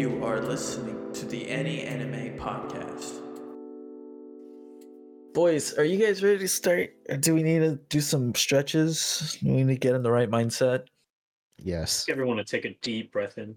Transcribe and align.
You 0.00 0.24
are 0.24 0.40
listening 0.40 1.12
to 1.12 1.26
the 1.26 1.46
Any 1.50 1.82
Anime 1.82 2.38
Podcast. 2.38 3.20
Boys, 5.34 5.74
are 5.76 5.84
you 5.84 6.02
guys 6.02 6.22
ready 6.22 6.38
to 6.38 6.48
start? 6.48 6.94
Do 7.20 7.34
we 7.34 7.42
need 7.42 7.58
to 7.58 7.78
do 7.90 8.00
some 8.00 8.34
stretches? 8.34 9.36
Do 9.42 9.50
we 9.52 9.62
need 9.62 9.74
to 9.74 9.78
get 9.78 9.94
in 9.94 10.02
the 10.02 10.10
right 10.10 10.30
mindset? 10.30 10.86
Yes. 11.58 12.06
Everyone 12.08 12.38
to 12.38 12.44
take 12.44 12.64
a 12.64 12.74
deep 12.80 13.12
breath 13.12 13.36
in. 13.36 13.56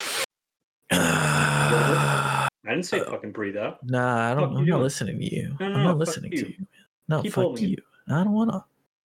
I 0.90 2.48
didn't 2.64 2.82
say 2.82 2.98
Uh, 2.98 3.10
fucking 3.12 3.30
breathe 3.30 3.56
out. 3.56 3.78
Nah, 3.84 4.32
I 4.32 4.34
don't. 4.34 4.48
Fuck 4.48 4.58
I'm 4.58 4.64
you 4.64 4.70
not 4.72 4.76
doing? 4.78 4.82
listening 4.82 5.20
to 5.20 5.36
you. 5.36 5.56
No, 5.60 5.68
no, 5.68 5.74
I'm 5.76 5.82
not 5.84 5.90
fuck 5.92 5.98
listening 6.00 6.30
to 6.32 6.36
you. 6.38 6.46
you. 6.58 6.66
No, 7.06 7.22
Keep 7.22 7.32
fuck 7.34 7.42
holding 7.44 7.64
it. 7.66 7.70
you. 7.70 7.76
I 8.08 8.24
don't 8.24 8.32
wanna. 8.32 8.64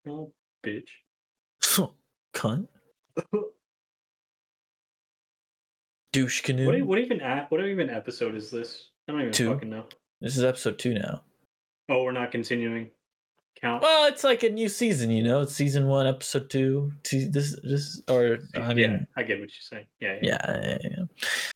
Oh, 0.09 0.31
bitch. 0.65 0.87
Cunt. 2.33 2.67
Douche 6.13 6.41
canoe. 6.41 6.65
What, 6.65 6.81
what 6.81 6.99
even 6.99 7.21
at, 7.21 7.51
what 7.51 7.65
even 7.65 7.89
episode 7.89 8.35
is 8.35 8.49
this? 8.49 8.89
I 9.07 9.11
don't 9.11 9.21
even 9.21 9.33
Two. 9.33 9.53
fucking 9.53 9.69
know. 9.69 9.85
This 10.21 10.37
is 10.37 10.43
episode 10.43 10.79
two 10.79 10.93
now. 10.95 11.21
Oh, 11.89 12.03
we're 12.03 12.11
not 12.11 12.31
continuing. 12.31 12.91
Count. 13.61 13.81
Well, 13.81 14.07
it's 14.07 14.23
like 14.23 14.43
a 14.43 14.49
new 14.49 14.69
season, 14.69 15.09
you 15.09 15.23
know. 15.23 15.41
It's 15.41 15.55
season 15.55 15.87
one, 15.87 16.05
episode 16.05 16.49
two. 16.49 16.91
Two 17.03 17.27
this, 17.27 17.59
this, 17.63 18.01
or 18.07 18.37
I 18.55 18.73
mean, 18.73 18.77
yeah, 18.77 18.97
I 19.15 19.23
get 19.23 19.39
what 19.39 19.49
you're 19.49 19.61
saying. 19.61 19.85
Yeah, 19.99 20.17
yeah. 20.21 20.37
yeah, 20.45 20.77
yeah, 20.83 20.89
yeah. 20.97 21.03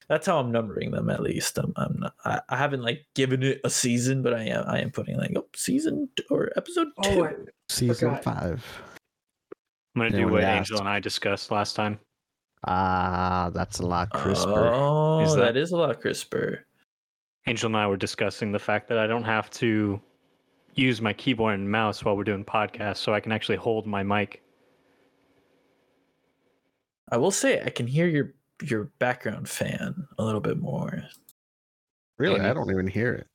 that's 0.09 0.25
how 0.25 0.39
I'm 0.39 0.51
numbering 0.51 0.91
them. 0.91 1.11
At 1.11 1.21
least 1.21 1.59
I'm, 1.59 1.73
I'm 1.75 1.95
not. 1.99 2.13
I, 2.25 2.41
I 2.49 2.57
haven't 2.57 2.81
like 2.81 3.05
given 3.13 3.43
it 3.43 3.61
a 3.63 3.69
season, 3.69 4.23
but 4.23 4.33
I 4.33 4.45
am. 4.45 4.63
I 4.67 4.79
am 4.79 4.89
putting 4.89 5.17
like 5.17 5.31
oh, 5.35 5.45
season 5.55 6.09
t- 6.15 6.23
or 6.31 6.51
episode 6.55 6.87
oh, 6.97 7.03
two. 7.03 7.23
Oh, 7.23 7.45
Season 7.69 8.09
Forgot. 8.09 8.23
five. 8.23 8.65
I'm 9.95 10.01
gonna 10.01 10.17
do 10.17 10.27
what 10.27 10.43
asked. 10.43 10.71
Angel 10.71 10.79
and 10.79 10.89
I 10.89 10.99
discussed 10.99 11.51
last 11.51 11.75
time. 11.75 11.99
Ah, 12.67 13.49
that's 13.53 13.79
a 13.79 13.85
lot 13.85 14.09
crisper. 14.11 14.71
Oh, 14.73 15.21
Is 15.21 15.35
that 15.35 15.53
that- 15.53 15.57
is 15.57 15.71
a 15.71 15.77
lot 15.77 15.99
crisper. 15.99 16.65
Angel 17.47 17.67
and 17.67 17.75
I 17.77 17.87
were 17.87 17.97
discussing 17.97 18.51
the 18.51 18.59
fact 18.59 18.87
that 18.89 18.99
I 18.99 19.07
don't 19.07 19.23
have 19.23 19.49
to 19.51 19.99
use 20.75 21.01
my 21.01 21.11
keyboard 21.11 21.55
and 21.55 21.69
mouse 21.69 22.05
while 22.05 22.15
we're 22.15 22.23
doing 22.23 22.45
podcasts, 22.45 22.97
so 22.97 23.13
I 23.15 23.19
can 23.19 23.31
actually 23.31 23.55
hold 23.57 23.87
my 23.87 24.03
mic. 24.03 24.43
I 27.11 27.17
will 27.17 27.31
say 27.31 27.61
I 27.63 27.69
can 27.69 27.87
hear 27.87 28.07
your 28.07 28.33
your 28.61 28.85
background 28.99 29.49
fan 29.49 30.07
a 30.19 30.23
little 30.23 30.39
bit 30.39 30.59
more. 30.59 31.03
really? 32.19 32.35
Amy. 32.39 32.45
I 32.47 32.53
don't 32.53 32.69
even 32.69 32.85
hear 32.85 33.13
it. 33.13 33.27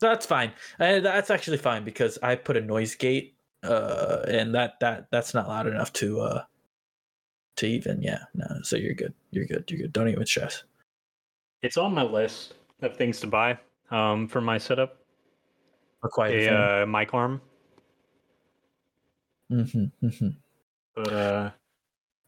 That's 0.00 0.26
fine. 0.26 0.52
Uh, 0.80 0.98
that's 0.98 1.30
actually 1.30 1.58
fine 1.58 1.84
because 1.84 2.18
I 2.22 2.34
put 2.34 2.56
a 2.56 2.60
noise 2.60 2.96
gate, 2.96 3.36
uh, 3.62 4.24
and 4.26 4.52
that 4.56 4.80
that 4.80 5.06
that's 5.12 5.32
not 5.32 5.46
loud 5.48 5.68
enough 5.68 5.92
to 5.94 6.20
uh 6.20 6.42
to 7.56 7.66
even 7.66 8.02
yeah. 8.02 8.24
No, 8.34 8.46
so 8.62 8.76
you're 8.76 8.94
good. 8.94 9.14
You're 9.30 9.46
good. 9.46 9.64
You're 9.70 9.80
good. 9.82 9.92
Don't 9.92 10.08
even 10.08 10.26
stress. 10.26 10.64
It's 11.62 11.76
on 11.76 11.94
my 11.94 12.02
list 12.02 12.54
of 12.82 12.96
things 12.96 13.20
to 13.20 13.26
buy 13.26 13.58
um, 13.90 14.28
for 14.28 14.40
my 14.40 14.58
setup. 14.58 14.98
A 16.02 16.08
quiet 16.08 16.34
A 16.34 16.48
fan. 16.48 16.82
uh, 16.82 16.86
mic 16.86 17.14
arm, 17.14 17.40
mm-hmm, 19.50 20.06
mm-hmm. 20.06 20.28
but 20.94 21.12
uh, 21.12 21.50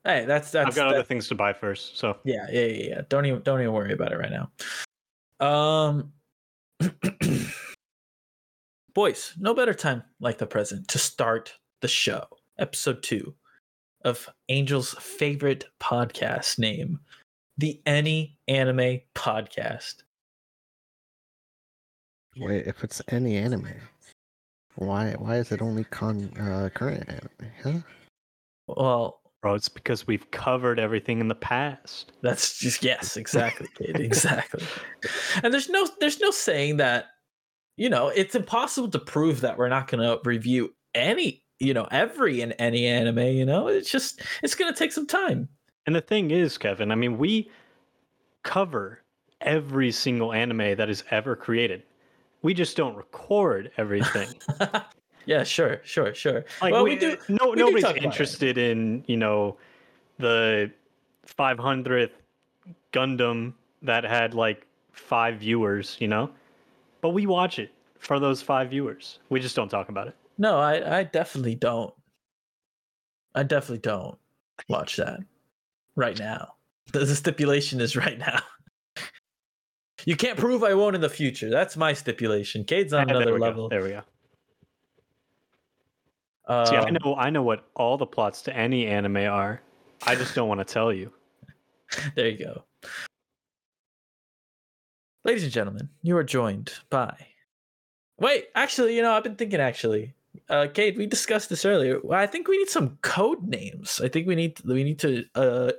Hey, 0.07 0.25
that's 0.25 0.53
that's 0.53 0.69
I've 0.69 0.75
got 0.75 0.89
that- 0.91 0.95
other 0.95 1.03
things 1.03 1.27
to 1.29 1.35
buy 1.35 1.53
first. 1.53 1.99
So 1.99 2.17
yeah, 2.25 2.47
yeah, 2.51 2.65
yeah, 2.67 2.89
yeah. 2.89 3.01
Don't 3.09 3.27
even 3.27 3.43
don't 3.43 3.61
even 3.61 3.73
worry 3.73 3.93
about 3.93 4.13
it 4.13 4.19
right 4.19 4.31
now. 5.41 5.45
Um 5.45 6.13
Boys, 8.95 9.35
no 9.39 9.53
better 9.53 9.75
time 9.75 10.05
like 10.21 10.39
the 10.39 10.47
present 10.47 10.89
to 10.89 10.99
start 10.99 11.53
the 11.83 11.89
show. 11.89 12.25
Episode 12.59 13.03
2 13.03 13.35
of 14.07 14.29
Angel's 14.49 14.95
favorite 15.01 15.65
podcast 15.81 16.61
name, 16.61 17.01
the 17.59 17.83
Any 17.85 18.39
Anime 18.47 19.01
Podcast. 19.17 19.97
Wait, 22.39 22.67
if 22.67 22.85
it's 22.85 23.03
any 23.09 23.37
anime, 23.37 23.69
why 24.77 25.15
why 25.19 25.39
is 25.39 25.51
it 25.51 25.61
only 25.61 25.85
con 25.85 26.31
uh, 26.39 26.69
current 26.73 27.09
anime? 27.09 27.53
Huh? 27.63 27.81
Well, 28.69 29.21
Bro, 29.43 29.55
it's 29.55 29.69
because 29.69 30.07
we've 30.07 30.31
covered 30.31 30.79
everything 30.79 31.21
in 31.21 31.29
the 31.29 31.35
past. 31.35 32.13
That's 32.23 32.59
just 32.59 32.85
yes, 32.85 33.17
exactly, 33.17 33.69
kid, 33.79 34.01
exactly. 34.01 34.65
And 35.43 35.53
there's 35.53 35.69
no 35.69 35.89
there's 36.01 36.21
no 36.21 36.31
saying 36.31 36.77
that 36.77 37.07
you 37.77 37.89
know 37.89 38.09
it's 38.09 38.37
impossible 38.37 38.89
to 38.91 38.99
prove 39.01 39.41
that 39.41 39.59
we're 39.59 39.69
not 39.69 39.89
going 39.89 40.03
to 40.03 40.21
review 40.25 40.75
any 40.95 41.43
you 41.59 41.75
know 41.75 41.87
every 41.91 42.41
in 42.41 42.53
any 42.53 42.87
anime. 42.87 43.19
You 43.19 43.45
know, 43.45 43.69
it's 43.69 43.91
just 43.91 44.23
it's 44.43 44.55
going 44.55 44.73
to 44.73 44.79
take 44.79 44.93
some 44.93 45.07
time. 45.07 45.49
And 45.87 45.95
the 45.95 46.01
thing 46.01 46.31
is, 46.31 46.59
Kevin, 46.59 46.91
I 46.91 46.97
mean, 46.97 47.17
we 47.17 47.51
cover 48.43 49.03
every 49.41 49.93
single 49.93 50.33
anime 50.33 50.77
that 50.77 50.91
is 50.91 51.05
ever 51.11 51.37
created. 51.37 51.83
We 52.43 52.55
just 52.55 52.77
don't 52.77 52.97
record 52.97 53.71
everything. 53.77 54.29
yeah, 55.27 55.45
sure, 55.45 55.81
sure, 55.85 56.15
sure. 56.15 56.45
Like 56.61 56.73
well, 56.73 56.85
we, 56.85 56.91
we, 56.91 56.97
do. 56.97 57.17
No, 57.29 57.51
we 57.51 57.57
nobody's 57.57 57.85
it. 57.85 58.03
interested 58.03 58.59
in 58.59 59.05
you 59.07 59.17
know 59.17 59.57
the 60.19 60.71
500th 61.27 62.11
Gundam 62.93 63.55
that 63.83 64.05
had 64.05 64.35
like 64.35 64.67
five 64.93 65.39
viewers. 65.39 65.97
You 66.01 66.09
know, 66.09 66.31
but 67.01 67.11
we 67.11 67.27
watch 67.27 67.59
it 67.59 67.73
for 67.99 68.19
those 68.19 68.43
five 68.43 68.71
viewers. 68.71 69.19
We 69.29 69.41
just 69.41 69.57
don't 69.57 69.69
talk 69.69 69.89
about 69.89 70.09
it. 70.09 70.17
No, 70.39 70.59
I 70.59 70.99
I 71.01 71.05
definitely 71.05 71.55
don't. 71.55 71.93
I 73.35 73.43
definitely 73.43 73.79
don't 73.79 74.19
watch 74.69 74.97
that 74.97 75.21
right 75.95 76.19
now. 76.19 76.53
The, 76.93 77.01
the 77.01 77.17
stipulation 77.17 77.81
is 77.81 77.97
right 77.97 78.19
now. 78.19 78.41
You 80.05 80.15
can't 80.15 80.39
prove 80.39 80.63
I 80.63 80.73
won't 80.75 80.95
in 80.95 81.01
the 81.01 81.09
future. 81.11 81.51
That's 81.51 81.77
my 81.77 81.93
stipulation. 81.93 82.63
Cade's 82.65 82.93
on 82.93 83.11
another 83.11 83.33
we 83.35 83.41
go, 83.41 83.45
level. 83.45 83.69
There 83.69 83.83
we 83.83 83.89
go. 83.89 84.03
See, 86.65 86.77
I 86.77 86.83
Um, 86.83 86.97
know 87.03 87.17
I 87.17 87.31
know 87.31 87.43
what 87.43 87.65
all 87.75 87.97
the 87.99 88.07
plots 88.07 88.43
to 88.43 88.57
any 88.57 88.87
anime 88.87 89.17
are. 89.17 89.61
I 90.07 90.15
just 90.15 90.35
don't 90.35 90.49
want 90.49 90.61
to 90.61 90.65
tell 90.65 90.93
you. 90.93 91.13
There 92.15 92.29
you 92.29 92.39
go. 92.39 92.65
Ladies 95.25 95.43
and 95.45 95.53
gentlemen, 95.53 95.89
you 96.03 96.17
are 96.17 96.23
joined 96.25 96.73
by. 96.89 97.17
Wait, 98.21 98.47
actually, 98.55 98.95
you 98.95 99.03
know, 99.03 99.13
I've 99.13 99.25
been 99.25 99.35
thinking. 99.35 99.61
Actually, 99.61 100.15
uh, 100.49 100.67
Kate, 100.73 100.97
we 100.97 101.07
discussed 101.07 101.49
this 101.49 101.65
earlier. 101.65 102.01
I 102.13 102.27
think 102.27 102.49
we 102.49 102.59
need 102.59 102.69
some 102.69 102.99
code 103.03 103.43
names. 103.43 104.01
I 104.03 104.09
think 104.09 104.27
we 104.27 104.35
need 104.35 104.61
we 104.65 104.85
need 104.85 104.99
to 105.01 105.25
uh 105.35 105.73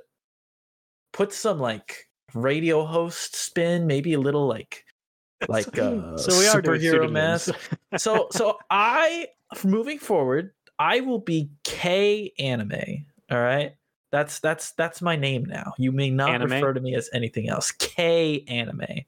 put 1.12 1.32
some 1.32 1.58
like 1.58 2.08
radio 2.34 2.84
host 2.84 3.36
spin, 3.36 3.86
maybe 3.86 4.14
a 4.14 4.20
little 4.20 4.46
like 4.46 4.84
like 5.48 5.78
uh, 5.78 6.16
so 6.16 6.38
we 6.38 6.46
are 6.48 6.60
superhero 6.60 7.08
pseudonyms. 7.08 7.12
mask. 7.12 7.54
so 7.96 8.28
so 8.32 8.58
I 8.70 9.28
moving 9.64 9.98
forward, 9.98 10.52
I 10.78 11.00
will 11.00 11.20
be 11.20 11.50
K 11.64 12.32
anime. 12.38 13.06
All 13.30 13.40
right. 13.40 13.74
That's 14.10 14.40
that's 14.40 14.72
that's 14.72 15.02
my 15.02 15.16
name 15.16 15.44
now. 15.44 15.74
You 15.78 15.92
may 15.92 16.10
not 16.10 16.30
Anime? 16.30 16.50
refer 16.50 16.72
to 16.72 16.80
me 16.80 16.94
as 16.94 17.10
anything 17.12 17.48
else. 17.48 17.72
K 17.72 18.42
anime. 18.48 19.04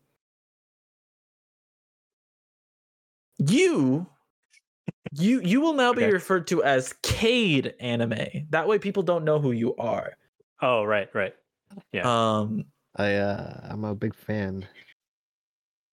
You 3.39 4.07
you 5.13 5.41
you 5.43 5.61
will 5.61 5.73
now 5.75 5.93
be 5.93 6.05
Okay. 6.05 6.13
referred 6.13 6.47
to 6.49 6.63
as 6.63 6.95
Cade 7.03 7.75
anime. 7.81 8.47
That 8.51 8.69
way 8.69 8.79
people 8.79 9.03
don't 9.03 9.25
know 9.25 9.41
who 9.41 9.53
you 9.53 9.75
are. 9.77 10.13
oh, 10.63 10.85
right, 10.85 11.09
right. 11.15 11.35
Yeah. 11.93 12.03
Um 12.05 12.65
I 12.97 13.15
uh, 13.15 13.61
I'm 13.71 13.85
a 13.85 13.95
big 13.95 14.15
fan. 14.15 14.67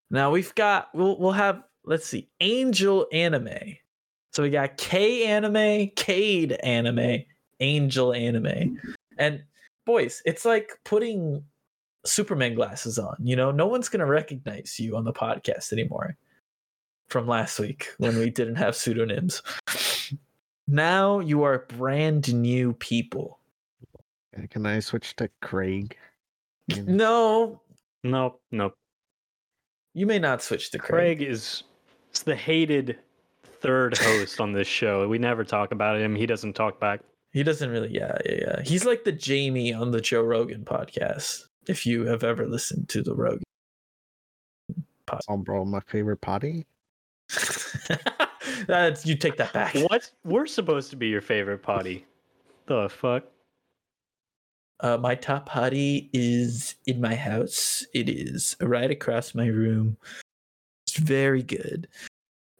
Now 0.09 0.31
we've 0.31 0.53
got 0.55 0.89
we'll 0.93 1.17
we'll 1.19 1.31
have 1.31 1.63
let's 1.83 2.07
see 2.07 2.29
Angel 2.39 3.07
Anime. 3.11 3.77
So 4.33 4.43
we 4.43 4.49
got 4.49 4.77
K 4.77 5.25
Anime, 5.25 5.89
Cade 5.95 6.53
Anime, 6.63 7.23
Angel 7.59 8.13
Anime, 8.13 8.79
and 9.17 9.43
boys, 9.85 10.21
it's 10.25 10.45
like 10.45 10.71
putting 10.85 11.43
Superman 12.05 12.55
glasses 12.55 12.99
on. 12.99 13.15
You 13.23 13.35
know, 13.35 13.51
no 13.51 13.67
one's 13.67 13.89
gonna 13.89 14.05
recognize 14.05 14.79
you 14.79 14.95
on 14.95 15.03
the 15.05 15.13
podcast 15.13 15.71
anymore. 15.73 16.15
From 17.09 17.27
last 17.27 17.59
week 17.59 17.87
when 17.99 18.17
we 18.19 18.29
didn't 18.29 18.55
have 18.55 18.75
pseudonyms. 18.75 19.41
Now 20.67 21.19
you 21.19 21.43
are 21.43 21.59
brand 21.77 22.33
new 22.33 22.73
people. 22.73 23.39
Can 24.49 24.65
I 24.65 24.79
switch 24.79 25.15
to 25.17 25.29
Craig? 25.41 25.95
No, 26.85 27.61
Nope, 28.03 28.41
nope. 28.51 28.73
you 29.93 30.05
may 30.05 30.19
not 30.19 30.43
switch 30.43 30.69
to 30.71 30.77
Craig. 30.77 31.19
Craig 31.19 31.21
is 31.29 31.63
is 32.13 32.23
the 32.23 32.35
hated 32.35 32.99
third 33.61 33.97
host 33.97 34.41
on 34.41 34.51
this 34.51 34.67
show. 34.67 35.07
We 35.07 35.17
never 35.17 35.45
talk 35.45 35.71
about 35.71 35.97
him. 35.99 36.13
He 36.13 36.25
doesn't 36.25 36.53
talk 36.53 36.77
back. 36.79 36.99
He 37.31 37.41
doesn't 37.43 37.69
really, 37.69 37.93
yeah, 37.93 38.17
yeah, 38.25 38.35
yeah. 38.41 38.61
He's 38.63 38.83
like 38.83 39.05
the 39.05 39.11
Jamie 39.13 39.71
on 39.73 39.91
the 39.91 40.01
Joe 40.01 40.23
Rogan 40.23 40.65
podcast. 40.65 41.45
If 41.67 41.85
you 41.85 42.05
have 42.05 42.23
ever 42.25 42.45
listened 42.45 42.89
to 42.89 43.01
the 43.01 43.15
Rogan, 43.15 43.43
Oh, 45.29 45.37
bro, 45.37 45.63
my 45.63 45.79
favorite 45.87 46.19
potty. 46.19 46.65
that's 48.67 49.05
you 49.05 49.15
take 49.15 49.37
that 49.37 49.53
back. 49.53 49.75
What? 49.75 50.09
We're 50.23 50.47
supposed 50.47 50.89
to 50.91 50.95
be 50.95 51.07
your 51.07 51.21
favorite 51.21 51.61
potty. 51.63 52.05
The 52.67 52.89
fuck? 52.89 53.23
Uh, 54.79 54.97
my 54.97 55.15
top 55.15 55.47
potty 55.47 56.09
is 56.13 56.75
in 56.85 57.01
my 57.01 57.15
house. 57.15 57.85
It 57.93 58.09
is 58.09 58.55
right 58.61 58.91
across 58.91 59.33
my 59.33 59.47
room. 59.47 59.97
It's 60.85 60.97
very 60.97 61.41
good. 61.43 61.87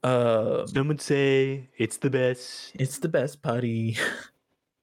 Uh, 0.03 0.65
Some 0.67 0.87
would 0.87 1.01
say 1.01 1.69
it's 1.77 1.97
the 1.97 2.09
best. 2.09 2.71
it's 2.75 2.99
the 2.99 3.09
best 3.09 3.41
potty. 3.41 3.97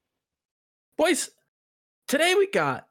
Boys, 0.96 1.30
today 2.06 2.34
we 2.36 2.46
got 2.46 2.86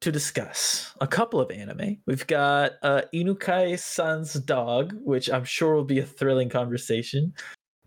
to 0.00 0.10
discuss 0.10 0.94
a 1.00 1.06
couple 1.06 1.40
of 1.40 1.50
anime. 1.50 1.98
We've 2.06 2.26
got 2.26 2.72
uh, 2.82 3.02
Inukai 3.14 3.78
San's 3.78 4.34
dog, 4.34 4.94
which 5.02 5.28
I'm 5.30 5.44
sure 5.44 5.74
will 5.74 5.84
be 5.84 5.98
a 5.98 6.06
thrilling 6.06 6.48
conversation. 6.48 7.34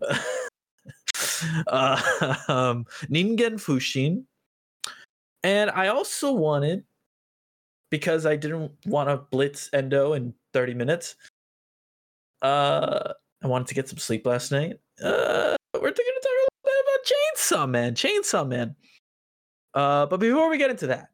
uh, 1.66 2.00
um, 2.48 2.86
Ningen 3.10 3.54
Fushin. 3.54 4.24
And 5.42 5.70
I 5.70 5.88
also 5.88 6.32
wanted, 6.32 6.84
because 7.90 8.26
I 8.26 8.36
didn't 8.36 8.72
want 8.86 9.08
to 9.08 9.18
blitz 9.30 9.68
Endo 9.72 10.14
in 10.14 10.34
30 10.52 10.74
minutes, 10.74 11.16
uh, 12.42 13.12
I 13.42 13.46
wanted 13.46 13.66
to 13.68 13.74
get 13.74 13.88
some 13.88 13.98
sleep 13.98 14.24
last 14.24 14.52
night. 14.52 14.78
Uh, 15.02 15.56
we're 15.74 15.80
going 15.80 15.94
to 15.94 16.20
talk 16.22 16.32
a 16.32 16.40
little 16.40 16.64
bit 16.64 16.72
about 16.84 17.66
Chainsaw 17.66 17.68
Man. 17.68 17.94
Chainsaw 17.94 18.48
Man. 18.48 18.76
Uh, 19.74 20.06
but 20.06 20.20
before 20.20 20.48
we 20.48 20.56
get 20.56 20.70
into 20.70 20.86
that, 20.86 21.08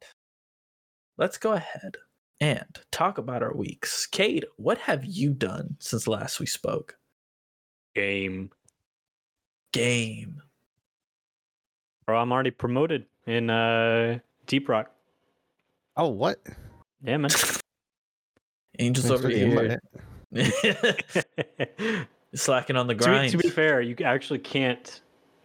let's 1.21 1.39
go 1.39 1.53
ahead 1.53 1.99
and 2.41 2.81
talk 2.91 3.19
about 3.19 3.43
our 3.43 3.55
weeks. 3.55 4.07
Cade, 4.07 4.47
what 4.57 4.79
have 4.79 5.05
you 5.05 5.31
done 5.31 5.77
since 5.79 6.09
last 6.09 6.41
we 6.41 6.47
spoke? 6.47 6.97
Game. 7.95 8.51
Game. 9.73 10.43
Bro, 12.07 12.19
I'm 12.19 12.33
already 12.33 12.51
promoted 12.51 13.05
in 13.27 13.51
uh 13.51 14.19
Deep 14.47 14.69
Rock. 14.69 14.91
Oh, 15.97 16.09
what? 16.09 16.41
Yeah, 17.05 17.19
man. 17.19 17.31
Angels 18.79 19.07
Thanks 19.07 19.25
over 19.25 19.29
here. 19.29 19.79
Slacking 22.35 22.77
on 22.77 22.87
the 22.87 22.95
to, 22.95 22.99
be, 22.99 23.05
grind. 23.05 23.33
to 23.33 23.39
be 23.39 23.51
fair, 23.51 23.83
you 23.83 23.95
actually 24.05 24.39
can't 24.39 25.03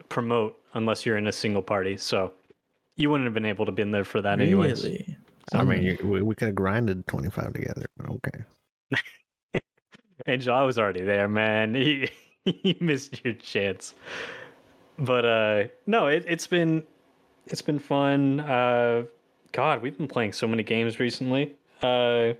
promote 0.07 0.57
unless 0.75 1.06
you're 1.06 1.18
in 1.18 1.27
a 1.27 1.31
single 1.31 1.62
party. 1.62 1.98
So 1.98 2.31
you 2.95 3.10
wouldn't 3.10 3.25
have 3.25 3.33
been 3.33 3.45
able 3.45 3.66
to 3.66 3.72
be 3.72 3.81
in 3.81 3.92
there 3.92 4.06
for 4.06 4.22
that 4.22 4.39
anyways. 4.39 4.88
Really? 5.54 5.62
I 5.62 5.64
mean, 5.64 5.84
you, 5.84 5.98
we, 6.04 6.22
we 6.22 6.36
could 6.36 6.48
have 6.48 6.56
grinded 6.56 7.06
25 7.08 7.54
together, 7.54 7.86
but 7.98 8.10
okay. 8.10 9.62
Angel, 10.28 10.56
I 10.56 10.64
was 10.64 10.80
already 10.80 11.02
there, 11.02 11.28
man. 11.28 11.76
You, 12.46 12.54
you 12.62 12.76
missed 12.80 13.26
your 13.26 13.34
chance. 13.34 13.96
But 15.00 15.26
uh 15.26 15.64
no, 15.88 16.06
it, 16.06 16.26
it's 16.28 16.46
been 16.46 16.84
it's 17.48 17.64
been 17.64 17.80
fun. 17.80 18.40
Uh 18.42 19.06
God, 19.52 19.82
we've 19.82 19.98
been 19.98 20.08
playing 20.08 20.32
so 20.32 20.48
many 20.48 20.62
games 20.62 21.00
recently. 21.00 21.56
Uh 21.82 22.34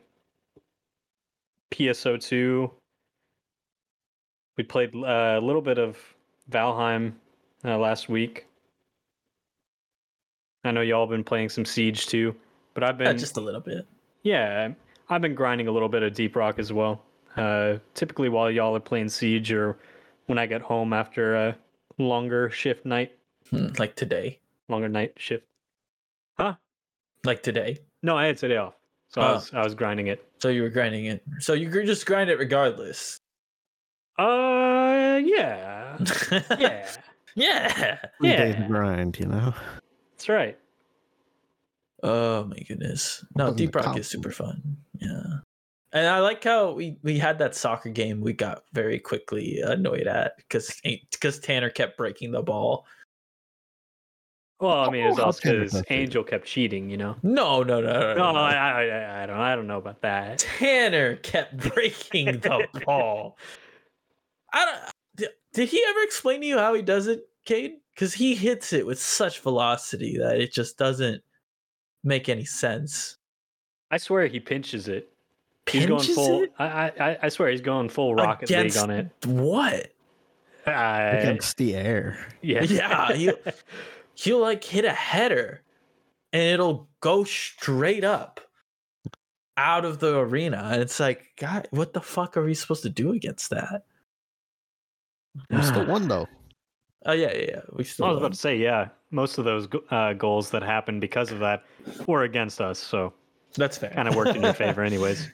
PSO2. 1.72 2.72
We 4.58 4.64
played 4.64 4.96
uh, 4.96 5.38
a 5.38 5.42
little 5.42 5.62
bit 5.62 5.78
of 5.78 5.98
Valheim 6.50 7.14
uh, 7.66 7.78
last 7.78 8.08
week. 8.08 8.46
I 10.64 10.72
know 10.72 10.82
y'all 10.82 11.08
been 11.08 11.24
playing 11.24 11.50
some 11.50 11.66
Siege 11.66 12.08
too, 12.08 12.36
but 12.76 12.84
I've 12.84 13.00
Yeah, 13.02 13.08
been 13.10 13.18
just 13.18 13.38
a 13.38 13.42
little 13.42 13.62
bit. 13.62 13.88
yeah, 14.22 14.70
I've 15.10 15.22
been 15.22 15.34
grinding 15.34 15.68
a 15.68 15.72
little 15.72 15.90
bit 15.90 16.04
of 16.04 16.14
Deep 16.14 16.36
Rock 16.36 16.60
as 16.60 16.72
well. 16.72 17.02
Uh, 17.36 17.80
typically 17.96 18.30
while 18.30 18.50
y'all 18.52 18.76
are 18.76 18.80
playing 18.80 19.10
Siege 19.10 19.52
or 19.52 19.78
when 20.28 20.38
I 20.38 20.46
get 20.46 20.62
home 20.62 20.94
after 20.94 21.36
a 21.36 21.58
longer 21.98 22.50
shift 22.52 22.86
night, 22.86 23.12
Hmm, 23.50 23.68
Like 23.78 23.96
today. 23.96 24.40
longer 24.70 24.88
night 24.90 25.14
shift. 25.18 25.46
Huh? 26.38 26.56
Like 27.24 27.44
today. 27.44 27.80
No, 28.04 28.16
I 28.18 28.26
had 28.28 28.38
today 28.38 28.58
off, 28.58 28.74
so 29.10 29.22
I 29.22 29.30
Oh. 29.30 29.34
was 29.36 29.54
I 29.54 29.64
was 29.64 29.74
grinding 29.76 30.08
it. 30.08 30.24
So 30.40 30.50
you 30.50 30.62
were 30.64 30.70
grinding 30.70 31.06
it. 31.06 31.24
So 31.40 31.54
you 31.54 31.70
gr- 31.70 31.82
just 31.84 32.06
grind 32.06 32.30
it 32.30 32.38
regardless. 32.40 33.20
Uh, 34.18 35.20
yeah, 35.24 35.98
yeah, 36.58 36.92
yeah. 37.36 37.98
Three 38.20 38.30
days 38.36 38.56
Yeah. 38.58 38.68
grind, 38.68 39.20
you 39.20 39.26
know? 39.28 39.54
that's 40.14 40.30
right. 40.30 40.58
Oh 42.06 42.46
my 42.46 42.58
goodness. 42.58 43.26
No, 43.36 43.52
Deep 43.52 43.74
Rock 43.74 43.98
is 43.98 44.08
super 44.08 44.30
fun. 44.30 44.78
Yeah. 45.00 45.40
And 45.92 46.08
I 46.08 46.20
like 46.20 46.44
how 46.44 46.72
we, 46.72 46.98
we 47.02 47.18
had 47.18 47.40
that 47.40 47.56
soccer 47.56 47.90
game 47.90 48.22
we 48.22 48.34
got 48.34 48.64
very 48.74 49.00
quickly 49.00 49.62
annoyed 49.62 50.06
at 50.06 50.38
because 50.38 50.80
because 50.84 51.40
Tanner 51.40 51.72
kept 51.72 51.98
breaking 51.98 52.32
the 52.32 52.44
ball. 52.44 52.86
Well, 54.60 54.82
I 54.82 54.90
mean, 54.92 55.08
it's 55.08 55.20
Oh, 55.20 55.24
also 55.24 55.64
because. 55.64 55.84
Angel 55.90 56.24
kept 56.24 56.46
cheating, 56.46 56.92
you 56.92 56.98
know. 56.98 57.16
No, 57.24 57.64
no, 57.64 57.82
no, 57.82 57.92
no. 57.92 58.14
No, 58.14 58.32
no. 58.34 58.40
I, 58.40 58.54
I, 58.54 58.84
I, 58.84 59.24
I 59.24 59.26
don't, 59.26 59.38
I 59.38 59.56
don't 59.56 59.68
know 59.68 59.80
about 59.80 60.02
that. 60.02 60.40
Tanner 60.40 61.16
kept 61.18 61.58
breaking 61.74 62.40
the 62.40 62.68
ball. 62.86 63.38
I 64.54 64.66
don't. 64.66 64.78
Did, 65.16 65.30
did 65.54 65.70
he 65.70 65.84
ever 65.90 66.02
explain 66.04 66.42
to 66.42 66.48
you 66.48 66.60
how 66.60 66.76
he 66.76 66.84
does 66.84 67.08
it, 67.08 67.28
Cade? 67.46 67.78
Because 67.96 68.14
he 68.14 68.36
hits 68.36 68.74
it 68.74 68.86
with 68.86 69.02
such 69.02 69.40
velocity 69.40 70.18
that 70.20 70.40
it 70.40 70.54
just 70.54 70.78
doesn't 70.78 71.24
make 72.06 72.30
any 72.30 72.46
sense. 72.46 73.18
I 73.92 73.98
swear 73.98 74.28
he 74.28 74.40
pinches 74.40 74.88
it. 74.88 75.10
He's 75.70 75.88
going 75.88 76.00
Pinches 76.00 76.16
full. 76.16 76.44
it 76.44 76.54
I, 76.60 76.92
I, 77.00 77.18
I 77.24 77.30
swear 77.30 77.50
he's 77.50 77.62
going 77.62 77.90
full 77.90 78.14
Rocket 78.16 78.50
League 78.50 78.78
on 78.78 78.92
it. 78.92 79.10
What? 79.26 79.92
I, 80.68 81.02
Against 81.02 81.58
the 81.58 81.76
air. 81.76 82.28
yeah, 82.42 82.64
Yeah, 82.64 83.12
you- 83.14 83.38
He'll 84.14 84.40
like 84.40 84.64
hit 84.64 84.86
a 84.86 84.94
header, 84.94 85.62
and 86.32 86.42
it'll 86.44 86.88
go 87.02 87.24
straight 87.26 88.04
up 88.06 88.40
out 89.58 89.84
of 89.86 90.00
the 90.00 90.18
arena, 90.20 90.70
and 90.72 90.82
it's 90.82 91.00
like, 91.00 91.34
God, 91.38 91.68
what 91.72 91.92
the 91.94 92.00
fuck 92.02 92.38
are 92.38 92.44
we 92.46 92.54
supposed 92.54 92.84
to 92.84 92.90
do 92.90 93.12
against 93.12 93.50
that? 93.50 93.84
We 95.50 95.62
still 95.64 95.86
won, 95.88 96.08
though. 96.08 96.28
Oh 97.06 97.14
yeah, 97.14 97.32
yeah, 97.34 97.46
yeah. 97.48 97.62
We 97.74 97.84
still. 97.84 98.06
I 98.06 98.10
was 98.10 98.16
won. 98.16 98.24
about 98.24 98.34
to 98.34 98.40
say, 98.40 98.58
yeah, 98.58 98.90
most 99.12 99.38
of 99.38 99.46
those 99.46 99.68
uh, 99.92 100.14
goals 100.14 100.50
that 100.52 100.64
happened 100.64 101.02
because 101.02 101.32
of 101.32 101.40
that 101.40 101.64
were 102.08 102.24
against 102.24 102.60
us, 102.62 102.80
so 102.80 103.14
That's 103.56 103.78
fair. 103.78 103.92
kind 103.92 104.08
of 104.08 104.16
worked 104.16 104.36
in 104.36 104.42
your 104.42 104.54
favor, 104.66 104.82
anyways. 104.84 105.30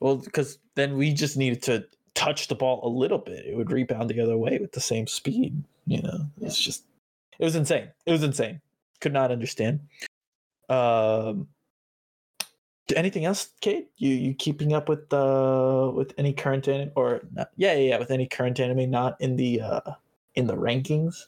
Well, 0.00 0.16
because 0.16 0.58
then 0.74 0.96
we 0.96 1.12
just 1.12 1.36
needed 1.36 1.62
to 1.62 1.84
touch 2.14 2.48
the 2.48 2.54
ball 2.54 2.80
a 2.82 2.88
little 2.88 3.18
bit. 3.18 3.46
It 3.46 3.56
would 3.56 3.72
rebound 3.72 4.10
the 4.10 4.20
other 4.20 4.36
way 4.36 4.58
with 4.58 4.72
the 4.72 4.80
same 4.80 5.06
speed. 5.06 5.62
You 5.86 6.02
know, 6.02 6.26
it's 6.40 6.60
just, 6.60 6.84
it 7.38 7.44
was 7.44 7.56
insane. 7.56 7.88
It 8.06 8.12
was 8.12 8.22
insane. 8.22 8.60
Could 9.00 9.12
not 9.12 9.30
understand. 9.32 9.80
Um, 10.68 11.48
anything 12.94 13.24
else, 13.24 13.50
Kate? 13.60 13.88
You 13.96 14.10
you 14.10 14.34
keeping 14.34 14.72
up 14.72 14.88
with 14.88 15.12
uh 15.12 15.90
with 15.94 16.12
any 16.18 16.32
current 16.32 16.68
anime 16.68 16.92
or 16.96 17.22
not, 17.32 17.50
yeah, 17.56 17.72
yeah 17.72 17.88
yeah 17.90 17.98
with 17.98 18.10
any 18.10 18.26
current 18.26 18.60
anime 18.60 18.90
not 18.90 19.20
in 19.20 19.36
the 19.36 19.60
uh 19.60 19.80
in 20.40 20.46
the 20.46 20.56
rankings 20.56 21.26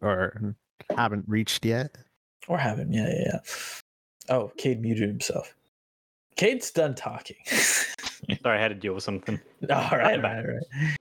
Or 0.00 0.54
haven't 0.96 1.24
reached 1.26 1.64
yet. 1.64 1.96
or 2.48 2.58
haven't? 2.58 2.92
Yeah 2.92 3.08
yeah 3.08 3.22
yeah. 3.26 3.38
Oh, 4.28 4.52
Cade 4.56 4.80
muted 4.80 5.08
himself. 5.08 5.54
Cade's 6.36 6.70
done 6.70 6.94
talking. 6.94 7.36
Sorry, 7.46 8.58
I 8.58 8.60
had 8.60 8.68
to 8.68 8.74
deal 8.74 8.94
with 8.94 9.02
something. 9.02 9.40
All 9.70 9.76
right, 9.90 10.16
all 10.16 10.22
right, 10.22 10.36
all 10.46 10.54
right. 10.54 10.96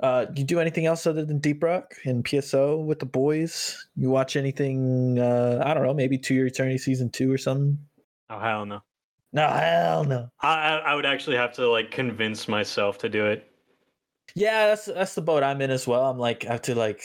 Uh, 0.00 0.26
you 0.34 0.42
do 0.44 0.58
anything 0.58 0.86
else 0.86 1.06
other 1.06 1.22
than 1.24 1.38
Deep 1.38 1.62
Rock 1.62 1.94
and 2.06 2.24
PSO 2.24 2.82
with 2.82 2.98
the 3.00 3.06
boys? 3.06 3.86
You 3.96 4.08
watch 4.08 4.34
anything? 4.36 5.18
Uh, 5.18 5.62
I 5.64 5.74
don't 5.74 5.82
know, 5.84 5.92
maybe 5.92 6.16
Two 6.16 6.34
Year 6.34 6.46
Eternity 6.46 6.78
season 6.78 7.10
two 7.10 7.30
or 7.30 7.36
something. 7.36 7.78
Oh 8.30 8.38
hell 8.40 8.64
no! 8.64 8.80
No, 9.34 9.46
hell 9.48 10.04
no. 10.04 10.30
I, 10.40 10.48
I 10.48 10.76
I 10.78 10.94
would 10.94 11.04
actually 11.04 11.36
have 11.36 11.52
to 11.54 11.68
like 11.70 11.90
convince 11.90 12.48
myself 12.48 12.96
to 12.98 13.08
do 13.10 13.26
it. 13.26 13.49
Yeah, 14.34 14.66
that's 14.68 14.84
that's 14.86 15.14
the 15.14 15.22
boat 15.22 15.42
I'm 15.42 15.60
in 15.60 15.70
as 15.70 15.86
well. 15.86 16.10
I'm 16.10 16.18
like, 16.18 16.44
I 16.46 16.52
have 16.52 16.62
to 16.62 16.74
like 16.74 17.02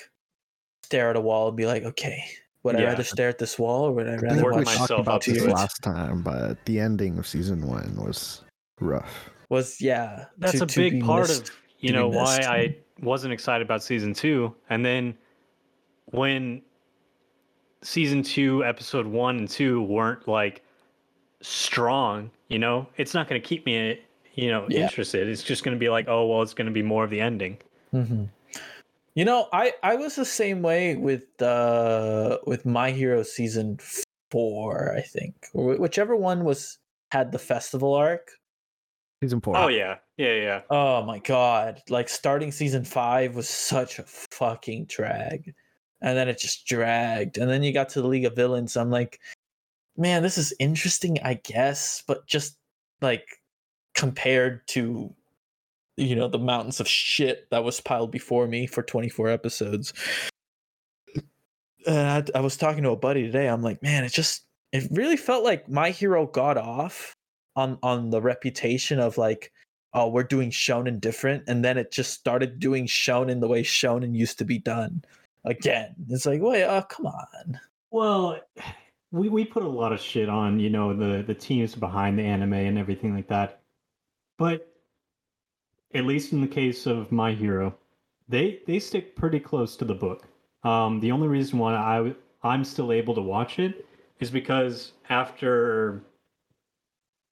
stare 0.83 1.09
at 1.09 1.15
a 1.15 1.21
wall 1.21 1.47
and 1.47 1.57
be 1.57 1.65
like, 1.65 1.83
okay, 1.83 2.23
would 2.63 2.75
I 2.75 2.79
Yeah. 2.81 2.85
rather 2.89 3.03
stare 3.03 3.29
at 3.29 3.37
this 3.37 3.57
wall 3.57 3.85
or 3.85 3.91
would 3.93 4.07
I 4.07 4.13
I 4.13 4.15
rather 4.17 4.27
think 4.35 4.43
work 4.43 4.53
we 4.53 4.57
watch? 4.59 4.65
myself 4.65 4.87
talked 4.89 4.99
up 4.99 5.05
about 5.07 5.21
to 5.23 5.33
this 5.33 5.43
it. 5.43 5.49
last 5.49 5.81
time, 5.83 6.21
but 6.21 6.63
the 6.65 6.79
ending 6.79 7.17
of 7.17 7.27
season 7.27 7.65
one 7.65 7.95
was 7.97 8.43
rough. 8.79 9.29
Was 9.49 9.79
yeah, 9.81 10.25
That's 10.37 10.57
to- 10.59 10.63
a 10.63 10.67
to 10.67 10.75
big 10.79 11.03
part 11.03 11.29
missed. 11.29 11.49
of 11.49 11.55
you 11.79 11.91
know 11.93 12.07
why. 12.07 12.39
I 12.47 12.75
wasn't 13.01 13.33
excited 13.33 13.63
about 13.65 13.83
season 13.83 14.13
two, 14.13 14.55
and 14.69 14.83
then 14.85 15.15
when 16.11 16.61
season 17.83 18.23
two, 18.23 18.63
episode 18.63 19.05
one 19.05 19.37
and 19.37 19.49
two 19.49 19.81
weren't 19.83 20.27
like 20.27 20.63
strong, 21.41 22.31
you 22.47 22.57
know, 22.59 22.87
it's 22.97 23.13
not 23.13 23.27
going 23.27 23.39
to 23.39 23.47
keep 23.47 23.65
me, 23.65 23.99
you 24.35 24.49
know, 24.49 24.67
Yeah. 24.69 24.81
interested. 24.81 25.27
It's 25.27 25.43
just 25.43 25.63
going 25.63 25.75
to 25.75 25.79
be 25.79 25.89
like, 25.89 26.07
oh 26.07 26.27
well, 26.27 26.41
it's 26.41 26.53
going 26.53 26.67
to 26.67 26.73
be 26.73 26.83
more 26.83 27.03
of 27.03 27.09
the 27.09 27.21
ending. 27.21 27.57
hmm 27.91 28.25
You 29.15 29.25
know, 29.25 29.47
I 29.53 29.73
I 29.81 29.95
was 29.95 30.15
the 30.15 30.25
same 30.25 30.61
way 30.61 30.95
with 30.95 31.41
uh 31.41 32.39
with 32.45 32.65
My 32.65 32.91
Hero 32.91 33.23
season 33.23 33.79
four, 34.31 34.93
I 34.95 35.01
think, 35.01 35.35
whichever 35.53 36.15
one 36.15 36.43
was 36.43 36.77
had 37.11 37.31
the 37.31 37.39
festival 37.39 37.93
arc. 37.93 38.31
Season 39.23 39.39
four. 39.39 39.55
Oh 39.55 39.67
yeah, 39.69 39.97
yeah, 40.17 40.33
yeah. 40.33 40.61
Oh 40.69 41.03
my 41.03 41.19
god! 41.19 41.81
Like 41.89 42.09
starting 42.09 42.51
season 42.51 42.83
five 42.83 43.35
was 43.35 43.47
such 43.47 43.99
a 43.99 44.03
fucking 44.03 44.85
drag, 44.85 45.53
and 46.01 46.17
then 46.17 46.27
it 46.27 46.37
just 46.37 46.67
dragged. 46.67 47.37
And 47.37 47.49
then 47.49 47.63
you 47.63 47.71
got 47.71 47.87
to 47.89 48.01
the 48.01 48.07
League 48.07 48.25
of 48.25 48.35
Villains. 48.35 48.75
I'm 48.75 48.89
like, 48.91 49.19
man, 49.95 50.21
this 50.23 50.37
is 50.37 50.53
interesting, 50.59 51.19
I 51.23 51.35
guess, 51.35 52.03
but 52.05 52.27
just 52.27 52.57
like 53.01 53.25
compared 53.95 54.67
to 54.69 55.13
you 55.97 56.15
know 56.15 56.27
the 56.27 56.39
mountains 56.39 56.79
of 56.79 56.87
shit 56.87 57.49
that 57.51 57.63
was 57.63 57.79
piled 57.79 58.11
before 58.11 58.47
me 58.47 58.67
for 58.67 58.83
24 58.83 59.29
episodes. 59.29 59.93
And 61.87 62.29
I, 62.35 62.39
I 62.39 62.41
was 62.41 62.57
talking 62.57 62.83
to 62.83 62.89
a 62.91 62.95
buddy 62.95 63.23
today. 63.23 63.47
I'm 63.47 63.61
like, 63.61 63.81
man, 63.83 64.03
it 64.03 64.11
just 64.11 64.45
it 64.71 64.87
really 64.91 65.17
felt 65.17 65.43
like 65.43 65.69
My 65.69 65.91
Hero 65.91 66.25
got 66.27 66.57
off 66.57 67.15
on 67.55 67.77
on 67.83 68.09
the 68.09 68.21
reputation 68.21 68.99
of 68.99 69.17
like 69.17 69.51
oh 69.93 70.09
we're 70.09 70.23
doing 70.23 70.51
shonen 70.51 70.99
different 70.99 71.43
and 71.47 71.63
then 71.63 71.77
it 71.77 71.91
just 71.91 72.13
started 72.13 72.59
doing 72.59 72.85
shonen 72.85 73.39
the 73.39 73.47
way 73.47 73.63
shonen 73.63 74.13
used 74.15 74.37
to 74.37 74.43
be 74.43 74.59
done 74.59 75.01
again 75.45 75.95
it's 76.09 76.25
like 76.25 76.41
wait 76.41 76.65
oh 76.65 76.81
come 76.89 77.05
on 77.05 77.59
Well, 77.91 78.39
we 79.11 79.29
we 79.29 79.45
put 79.45 79.63
a 79.63 79.67
lot 79.67 79.93
of 79.93 80.01
shit 80.01 80.27
on, 80.29 80.59
you 80.59 80.69
know, 80.69 80.93
the 80.93 81.23
the 81.23 81.33
teams 81.33 81.75
behind 81.75 82.19
the 82.19 82.23
anime 82.23 82.53
and 82.53 82.77
everything 82.77 83.13
like 83.15 83.27
that. 83.29 83.61
But 84.37 84.67
at 85.93 86.05
least 86.05 86.33
in 86.33 86.41
the 86.41 86.47
case 86.47 86.85
of 86.85 87.11
My 87.11 87.33
Hero, 87.33 87.75
they 88.27 88.59
they 88.67 88.79
stick 88.79 89.15
pretty 89.15 89.39
close 89.39 89.75
to 89.77 89.85
the 89.85 89.93
book. 89.93 90.27
Um, 90.63 90.99
the 90.99 91.11
only 91.11 91.27
reason 91.27 91.59
why 91.59 91.75
I 91.75 92.13
I'm 92.43 92.63
still 92.63 92.91
able 92.91 93.15
to 93.15 93.21
watch 93.21 93.59
it 93.59 93.85
is 94.19 94.31
because 94.31 94.93
after 95.09 96.01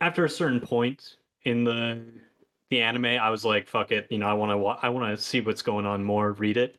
after 0.02 0.26
a 0.26 0.30
certain 0.30 0.60
point 0.60 1.18
in 1.44 1.64
the 1.64 2.02
the 2.70 2.82
anime, 2.82 3.06
I 3.06 3.30
was 3.30 3.46
like, 3.46 3.68
fuck 3.68 3.92
it, 3.92 4.08
you 4.10 4.18
know, 4.18 4.28
I 4.28 4.34
want 4.34 4.52
to 4.52 4.58
wa- 4.58 4.80
I 4.82 4.90
want 4.90 5.16
to 5.18 5.24
see 5.24 5.42
what's 5.42 5.62
going 5.62 5.86
on 5.86 6.04
more, 6.04 6.34
read 6.34 6.58
it. 6.58 6.78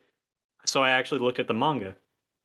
So 0.65 0.81
I 0.83 0.89
actually 0.91 1.21
looked 1.21 1.39
at 1.39 1.47
the 1.47 1.53
manga 1.53 1.95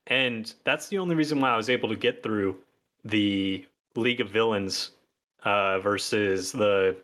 and 0.06 0.52
that's 0.64 0.88
the 0.88 0.98
only 0.98 1.14
reason 1.14 1.40
why 1.40 1.50
I 1.50 1.56
was 1.56 1.70
able 1.70 1.88
to 1.88 1.96
get 1.96 2.22
through 2.22 2.56
the 3.04 3.66
League 3.94 4.20
of 4.20 4.28
Villains 4.28 4.90
uh, 5.44 5.78
versus 5.78 6.52
the 6.52 6.96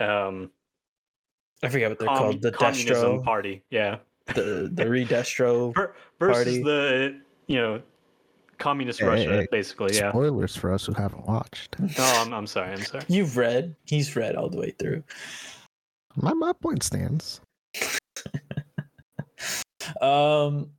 um, 0.00 0.50
i 1.62 1.68
forget 1.68 1.90
what 1.90 1.98
they're 1.98 2.08
commu- 2.08 2.16
called 2.18 2.42
the 2.42 2.52
communism 2.52 3.18
destro 3.18 3.24
party. 3.24 3.62
Yeah, 3.70 3.98
the 4.34 4.70
the 4.72 4.84
redestro 4.84 5.74
Ver- 5.76 5.94
versus 6.18 6.44
Party. 6.44 6.62
the 6.62 7.20
you 7.46 7.56
know 7.56 7.82
communist 8.58 9.00
Hey, 9.00 9.06
Russia, 9.06 9.28
hey, 9.30 9.36
hey. 9.38 9.46
basically. 9.50 9.96
Yeah. 9.96 10.10
Spoilers 10.10 10.54
for 10.56 10.72
us 10.72 10.86
who 10.86 10.92
haven't 10.94 11.26
watched. 11.26 11.76
Oh, 11.98 12.22
I'm, 12.24 12.32
I'm 12.32 12.46
sorry. 12.46 12.72
I'm 12.72 12.82
sorry. 12.82 13.04
you've 13.08 13.36
read 13.36 13.74
he's 13.86 14.14
read 14.16 14.36
all 14.36 14.48
the 14.48 14.58
way 14.58 14.70
through 14.78 15.02
My 16.16 16.32
my 16.32 16.52
point 16.52 16.82
stands. 16.84 17.40
um 20.00 20.70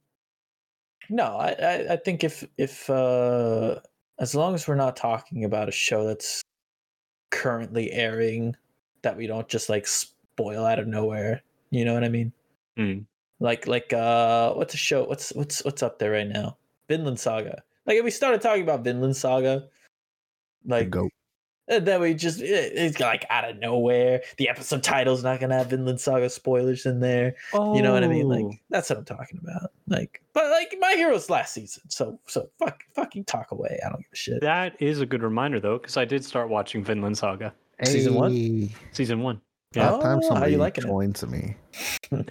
no 1.10 1.36
I, 1.36 1.50
I 1.62 1.86
i 1.94 1.96
think 1.98 2.24
if 2.24 2.46
if 2.58 2.90
uh 2.90 3.80
as 4.20 4.34
long 4.34 4.54
as 4.56 4.68
we're 4.68 4.76
not 4.76 4.96
talking 4.96 5.44
about 5.44 5.68
a 5.68 5.72
show 5.74 6.06
that's 6.08 6.42
currently 7.32 7.92
airing 7.92 8.56
that 9.04 9.16
we 9.16 9.28
don't 9.28 9.48
just 9.48 9.70
like 9.70 9.86
spoil 9.88 10.66
out 10.66 10.80
of 10.80 10.88
nowhere 10.88 11.42
you 11.70 11.86
know 11.86 11.94
what 11.94 12.04
i 12.04 12.10
mean 12.10 12.32
Mm. 12.78 13.06
like 13.40 13.68
like 13.68 13.94
uh 13.94 14.54
what's 14.54 14.74
a 14.74 14.78
show 14.78 15.04
what's 15.04 15.30
what's 15.34 15.64
what's 15.64 15.84
up 15.84 16.00
there 16.00 16.10
right 16.12 16.28
now 16.28 16.58
vinland 16.88 17.20
saga 17.20 17.62
like 17.86 17.98
if 17.98 18.04
we 18.04 18.10
started 18.10 18.42
talking 18.42 18.64
about 18.64 18.84
vinland 18.84 19.16
saga 19.16 19.68
like 20.66 20.90
Go. 20.90 21.08
and 21.68 21.86
then 21.86 22.02
we 22.02 22.14
just 22.16 22.42
it- 22.42 22.72
it's 22.76 23.00
like 23.00 23.26
out 23.30 23.48
of 23.48 23.58
nowhere 23.60 24.24
the 24.38 24.50
episode 24.50 24.82
title's 24.82 25.24
not 25.24 25.40
gonna 25.40 25.56
have 25.58 25.68
vinland 25.70 26.00
saga 26.02 26.30
spoilers 26.32 26.86
in 26.88 27.00
there 27.00 27.36
Oh, 27.54 27.76
you 27.76 27.82
know 27.84 27.94
what 27.94 28.04
I 28.04 28.08
mean? 28.08 28.28
Like 28.28 28.60
that's 28.72 28.90
what 28.90 28.98
I'm 28.98 29.06
talking 29.06 29.40
about. 29.44 29.70
Like, 29.88 30.22
but 30.34 30.50
like 30.50 30.74
my 30.80 30.94
hero's 30.96 31.30
last 31.30 31.54
season, 31.54 31.84
so 31.90 32.20
so 32.26 32.50
fuck 32.58 32.84
fucking 32.96 33.26
talk 33.26 33.52
away. 33.52 33.80
I 33.86 33.90
don't 33.90 34.00
give 34.00 34.08
a 34.12 34.16
shit. 34.16 34.42
that 34.42 34.82
is 34.82 35.00
a 35.02 35.06
good 35.06 35.22
reminder 35.22 35.60
though, 35.60 35.78
because 35.78 35.98
I 35.98 36.06
did 36.06 36.26
start 36.26 36.50
watching 36.50 36.84
Vinland 36.84 37.18
Saga 37.18 37.54
Season 37.82 38.16
one? 38.16 38.70
Season 38.92 39.22
one. 39.22 39.42
Yeah. 39.76 39.90
About 39.90 40.02
time 40.02 40.18
Oh, 40.18 40.22
how 40.22 40.28
somebody 40.28 40.52
you 40.54 40.58
liking 40.60 40.84
it? 40.84 40.88
joins 40.88 41.26
me. 41.26 41.56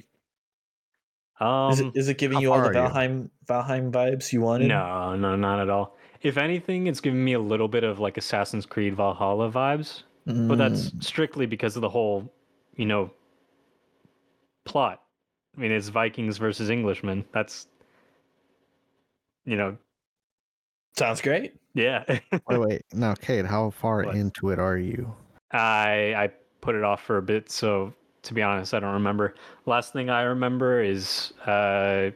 Um, 1.41 1.73
is 1.73 1.81
it 1.81 1.97
is 1.97 2.09
it 2.09 2.19
giving 2.19 2.39
you 2.39 2.53
all 2.53 2.61
the 2.63 2.69
far 2.69 2.71
are 2.71 2.75
you? 2.75 2.89
Valheim 2.89 3.29
Valheim 3.47 3.91
vibes 3.91 4.33
you 4.33 4.43
wanted? 4.43 4.69
No, 4.69 5.17
no, 5.17 5.35
not 5.35 5.59
at 5.59 5.69
all. 5.69 5.97
If 6.21 6.37
anything, 6.37 6.87
it's 6.87 7.01
giving 7.01 7.25
me 7.25 7.33
a 7.33 7.41
little 7.41 7.67
bit 7.67 7.83
of 7.83 7.99
like 7.99 8.17
Assassin's 8.17 8.65
Creed 8.65 8.95
Valhalla 8.95 9.51
vibes, 9.51 10.05
but 10.25 10.57
that's 10.57 10.91
Mm, 10.91 11.03
strictly 11.03 11.47
because 11.47 11.75
of 11.75 11.83
the 11.83 11.89
whole, 11.89 12.33
you 12.77 12.87
know, 12.87 13.11
plot. 14.65 15.03
I 15.57 15.61
mean, 15.61 15.73
it's 15.73 15.89
Vikings 15.89 16.39
versus 16.39 16.71
Englishmen. 16.71 17.25
That's, 17.33 17.67
you 19.45 19.57
know, 19.57 19.77
sounds 20.97 21.21
great. 21.21 21.55
yeah. 21.75 22.05
Wait, 22.47 22.59
wait. 22.59 22.83
Now, 22.93 23.15
Kate, 23.15 23.47
how 23.47 23.71
far 23.71 24.05
What? 24.05 24.15
into 24.15 24.51
it 24.51 24.61
are 24.61 24.79
you? 24.79 25.13
I 25.53 26.15
I 26.17 26.31
put 26.61 26.75
it 26.75 26.85
off 26.85 27.03
for 27.03 27.19
a 27.19 27.23
bit, 27.23 27.51
so 27.51 27.93
to 28.23 28.35
be 28.35 28.43
honest, 28.43 28.73
I 28.75 28.81
don't 28.81 28.95
remember. 28.95 29.35
Last 29.67 29.93
thing 29.93 30.11
I 30.11 30.23
remember 30.23 30.83
is 30.83 31.33
uh, 31.47 32.11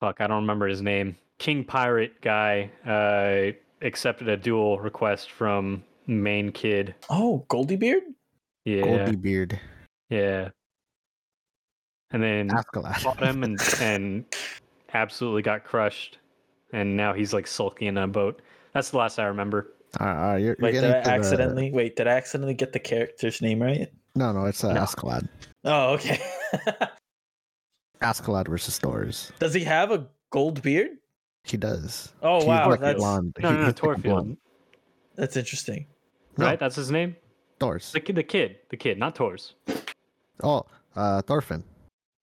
fuck, 0.00 0.20
I 0.20 0.26
don't 0.26 0.42
remember 0.42 0.66
his 0.68 0.82
name. 0.82 1.16
King 1.38 1.64
Pirate 1.64 2.20
guy 2.20 2.70
uh 2.86 3.52
accepted 3.84 4.28
a 4.28 4.36
duel 4.36 4.78
request 4.80 5.30
from 5.30 5.84
main 6.06 6.50
kid. 6.50 6.94
Oh, 7.10 7.44
Goldie 7.48 7.76
Beard. 7.76 8.02
Yeah, 8.64 8.82
Goldie 8.82 9.16
Beard. 9.16 9.60
yeah. 10.10 10.48
And 12.10 12.22
then 12.22 12.48
Askeladd. 12.48 12.96
fought 12.96 13.22
him 13.22 13.44
and 13.44 13.60
and 13.80 14.24
absolutely 14.94 15.42
got 15.42 15.62
crushed, 15.64 16.18
and 16.72 16.96
now 16.96 17.12
he's 17.12 17.32
like 17.34 17.46
sulky 17.46 17.86
in 17.86 17.98
a 17.98 18.08
boat. 18.08 18.40
That's 18.72 18.90
the 18.90 18.96
last 18.98 19.18
I 19.18 19.26
remember. 19.26 19.74
Uh, 20.00 20.04
uh, 20.04 20.36
you're, 20.36 20.48
you're 20.48 20.56
Wait, 20.60 20.72
did 20.72 20.84
I 20.84 21.00
to 21.00 21.04
the- 21.04 21.10
accidentally 21.10 21.70
wait? 21.72 21.96
Did 21.96 22.06
I 22.08 22.12
accidentally 22.12 22.54
get 22.54 22.72
the 22.72 22.78
character's 22.78 23.40
name 23.40 23.62
right? 23.62 23.88
No, 24.14 24.32
no, 24.32 24.44
it's 24.46 24.62
uh, 24.64 24.72
No. 24.72 24.80
Askeladd. 24.82 25.28
Oh, 25.64 25.92
okay. 25.94 26.20
Askeladd 28.02 28.48
versus 28.48 28.78
Thors. 28.78 29.32
Does 29.38 29.54
he 29.54 29.64
have 29.64 29.90
a 29.90 30.06
gold 30.30 30.62
beard? 30.62 30.90
He 31.44 31.56
does. 31.56 32.12
Oh 32.22 32.38
He's 32.38 32.44
wow, 32.46 32.68
like 32.70 32.80
that's 32.80 32.98
blonde. 32.98 33.36
No, 33.40 33.50
no, 33.50 33.58
no, 33.60 33.64
he's 33.66 33.74
Torfield. 33.74 34.36
that's 35.16 35.36
interesting. 35.36 35.86
No. 36.36 36.46
Right, 36.46 36.60
that's 36.60 36.76
his 36.76 36.90
name. 36.90 37.16
Thors. 37.58 37.90
The 37.92 38.00
kid, 38.00 38.14
the 38.16 38.22
kid, 38.22 38.56
the 38.70 38.76
kid, 38.76 38.98
not 38.98 39.14
Tors. 39.16 39.54
Oh, 40.42 40.64
uh, 40.94 41.22
Thorfinn. 41.22 41.64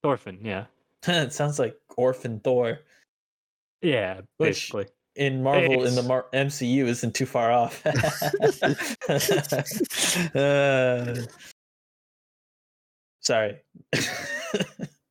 Thorfinn, 0.03 0.39
yeah. 0.41 0.65
it 1.07 1.33
sounds 1.33 1.59
like 1.59 1.75
Orphan 1.97 2.39
Thor. 2.39 2.79
Yeah, 3.81 4.21
Which- 4.37 4.71
basically. 4.71 4.85
In 5.15 5.41
Marvel 5.43 5.85
in 5.85 5.95
the 5.95 6.03
Mar- 6.03 6.25
MCU 6.33 6.85
isn't 6.85 7.13
too 7.15 7.25
far 7.25 7.51
off. 7.51 7.81
Uh, 10.35 11.15
sorry. 13.21 13.61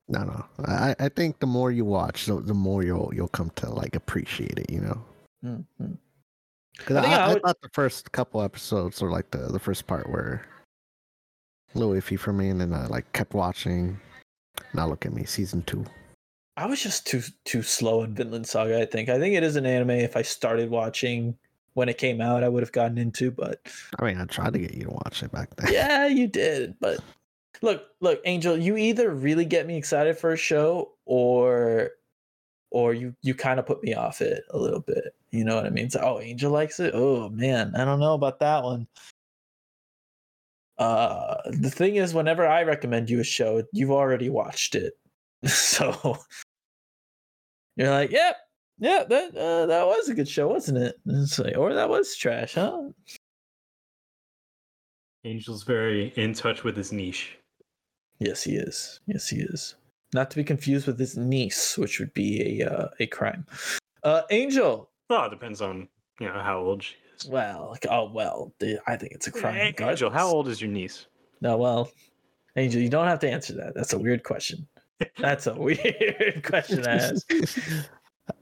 No, 0.09 0.23
no. 0.23 0.45
I, 0.67 0.95
I 0.99 1.09
think 1.09 1.39
the 1.41 1.47
more 1.47 1.71
you 1.71 1.85
watch, 1.85 2.27
the, 2.27 2.41
the 2.41 2.55
more 2.55 2.83
you'll 2.83 3.11
you'll 3.15 3.29
come 3.29 3.51
to 3.57 3.71
like 3.71 3.97
appreciate 3.97 4.59
it. 4.59 4.71
You 4.71 4.81
know. 4.81 5.05
Mhm. 5.45 5.99
Because 6.77 6.97
I 6.97 6.99
I, 6.99 7.03
think 7.03 7.15
I, 7.15 7.25
I 7.25 7.29
would- 7.33 7.43
thought 7.43 7.61
the 7.63 7.71
first 7.73 8.13
couple 8.13 8.43
episodes 8.43 9.01
or 9.01 9.11
like 9.11 9.31
the 9.31 9.39
the 9.51 9.59
first 9.59 9.87
part 9.87 10.09
were 10.09 10.43
a 11.75 11.79
little 11.79 11.95
iffy 11.95 12.19
for 12.19 12.33
me, 12.33 12.51
and 12.51 12.61
then 12.61 12.73
I 12.75 12.87
like 12.87 13.11
kept 13.15 13.33
watching. 13.35 13.99
Now 14.75 14.87
look 14.87 15.07
at 15.07 15.13
me, 15.13 15.25
season 15.25 15.63
two. 15.63 15.85
I 16.57 16.67
was 16.67 16.83
just 16.83 17.07
too 17.07 17.23
too 17.45 17.63
slow 17.63 18.03
in 18.03 18.15
Vinland 18.15 18.47
Saga. 18.47 18.81
I 18.81 18.87
think. 18.87 19.09
I 19.09 19.19
think 19.19 19.35
it 19.35 19.43
is 19.43 19.57
an 19.57 19.67
anime. 19.67 19.91
If 19.91 20.17
I 20.17 20.23
started 20.23 20.71
watching 20.71 21.37
when 21.75 21.89
it 21.89 21.99
came 21.99 22.21
out, 22.21 22.45
I 22.45 22.49
would 22.49 22.63
have 22.63 22.73
gotten 22.73 22.99
into. 22.99 23.31
But 23.31 23.61
I 23.99 24.05
mean, 24.05 24.21
I 24.21 24.25
tried 24.25 24.53
to 24.53 24.59
get 24.59 24.75
you 24.75 24.85
to 24.85 24.91
watch 24.91 25.23
it 25.23 25.33
back 25.33 25.55
then. 25.57 25.73
yeah, 25.73 26.07
you 26.09 26.27
did. 26.27 26.77
But 26.81 27.01
look, 27.63 27.87
look, 28.01 28.21
Angel, 28.25 28.57
you 28.57 28.77
either 28.77 29.11
really 29.11 29.45
get 29.45 29.67
me 29.67 29.77
excited 29.77 30.17
for 30.17 30.33
a 30.33 30.37
show, 30.37 30.93
or 31.07 31.91
or 32.71 32.95
you 32.95 33.15
you 33.23 33.35
kind 33.35 33.59
of 33.59 33.67
put 33.67 33.83
me 33.83 33.95
off 33.95 34.21
it 34.21 34.45
a 34.51 34.59
little 34.59 34.81
bit. 34.81 35.15
You 35.31 35.45
know 35.45 35.57
what 35.57 35.67
I 35.67 35.71
mean? 35.71 35.91
So, 35.91 36.01
oh, 36.03 36.21
Angel 36.21 36.53
likes 36.53 36.79
it. 36.81 36.93
Oh 36.95 37.29
man, 37.31 37.75
I 37.77 37.85
don't 37.85 38.01
know 38.01 38.15
about 38.15 38.39
that 38.41 38.63
one. 38.63 38.87
Uh, 40.79 41.37
the 41.47 41.71
thing 41.71 41.97
is, 41.97 42.15
whenever 42.15 42.47
I 42.47 42.63
recommend 42.65 43.09
you 43.09 43.21
a 43.21 43.25
show, 43.25 43.63
you've 43.73 43.93
already 43.93 44.29
watched 44.29 44.75
it, 44.75 44.95
so 45.49 46.19
you're 47.77 47.91
like, 47.91 48.11
yep, 48.11 48.37
yeah, 48.79 49.05
that 49.09 49.37
uh, 49.37 49.67
that 49.67 49.87
was 49.87 50.09
a 50.09 50.15
good 50.15 50.29
show, 50.29 50.49
wasn't 50.49 50.79
it? 50.79 50.97
Like, 51.39 51.57
or 51.57 51.75
that 51.75 51.89
was 51.89 52.17
trash, 52.17 52.55
huh? 52.55 52.89
Angel's 55.25 55.63
very 55.63 56.13
in 56.17 56.35
touch 56.35 56.65
with 56.65 56.77
his 56.77 56.93
niche. 56.93 57.39
Yes, 58.19 58.43
he 58.43 58.57
is. 58.57 59.01
Yes, 59.07 59.29
he 59.29 59.39
is. 59.39 59.75
Not 60.13 60.31
to 60.31 60.37
be 60.37 60.45
confused 60.45 60.87
with 60.87 60.99
his 60.99 61.17
niece, 61.17 61.77
which 61.77 61.99
would 61.99 62.15
be 62.15 62.61
a 62.61 62.71
uh, 62.71 62.89
a 63.01 63.07
crime. 63.07 63.47
Uh, 64.03 64.23
Angel. 64.31 64.91
Well, 65.11 65.27
it 65.27 65.31
depends 65.31 65.61
on 65.61 65.89
you 66.21 66.29
know 66.29 66.41
how 66.41 66.59
old 66.59 66.83
she 66.83 66.95
is. 67.17 67.27
Well, 67.27 67.69
like, 67.71 67.87
oh 67.91 68.11
well, 68.11 68.53
I 68.87 68.97
think 68.97 69.13
it's 69.13 69.27
a 69.27 69.33
crime. 69.33 69.55
Hey, 69.55 69.75
Angel, 69.81 70.11
how 70.11 70.29
old 70.29 70.49
is 70.49 70.61
your 70.61 70.71
niece? 70.71 71.07
No, 71.41 71.57
well, 71.57 71.91
Angel, 72.57 72.81
you 72.81 72.89
don't 72.89 73.09
have 73.09 73.19
to 73.21 73.31
answer 73.31 73.53
that. 73.55 73.75
That's 73.75 73.93
a 73.93 73.99
weird 73.99 74.23
question. 74.23 74.67
That's 75.19 75.47
a 75.47 75.55
weird 75.55 76.43
question 76.45 76.83
to 76.83 76.91
ask. 76.91 77.31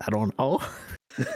I 0.01 0.11
don't 0.11 0.37
know. 0.39 0.61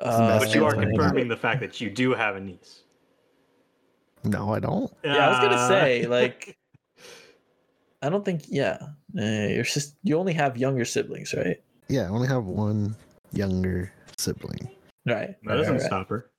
Uh, 0.00 0.38
but 0.40 0.54
you 0.54 0.64
are 0.64 0.74
confirming 0.74 1.28
the 1.28 1.36
fact 1.36 1.60
that 1.60 1.80
you 1.80 1.88
do 1.88 2.12
have 2.12 2.34
a 2.34 2.40
niece. 2.40 2.82
No, 4.24 4.52
I 4.52 4.58
don't. 4.58 4.92
Yeah, 5.04 5.26
I 5.26 5.28
was 5.28 5.38
gonna 5.38 5.54
Uh, 5.54 5.68
say 5.68 6.06
like, 6.18 6.58
I 8.02 8.08
don't 8.08 8.24
think. 8.24 8.42
Yeah, 8.48 8.78
uh, 9.16 9.22
your 9.22 9.64
sis- 9.64 9.94
You 10.02 10.18
only 10.18 10.32
have 10.32 10.56
younger 10.56 10.84
siblings, 10.84 11.32
right? 11.34 11.62
Yeah, 11.88 12.02
I 12.02 12.08
only 12.08 12.26
have 12.26 12.44
one 12.44 12.96
younger 13.32 13.92
sibling. 14.18 14.68
Right. 15.06 15.36
that 15.44 15.56
doesn't 15.56 15.74
right. 15.74 15.82
stop 15.82 16.08
her. 16.08 16.30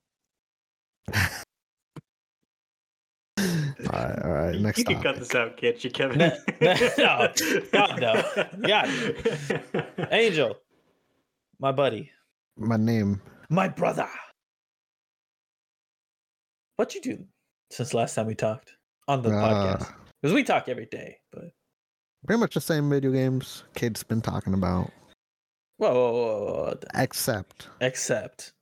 All 3.94 4.06
right, 4.06 4.22
all 4.24 4.32
right. 4.32 4.56
Next 4.60 4.78
you 4.80 4.86
can 4.86 5.02
cut 5.02 5.18
this 5.20 5.36
out, 5.36 5.58
can't 5.58 5.84
you, 5.84 5.90
Kevin? 5.92 6.18
No, 6.18 6.74
no, 6.98 7.28
God, 7.72 8.00
no. 8.02 8.24
God. 8.68 10.08
Angel, 10.12 10.58
my 11.60 11.72
buddy, 11.72 12.10
My 12.58 12.78
name. 12.78 13.22
my 13.50 13.68
brother. 13.68 14.08
What 16.78 16.96
you 16.96 17.02
do 17.02 17.26
since 17.72 17.94
last 17.94 18.16
time 18.16 18.28
we 18.28 18.36
talked 18.36 18.74
on 19.08 19.22
the 19.22 19.30
Uh, 19.30 19.78
podcast? 19.78 19.94
Because 20.22 20.34
we 20.34 20.44
talk 20.44 20.68
every 20.70 20.86
day, 20.88 21.18
but 21.32 21.52
pretty 22.26 22.40
much 22.40 22.54
the 22.56 22.62
same 22.62 22.90
video 22.90 23.12
games 23.12 23.64
kids 23.76 24.02
been 24.04 24.22
talking 24.22 24.54
about, 24.54 24.92
whoa, 25.78 25.94
whoa, 25.94 26.12
whoa, 26.14 26.46
whoa, 26.46 26.54
whoa. 26.64 26.80
except 26.96 27.68
except 27.82 28.54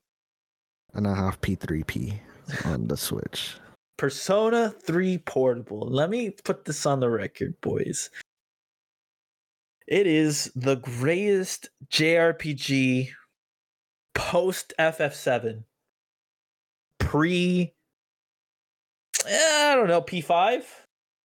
and 0.94 1.08
I 1.08 1.16
have 1.16 1.40
P3P 1.42 2.20
on 2.66 2.88
the 2.88 2.98
Switch. 2.98 3.56
Persona 4.02 4.72
3 4.72 5.20
Portable. 5.20 5.88
Let 5.88 6.10
me 6.10 6.32
put 6.32 6.66
this 6.66 6.88
on 6.88 7.02
the 7.02 7.10
record, 7.12 7.62
boys. 7.62 8.10
It 9.88 10.08
is 10.08 10.52
the 10.56 10.78
greatest 10.78 11.70
JRPG 11.92 13.10
post 14.16 14.74
FF7 14.80 15.66
pre 16.98 17.74
eh, 19.28 19.72
I 19.72 19.76
don't 19.76 19.88
know, 19.88 20.02
P5? 20.02 20.64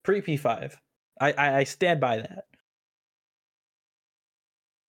Pre 0.03 0.21
P5. 0.21 0.75
I, 1.19 1.33
I 1.33 1.57
I 1.57 1.65
stand 1.65 1.99
by 1.99 2.19
that. 2.19 2.45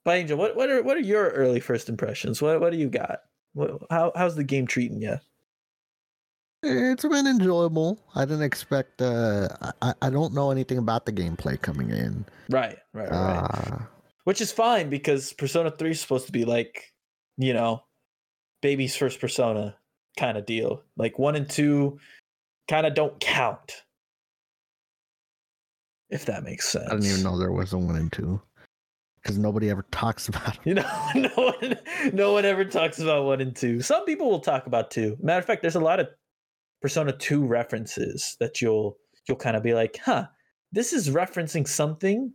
But 0.03 0.17
Angel, 0.17 0.37
what 0.37 0.57
what 0.57 0.69
are 0.69 0.83
what 0.83 0.97
are 0.97 0.99
your 0.99 1.29
early 1.29 1.61
first 1.61 1.87
impressions? 1.87 2.41
What 2.41 2.59
what 2.59 2.73
do 2.73 2.77
you 2.79 2.89
got? 2.89 3.19
What, 3.53 3.81
how 3.89 4.11
how's 4.13 4.35
the 4.35 4.43
game 4.43 4.67
treating 4.67 4.99
you? 4.99 5.19
It's 6.63 7.05
been 7.05 7.27
enjoyable. 7.27 7.99
I 8.15 8.25
didn't 8.25 8.43
expect. 8.43 9.01
Uh, 9.01 9.47
I 9.81 9.93
I 10.01 10.09
don't 10.09 10.33
know 10.33 10.51
anything 10.51 10.77
about 10.77 11.05
the 11.05 11.13
gameplay 11.13 11.61
coming 11.61 11.91
in. 11.91 12.25
Right, 12.49 12.77
right, 12.93 13.09
right. 13.09 13.13
Uh, 13.13 13.77
Which 14.23 14.41
is 14.41 14.51
fine 14.51 14.89
because 14.89 15.33
Persona 15.33 15.71
3 15.71 15.91
is 15.91 16.01
supposed 16.01 16.25
to 16.25 16.31
be 16.31 16.45
like, 16.45 16.91
you 17.37 17.53
know, 17.53 17.83
baby's 18.61 18.95
first 18.95 19.19
persona 19.21 19.75
kind 20.17 20.37
of 20.37 20.45
deal. 20.45 20.83
Like 20.97 21.19
1 21.19 21.35
and 21.35 21.49
2 21.49 21.99
kind 22.67 22.87
of 22.87 22.95
don't 22.95 23.19
count. 23.19 23.83
If 26.09 26.25
that 26.25 26.43
makes 26.43 26.67
sense. 26.69 26.87
I 26.87 26.95
didn't 26.95 27.05
even 27.05 27.23
know 27.23 27.37
there 27.37 27.51
was 27.51 27.73
a 27.73 27.77
one 27.77 27.97
and 27.97 28.11
two, 28.11 28.41
because 29.21 29.37
nobody 29.37 29.69
ever 29.69 29.85
talks 29.91 30.27
about 30.27 30.55
it. 30.55 30.61
You 30.63 30.73
know, 30.75 30.89
no 31.15 31.29
one 31.35 31.79
no 32.13 32.33
one 32.33 32.45
ever 32.45 32.65
talks 32.65 32.99
about 32.99 33.25
1 33.25 33.41
and 33.41 33.55
2. 33.55 33.81
Some 33.81 34.05
people 34.05 34.29
will 34.29 34.39
talk 34.39 34.65
about 34.67 34.89
2. 34.89 35.17
Matter 35.21 35.39
of 35.39 35.45
fact, 35.45 35.61
there's 35.61 35.75
a 35.75 35.79
lot 35.81 35.99
of 35.99 36.07
Persona 36.81 37.11
2 37.11 37.45
references 37.45 38.37
that 38.39 38.61
you'll 38.61 38.97
you'll 39.27 39.37
kind 39.37 39.57
of 39.57 39.63
be 39.63 39.73
like, 39.73 39.99
"Huh, 40.03 40.27
this 40.71 40.93
is 40.93 41.09
referencing 41.09 41.67
something." 41.67 42.33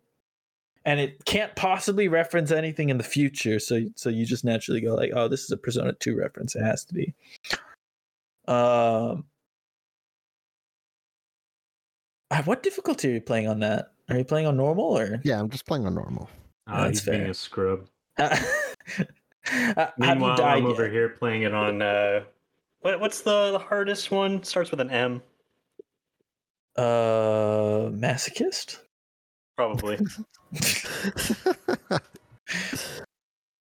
And 0.84 0.98
it 0.98 1.24
can't 1.26 1.54
possibly 1.54 2.08
reference 2.08 2.50
anything 2.50 2.88
in 2.88 2.98
the 2.98 3.04
future, 3.04 3.60
so 3.60 3.80
so 3.94 4.08
you 4.08 4.26
just 4.26 4.44
naturally 4.44 4.80
go 4.80 4.94
like, 4.94 5.12
"Oh, 5.14 5.28
this 5.28 5.44
is 5.44 5.50
a 5.50 5.56
Persona 5.56 5.92
2 5.92 6.16
reference. 6.16 6.56
It 6.56 6.62
has 6.62 6.84
to 6.86 6.94
be." 6.94 7.14
Um 8.48 9.24
uh, 12.32 12.42
what 12.44 12.62
difficulty 12.62 13.10
are 13.10 13.12
you 13.12 13.20
playing 13.20 13.46
on 13.46 13.60
that? 13.60 13.92
Are 14.08 14.16
you 14.16 14.24
playing 14.24 14.46
on 14.46 14.56
normal 14.56 14.98
or 14.98 15.20
Yeah, 15.22 15.38
I'm 15.38 15.50
just 15.50 15.66
playing 15.66 15.86
on 15.86 15.94
normal. 15.94 16.30
Ah, 16.66 16.84
That's 16.84 17.00
he's 17.00 17.08
being 17.08 17.28
a 17.28 17.34
scrub. 17.34 17.86
have 18.16 19.92
Meanwhile, 19.98 20.42
I'm 20.42 20.66
over 20.66 20.88
here 20.88 21.10
playing 21.10 21.42
it 21.42 21.54
on. 21.54 21.82
Uh, 21.82 22.22
what, 22.82 23.00
what's 23.00 23.22
the, 23.22 23.52
the 23.52 23.58
hardest 23.58 24.10
one? 24.10 24.42
Starts 24.42 24.70
with 24.70 24.80
an 24.80 24.90
M, 24.90 25.22
Uh, 26.76 27.90
masochist. 27.90 28.78
probably. 29.56 29.98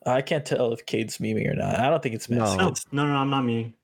I 0.06 0.22
can't 0.22 0.46
tell 0.46 0.74
if 0.74 0.86
Cade's 0.86 1.20
memeing 1.20 1.50
or 1.52 1.56
not. 1.56 1.80
I 1.80 1.90
don't 1.90 2.02
think 2.02 2.16
it's 2.16 2.30
No. 2.30 2.44
masochist. 2.44 2.58
no, 2.58 2.68
It's 2.70 2.86
no, 2.92 3.06
no, 3.08 3.14
I'm 3.16 3.30
not 3.30 3.44
me. 3.44 3.76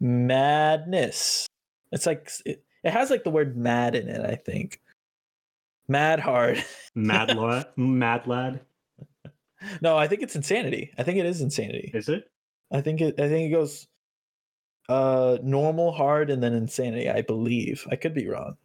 madness. 0.00 1.46
It's 1.92 2.06
like 2.06 2.30
it, 2.44 2.64
it 2.82 2.90
has 2.92 3.10
like 3.10 3.24
the 3.24 3.30
word 3.30 3.56
mad 3.56 3.94
in 3.94 4.08
it. 4.08 4.20
I 4.24 4.34
think 4.36 4.80
mad 5.88 6.18
hard. 6.20 6.64
Mad 6.94 7.36
lad, 7.36 7.66
mad 7.76 8.26
lad. 8.26 8.60
no, 9.82 9.96
I 9.96 10.08
think 10.08 10.22
it's 10.22 10.34
insanity. 10.36 10.92
I 10.98 11.02
think 11.02 11.18
it 11.18 11.26
is 11.26 11.40
insanity. 11.42 11.90
Is 11.94 12.08
it? 12.08 12.24
I 12.72 12.80
think 12.80 13.00
it. 13.00 13.20
I 13.20 13.28
think 13.28 13.48
it 13.50 13.54
goes 13.54 13.86
uh 14.88 15.38
normal, 15.42 15.92
hard, 15.92 16.30
and 16.30 16.42
then 16.42 16.52
insanity. 16.54 17.08
I 17.10 17.22
believe. 17.22 17.86
I 17.90 17.96
could 17.96 18.14
be 18.14 18.28
wrong. 18.28 18.56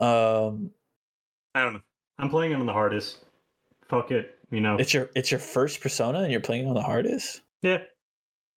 Um, 0.00 0.70
I 1.54 1.62
don't 1.62 1.74
know. 1.74 1.80
I'm 2.18 2.30
playing 2.30 2.52
it 2.52 2.56
on 2.56 2.66
the 2.66 2.72
hardest. 2.72 3.18
Fuck 3.88 4.10
it, 4.10 4.38
you 4.50 4.60
know. 4.60 4.76
it's 4.76 4.92
your 4.92 5.10
it's 5.14 5.30
your 5.30 5.40
first 5.40 5.80
persona, 5.80 6.20
and 6.20 6.30
you're 6.30 6.40
playing 6.40 6.68
on 6.68 6.74
the 6.74 6.82
hardest. 6.82 7.40
Yeah. 7.62 7.78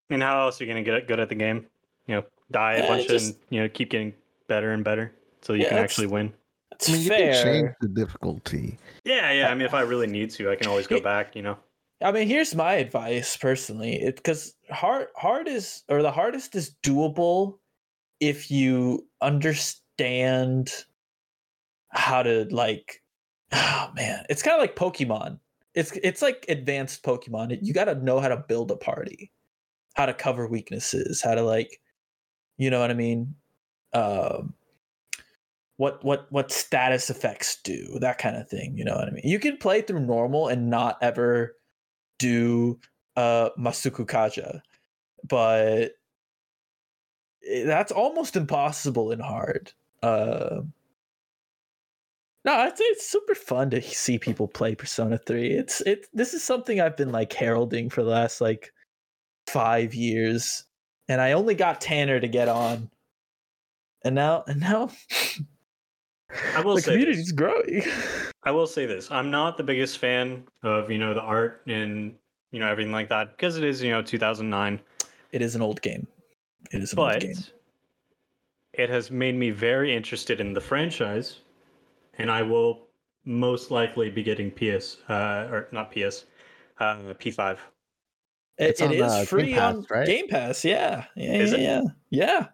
and 0.09 0.21
how 0.21 0.41
else 0.41 0.59
are 0.59 0.65
you 0.65 0.69
gonna 0.69 0.83
get 0.83 1.07
good 1.07 1.19
at 1.19 1.29
the 1.29 1.35
game? 1.35 1.65
You 2.07 2.15
know, 2.15 2.23
die 2.51 2.73
a 2.73 2.79
Yeah, 2.83 2.87
bunch 2.87 3.07
just- 3.07 3.25
and 3.27 3.35
you 3.49 3.61
know 3.61 3.69
keep 3.69 3.89
getting 3.89 4.13
better 4.47 4.71
and 4.73 4.83
better 4.83 5.13
so 5.41 5.53
you 5.53 5.63
Yeah, 5.63 5.69
can 5.69 5.77
actually 5.77 6.07
win. 6.07 6.33
It's 6.73 6.89
I 6.89 6.93
mean, 6.93 7.01
you 7.03 7.09
can 7.09 7.43
change 7.43 7.69
the 7.79 7.87
difficulty. 7.87 8.77
Yeah, 9.05 9.31
yeah. 9.31 9.49
I 9.49 9.53
mean, 9.55 9.65
if 9.65 9.73
I 9.73 9.81
really 9.81 10.07
need 10.07 10.31
to, 10.31 10.49
I 10.51 10.55
can 10.55 10.67
always 10.67 10.87
go 10.87 10.99
back. 10.99 11.35
You 11.35 11.43
know. 11.43 11.57
I 12.03 12.11
mean, 12.11 12.27
here's 12.27 12.55
my 12.55 12.73
advice 12.73 13.37
personally. 13.37 14.01
Because 14.05 14.53
hard 14.69 15.07
hard 15.15 15.47
is 15.47 15.83
or 15.89 16.01
the 16.01 16.11
hardest 16.11 16.55
is 16.55 16.75
doable 16.83 17.59
if 18.19 18.51
you 18.51 19.07
understand 19.21 20.71
how 21.89 22.23
to 22.23 22.47
like 22.51 23.01
oh 23.51 23.91
man, 23.95 24.25
it's 24.29 24.43
kind 24.43 24.55
of 24.55 24.61
like 24.61 24.75
Pokemon. 24.75 25.39
It's 25.75 25.91
it's 26.03 26.21
like 26.21 26.45
advanced 26.49 27.03
Pokemon. 27.03 27.57
You 27.61 27.73
got 27.73 27.85
to 27.85 27.95
know 27.95 28.19
how 28.19 28.29
to 28.29 28.37
build 28.37 28.71
a 28.71 28.75
party, 28.75 29.31
how 29.95 30.05
to 30.05 30.13
cover 30.13 30.47
weaknesses, 30.47 31.21
how 31.21 31.35
to 31.35 31.43
like 31.43 31.79
you 32.57 32.69
know 32.69 32.79
what 32.79 32.91
I 32.91 32.95
mean? 32.95 33.35
Um 33.93 34.53
what 35.77 36.03
what 36.03 36.27
what 36.31 36.51
status 36.51 37.09
effects 37.09 37.57
do, 37.63 37.97
that 37.99 38.17
kind 38.17 38.37
of 38.37 38.47
thing, 38.49 38.77
you 38.77 38.85
know 38.85 38.95
what 38.95 39.07
I 39.07 39.11
mean? 39.11 39.23
You 39.25 39.39
can 39.39 39.57
play 39.57 39.81
through 39.81 40.01
normal 40.01 40.47
and 40.47 40.69
not 40.69 40.97
ever 41.01 41.55
do 42.21 42.79
uh 43.15 43.49
Masukukaja, 43.57 44.61
but 45.27 45.91
that's 47.65 47.91
almost 47.91 48.35
impossible 48.35 49.11
in 49.11 49.19
hard. 49.19 49.71
Uh, 50.03 50.61
no, 52.43 52.69
say 52.69 52.83
it's 52.85 53.07
super 53.07 53.35
fun 53.35 53.69
to 53.71 53.81
see 53.81 54.17
people 54.17 54.47
play 54.47 54.73
Persona 54.73 55.17
3. 55.17 55.51
It's 55.51 55.81
it 55.81 56.07
this 56.13 56.33
is 56.33 56.43
something 56.43 56.81
I've 56.81 56.97
been 56.97 57.11
like 57.11 57.33
heralding 57.33 57.89
for 57.89 58.03
the 58.03 58.09
last 58.09 58.41
like 58.41 58.73
five 59.47 59.93
years. 59.93 60.63
And 61.07 61.21
I 61.21 61.33
only 61.33 61.55
got 61.55 61.81
Tanner 61.81 62.19
to 62.19 62.27
get 62.27 62.47
on. 62.47 62.89
And 64.03 64.15
now 64.15 64.43
and 64.47 64.59
now 64.59 64.89
I 66.55 66.61
will 66.61 66.75
the 66.75 66.81
say 66.81 66.91
community's 66.91 67.25
this. 67.25 67.31
growing. 67.31 67.83
I 68.43 68.51
will 68.51 68.67
say 68.67 68.85
this. 68.85 69.11
I'm 69.11 69.29
not 69.31 69.57
the 69.57 69.63
biggest 69.63 69.97
fan 69.99 70.43
of 70.63 70.89
you 70.91 70.97
know 70.97 71.13
the 71.13 71.21
art 71.21 71.61
and 71.67 72.15
you 72.51 72.59
know 72.59 72.67
everything 72.67 72.91
like 72.91 73.09
that 73.09 73.31
because 73.37 73.57
it 73.57 73.63
is 73.63 73.81
you 73.81 73.91
know 73.91 74.01
2009. 74.01 74.79
It 75.31 75.41
is 75.41 75.55
an 75.55 75.61
old 75.61 75.81
game. 75.81 76.07
It 76.71 76.81
is 76.81 76.93
an 76.93 76.99
old 76.99 77.19
game. 77.19 77.35
it 78.73 78.89
has 78.89 79.11
made 79.11 79.35
me 79.35 79.49
very 79.51 79.93
interested 79.95 80.39
in 80.39 80.53
the 80.53 80.61
franchise, 80.61 81.39
and 82.17 82.31
I 82.31 82.41
will 82.41 82.87
most 83.25 83.71
likely 83.71 84.09
be 84.09 84.23
getting 84.23 84.51
PS 84.51 84.97
uh, 85.09 85.47
or 85.51 85.67
not 85.71 85.91
PS, 85.91 86.25
uh, 86.79 86.95
P5. 87.19 87.57
It, 88.57 88.69
It's 88.69 88.81
it 88.81 88.85
on, 88.87 88.93
is 88.93 89.01
uh, 89.01 89.25
Game 89.25 89.25
free 89.25 89.53
Pass, 89.53 89.75
on 89.75 89.85
right? 89.89 90.05
Game 90.05 90.27
Pass. 90.27 90.63
Yeah, 90.65 91.05
yeah, 91.15 91.33
Is 91.33 91.51
yeah, 91.51 91.57
it? 91.57 91.61
yeah, 91.61 91.81
yeah. 92.09 92.47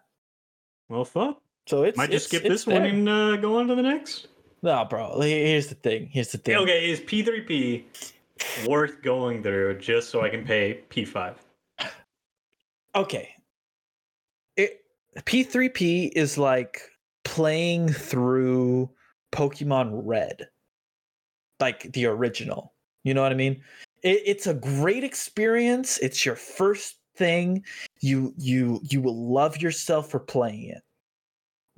Well, 0.88 1.04
fuck. 1.04 1.40
So 1.68 1.82
it's 1.82 1.98
Might 1.98 2.10
just 2.10 2.32
it's- 2.32 2.40
skip 2.40 2.50
it's 2.50 2.64
this 2.64 2.66
one 2.66 2.86
and 2.86 3.06
uh, 3.08 3.36
go 3.36 3.58
on 3.58 3.68
to 3.68 3.74
the 3.74 3.82
next. 3.82 4.28
No, 4.62 4.86
bro. 4.86 5.20
Here's 5.20 5.66
the 5.66 5.74
thing. 5.74 6.08
Here's 6.10 6.32
the 6.32 6.38
thing. 6.38 6.56
Okay, 6.56 6.90
is 6.90 7.00
P3P 7.00 7.84
worth 8.66 9.02
going 9.02 9.42
through 9.42 9.78
just 9.78 10.08
so 10.08 10.22
I 10.22 10.30
can 10.30 10.44
pay 10.44 10.80
P5? 10.90 11.34
Okay. 12.94 13.28
It 14.56 14.82
P3P 15.18 16.12
is 16.16 16.38
like 16.38 16.80
playing 17.24 17.90
through 17.90 18.90
Pokemon 19.32 19.90
Red, 20.04 20.48
like 21.60 21.92
the 21.92 22.06
original. 22.06 22.72
You 23.04 23.12
know 23.12 23.22
what 23.22 23.30
I 23.30 23.36
mean? 23.36 23.62
It, 24.02 24.22
it's 24.24 24.46
a 24.46 24.54
great 24.54 25.04
experience. 25.04 25.98
It's 25.98 26.24
your 26.24 26.34
first 26.34 26.96
thing. 27.14 27.62
You 28.00 28.32
you 28.38 28.80
you 28.84 29.02
will 29.02 29.30
love 29.30 29.58
yourself 29.58 30.10
for 30.10 30.18
playing 30.18 30.70
it. 30.70 30.82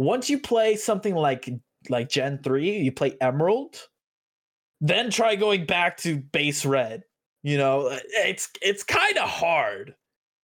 Once 0.00 0.30
you 0.30 0.38
play 0.38 0.76
something 0.76 1.14
like 1.14 1.50
like 1.90 2.08
Gen 2.08 2.38
3, 2.42 2.78
you 2.78 2.90
play 2.90 3.18
Emerald, 3.20 3.76
then 4.80 5.10
try 5.10 5.36
going 5.36 5.66
back 5.66 5.98
to 5.98 6.16
base 6.16 6.64
red. 6.64 7.02
You 7.42 7.58
know, 7.58 7.90
it's 7.92 8.48
it's 8.62 8.82
kind 8.82 9.18
of 9.18 9.28
hard. 9.28 9.94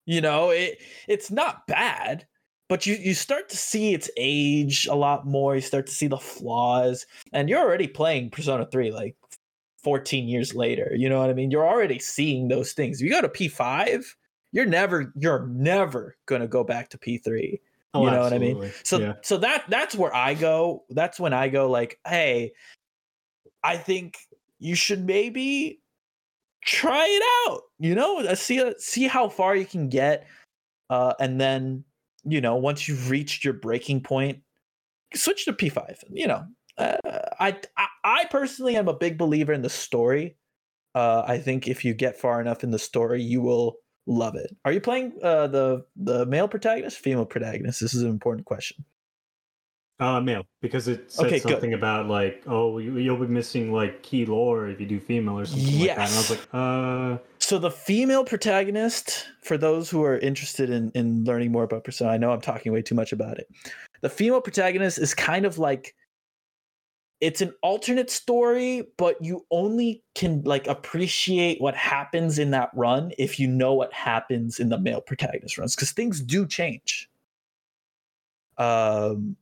You 0.04 0.20
know, 0.20 0.50
it 0.50 0.82
it's 1.08 1.30
not 1.30 1.66
bad, 1.66 2.26
but 2.68 2.84
you 2.84 2.96
you 2.96 3.14
start 3.14 3.48
to 3.48 3.56
see 3.56 3.94
its 3.94 4.10
age 4.18 4.86
a 4.88 4.94
lot 4.94 5.26
more. 5.26 5.54
You 5.54 5.62
start 5.62 5.86
to 5.86 5.94
see 5.94 6.06
the 6.06 6.18
flaws, 6.18 7.06
and 7.32 7.48
you're 7.48 7.58
already 7.58 7.88
playing 7.88 8.30
Persona 8.32 8.66
3 8.70 8.92
like 8.92 9.16
14 9.82 10.28
years 10.28 10.54
later. 10.54 10.92
You 10.94 11.08
know 11.08 11.18
what 11.18 11.30
I 11.30 11.34
mean? 11.34 11.50
You're 11.50 11.66
already 11.66 11.98
seeing 11.98 12.48
those 12.48 12.74
things. 12.74 13.00
If 13.00 13.06
you 13.06 13.10
go 13.10 13.22
to 13.22 13.28
P5, 13.30 14.04
you're 14.52 14.66
never 14.66 15.14
you're 15.16 15.46
never 15.46 16.14
going 16.26 16.42
to 16.42 16.48
go 16.48 16.62
back 16.62 16.90
to 16.90 16.98
P3. 16.98 17.58
Oh, 17.96 18.04
you 18.04 18.10
know 18.10 18.20
what 18.20 18.32
I 18.32 18.38
mean? 18.38 18.72
So 18.84 18.98
yeah. 18.98 19.12
so 19.22 19.36
that 19.38 19.64
that's 19.68 19.94
where 19.94 20.14
I 20.14 20.34
go. 20.34 20.84
That's 20.90 21.18
when 21.18 21.32
I 21.32 21.48
go 21.48 21.70
like, 21.70 21.98
hey, 22.06 22.52
I 23.62 23.76
think 23.76 24.18
you 24.58 24.74
should 24.74 25.04
maybe 25.04 25.80
try 26.64 27.06
it 27.08 27.50
out. 27.50 27.62
You 27.78 27.94
know, 27.94 28.20
uh, 28.20 28.34
see 28.34 28.60
uh, 28.60 28.74
see 28.78 29.06
how 29.06 29.28
far 29.28 29.56
you 29.56 29.66
can 29.66 29.88
get, 29.88 30.26
uh, 30.90 31.14
and 31.20 31.40
then 31.40 31.84
you 32.24 32.40
know 32.40 32.56
once 32.56 32.88
you've 32.88 33.10
reached 33.10 33.44
your 33.44 33.54
breaking 33.54 34.02
point, 34.02 34.40
switch 35.14 35.44
to 35.46 35.52
P 35.52 35.68
five. 35.68 36.02
You 36.10 36.26
know, 36.28 36.44
uh, 36.78 36.96
I, 37.38 37.58
I 37.76 37.86
I 38.04 38.24
personally 38.26 38.76
am 38.76 38.88
a 38.88 38.94
big 38.94 39.18
believer 39.18 39.52
in 39.52 39.62
the 39.62 39.70
story. 39.70 40.36
Uh, 40.94 41.24
I 41.26 41.38
think 41.38 41.68
if 41.68 41.84
you 41.84 41.92
get 41.92 42.18
far 42.18 42.40
enough 42.40 42.64
in 42.64 42.70
the 42.70 42.78
story, 42.78 43.22
you 43.22 43.42
will 43.42 43.76
love 44.06 44.34
it. 44.36 44.56
Are 44.64 44.72
you 44.72 44.80
playing 44.80 45.12
uh, 45.22 45.46
the 45.48 45.84
the 45.96 46.26
male 46.26 46.48
protagonist, 46.48 46.98
female 46.98 47.26
protagonist? 47.26 47.80
This 47.80 47.94
is 47.94 48.02
an 48.02 48.10
important 48.10 48.46
question. 48.46 48.84
Uh, 49.98 50.20
male, 50.20 50.44
because 50.60 50.88
it 50.88 51.10
said 51.10 51.24
Okay, 51.26 51.38
good. 51.40 51.52
something 51.52 51.72
about 51.72 52.06
like, 52.06 52.42
oh, 52.46 52.76
you, 52.76 52.98
you'll 52.98 53.16
be 53.16 53.26
missing 53.26 53.72
like 53.72 54.02
key 54.02 54.26
lore 54.26 54.68
if 54.68 54.78
you 54.78 54.84
do 54.84 55.00
female 55.00 55.38
or 55.38 55.46
something 55.46 55.78
like 55.78 55.96
that. 55.96 55.98
And 55.98 56.12
I 56.12 56.16
was 56.18 56.30
like, 56.30 56.48
uh, 56.52 57.18
So 57.38 57.58
the 57.58 57.70
female 57.70 58.22
protagonist, 58.22 59.26
for 59.42 59.56
those 59.56 59.88
who 59.88 60.04
are 60.04 60.18
interested 60.18 60.68
in 60.68 60.90
in 60.94 61.24
learning 61.24 61.50
more 61.50 61.64
about 61.64 61.84
Persona, 61.84 62.10
I 62.10 62.18
know 62.18 62.30
I'm 62.30 62.42
talking 62.42 62.72
way 62.72 62.82
too 62.82 62.94
much 62.94 63.12
about 63.12 63.38
it. 63.38 63.48
The 64.02 64.10
female 64.10 64.42
protagonist 64.42 64.98
is 64.98 65.14
kind 65.14 65.46
of 65.46 65.58
like 65.58 65.94
it's 67.20 67.40
an 67.40 67.52
alternate 67.62 68.10
story, 68.10 68.84
but 68.98 69.22
you 69.24 69.46
only 69.50 70.02
can 70.14 70.42
like 70.44 70.66
appreciate 70.66 71.60
what 71.60 71.74
happens 71.74 72.38
in 72.38 72.50
that 72.50 72.70
run 72.74 73.12
if 73.18 73.40
you 73.40 73.48
know 73.48 73.72
what 73.74 73.92
happens 73.92 74.58
in 74.58 74.68
the 74.68 74.78
male 74.78 75.00
protagonist 75.00 75.56
runs 75.56 75.74
because 75.74 75.92
things 75.92 76.20
do 76.20 76.46
change. 76.46 77.08
Um 78.58 79.36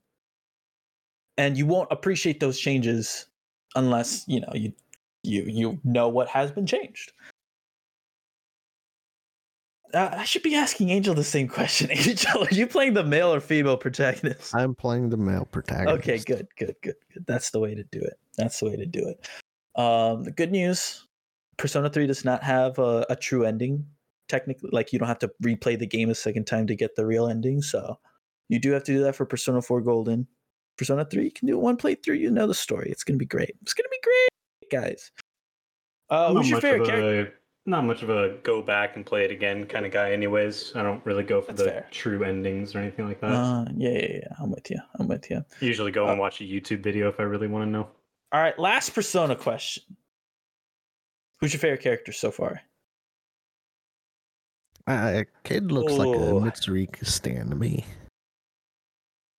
and 1.36 1.58
you 1.58 1.66
won't 1.66 1.90
appreciate 1.90 2.38
those 2.40 2.58
changes 2.60 3.26
unless, 3.74 4.24
you 4.28 4.40
know, 4.40 4.52
you 4.54 4.72
you 5.24 5.42
you 5.46 5.80
know 5.84 6.08
what 6.08 6.28
has 6.28 6.52
been 6.52 6.66
changed. 6.66 7.12
Uh, 9.94 10.10
I 10.12 10.24
should 10.24 10.42
be 10.42 10.56
asking 10.56 10.90
Angel 10.90 11.14
the 11.14 11.22
same 11.22 11.46
question. 11.46 11.90
Angel, 11.92 12.42
are 12.42 12.54
you 12.54 12.66
playing 12.66 12.94
the 12.94 13.04
male 13.04 13.32
or 13.32 13.40
female 13.40 13.76
protagonist? 13.76 14.54
I'm 14.54 14.74
playing 14.74 15.10
the 15.10 15.16
male 15.16 15.44
protagonist. 15.44 15.98
Okay, 15.98 16.18
good, 16.18 16.48
good, 16.58 16.74
good, 16.82 16.96
good. 17.12 17.26
That's 17.26 17.50
the 17.50 17.60
way 17.60 17.74
to 17.74 17.84
do 17.84 18.00
it. 18.00 18.18
That's 18.36 18.58
the 18.58 18.66
way 18.66 18.76
to 18.76 18.86
do 18.86 19.06
it. 19.06 19.28
Um, 19.80 20.24
the 20.24 20.32
good 20.32 20.50
news: 20.50 21.06
Persona 21.56 21.88
Three 21.88 22.06
does 22.06 22.24
not 22.24 22.42
have 22.42 22.78
a, 22.78 23.06
a 23.08 23.16
true 23.16 23.44
ending. 23.44 23.86
Technically, 24.28 24.70
like 24.72 24.92
you 24.92 24.98
don't 24.98 25.08
have 25.08 25.18
to 25.20 25.30
replay 25.42 25.78
the 25.78 25.86
game 25.86 26.10
a 26.10 26.14
second 26.14 26.46
time 26.46 26.66
to 26.66 26.74
get 26.74 26.96
the 26.96 27.06
real 27.06 27.28
ending. 27.28 27.62
So 27.62 27.98
you 28.48 28.58
do 28.58 28.72
have 28.72 28.84
to 28.84 28.92
do 28.92 29.02
that 29.04 29.14
for 29.14 29.26
Persona 29.26 29.62
Four 29.62 29.80
Golden. 29.80 30.26
Persona 30.76 31.04
Three, 31.04 31.24
you 31.24 31.30
can 31.30 31.46
do 31.46 31.54
it 31.54 31.60
one 31.60 31.76
playthrough. 31.76 32.18
You 32.18 32.30
know 32.30 32.48
the 32.48 32.54
story. 32.54 32.90
It's 32.90 33.04
gonna 33.04 33.18
be 33.18 33.26
great. 33.26 33.54
It's 33.62 33.74
gonna 33.74 33.88
be 33.90 34.00
great, 34.02 34.70
guys. 34.72 35.12
Uh, 36.10 36.34
who's 36.34 36.50
your 36.50 36.60
favorite 36.60 36.82
of 36.82 36.88
character? 36.88 37.34
A 37.66 37.70
not 37.70 37.84
much 37.84 38.02
of 38.02 38.10
a 38.10 38.36
go 38.42 38.60
back 38.62 38.96
and 38.96 39.06
play 39.06 39.24
it 39.24 39.30
again 39.30 39.64
kind 39.66 39.86
of 39.86 39.92
guy. 39.92 40.12
Anyways, 40.12 40.72
I 40.74 40.82
don't 40.82 41.04
really 41.06 41.22
go 41.22 41.40
for 41.40 41.52
That's 41.52 41.62
the 41.62 41.70
fair. 41.70 41.86
true 41.90 42.22
endings 42.24 42.74
or 42.74 42.78
anything 42.80 43.06
like 43.06 43.20
that. 43.20 43.32
Uh, 43.32 43.64
yeah, 43.76 43.90
yeah, 43.90 44.12
yeah. 44.16 44.28
I'm 44.38 44.50
with 44.50 44.70
you. 44.70 44.78
I'm 44.98 45.08
with 45.08 45.30
you. 45.30 45.44
Usually 45.60 45.90
go 45.90 46.06
uh, 46.08 46.10
and 46.10 46.20
watch 46.20 46.40
a 46.40 46.44
YouTube 46.44 46.82
video 46.82 47.08
if 47.08 47.18
I 47.18 47.22
really 47.22 47.48
want 47.48 47.64
to 47.66 47.70
know. 47.70 47.88
All 48.32 48.40
right, 48.40 48.58
last 48.58 48.90
Persona 48.94 49.34
question. 49.36 49.82
Who's 51.40 51.52
your 51.52 51.60
favorite 51.60 51.82
character 51.82 52.12
so 52.12 52.30
far? 52.30 52.60
Uh, 54.86 55.22
kid 55.44 55.72
looks 55.72 55.94
like 55.94 56.08
a 56.08 56.10
Oh. 56.10 56.40
Mitsuru 56.40 57.06
stand 57.06 57.50
to 57.50 57.56
me. 57.56 57.86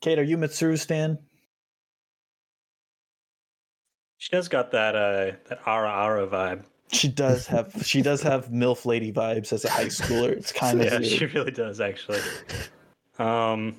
Kate, 0.02 0.18
are 0.18 0.24
you 0.24 0.38
Mitsuru 0.38 0.80
Stan? 0.80 1.20
She 4.18 4.32
does 4.32 4.48
got 4.48 4.72
that 4.72 4.96
uh 4.96 5.38
that 5.50 5.60
ara 5.68 5.90
ara 5.90 6.28
vibe. 6.28 6.64
She 6.92 7.08
does 7.08 7.48
have 7.48 7.74
she 7.86 8.02
does 8.02 8.22
have 8.22 8.50
MILF 8.50 8.86
lady 8.86 9.12
vibes 9.12 9.52
as 9.52 9.66
a 9.66 9.70
high 9.70 9.86
schooler. 9.86 10.30
It's 10.32 10.52
kind 10.52 10.80
of 10.82 10.86
yeah, 10.86 11.02
she 11.02 11.26
really 11.26 11.52
does 11.52 11.82
actually. 11.82 12.20
Um, 13.18 13.78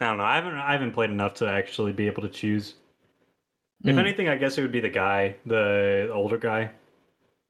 I 0.00 0.06
don't 0.06 0.18
know. 0.18 0.24
I 0.24 0.36
haven't 0.36 0.54
I 0.54 0.72
haven't 0.72 0.92
played 0.92 1.10
enough 1.10 1.34
to 1.34 1.48
actually 1.48 1.92
be 1.92 2.06
able 2.06 2.22
to 2.22 2.28
choose. 2.28 2.74
If 3.84 3.94
Mm. 3.94 3.98
anything, 3.98 4.28
I 4.28 4.36
guess 4.36 4.58
it 4.58 4.62
would 4.62 4.72
be 4.72 4.80
the 4.80 4.88
guy, 4.88 5.36
the 5.46 6.10
older 6.12 6.36
guy. 6.38 6.70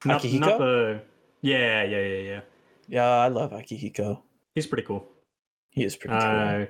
Not, 0.05 0.21
Akihiko? 0.21 0.39
not 0.39 0.57
the. 0.59 1.01
Yeah, 1.41 1.83
yeah, 1.83 2.01
yeah, 2.01 2.21
yeah. 2.21 2.41
Yeah, 2.87 3.07
I 3.07 3.27
love 3.27 3.51
Akihiko. 3.51 4.21
He's 4.55 4.67
pretty 4.67 4.83
cool. 4.83 5.07
He 5.71 5.83
is 5.83 5.95
pretty 5.95 6.17
cool. 6.19 6.27
Uh, 6.27 6.65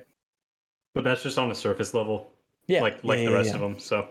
but 0.93 1.03
that's 1.03 1.23
just 1.23 1.37
on 1.37 1.49
the 1.49 1.55
surface 1.55 1.93
level, 1.93 2.31
yeah, 2.67 2.81
like 2.81 3.03
like 3.03 3.19
yeah, 3.19 3.25
the 3.25 3.31
yeah, 3.31 3.37
rest 3.37 3.49
yeah. 3.49 3.55
of 3.55 3.61
them. 3.61 3.79
So 3.79 4.07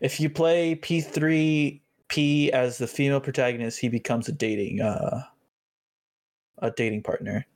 If 0.00 0.20
you 0.20 0.30
play 0.30 0.74
P3P 0.76 2.50
as 2.50 2.78
the 2.78 2.86
female 2.86 3.20
protagonist, 3.20 3.78
he 3.78 3.88
becomes 3.88 4.28
a 4.28 4.32
dating 4.32 4.80
uh 4.80 5.22
a 6.58 6.70
dating 6.70 7.02
partner. 7.02 7.46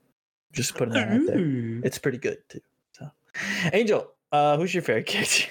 Just 0.52 0.74
putting 0.74 0.94
that 0.94 1.08
out 1.08 1.26
there. 1.26 1.80
It's 1.84 1.98
pretty 1.98 2.18
good 2.18 2.38
too. 2.48 2.60
So 2.92 3.10
Angel, 3.72 4.10
uh 4.32 4.56
who's 4.56 4.74
your 4.74 4.82
favorite 4.82 5.06
character? 5.14 5.48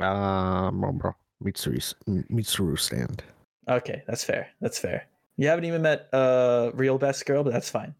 Um, 0.00 0.80
bro, 0.98 1.12
Mitsuri, 1.42 1.94
Mitsuru 2.30 2.78
stand. 2.78 3.22
Okay, 3.68 4.02
that's 4.06 4.22
fair. 4.24 4.48
That's 4.60 4.78
fair. 4.78 5.06
You 5.36 5.48
haven't 5.48 5.64
even 5.64 5.82
met 5.82 6.08
uh 6.12 6.70
real 6.74 6.98
best 6.98 7.26
girl, 7.26 7.44
but 7.44 7.52
that's 7.52 7.70
fine. 7.70 7.94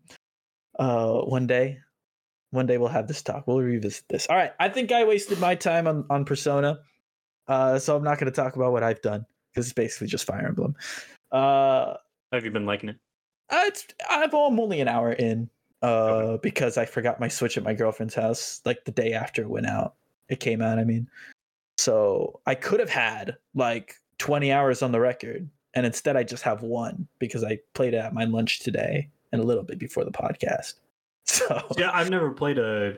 Uh 0.78 1.20
one 1.22 1.46
day. 1.46 1.80
One 2.50 2.66
day 2.66 2.78
we'll 2.78 2.88
have 2.88 3.08
this 3.08 3.20
talk. 3.20 3.46
We'll 3.46 3.60
revisit 3.60 4.04
this. 4.08 4.26
All 4.28 4.36
right. 4.36 4.52
I 4.58 4.70
think 4.70 4.90
I 4.90 5.04
wasted 5.04 5.38
my 5.38 5.54
time 5.54 5.86
on, 5.86 6.06
on 6.08 6.24
Persona. 6.24 6.78
Uh 7.48 7.78
so 7.78 7.96
I'm 7.96 8.04
not 8.04 8.18
gonna 8.18 8.30
talk 8.30 8.56
about 8.56 8.72
what 8.72 8.82
I've 8.82 9.02
done 9.02 9.26
because 9.50 9.66
it's 9.66 9.74
basically 9.74 10.06
just 10.06 10.26
Fire 10.26 10.46
Emblem. 10.46 10.74
Uh 11.32 11.94
have 12.32 12.44
you 12.44 12.50
been 12.50 12.66
liking 12.66 12.90
it? 12.90 12.96
uh, 13.50 13.62
it's 13.66 13.86
I've 14.08 14.34
I'm 14.34 14.60
only 14.60 14.80
an 14.80 14.88
hour 14.88 15.12
in. 15.12 15.48
Uh 15.82 16.36
because 16.38 16.76
I 16.76 16.84
forgot 16.84 17.20
my 17.20 17.28
Switch 17.28 17.56
at 17.56 17.64
my 17.64 17.74
girlfriend's 17.74 18.14
house 18.14 18.60
like 18.64 18.84
the 18.84 18.92
day 18.92 19.12
after 19.12 19.42
it 19.42 19.48
went 19.50 19.66
out. 19.66 19.94
It 20.28 20.40
came 20.40 20.60
out, 20.60 20.78
I 20.78 20.84
mean. 20.84 21.08
So 21.78 22.40
I 22.46 22.54
could 22.54 22.80
have 22.80 22.90
had 22.90 23.36
like 23.54 23.94
20 24.18 24.52
hours 24.52 24.82
on 24.82 24.90
the 24.92 25.00
record, 25.00 25.48
and 25.74 25.86
instead 25.86 26.16
I 26.16 26.24
just 26.24 26.42
have 26.42 26.62
one 26.62 27.06
because 27.20 27.44
I 27.44 27.60
played 27.74 27.94
it 27.94 27.98
at 27.98 28.12
my 28.12 28.24
lunch 28.24 28.58
today 28.58 29.08
and 29.32 29.40
a 29.40 29.44
little 29.44 29.62
bit 29.62 29.78
before 29.78 30.04
the 30.04 30.10
podcast. 30.10 30.74
So 31.24 31.62
Yeah, 31.76 31.90
I've 31.92 32.08
never 32.08 32.30
played 32.30 32.58
a 32.58 32.96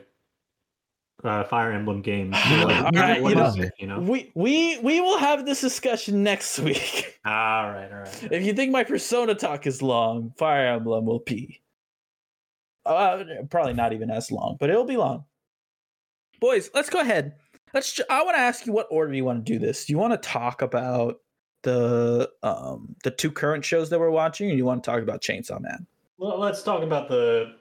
uh, 1.23 1.43
Fire 1.45 1.71
Emblem 1.71 2.01
games. 2.01 2.35
All 2.49 2.65
Like, 2.67 2.93
right, 2.95 3.21
what 3.21 3.29
you 3.29 3.35
know- 3.35 3.53
it, 3.57 3.73
you 3.79 3.87
know? 3.87 3.99
we 3.99 4.31
we 4.35 4.77
we 4.79 5.01
will 5.01 5.17
have 5.17 5.45
this 5.45 5.61
discussion 5.61 6.23
next 6.23 6.59
week. 6.67 7.19
All 7.25 7.31
right, 7.71 7.89
all 7.91 7.99
right. 7.99 8.27
if 8.31 8.43
you 8.43 8.53
think 8.53 8.71
my 8.71 8.83
persona 8.83 9.35
talk 9.35 9.67
is 9.67 9.81
long, 9.81 10.33
Fire 10.37 10.67
Emblem 10.67 11.05
will 11.05 11.19
be 11.19 11.61
uh, 12.85 13.23
probably 13.49 13.73
not 13.73 13.93
even 13.93 14.09
as 14.09 14.31
long, 14.31 14.57
but 14.59 14.69
it'll 14.69 14.85
be 14.85 14.97
long. 14.97 15.25
Boys, 16.39 16.71
let's 16.73 16.89
go 16.89 16.99
ahead. 16.99 17.35
Let's. 17.73 17.93
ju- 17.93 18.03
I 18.09 18.23
want 18.23 18.35
to 18.35 18.41
ask 18.41 18.65
you 18.65 18.73
what 18.73 18.87
order 18.89 19.13
you 19.13 19.23
want 19.23 19.45
to 19.45 19.53
do 19.53 19.59
this. 19.59 19.85
Do 19.85 19.93
you 19.93 19.97
want 19.99 20.13
to 20.13 20.17
talk 20.29 20.61
about 20.61 21.19
the 21.63 22.27
um 22.41 22.95
the 23.03 23.11
two 23.11 23.31
current 23.31 23.63
shows 23.63 23.89
that 23.91 23.99
we're 23.99 24.09
watching, 24.09 24.49
or 24.49 24.53
you 24.55 24.65
want 24.65 24.83
to 24.83 24.89
talk 24.91 25.01
about 25.03 25.21
Chainsaw 25.21 25.61
Man? 25.61 25.85
Well, 26.17 26.39
let's 26.39 26.63
talk 26.63 26.81
about 26.81 27.07
the 27.07 27.53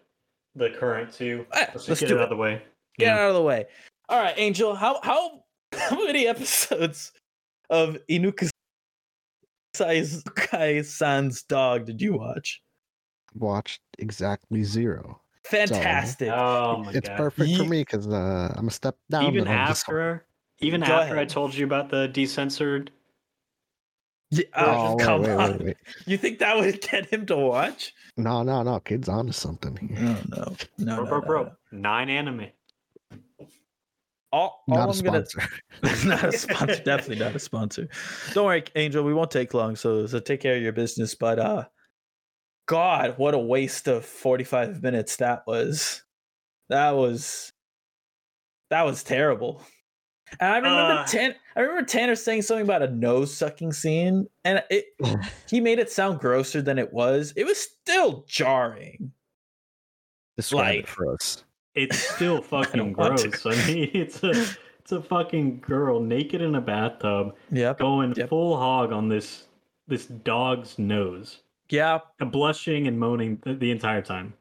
the 0.56 0.70
current 0.70 1.12
two. 1.12 1.44
Eh, 1.52 1.66
Let's, 1.74 1.88
let's 1.88 2.00
get 2.00 2.08
do 2.08 2.14
it 2.14 2.18
out 2.18 2.22
it. 2.22 2.24
of 2.24 2.30
the 2.30 2.36
way. 2.36 2.62
Get 3.00 3.06
Yeah. 3.06 3.18
out 3.24 3.28
of 3.30 3.34
the 3.34 3.42
way. 3.42 3.66
All 4.08 4.20
right, 4.22 4.34
Angel. 4.36 4.74
How 4.74 5.00
how 5.02 5.42
how 5.72 6.04
many 6.04 6.26
episodes 6.26 7.12
of 7.68 7.96
Inukai 8.08 8.50
San's 10.84 11.42
dog 11.44 11.86
did 11.86 12.00
you 12.02 12.14
watch? 12.16 12.60
Watched 13.34 13.80
exactly 13.98 14.64
zero. 14.64 15.22
fantastic. 15.44 16.28
Oh 16.30 16.82
my 16.84 16.92
it's 16.92 17.08
god! 17.08 17.16
perfect 17.16 17.56
for 17.56 17.64
me 17.64 17.82
because 17.82 18.06
uh, 18.08 18.52
I'm 18.56 18.68
a 18.68 18.70
step 18.70 18.96
down. 19.10 19.24
even 19.26 19.46
and 19.46 19.50
I'm 19.60 19.68
just- 19.68 19.84
after, 19.88 20.26
even 20.58 20.80
Go 20.80 20.86
after 20.92 21.16
I 21.18 21.24
told 21.24 21.54
you 21.54 21.64
about 21.64 21.88
the 21.90 22.08
decensored, 22.08 22.90
Yeah, 24.30 24.44
Oh, 24.54 24.92
oh, 24.92 24.96
come 24.96 25.22
wait, 25.22 25.30
on. 25.30 25.50
wait, 25.52 25.62
wait. 25.64 25.76
You 26.06 26.16
think 26.18 26.40
that 26.40 26.56
would 26.56 26.80
get 26.90 27.06
him 27.06 27.24
to 27.26 27.36
watch? 27.36 27.94
No, 28.16 28.42
no, 28.42 28.62
no. 28.62 28.80
Kid's 28.80 29.08
onto 29.08 29.32
something 29.32 29.76
here. 29.76 29.98
No, 29.98 30.16
no, 30.36 30.56
no, 30.78 30.96
bro, 30.96 31.04
no, 31.04 31.04
bro, 31.06 31.20
no, 31.20 31.26
bro, 31.26 31.42
no. 31.44 31.52
nine 31.72 32.10
anime. 32.10 32.46
All, 34.32 34.62
all 34.68 34.76
Not 34.76 34.94
a 34.94 34.98
I'm 34.98 35.04
gonna 35.04 35.26
sponsor. 35.26 35.48
not 36.08 36.24
a 36.24 36.32
sponsor, 36.38 36.82
definitely 36.84 37.18
not 37.24 37.34
a 37.34 37.38
sponsor. 37.40 37.88
Don't 38.32 38.46
worry, 38.46 38.62
Angel, 38.76 39.02
we 39.02 39.12
won't 39.14 39.30
take 39.30 39.54
long, 39.54 39.74
so 39.76 40.06
so 40.06 40.20
take 40.20 40.40
care 40.40 40.56
of 40.56 40.62
your 40.62 40.72
business. 40.72 41.14
But 41.14 41.38
uh 41.40 41.64
God, 42.66 43.14
what 43.18 43.34
a 43.34 43.38
waste 43.38 43.88
of 43.88 44.04
45 44.04 44.82
minutes 44.82 45.16
that 45.16 45.42
was. 45.46 46.02
That 46.68 46.92
was 46.92 47.52
that 48.70 48.84
was 48.86 49.02
terrible. 49.02 49.64
And 50.38 50.52
I 50.52 50.56
remember 50.58 51.00
Uh. 51.02 51.06
Tan 51.06 51.34
I 51.56 51.60
remember 51.62 51.82
Tanner 51.84 52.14
saying 52.14 52.42
something 52.42 52.64
about 52.64 52.82
a 52.82 52.90
nose 52.94 53.36
sucking 53.36 53.72
scene, 53.72 54.26
and 54.44 54.62
it 54.70 54.84
he 55.48 55.60
made 55.60 55.80
it 55.80 55.90
sound 55.90 56.20
grosser 56.20 56.62
than 56.62 56.78
it 56.78 56.92
was. 56.92 57.32
It 57.36 57.44
was 57.46 57.58
still 57.58 58.24
jarring. 58.28 59.10
Describe 60.36 60.60
Like- 60.66 60.78
it 60.80 60.88
for 60.88 61.12
us. 61.12 61.42
It's 61.74 61.96
still 61.98 62.42
fucking 62.42 62.84
to. 62.86 62.90
gross. 62.92 63.46
I 63.46 63.54
mean, 63.66 63.90
it's 63.94 64.22
a 64.22 64.30
it's 64.80 64.92
a 64.92 65.00
fucking 65.02 65.60
girl 65.60 66.00
naked 66.00 66.40
in 66.40 66.54
a 66.54 66.60
bathtub 66.60 67.36
Yep. 67.52 67.78
going 67.78 68.14
Yep. 68.14 68.28
full 68.28 68.56
hog 68.56 68.92
on 68.92 69.08
this 69.08 69.44
this 69.86 70.06
dog's 70.06 70.78
nose, 70.78 71.42
Yeah. 71.68 71.98
and 72.20 72.30
blushing 72.30 72.86
and 72.86 72.98
moaning 72.98 73.38
the, 73.42 73.54
the 73.54 73.70
entire 73.72 74.02
time. 74.02 74.34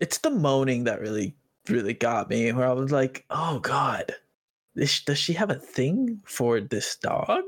It's 0.00 0.18
the 0.18 0.30
moaning 0.30 0.84
that 0.84 1.00
really, 1.00 1.34
really 1.68 1.94
got 1.94 2.30
me. 2.30 2.52
Where 2.52 2.66
I 2.68 2.72
was 2.72 2.92
like, 2.92 3.24
"Oh 3.30 3.58
God, 3.60 4.14
this, 4.76 5.00
does 5.02 5.18
she 5.18 5.32
have 5.32 5.50
a 5.50 5.54
thing 5.56 6.20
for 6.24 6.60
this 6.60 6.96
dog?" 6.96 7.42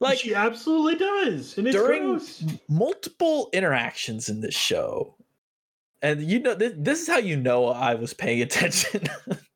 Like 0.00 0.18
she 0.18 0.34
absolutely 0.34 0.96
does, 0.96 1.56
and 1.56 1.66
it's 1.66 1.74
during 1.76 2.02
gross. 2.04 2.44
multiple 2.68 3.48
interactions 3.54 4.28
in 4.28 4.40
this 4.40 4.54
show, 4.54 5.14
and 6.06 6.22
you 6.22 6.38
know 6.38 6.54
this, 6.54 6.72
this 6.76 7.02
is 7.02 7.08
how 7.08 7.18
you 7.18 7.36
know 7.36 7.66
I 7.66 7.94
was 7.94 8.14
paying 8.14 8.40
attention. 8.48 9.02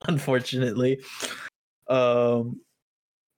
unfortunately, 0.09 1.01
um, 1.89 2.61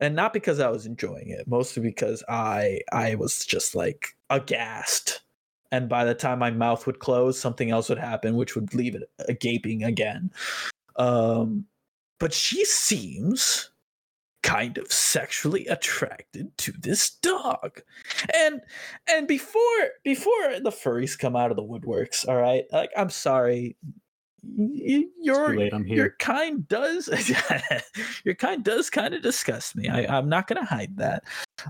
and 0.00 0.16
not 0.16 0.32
because 0.32 0.60
I 0.60 0.70
was 0.70 0.86
enjoying 0.86 1.28
it, 1.28 1.46
mostly 1.46 1.82
because 1.82 2.24
I 2.28 2.80
I 2.90 3.16
was 3.16 3.44
just 3.44 3.74
like 3.74 4.08
aghast. 4.30 5.20
And 5.70 5.88
by 5.88 6.04
the 6.04 6.14
time 6.14 6.38
my 6.38 6.50
mouth 6.50 6.86
would 6.86 6.98
close, 6.98 7.38
something 7.38 7.70
else 7.70 7.88
would 7.88 7.98
happen, 7.98 8.36
which 8.36 8.54
would 8.54 8.74
leave 8.74 8.94
it 8.94 9.02
uh, 9.20 9.32
gaping 9.40 9.84
again. 9.84 10.30
Um, 10.96 11.66
but 12.18 12.32
she 12.32 12.64
seems 12.66 13.70
kind 14.42 14.78
of 14.78 14.90
sexually 14.92 15.66
attracted 15.66 16.56
to 16.58 16.72
this 16.72 17.10
dog. 17.10 17.80
And 18.34 18.60
and 19.08 19.26
before 19.26 19.62
before 20.04 20.60
the 20.60 20.70
furries 20.70 21.18
come 21.18 21.36
out 21.36 21.50
of 21.50 21.56
the 21.56 21.62
woodworks 21.62 22.26
all 22.28 22.36
right 22.36 22.64
like 22.72 22.90
i'm 22.96 23.10
sorry 23.10 23.76
your 24.44 25.56
late, 25.56 25.72
I'm 25.72 25.86
your 25.86 26.16
kind 26.18 26.66
does 26.66 27.08
your 28.24 28.34
kind 28.34 28.64
does 28.64 28.90
kind 28.90 29.14
of 29.14 29.22
disgust 29.22 29.76
me 29.76 29.88
I, 29.88 30.04
i'm 30.06 30.28
not 30.28 30.48
gonna 30.48 30.64
hide 30.64 30.96
that. 30.96 31.22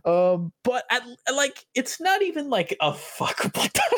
Um 0.04 0.52
but 0.64 0.84
at, 0.90 1.02
like 1.34 1.66
it's 1.74 2.00
not 2.00 2.22
even 2.22 2.48
like 2.48 2.74
a 2.80 2.92
fuckable 2.92 3.70
dog 3.72 3.88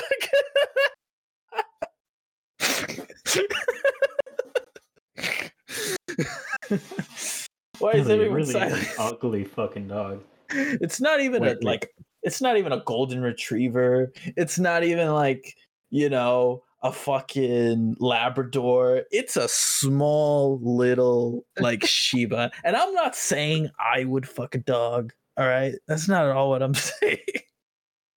why 7.78 7.92
is 7.92 8.06
Really, 8.06 8.14
everyone 8.14 8.36
really 8.36 8.52
silent 8.52 8.88
ugly 8.98 9.44
fucking 9.44 9.88
dog. 9.88 10.22
it's 10.50 11.00
not 11.00 11.20
even 11.20 11.42
Wait, 11.42 11.48
a 11.48 11.54
wait. 11.54 11.64
like 11.64 11.94
it's 12.22 12.40
not 12.40 12.56
even 12.56 12.72
a 12.72 12.80
golden 12.84 13.20
retriever 13.22 14.12
it's 14.36 14.58
not 14.58 14.84
even 14.84 15.12
like 15.12 15.54
you 15.90 16.08
know 16.08 16.62
a 16.82 16.92
fucking 16.92 17.96
labrador 17.98 19.02
it's 19.10 19.36
a 19.36 19.48
small 19.48 20.60
little 20.62 21.44
like 21.58 21.84
shiba 21.86 22.50
and 22.62 22.76
i'm 22.76 22.92
not 22.94 23.16
saying 23.16 23.70
i 23.80 24.04
would 24.04 24.28
fuck 24.28 24.54
a 24.54 24.58
dog 24.58 25.12
all 25.38 25.46
right 25.46 25.74
that's 25.88 26.08
not 26.08 26.26
at 26.26 26.32
all 26.32 26.50
what 26.50 26.62
i'm 26.62 26.74
saying 27.00 27.18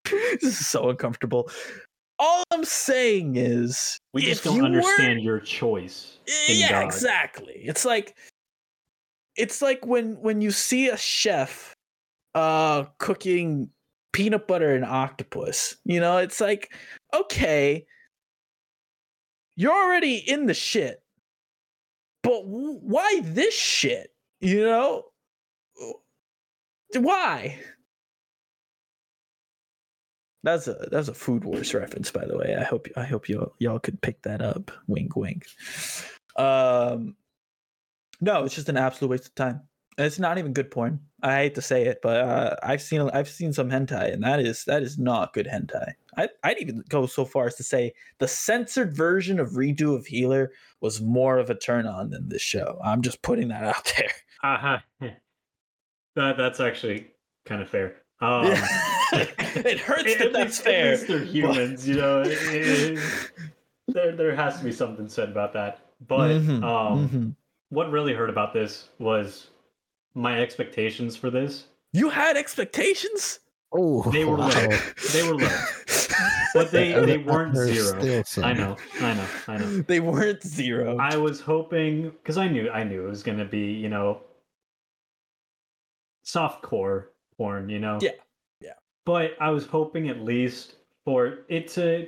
this 0.05 0.43
is 0.43 0.67
so 0.67 0.89
uncomfortable 0.89 1.49
all 2.19 2.43
i'm 2.51 2.65
saying 2.65 3.35
is 3.37 3.97
We 4.13 4.23
just 4.23 4.43
don't 4.43 4.55
you 4.57 4.65
understand 4.65 5.21
your 5.21 5.39
choice. 5.39 6.17
yeah 6.49 6.71
dog. 6.81 6.85
exactly 6.85 7.53
it's 7.63 7.85
like 7.85 8.15
it's 9.37 9.61
like 9.61 9.85
when 9.85 10.15
when 10.21 10.41
you 10.41 10.51
see 10.51 10.89
a 10.89 10.97
chef 10.97 11.75
uh 12.35 12.85
cooking 12.97 13.69
peanut 14.13 14.47
butter 14.47 14.73
and 14.73 14.85
octopus 14.85 15.77
you 15.85 15.99
know 15.99 16.17
it's 16.17 16.41
like 16.41 16.73
okay 17.13 17.85
you're 19.55 19.73
already 19.73 20.15
in 20.15 20.45
the 20.45 20.53
shit 20.53 21.01
but 22.23 22.41
w- 22.41 22.79
why 22.81 23.21
this 23.23 23.53
shit 23.53 24.11
you 24.39 24.63
know? 24.63 25.03
Why? 26.95 27.59
That's 30.43 30.67
a 30.67 30.87
that's 30.91 31.09
a 31.09 31.13
food 31.13 31.43
wars 31.43 31.73
reference 31.73 32.11
by 32.11 32.25
the 32.25 32.37
way. 32.37 32.55
I 32.57 32.63
hope 32.63 32.87
i 32.95 33.03
hope 33.03 33.27
y'all 33.27 33.53
y'all 33.59 33.79
could 33.79 34.01
pick 34.01 34.21
that 34.21 34.41
up. 34.41 34.71
Wink 34.87 35.15
wink. 35.15 35.45
Um 36.37 37.15
no 38.21 38.43
it's 38.43 38.55
just 38.55 38.69
an 38.69 38.77
absolute 38.77 39.09
waste 39.11 39.27
of 39.27 39.35
time 39.35 39.61
it's 39.97 40.19
not 40.19 40.37
even 40.37 40.53
good 40.53 40.69
porn 40.71 40.99
i 41.23 41.35
hate 41.37 41.55
to 41.55 41.61
say 41.61 41.85
it 41.85 41.99
but 42.03 42.17
uh, 42.17 42.55
i've 42.63 42.81
seen 42.81 43.01
i've 43.13 43.29
seen 43.29 43.51
some 43.53 43.69
hentai 43.69 44.13
and 44.13 44.23
that 44.23 44.39
is 44.39 44.63
that 44.65 44.83
is 44.83 44.97
not 44.97 45.33
good 45.33 45.47
hentai 45.47 45.91
I, 46.17 46.29
i'd 46.43 46.59
even 46.59 46.83
go 46.89 47.05
so 47.05 47.25
far 47.25 47.47
as 47.47 47.55
to 47.55 47.63
say 47.63 47.93
the 48.19 48.27
censored 48.27 48.95
version 48.95 49.39
of 49.39 49.51
redo 49.51 49.95
of 49.95 50.05
healer 50.05 50.51
was 50.81 51.01
more 51.01 51.37
of 51.39 51.49
a 51.49 51.55
turn 51.55 51.85
on 51.87 52.09
than 52.11 52.29
this 52.29 52.41
show 52.41 52.79
i'm 52.83 53.01
just 53.01 53.21
putting 53.21 53.47
that 53.49 53.63
out 53.63 53.91
there 53.97 54.11
Uh-huh. 54.43 54.77
That 56.15 56.35
that's 56.37 56.59
actually 56.59 57.07
kind 57.45 57.61
of 57.61 57.69
fair. 57.69 57.97
Um, 58.21 58.45
it 59.13 59.79
hurts 59.79 60.13
at 60.13 60.19
that 60.19 60.33
that's 60.33 60.57
least- 60.57 60.61
fair 60.63 60.93
At 60.93 60.99
least 61.01 61.07
they're 61.07 61.19
humans, 61.23 61.87
you 61.87 61.95
know. 61.95 62.21
it- 62.25 62.29
it- 62.41 63.31
there 63.89 64.15
there 64.15 64.35
has 64.35 64.57
to 64.57 64.63
be 64.63 64.71
something 64.71 65.07
said 65.07 65.29
about 65.29 65.53
that. 65.53 65.79
But 66.07 66.29
Mhm, 66.41 66.63
um, 66.63 67.09
mhm. 67.09 67.35
What 67.69 67.91
really 67.91 68.13
hurt 68.13 68.29
about 68.29 68.53
this 68.53 68.89
was 68.99 69.47
my 70.15 70.39
expectations 70.41 71.15
for 71.15 71.29
this. 71.29 71.65
you 71.93 72.09
had 72.09 72.37
expectations 72.37 73.39
Oh, 73.73 74.09
They 74.11 74.23
were 74.23 74.37
low. 74.37 74.47
wow. 74.47 74.79
They 75.11 75.23
were 75.27 75.35
low, 75.35 75.59
but 76.53 76.71
they 76.71 76.93
they 77.05 77.17
weren't 77.17 77.53
zero. 77.53 77.99
I 78.41 78.53
know, 78.53 78.77
I 79.01 79.13
know, 79.13 79.27
I 79.49 79.57
know. 79.57 79.81
they 79.81 79.99
weren't 79.99 80.41
zero 80.41 80.95
I 80.97 81.17
was 81.17 81.41
hoping 81.41 82.11
because 82.11 82.37
I 82.37 82.47
knew 82.47 82.69
I 82.69 82.85
knew 82.85 83.05
it 83.05 83.09
was 83.09 83.23
gonna 83.23 83.43
be 83.43 83.73
you 83.73 83.89
know 83.89 84.21
soft 86.23 86.61
core 86.61 87.11
porn, 87.37 87.67
you 87.69 87.79
know. 87.79 87.99
Yeah, 88.01 88.11
yeah. 88.61 88.73
But 89.05 89.31
I 89.41 89.49
was 89.49 89.65
hoping 89.65 90.07
at 90.07 90.21
least 90.21 90.75
for 91.03 91.39
it 91.49 91.67
to 91.69 92.07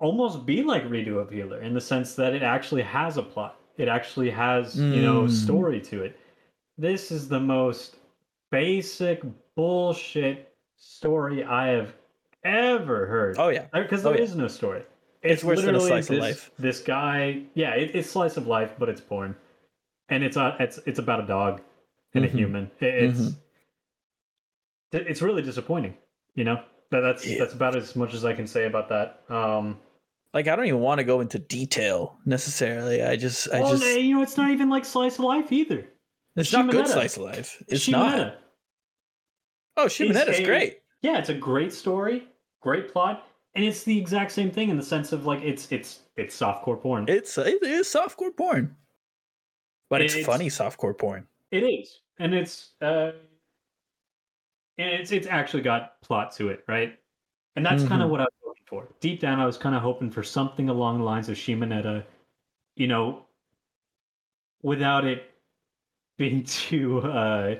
almost 0.00 0.44
be 0.44 0.62
like 0.62 0.84
redo 0.88 1.16
of 1.18 1.30
healer 1.30 1.62
in 1.62 1.72
the 1.74 1.80
sense 1.80 2.14
that 2.16 2.34
it 2.34 2.42
actually 2.42 2.82
has 2.82 3.16
a 3.16 3.22
plot. 3.22 3.56
It 3.76 3.88
actually 3.88 4.30
has 4.30 4.76
you 4.76 5.02
know 5.02 5.22
Mm. 5.24 5.30
story 5.30 5.80
to 5.82 6.02
it. 6.02 6.18
This 6.78 7.10
is 7.10 7.28
the 7.28 7.40
most 7.40 7.96
basic 8.50 9.22
bullshit 9.56 10.54
story 10.76 11.44
I 11.44 11.68
have 11.68 11.94
ever 12.44 13.06
heard 13.06 13.36
oh 13.38 13.48
yeah 13.48 13.66
because 13.72 14.04
Oh, 14.04 14.12
there 14.12 14.20
is 14.20 14.34
yeah. 14.34 14.42
no 14.42 14.48
story. 14.48 14.82
It's 15.22 15.42
a 15.42 15.46
literally 15.46 15.88
slice 15.88 16.10
of 16.10 16.16
this, 16.16 16.20
life. 16.20 16.50
This 16.58 16.80
guy, 16.80 17.42
yeah, 17.54 17.74
it, 17.74 17.94
it's 17.94 18.10
slice 18.10 18.36
of 18.36 18.46
life, 18.48 18.74
but 18.78 18.88
it's 18.88 19.00
porn, 19.00 19.36
and 20.08 20.24
it's 20.24 20.36
a, 20.36 20.56
it's 20.58 20.78
it's 20.84 20.98
about 20.98 21.20
a 21.20 21.26
dog 21.26 21.60
and 22.14 22.24
Mhm. 22.24 22.28
a 22.28 22.30
human. 22.36 22.70
It- 22.80 22.94
it's 23.04 23.20
Mhm. 23.20 23.36
it's 24.92 25.22
really 25.22 25.42
disappointing. 25.42 25.96
You 26.34 26.44
know, 26.44 26.62
that, 26.90 27.00
that's 27.00 27.26
Yeah. 27.26 27.38
that's 27.38 27.54
about 27.54 27.76
as 27.76 27.94
much 27.96 28.14
as 28.14 28.24
I 28.24 28.32
can 28.34 28.46
say 28.46 28.66
about 28.66 28.88
that. 28.88 29.22
Um, 29.28 29.78
like 30.34 30.48
I 30.48 30.56
don't 30.56 30.66
even 30.66 30.80
want 30.80 30.98
to 30.98 31.04
go 31.04 31.20
into 31.20 31.38
detail 31.38 32.18
necessarily. 32.24 33.02
I 33.02 33.16
just, 33.16 33.50
I 33.52 33.60
well, 33.60 33.72
just, 33.72 33.84
eh, 33.84 33.98
you 33.98 34.14
know, 34.16 34.22
it's 34.22 34.36
not 34.36 34.50
even 34.50 34.70
like 34.70 34.84
slice 34.84 35.14
of 35.18 35.24
life 35.24 35.52
either. 35.52 35.86
it's 36.36 36.52
not 36.52 36.70
good 36.70 36.84
Shimoneta. 36.86 36.88
slice 36.88 37.16
of 37.16 37.22
life. 37.24 37.62
It's 37.68 37.86
Shimoneta. 37.86 38.16
not. 38.16 38.38
Oh, 39.76 39.86
Shimoneta's 39.86 40.38
a- 40.38 40.44
great. 40.44 40.78
Yeah, 41.02 41.18
it's 41.18 41.28
a 41.30 41.34
great 41.34 41.72
story, 41.72 42.28
great 42.60 42.92
plot, 42.92 43.26
and 43.54 43.64
it's 43.64 43.82
the 43.82 43.98
exact 43.98 44.30
same 44.32 44.50
thing 44.50 44.68
in 44.70 44.76
the 44.76 44.82
sense 44.84 45.12
of 45.12 45.26
like 45.26 45.42
it's 45.42 45.70
it's 45.72 46.00
it's 46.16 46.38
softcore 46.38 46.80
porn. 46.80 47.06
It's 47.08 47.36
it 47.38 47.62
is 47.62 47.88
softcore 47.88 48.34
porn, 48.36 48.76
but 49.90 50.00
it's, 50.00 50.14
It's- 50.14 50.26
funny 50.26 50.48
softcore 50.48 50.96
porn. 50.96 51.26
It 51.50 51.64
is, 51.64 52.00
and 52.18 52.34
it's 52.34 52.70
uh, 52.80 53.12
and 54.78 54.88
it's 54.90 55.10
it's 55.12 55.26
actually 55.26 55.62
got 55.62 56.00
plot 56.02 56.32
to 56.36 56.48
it, 56.48 56.64
right? 56.68 56.98
And 57.56 57.66
that's 57.66 57.84
kind 57.84 58.00
of 58.02 58.08
what 58.08 58.20
I 58.20 58.24
was 58.24 58.30
for. 58.72 58.88
Deep 59.00 59.20
down, 59.20 59.38
I 59.38 59.44
was 59.44 59.58
kind 59.58 59.74
of 59.76 59.82
hoping 59.82 60.10
for 60.10 60.22
something 60.22 60.70
along 60.70 60.98
the 60.98 61.04
lines 61.04 61.28
of 61.28 61.36
Shimoneta, 61.36 62.04
you 62.74 62.88
know, 62.88 63.26
without 64.62 65.04
it 65.04 65.30
being 66.16 66.42
too 66.44 67.00
uh 67.00 67.56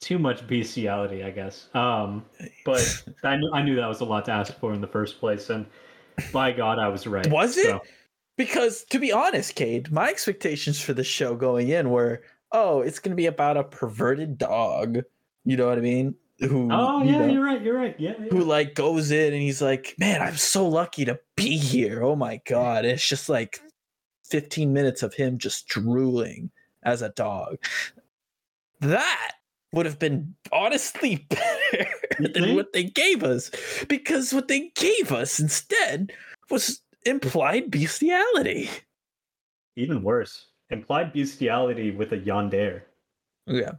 too 0.00 0.18
much 0.18 0.46
bestiality, 0.46 1.22
I 1.22 1.30
guess. 1.30 1.68
Um, 1.74 2.26
but 2.64 3.04
I 3.24 3.36
knew 3.36 3.50
I 3.54 3.62
knew 3.62 3.76
that 3.76 3.86
was 3.86 4.00
a 4.00 4.04
lot 4.04 4.24
to 4.26 4.32
ask 4.32 4.58
for 4.58 4.74
in 4.74 4.80
the 4.80 4.88
first 4.88 5.20
place, 5.20 5.48
and 5.48 5.64
by 6.32 6.52
God, 6.52 6.78
I 6.78 6.88
was 6.88 7.06
right. 7.06 7.26
Was 7.30 7.56
it? 7.56 7.66
So, 7.66 7.80
Because 8.36 8.84
to 8.90 8.98
be 8.98 9.12
honest, 9.12 9.54
Cade, 9.54 9.92
my 9.92 10.08
expectations 10.08 10.80
for 10.80 10.92
the 10.92 11.04
show 11.04 11.36
going 11.36 11.68
in 11.68 11.90
were, 11.90 12.22
oh, 12.50 12.80
it's 12.80 12.98
gonna 12.98 13.16
be 13.16 13.26
about 13.26 13.56
a 13.56 13.62
perverted 13.62 14.38
dog. 14.38 14.98
You 15.44 15.56
know 15.56 15.68
what 15.68 15.78
I 15.78 15.82
mean? 15.82 16.16
Who? 16.40 16.68
oh 16.72 17.02
you 17.02 17.12
yeah, 17.12 17.18
know, 17.18 17.32
you're 17.32 17.44
right. 17.44 17.62
You're 17.62 17.76
right. 17.76 17.94
Yeah. 17.98 18.14
yeah. 18.18 18.26
who 18.30 18.42
like 18.42 18.74
goes 18.74 19.10
in 19.10 19.32
and 19.32 19.42
he's 19.42 19.62
like, 19.62 19.94
man, 19.98 20.20
I'm 20.20 20.36
so 20.36 20.66
lucky 20.66 21.04
to 21.04 21.18
be 21.36 21.56
here. 21.56 22.02
Oh 22.02 22.16
my 22.16 22.40
god! 22.48 22.84
It's 22.84 23.06
just 23.06 23.28
like 23.28 23.60
15 24.30 24.72
minutes 24.72 25.02
of 25.02 25.14
him 25.14 25.38
just 25.38 25.68
drooling 25.68 26.50
as 26.82 27.02
a 27.02 27.10
dog. 27.10 27.56
That 28.80 29.32
would 29.72 29.86
have 29.86 29.98
been 29.98 30.34
honestly 30.52 31.26
better 31.30 31.88
than 32.18 32.54
what 32.54 32.72
they 32.72 32.84
gave 32.84 33.22
us, 33.22 33.50
because 33.88 34.32
what 34.32 34.48
they 34.48 34.70
gave 34.74 35.12
us 35.12 35.38
instead 35.38 36.12
was 36.50 36.80
implied 37.04 37.70
bestiality. 37.70 38.70
Even 39.76 40.02
worse, 40.02 40.46
implied 40.70 41.12
bestiality 41.12 41.90
with 41.90 42.12
a 42.12 42.18
yonder 42.18 42.84
Yeah, 43.46 43.72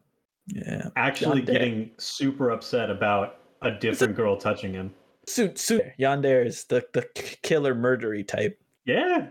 yeah. 0.48 0.90
Actually, 0.96 1.42
Yandere. 1.42 1.46
getting 1.52 1.92
super 1.98 2.50
upset 2.52 2.90
about 2.90 3.40
a 3.62 3.72
different 3.72 4.16
girl 4.16 4.38
touching 4.38 4.74
him. 4.74 4.94
Suit, 5.28 5.58
suit. 5.58 5.84
Yandere 6.00 6.46
is 6.46 6.66
the 6.66 6.86
the 6.94 7.02
killer 7.44 7.74
murdery 7.76 8.28
type. 8.28 8.60
Yeah, 8.86 9.28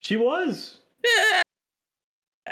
she 0.00 0.16
was. 0.16 0.80
Uh, 2.46 2.50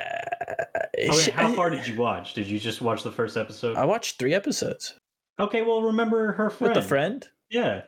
yeah. 0.99 1.13
Okay, 1.13 1.31
how 1.33 1.53
far 1.55 1.71
did 1.71 1.87
you 1.87 1.97
watch? 1.97 2.35
Did 2.35 2.47
you 2.47 2.59
just 2.59 2.81
watch 2.81 3.03
the 3.03 3.13
first 3.13 3.37
episode? 3.37 3.77
I 3.77 3.85
watched 3.85 4.19
three 4.19 4.35
episodes 4.35 4.99
Okay, 5.39 5.63
well, 5.63 5.83
remember 5.83 6.33
her 6.33 6.49
friend. 6.51 6.75
with 6.75 6.83
the 6.83 6.89
friend. 6.89 7.29
Yeah. 7.51 7.83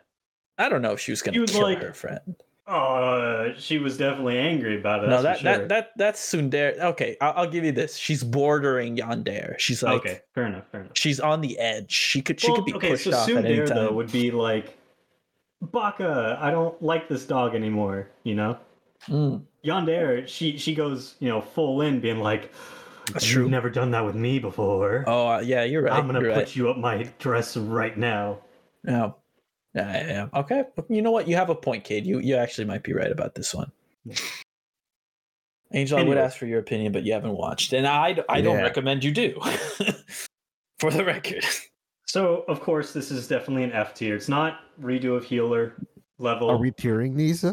I 0.59 0.69
don't 0.69 0.83
know 0.83 0.93
if 0.93 1.01
she 1.01 1.13
was 1.13 1.23
gonna 1.23 1.41
was 1.41 1.51
kill 1.51 1.63
like- 1.63 1.81
her 1.83 1.93
friend. 1.95 2.37
Oh, 2.71 3.53
she 3.57 3.79
was 3.79 3.97
definitely 3.97 4.39
angry 4.39 4.79
about 4.79 5.03
it. 5.05 5.09
no, 5.09 5.23
that's 5.23 5.43
that 5.43 5.57
sure. 5.57 5.59
that 5.61 5.69
that 5.69 5.91
that's 5.97 6.21
Tsundere. 6.33 6.79
Okay, 6.79 7.17
I'll, 7.21 7.33
I'll 7.37 7.51
give 7.51 7.65
you 7.65 7.73
this. 7.73 7.97
She's 7.97 8.23
bordering 8.23 8.97
Yandere. 8.97 9.59
She's 9.59 9.83
like, 9.83 10.01
okay, 10.01 10.21
fair 10.35 10.47
enough, 10.47 10.65
fair 10.71 10.83
enough. 10.83 10.93
she's 10.95 11.19
on 11.21 11.41
the 11.41 11.59
edge. 11.59 11.91
She 11.93 12.21
could 12.21 12.39
she 12.41 12.49
Well, 12.49 12.57
could 12.57 12.65
be 12.67 12.75
okay, 12.75 12.91
pushed 12.91 13.05
so 13.05 13.17
off 13.17 13.29
at 13.31 13.45
any 13.47 13.57
time. 13.65 13.69
though 13.77 13.93
would 13.93 14.13
be 14.13 14.31
like, 14.31 14.77
Baka, 15.63 16.39
I 16.41 16.51
don't 16.51 16.81
like 16.83 17.09
this 17.09 17.25
dog 17.25 17.55
anymore. 17.55 18.09
You 18.25 18.35
know, 18.35 18.59
Mm, 19.09 19.43
Yandere, 19.65 20.27
she 20.29 20.59
she 20.59 20.75
goes, 20.75 21.15
you 21.21 21.29
know, 21.29 21.41
full 21.41 21.81
in, 21.83 22.01
being 22.01 22.19
like, 22.21 22.53
That's 23.13 23.25
"You've 23.27 23.35
true. 23.45 23.49
never 23.49 23.71
done 23.71 23.91
that 23.93 24.05
with 24.05 24.15
me 24.17 24.39
before. 24.41 25.05
Oh 25.07 25.29
uh, 25.29 25.39
yeah, 25.41 25.63
you're 25.65 25.83
right. 25.83 25.93
I'm 25.93 26.07
gonna 26.07 26.21
you're 26.21 26.33
put 26.35 26.39
right. 26.39 26.57
you 26.57 26.69
up 26.69 26.77
my 26.77 27.09
dress 27.19 27.57
right 27.57 27.97
now." 27.97 28.39
Yeah. 28.87 29.13
Yeah, 29.75 29.93
yeah, 29.93 30.07
yeah. 30.33 30.41
Okay. 30.41 30.65
You 30.89 31.03
know 31.03 31.11
what? 31.11 31.29
You 31.29 31.37
have 31.37 31.51
a 31.51 31.55
point, 31.55 31.85
Cade. 31.85 32.07
You 32.07 32.19
you 32.21 32.37
actually 32.37 32.65
might 32.65 32.83
be 32.83 32.93
right 32.95 33.13
about 33.13 33.35
this 33.35 33.55
one. 33.55 33.71
Yeah. 34.05 34.17
Angel, 35.75 35.99
I 35.99 36.03
would 36.03 36.17
ask 36.17 36.39
for 36.39 36.47
your 36.47 36.61
opinion, 36.61 36.93
but 36.93 37.05
you 37.05 37.13
haven't 37.13 37.37
watched, 37.37 37.73
and 37.75 37.87
I 37.87 38.19
I 38.29 38.41
don't 38.41 38.57
Yeah. 38.57 38.63
recommend 38.63 39.05
you 39.05 39.13
do. 39.13 39.39
for 40.81 40.91
the 40.91 41.05
record. 41.05 41.45
So 42.07 42.45
of 42.49 42.61
course, 42.61 42.93
this 42.95 43.11
is 43.11 43.29
definitely 43.29 43.65
an 43.65 43.73
F 43.73 43.93
tier. 43.95 44.15
It's 44.17 44.29
not 44.31 44.61
redo 44.81 45.15
of 45.17 45.25
healer 45.25 45.75
level. 46.19 46.49
Are 46.49 46.57
we 46.57 46.71
tiering 46.71 47.15
these? 47.17 47.45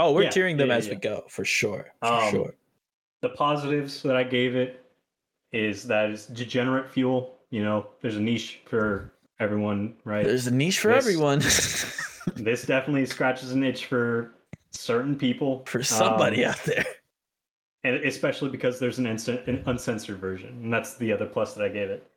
Oh, 0.00 0.12
we're 0.12 0.24
Yeah, 0.24 0.30
tearing 0.30 0.56
them 0.56 0.68
yeah, 0.70 0.76
as 0.76 0.88
yeah. 0.88 0.94
we 0.94 0.98
go 1.00 1.24
for 1.28 1.44
sure. 1.44 1.92
For 2.00 2.12
Um, 2.12 2.30
sure. 2.32 2.54
the 3.20 3.28
positives 3.28 4.02
that 4.02 4.16
I 4.16 4.24
gave 4.24 4.56
it 4.56 4.84
is 5.52 5.84
that 5.84 6.10
it's 6.10 6.26
degenerate 6.26 6.90
fuel. 6.90 7.38
You 7.50 7.62
know, 7.62 7.86
there's 8.00 8.16
a 8.16 8.20
niche 8.20 8.60
for 8.64 9.12
everyone, 9.40 9.96
right? 10.04 10.24
There's 10.24 10.46
a 10.46 10.50
niche 10.50 10.78
for 10.80 10.92
this- 10.92 11.04
everyone. 11.06 11.38
this 12.36 12.64
definitely 12.64 13.06
scratches 13.06 13.52
an 13.52 13.64
itch 13.64 13.86
for 13.86 14.34
certain 14.70 15.16
people. 15.16 15.64
for 15.66 15.82
somebody 15.82 16.44
Um, 16.44 16.52
out 16.52 16.62
there. 16.64 16.84
and 17.84 17.96
especially 17.96 18.48
because 18.50 18.78
there's 18.78 18.98
an, 18.98 19.06
unc- 19.06 19.28
an 19.48 19.62
uncensored 19.66 20.18
version, 20.18 20.50
and 20.62 20.72
that's 20.72 20.94
the 20.96 21.12
other 21.12 21.26
plus 21.26 21.54
that 21.54 21.64
I 21.64 21.68
gave 21.68 21.90
it. 21.90 22.08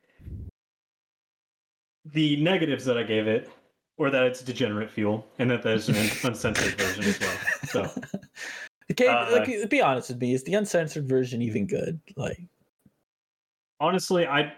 The 2.06 2.36
negatives 2.44 2.86
that 2.86 2.98
I 2.98 3.04
gave 3.04 3.28
it 3.28 3.50
were 3.98 4.12
that 4.12 4.24
it's 4.24 4.42
degenerate 4.44 4.92
fuel, 4.92 5.26
and 5.40 5.50
that 5.50 5.64
there's 5.64 5.90
an 5.90 5.96
uncensored 6.24 6.80
version 6.80 7.04
as 7.06 7.20
well. 7.20 7.38
So 7.90 8.02
Okay, 8.92 9.08
uh, 9.08 9.32
like, 9.32 9.70
be 9.72 9.82
honest 9.82 10.10
with 10.10 10.22
me. 10.22 10.34
Is 10.36 10.44
the 10.44 10.54
uncensored 10.54 11.10
version 11.10 11.42
even 11.42 11.66
good? 11.66 12.00
Like, 12.16 12.40
honestly, 13.80 14.28
I'd 14.28 14.52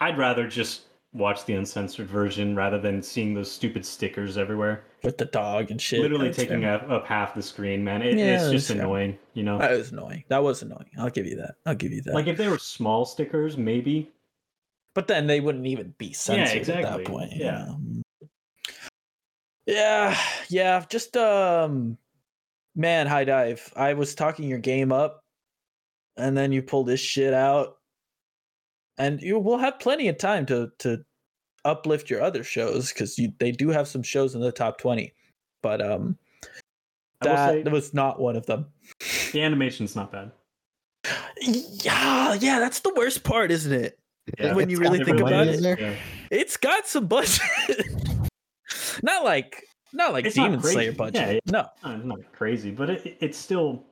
I'd 0.00 0.18
rather 0.18 0.48
just 0.48 0.82
watch 1.18 1.44
the 1.44 1.54
uncensored 1.54 2.06
version 2.08 2.56
rather 2.56 2.78
than 2.80 3.02
seeing 3.02 3.34
those 3.34 3.50
stupid 3.50 3.84
stickers 3.84 4.38
everywhere. 4.38 4.84
with 5.02 5.18
the 5.18 5.26
dog 5.26 5.70
and 5.70 5.80
shit. 5.80 6.00
Literally 6.00 6.32
taking 6.32 6.64
up, 6.64 6.88
up 6.88 7.06
half 7.06 7.34
the 7.34 7.42
screen, 7.42 7.84
man. 7.84 8.00
It, 8.02 8.16
Yeah, 8.16 8.40
it's 8.42 8.50
just 8.50 8.68
fair. 8.68 8.78
annoying, 8.80 9.18
you 9.34 9.42
know. 9.42 9.58
That 9.58 9.72
was 9.72 9.92
annoying. 9.92 10.24
That 10.28 10.42
was 10.42 10.62
annoying. 10.62 10.90
I'll 10.98 11.10
give 11.10 11.26
you 11.26 11.36
that. 11.36 11.56
I'll 11.66 11.74
give 11.74 11.92
you 11.92 12.00
that. 12.02 12.14
Like 12.14 12.26
if 12.28 12.36
they 12.36 12.48
were 12.48 12.58
small 12.58 13.04
stickers, 13.04 13.56
maybe. 13.58 14.10
but 14.94 15.06
then 15.06 15.26
they 15.26 15.40
wouldn't 15.40 15.66
even 15.66 15.94
be 15.98 16.12
censored 16.12 16.68
at 16.68 16.82
that 16.82 17.04
point. 17.04 17.32
Yeah. 17.34 17.66
Yeah. 17.68 18.28
Yeah, 19.66 20.18
yeah. 20.48 20.84
Just 20.88 21.16
um, 21.16 21.98
man, 22.74 23.06
HIDIVE. 23.06 23.72
I 23.76 23.92
was 23.92 24.14
talking 24.14 24.48
your 24.48 24.58
game 24.58 24.92
up, 24.92 25.22
and 26.16 26.36
then 26.36 26.52
you 26.52 26.62
pull 26.62 26.84
this 26.84 27.00
shit 27.00 27.34
out, 27.34 27.76
and 28.96 29.20
you 29.20 29.38
will 29.38 29.58
have 29.58 29.78
plenty 29.78 30.08
of 30.08 30.16
time 30.16 30.46
to 30.46 30.70
to 30.78 31.04
uplift 31.68 32.10
your 32.10 32.22
other 32.22 32.42
shows 32.42 32.92
because 32.92 33.20
they 33.38 33.52
do 33.52 33.68
have 33.68 33.86
some 33.86 34.02
shows 34.02 34.34
in 34.34 34.40
the 34.40 34.50
top 34.52 34.78
twenty, 34.78 35.12
but 35.62 35.80
um, 35.80 36.16
I 37.22 37.28
will 37.28 37.36
say 37.36 37.62
that 37.62 37.72
was 37.72 37.94
not 37.94 38.20
one 38.20 38.36
of 38.36 38.46
them. 38.46 38.66
the 39.32 39.42
animation's 39.42 39.94
not 39.94 40.10
bad. 40.12 40.32
Yeah, 41.40 42.34
yeah, 42.34 42.58
that's 42.58 42.80
the 42.80 42.92
worst 42.96 43.22
part, 43.24 43.50
isn't 43.50 43.72
it? 43.72 43.98
Yeah. 44.38 44.54
When 44.54 44.68
you 44.68 44.78
really 44.78 45.02
think 45.04 45.20
about 45.20 45.46
it. 45.48 45.60
Yeah. 45.60 45.94
it's 46.30 46.56
got 46.56 46.86
some 46.86 47.06
budget. 47.06 47.40
not 49.02 49.24
like 49.24 49.62
not 49.92 50.12
like 50.12 50.26
It's 50.26 50.34
Demon 50.34 50.60
crazy. 50.60 50.74
Slayer 50.74 50.92
budget. 50.92 51.40
yeah. 51.46 51.52
No, 51.52 51.66
Uh, 51.82 51.96
not 51.96 52.18
crazy, 52.32 52.70
but 52.70 52.90
it, 52.90 53.16
it's 53.20 53.38
still 53.38 53.84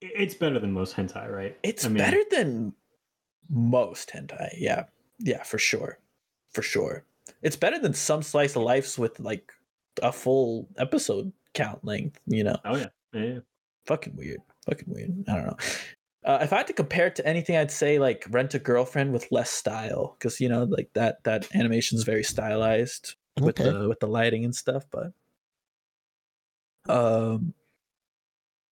it's 0.00 0.34
better 0.34 0.58
than 0.58 0.72
most 0.72 0.94
hentai, 0.94 1.30
right? 1.30 1.56
it's 1.62 1.84
I 1.84 1.88
mean, 1.88 1.98
better 1.98 2.22
than 2.30 2.74
most 3.48 4.10
hentai. 4.10 4.50
Yeah, 4.58 4.84
yeah, 5.20 5.42
for 5.42 5.58
sure, 5.58 5.98
for 6.52 6.62
sure. 6.62 7.04
It's 7.42 7.56
better 7.56 7.78
than 7.78 7.94
some 7.94 8.22
slice 8.22 8.56
of 8.56 8.62
lives 8.62 8.98
with 8.98 9.20
like 9.20 9.52
a 10.02 10.12
full 10.12 10.68
episode 10.78 11.32
count 11.54 11.84
length. 11.84 12.20
You 12.26 12.44
know, 12.44 12.56
Oh 12.64 12.76
yeah, 12.76 12.86
yeah. 13.12 13.22
yeah. 13.22 13.38
fucking 13.86 14.16
weird, 14.16 14.40
fucking 14.66 14.88
weird. 14.88 15.24
I 15.28 15.34
don't 15.34 15.46
know. 15.46 15.56
Uh, 16.24 16.38
if 16.42 16.52
I 16.52 16.58
had 16.58 16.66
to 16.66 16.72
compare 16.72 17.06
it 17.06 17.14
to 17.16 17.26
anything, 17.26 17.56
I'd 17.56 17.70
say 17.70 17.98
like 17.98 18.26
Rent 18.30 18.52
a 18.54 18.58
Girlfriend 18.58 19.12
with 19.12 19.30
less 19.30 19.50
style, 19.50 20.16
because 20.18 20.40
you 20.40 20.48
know, 20.48 20.64
like 20.64 20.90
that 20.94 21.22
that 21.24 21.48
animation 21.54 21.96
is 21.96 22.04
very 22.04 22.24
stylized 22.24 23.14
with 23.40 23.56
the 23.56 23.88
with 23.88 24.00
the 24.00 24.08
lighting 24.08 24.44
and 24.44 24.54
stuff. 24.54 24.84
But 24.90 25.12
um, 26.92 27.54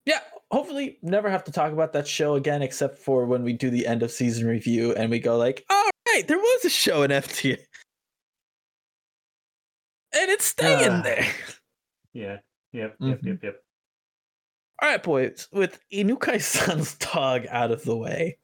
yeah, 0.05 0.21
hopefully 0.51 0.99
never 1.03 1.31
have 1.31 1.45
to 1.45 1.53
talk 1.53 1.73
about 1.73 1.93
that 1.93 2.07
show 2.07 2.35
again, 2.35 2.63
except 2.63 2.99
for 2.99 3.27
when 3.27 3.43
we 3.43 3.53
do 3.53 3.71
the 3.71 3.87
end 3.87 4.03
of 4.03 4.11
season 4.11 4.47
review 4.47 4.93
and 4.95 5.11
we 5.11 5.19
go 5.19 5.37
like, 5.37 5.65
all 5.71 5.86
right, 6.17 6.27
there 6.29 6.39
was 6.39 6.65
a 6.65 6.71
show 6.71 7.03
in 7.03 7.11
FTA, 7.11 7.59
and 10.13 10.31
it's 10.31 10.47
staying 10.47 10.91
Ah. 10.91 11.03
there. 11.03 11.27
Yeah. 12.13 12.39
Yep. 12.73 12.97
Yep. 13.01 13.21
Mhm. 13.21 13.25
Yep. 13.27 13.39
Yep. 13.43 13.63
All 14.83 14.89
right, 14.91 15.03
boys. 15.03 15.49
With 15.53 15.79
Inukai-san's 15.93 16.95
dog 17.13 17.47
out 17.49 17.71
of 17.71 17.83
the 17.85 17.97
way, 17.97 18.39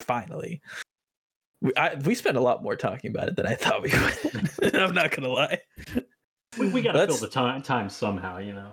finally, 0.00 0.62
we 1.60 1.72
I, 1.76 1.94
we 1.96 2.14
spent 2.14 2.36
a 2.36 2.40
lot 2.40 2.62
more 2.62 2.76
talking 2.76 3.10
about 3.10 3.28
it 3.28 3.36
than 3.36 3.46
I 3.46 3.54
thought 3.54 3.82
we 3.82 3.90
would. 3.92 4.74
I'm 4.74 4.94
not 4.94 5.10
gonna 5.10 5.28
lie. 5.28 5.58
We, 6.58 6.68
we 6.68 6.82
gotta 6.82 7.06
fill 7.06 7.16
the 7.16 7.28
time 7.28 7.62
time 7.62 7.88
somehow, 7.90 8.38
you 8.38 8.52
know. 8.54 8.72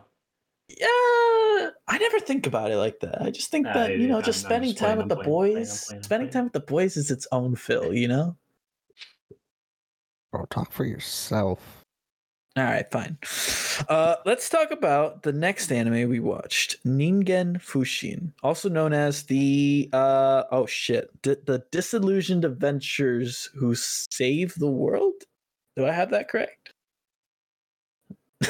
Yeah, 0.69 1.69
I 1.87 1.97
never 1.99 2.19
think 2.19 2.45
about 2.45 2.71
it 2.71 2.75
like 2.77 2.99
that. 2.99 3.21
I 3.21 3.31
just 3.31 3.49
think 3.51 3.65
Nah, 3.65 3.73
that 3.73 3.97
you 3.97 4.07
know, 4.07 4.15
I'm- 4.15 4.23
just 4.23 4.41
spending 4.41 4.71
just 4.71 4.79
time 4.81 4.97
with 4.97 5.07
the 5.09 5.15
I'm 5.17 5.23
playing, 5.23 5.37
I'm 5.37 5.53
playing, 5.53 5.63
boys, 5.65 5.85
playing, 5.85 5.99
I'm 5.99 6.03
spending 6.03 6.27
playing. 6.29 6.33
time 6.33 6.43
with 6.45 6.53
the 6.53 6.59
boys 6.59 6.97
is 6.97 7.09
its 7.11 7.27
own 7.31 7.55
fill. 7.55 7.93
You 7.93 8.07
know. 8.09 8.37
Bro, 10.31 10.45
talk 10.49 10.71
for 10.73 10.83
yourself. 10.85 11.83
All 12.57 12.63
right, 12.63 12.89
fine. 12.91 13.17
Uh, 13.87 14.15
let's 14.25 14.49
talk 14.49 14.71
about 14.71 15.21
the 15.21 15.31
next 15.31 15.71
anime 15.71 16.09
we 16.09 16.19
watched, 16.19 16.83
Ningen 16.83 17.61
Fushin, 17.61 18.33
also 18.41 18.67
known 18.67 18.93
as 18.93 19.23
the 19.23 19.89
uh 19.93 20.43
oh 20.51 20.65
shit, 20.65 21.09
D- 21.21 21.35
the 21.45 21.63
Disillusioned 21.71 22.43
Adventures 22.45 23.49
Who 23.55 23.73
Save 23.75 24.55
the 24.55 24.69
World. 24.71 25.13
Do 25.77 25.85
I 25.85 25.91
have 25.91 26.09
that 26.09 26.27
correct? 26.29 26.73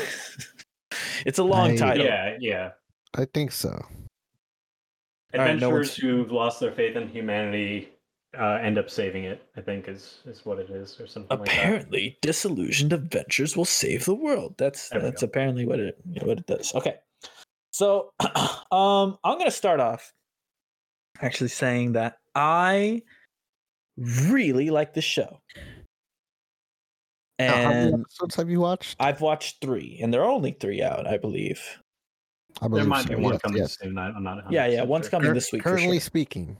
it's 1.26 1.40
a 1.40 1.44
long 1.44 1.72
I- 1.72 1.76
title. 1.78 2.06
Yeah, 2.06 2.38
yeah. 2.40 2.72
I 3.16 3.26
think 3.26 3.52
so. 3.52 3.70
All 3.70 5.42
right, 5.42 5.58
no 5.60 5.68
Adventurers 5.70 5.96
who've 5.96 6.32
lost 6.32 6.60
their 6.60 6.72
faith 6.72 6.96
in 6.96 7.08
humanity 7.10 7.90
uh, 8.38 8.60
end 8.62 8.78
up 8.78 8.90
saving 8.90 9.24
it. 9.26 9.42
I 9.56 9.62
think 9.62 9.88
is 9.88 10.20
is 10.26 10.46
what 10.46 10.60
it 10.60 10.70
is, 10.70 11.00
or 11.00 11.08
something 11.08 11.38
like 11.38 11.48
that. 11.48 11.58
apparently 11.58 12.18
disillusioned 12.22 12.94
adventures 12.94 13.58
will 13.58 13.66
save 13.66 14.06
the 14.06 14.16
world 14.16 14.56
that's 14.58 14.90
There 14.90 15.02
that's 15.02 15.24
apparently 15.24 15.66
what 15.66 15.80
it 15.80 15.98
what 16.22 16.38
it 16.40 16.46
does 16.46 16.74
okay 16.76 16.96
so 17.72 18.12
um 18.72 19.18
i'm 19.24 19.38
gonna 19.38 19.52
start 19.52 19.80
off 19.80 20.14
actually 21.22 21.50
saying 21.50 21.94
that 21.94 22.18
i 22.36 23.02
really 23.98 24.70
like 24.70 24.94
the 24.94 25.02
show 25.02 25.40
Now, 27.40 27.56
how 27.64 27.70
many 27.70 27.94
episodes 27.94 28.36
have 28.36 28.50
you 28.50 28.60
watched? 28.60 28.96
i've 29.00 29.22
watched 29.22 29.62
three 29.62 30.00
and 30.02 30.12
there 30.14 30.22
are 30.22 30.30
only 30.30 30.52
three 30.60 30.82
out 30.82 31.06
i 31.08 31.18
believe 31.18 31.62
I 32.60 32.62
There 32.62 32.70
believe 32.70 32.88
might 32.88 33.04
so, 33.04 33.10
be 33.10 33.16
one 33.16 33.34
yes, 33.34 33.42
coming 33.44 33.58
yes. 33.60 33.78
soon. 33.80 33.98
I, 34.00 34.08
I'm 34.10 34.24
not. 34.24 34.52
yeah 34.52 34.66
yeah 34.66 34.82
100% 34.82 34.88
one's 34.88 35.10
coming 35.10 35.28
Cur- 35.28 35.34
this 35.36 35.52
week 35.52 35.62
for 35.62 35.70
currently 35.70 35.98
sure. 35.98 36.02
speaking, 36.02 36.58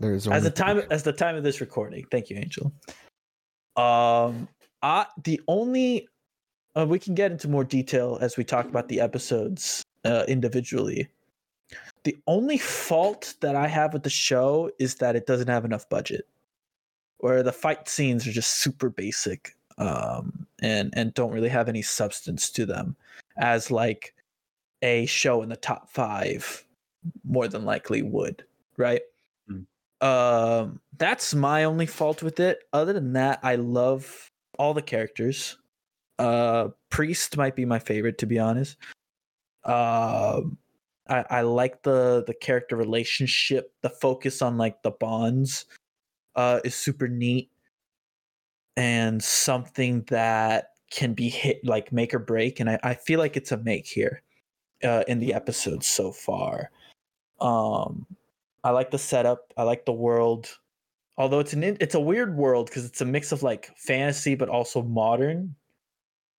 there's 0.00 0.26
as 0.26 0.42
the 0.42 0.50
time 0.50 0.80
three. 0.80 0.88
as 0.90 1.04
the 1.04 1.12
time 1.12 1.36
of 1.36 1.44
this 1.44 1.60
recording 1.60 2.04
thank 2.10 2.30
you 2.30 2.36
angel 2.36 2.72
um 3.76 4.48
I, 4.82 5.06
the 5.24 5.40
only 5.46 6.08
uh, 6.74 6.86
we 6.88 6.98
can 6.98 7.14
get 7.14 7.30
into 7.30 7.46
more 7.48 7.62
detail 7.64 8.18
as 8.20 8.36
we 8.36 8.42
talk 8.44 8.64
about 8.66 8.88
the 8.88 9.00
episodes 9.00 9.82
uh, 10.04 10.24
individually 10.26 11.08
the 12.04 12.16
only 12.26 12.58
fault 12.58 13.34
that 13.40 13.54
i 13.54 13.68
have 13.68 13.92
with 13.92 14.02
the 14.02 14.10
show 14.10 14.70
is 14.80 14.96
that 14.96 15.14
it 15.14 15.26
doesn't 15.26 15.48
have 15.48 15.64
enough 15.64 15.88
budget 15.88 16.26
where 17.18 17.42
the 17.44 17.52
fight 17.52 17.88
scenes 17.88 18.26
are 18.26 18.32
just 18.32 18.54
super 18.62 18.88
basic 18.90 19.54
um 19.80 20.46
and 20.60 20.92
and 20.94 21.14
don't 21.14 21.32
really 21.32 21.48
have 21.48 21.68
any 21.68 21.82
substance 21.82 22.50
to 22.50 22.66
them 22.66 22.94
as 23.38 23.70
like 23.70 24.14
a 24.82 25.06
show 25.06 25.42
in 25.42 25.48
the 25.48 25.56
top 25.56 25.90
five 25.90 26.64
more 27.24 27.48
than 27.48 27.64
likely 27.64 28.02
would 28.02 28.44
right? 28.76 29.02
Um 30.00 30.80
that's 30.96 31.34
my 31.34 31.64
only 31.64 31.86
fault 31.86 32.22
with 32.22 32.40
it. 32.40 32.64
Other 32.72 32.92
than 32.92 33.12
that 33.14 33.40
i 33.42 33.56
love 33.56 34.30
all 34.58 34.74
the 34.74 34.82
characters. 34.82 35.58
Uh 36.18 36.68
priest 36.90 37.36
might 37.36 37.56
be 37.56 37.64
my 37.64 37.78
favorite 37.78 38.18
to 38.18 38.26
be 38.26 38.38
honest. 38.38 38.76
Um 39.64 40.58
I, 41.08 41.24
I 41.30 41.40
like 41.42 41.82
the 41.82 42.22
the 42.26 42.34
character 42.34 42.76
relationship. 42.76 43.72
The 43.82 43.90
focus 43.90 44.42
on 44.42 44.58
like 44.58 44.82
the 44.82 44.92
bonds 44.92 45.64
uh 46.36 46.60
is 46.64 46.74
super 46.74 47.08
neat 47.08 47.50
and 48.80 49.22
something 49.22 50.02
that 50.08 50.70
can 50.90 51.12
be 51.14 51.28
hit 51.28 51.64
like 51.64 51.92
make 51.92 52.14
or 52.14 52.18
break 52.18 52.60
and 52.60 52.70
i, 52.70 52.78
I 52.82 52.94
feel 52.94 53.20
like 53.20 53.36
it's 53.36 53.52
a 53.52 53.58
make 53.58 53.86
here 53.86 54.22
uh 54.82 55.04
in 55.06 55.18
the 55.18 55.34
episodes 55.34 55.86
so 55.86 56.10
far 56.10 56.70
um 57.40 58.06
I 58.62 58.70
like 58.70 58.90
the 58.90 58.98
setup. 58.98 59.52
I 59.56 59.62
like 59.62 59.84
the 59.86 59.92
world. 59.92 60.58
Although 61.16 61.40
it's 61.40 61.52
an 61.52 61.62
it's 61.62 61.94
a 61.94 62.00
weird 62.00 62.36
world 62.36 62.66
because 62.66 62.84
it's 62.84 63.00
a 63.00 63.06
mix 63.06 63.32
of 63.32 63.42
like 63.42 63.70
fantasy 63.76 64.34
but 64.34 64.48
also 64.48 64.82
modern, 64.82 65.54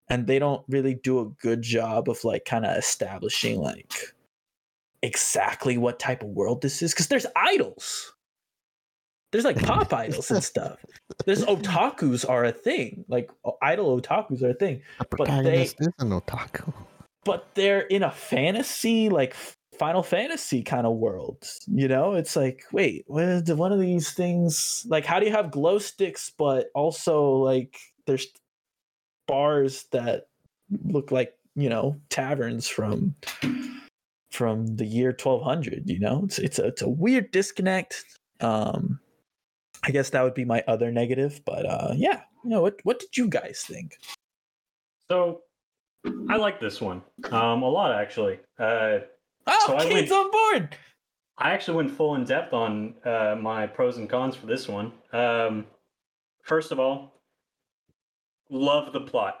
and 0.08 0.26
they 0.26 0.38
don't 0.38 0.64
really 0.68 0.94
do 0.94 1.20
a 1.20 1.26
good 1.26 1.62
job 1.62 2.08
of 2.08 2.22
like 2.24 2.44
kind 2.44 2.64
of 2.64 2.76
establishing 2.76 3.60
like 3.60 3.94
exactly 5.02 5.78
what 5.78 5.98
type 5.98 6.22
of 6.22 6.30
world 6.30 6.62
this 6.62 6.82
is. 6.82 6.92
Because 6.92 7.08
there's 7.08 7.26
idols. 7.36 8.11
There's 9.32 9.44
like 9.44 9.60
pop 9.62 9.92
idols 10.04 10.30
and 10.30 10.44
stuff. 10.44 10.78
There's 11.26 11.44
otakus 11.44 12.28
are 12.28 12.44
a 12.44 12.52
thing. 12.52 13.04
Like 13.08 13.30
idol 13.62 14.00
otakus 14.00 14.42
are 14.42 14.50
a 14.50 14.54
thing 14.54 14.82
The 15.00 15.06
but 15.16 15.42
they- 15.42 15.62
is 15.62 15.74
an 15.98 16.10
otaku. 16.10 16.72
but 17.24 17.48
they're 17.54 17.80
in 17.82 18.02
a 18.02 18.10
fantasy 18.10 19.08
like 19.08 19.34
final 19.78 20.02
fantasy 20.02 20.62
kind 20.62 20.86
of 20.86 20.96
world 20.98 21.48
you 21.66 21.88
know 21.88 22.12
it's 22.12 22.36
like 22.36 22.62
wait 22.72 23.04
did 23.08 23.56
one 23.56 23.72
of 23.72 23.80
these 23.80 24.12
things 24.12 24.84
like 24.88 25.04
how 25.06 25.18
do 25.18 25.24
you 25.26 25.32
have 25.32 25.50
glow 25.50 25.78
sticks 25.78 26.30
but 26.36 26.66
also 26.74 27.30
like 27.32 27.78
there's 28.06 28.26
bars 29.26 29.84
that 29.90 30.26
look 30.84 31.10
like 31.10 31.32
you 31.56 31.68
know 31.70 31.96
taverns 32.10 32.68
from 32.68 33.14
from 34.30 34.76
the 34.76 34.84
year 34.86 35.08
1200 35.20 35.88
you 35.88 35.98
know 35.98 36.22
it's 36.24 36.38
it's 36.38 36.58
a, 36.58 36.66
it's 36.66 36.82
a 36.82 36.88
weird 36.88 37.30
disconnect 37.30 38.04
um 38.40 39.00
i 39.84 39.90
guess 39.90 40.10
that 40.10 40.22
would 40.22 40.34
be 40.34 40.44
my 40.44 40.62
other 40.68 40.90
negative 40.90 41.40
but 41.44 41.66
uh 41.66 41.92
yeah 41.96 42.20
you 42.44 42.50
know 42.50 42.60
what 42.62 42.78
what 42.84 42.98
did 42.98 43.16
you 43.16 43.28
guys 43.28 43.64
think 43.66 43.96
So, 45.10 45.42
I 46.28 46.36
like 46.36 46.58
this 46.60 46.80
one 46.80 47.02
um, 47.30 47.62
a 47.62 47.68
lot 47.68 47.92
actually. 47.92 48.38
Uh, 48.58 48.98
oh 49.46 49.64
So 49.66 49.78
kate's 49.88 50.10
went- 50.10 50.26
on 50.26 50.30
board 50.30 50.76
I 51.38 51.50
actually 51.52 51.76
went 51.76 51.90
full 51.90 52.14
in 52.14 52.24
depth 52.24 52.52
on 52.52 52.94
uh, 53.04 53.36
my 53.40 53.66
pros 53.66 53.96
and 53.98 54.08
cons 54.08 54.36
for 54.36 54.46
this 54.46 54.68
one. 54.68 54.92
Um, 55.12 55.66
first 56.44 56.70
of 56.72 56.78
all, 56.78 57.20
love 58.50 58.92
the 58.92 59.00
plot, 59.00 59.38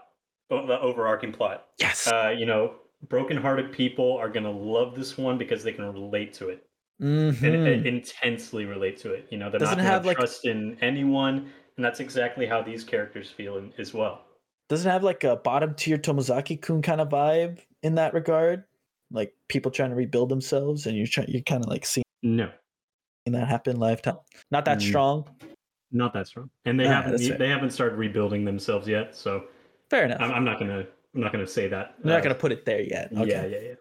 the 0.50 0.80
overarching 0.80 1.32
plot. 1.32 1.66
yes 1.78 2.06
Uh, 2.08 2.34
you 2.36 2.46
know, 2.46 2.76
brokenhearted 3.08 3.72
people 3.72 4.16
are 4.16 4.28
gonna 4.28 4.50
love 4.50 4.94
this 4.96 5.16
one 5.18 5.36
because 5.38 5.62
they 5.62 5.72
can 5.72 5.92
relate 5.92 6.32
to 6.34 6.48
it 6.48 6.66
and, 7.02 7.34
Mhm. 7.34 7.74
and 7.74 7.86
intensely 7.86 8.64
relate 8.64 8.96
to 8.98 9.12
it. 9.12 9.26
You 9.30 9.38
know, 9.38 9.50
they're 9.50 9.60
Doesn't 9.60 9.78
not 9.78 9.84
have, 9.86 10.06
like- 10.06 10.16
trust 10.16 10.44
in 10.46 10.78
anyone, 10.80 11.50
and 11.76 11.84
that's 11.84 12.00
exactly 12.00 12.46
how 12.46 12.62
these 12.62 12.84
characters 12.84 13.30
feel 13.30 13.56
in, 13.58 13.72
as 13.78 13.92
well. 13.92 14.24
Doesn't 14.68 14.88
it 14.88 14.92
have 14.92 15.02
like 15.02 15.24
a 15.24 15.36
bottom 15.36 15.74
tier 15.74 15.98
Tomozaki 15.98 16.60
kun 16.60 16.80
kind 16.80 17.00
of 17.00 17.08
vibe 17.08 17.58
in 17.82 17.96
that 17.96 18.14
regard? 18.14 18.64
Like 19.10 19.34
people 19.48 19.70
trying 19.70 19.90
to 19.90 19.96
rebuild 19.96 20.28
themselves, 20.30 20.86
and 20.86 20.96
you're 20.96 21.06
trying, 21.06 21.28
you're 21.28 21.42
kind 21.42 21.62
of 21.62 21.68
like 21.68 21.84
seeing 21.84 22.04
No, 22.22 22.50
that 23.26 23.48
happen 23.48 23.76
lifetime. 23.78 24.16
Not 24.50 24.64
that 24.66 24.78
Mm. 24.78 24.82
strong. 24.82 25.36
not 25.94 26.14
that 26.14 26.26
strong, 26.26 26.48
and 26.64 26.80
they 26.80 26.86
Ah, 26.86 27.02
haven't 27.02 27.38
they 27.38 27.48
haven't 27.48 27.70
started 27.70 27.96
rebuilding 27.96 28.46
themselves 28.46 28.88
yet. 28.88 29.14
So 29.14 29.48
Fair 29.90 30.06
enough. 30.06 30.22
I'm, 30.22 30.30
I'm 30.32 30.44
not 30.44 30.58
gonna 30.58 30.86
I'm 31.14 31.20
not 31.20 31.32
gonna 31.32 31.46
say 31.46 31.68
that. 31.68 31.96
I'm 32.02 32.08
not 32.08 32.20
uh, 32.20 32.22
gonna 32.22 32.34
put 32.34 32.50
it 32.52 32.64
there 32.64 32.80
yet. 32.80 33.12
Okay. 33.12 33.28
Yeah, 33.28 33.44
yeah, 33.44 33.58
yeah. 33.60 33.74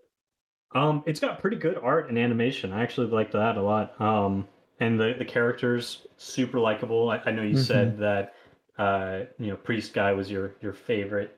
Um, 0.74 1.04
it's 1.06 1.20
got 1.20 1.40
pretty 1.40 1.58
good 1.58 1.78
art 1.78 2.10
and 2.10 2.18
animation. 2.18 2.72
I 2.72 2.82
actually 2.82 3.08
like 3.08 3.32
that 3.32 3.58
a 3.58 3.62
lot. 3.62 4.00
Um, 4.00 4.48
and 4.80 5.00
the 5.00 5.16
the 5.18 5.26
characters 5.26 6.08
super 6.18 6.60
likable. 6.60 7.10
I, 7.10 7.22
I 7.26 7.32
know 7.32 7.44
you 7.44 7.58
said 7.58 7.98
that 8.00 8.34
uh, 8.78 9.26
you 9.38 9.48
know, 9.48 9.56
Priest 9.56 9.94
guy 9.94 10.14
was 10.14 10.32
your 10.32 10.56
your 10.62 10.74
favorite. 10.74 11.38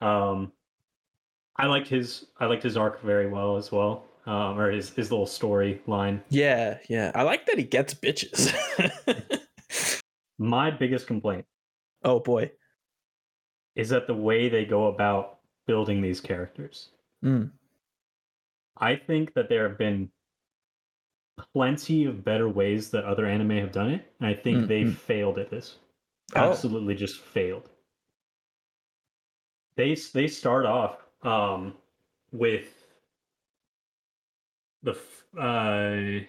Um, 0.00 0.52
I 1.56 1.66
liked 1.66 1.88
his 1.88 2.26
I 2.40 2.46
liked 2.46 2.62
his 2.62 2.76
arc 2.76 3.02
very 3.02 3.28
well 3.28 3.56
as 3.56 3.70
well. 3.70 4.04
Um, 4.26 4.58
or 4.58 4.70
his 4.70 4.90
his 4.90 5.10
little 5.10 5.26
storyline. 5.26 6.22
Yeah, 6.30 6.78
yeah. 6.88 7.12
I 7.14 7.22
like 7.22 7.46
that 7.46 7.58
he 7.58 7.64
gets 7.64 7.94
bitches. 7.94 8.52
My 10.38 10.70
biggest 10.70 11.06
complaint 11.06 11.46
oh 12.04 12.20
boy. 12.20 12.50
is 13.76 13.88
that 13.90 14.06
the 14.06 14.14
way 14.14 14.48
they 14.48 14.64
go 14.64 14.86
about 14.86 15.38
building 15.66 16.00
these 16.00 16.20
characters. 16.20 16.90
Mm. 17.24 17.50
I 18.78 18.96
think 18.96 19.34
that 19.34 19.48
there 19.48 19.68
have 19.68 19.78
been 19.78 20.10
plenty 21.52 22.04
of 22.04 22.24
better 22.24 22.48
ways 22.48 22.90
that 22.90 23.04
other 23.04 23.26
anime 23.26 23.50
have 23.50 23.72
done 23.72 23.90
it, 23.90 24.12
and 24.20 24.26
I 24.28 24.34
think 24.34 24.64
Mm, 24.64 24.68
they 24.68 24.82
mm. 24.84 24.94
failed 24.94 25.38
at 25.38 25.50
this. 25.50 25.76
Oh. 26.34 26.50
Absolutely, 26.50 26.94
just 26.94 27.20
failed. 27.20 27.70
They 29.76 29.94
they 29.94 30.28
start 30.28 30.66
off 30.66 30.98
um, 31.22 31.74
with 32.32 32.68
the 34.82 34.92
uh, 35.40 36.24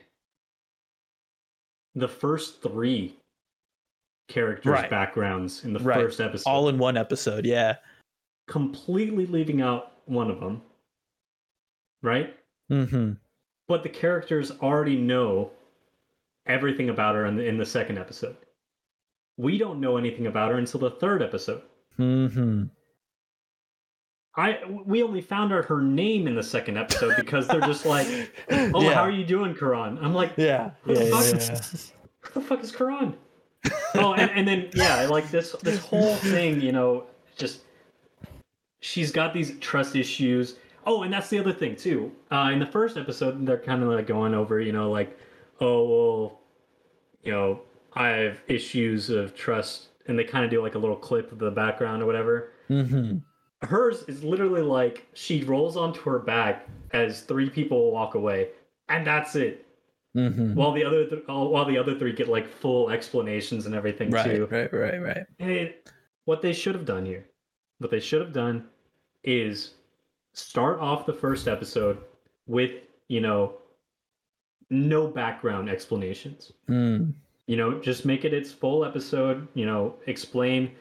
the 1.94 2.08
first 2.08 2.62
three 2.62 3.16
characters' 4.28 4.72
Right. 4.72 4.90
backgrounds 4.90 5.64
in 5.64 5.74
the 5.74 5.80
Right. 5.80 6.02
first 6.02 6.20
episode 6.20 6.50
All 6.50 6.70
in 6.70 6.78
one 6.80 6.98
episode. 6.98 7.46
Yeah. 7.46 7.78
completely 8.48 9.26
leaving 9.28 9.62
out 9.62 9.94
one 10.08 10.30
of 10.32 10.40
them, 10.40 10.62
right? 12.06 12.36
Mm-hmm. 12.72 13.14
But 13.68 13.84
the 13.84 13.90
characters 13.90 14.52
already 14.62 14.96
know 14.96 15.52
everything 16.46 16.90
about 16.90 17.16
her 17.16 17.26
in 17.26 17.36
the, 17.36 17.46
in 17.46 17.58
the 17.58 17.66
second 17.66 17.98
episode. 17.98 18.38
We 19.38 19.58
don't 19.58 19.82
know 19.82 19.98
anything 19.98 20.28
about 20.28 20.52
her 20.52 20.58
until 20.58 20.80
the 20.80 20.92
third 20.92 21.22
episode. 21.22 21.64
Mm-hmm. 22.00 22.66
I 24.38 24.60
we 24.86 25.02
only 25.02 25.22
found 25.22 25.54
out 25.54 25.66
her 25.66 25.82
name 25.82 26.28
in 26.28 26.36
the 26.36 26.44
second 26.44 26.78
episode 26.78 27.16
because 27.16 27.48
they're 27.48 27.62
just 27.62 27.86
like, 27.86 28.08
"Oh, 28.50 28.82
yeah. 28.82 28.94
how 28.94 29.02
are 29.02 29.12
you 29.12 29.26
doing, 29.26 29.56
Karan?" 29.56 29.98
I'm 30.02 30.14
like, 30.14 30.34
Yeah. 30.36 30.72
Who 30.84 30.94
Yeah. 30.94 31.00
the 31.00 31.06
yeah, 31.06 31.22
fuck? 31.22 31.72
"Who 32.20 32.40
the 32.42 32.46
fuck 32.46 32.64
is 32.64 32.72
Karan?" 32.72 33.16
oh, 33.96 34.14
and, 34.14 34.30
and 34.32 34.48
then 34.48 34.70
yeah, 34.74 35.08
like 35.08 35.32
this 35.32 35.54
this 35.64 35.80
whole 35.80 36.16
thing, 36.16 36.60
you 36.60 36.72
know, 36.74 37.06
just 37.38 37.62
she's 38.82 39.12
got 39.12 39.34
these 39.34 39.58
trust 39.60 39.96
issues. 39.96 40.56
Oh, 40.86 41.04
and 41.04 41.12
that's 41.12 41.30
the 41.30 41.40
other 41.40 41.54
thing 41.54 41.76
too. 41.76 42.12
Uh, 42.32 42.50
in 42.54 42.60
the 42.60 42.66
first 42.68 42.98
episode, 42.98 43.46
they're 43.46 43.58
kind 43.58 43.82
of 43.82 43.90
like 43.90 44.08
going 44.08 44.34
over, 44.34 44.60
you 44.62 44.72
know, 44.72 44.92
like, 44.92 45.18
oh 45.60 45.84
well, 45.88 46.40
you 47.24 47.32
know, 47.32 47.62
I 47.94 48.10
have 48.10 48.38
issues 48.48 49.10
of 49.10 49.36
trust, 49.36 49.88
and 50.08 50.18
they 50.20 50.24
kind 50.24 50.46
of 50.46 50.52
do 50.52 50.62
like 50.62 50.76
a 50.76 50.80
little 50.80 50.96
clip 50.96 51.32
of 51.32 51.40
the 51.40 51.52
background 51.52 52.04
or 52.04 52.06
whatever. 52.06 52.52
Mm-hmm. 52.70 53.18
hers 53.68 54.04
is 54.08 54.24
literally 54.24 54.62
like 54.64 55.08
she 55.14 55.44
rolls 55.44 55.78
onto 55.78 56.02
her 56.10 56.18
back 56.20 56.68
as 56.92 57.22
three 57.22 57.50
people 57.50 57.92
walk 57.92 58.16
away, 58.16 58.50
and 58.90 59.06
that's 59.06 59.36
it. 59.36 59.66
Mm-hmm. 60.16 60.56
While 60.56 60.72
the 60.72 60.84
other 60.86 61.06
th- 61.08 61.24
uh, 61.28 61.44
while 61.46 61.66
the 61.66 61.78
other 61.78 61.98
three 61.98 62.14
get 62.14 62.28
like 62.30 62.48
full 62.48 62.90
explanations 62.90 63.66
and 63.66 63.76
everything 63.76 64.12
Right, 64.12 64.26
too. 64.36 64.48
right, 64.50 64.72
right, 64.74 65.02
right. 65.02 65.26
And 65.40 65.52
it, 65.52 65.90
what 66.26 66.42
they 66.42 66.54
should 66.54 66.74
have 66.76 66.86
done 66.86 67.06
here, 67.06 67.26
what 67.80 67.92
they 67.92 68.00
should 68.00 68.22
have 68.22 68.32
done, 68.34 68.66
is 69.24 69.72
start 70.36 70.80
off 70.80 71.06
the 71.06 71.14
first 71.14 71.48
episode 71.48 71.98
with 72.46 72.72
you 73.08 73.22
know 73.22 73.56
no 74.70 75.08
background 75.08 75.70
explanations. 75.70 76.52
Mm. 76.70 77.14
You 77.48 77.58
know, 77.58 77.80
just 77.80 78.06
make 78.06 78.26
it 78.26 78.34
its 78.34 78.52
full 78.52 78.84
episode. 78.86 79.48
You 79.54 79.66
know, 79.66 79.96
explain 80.08 80.72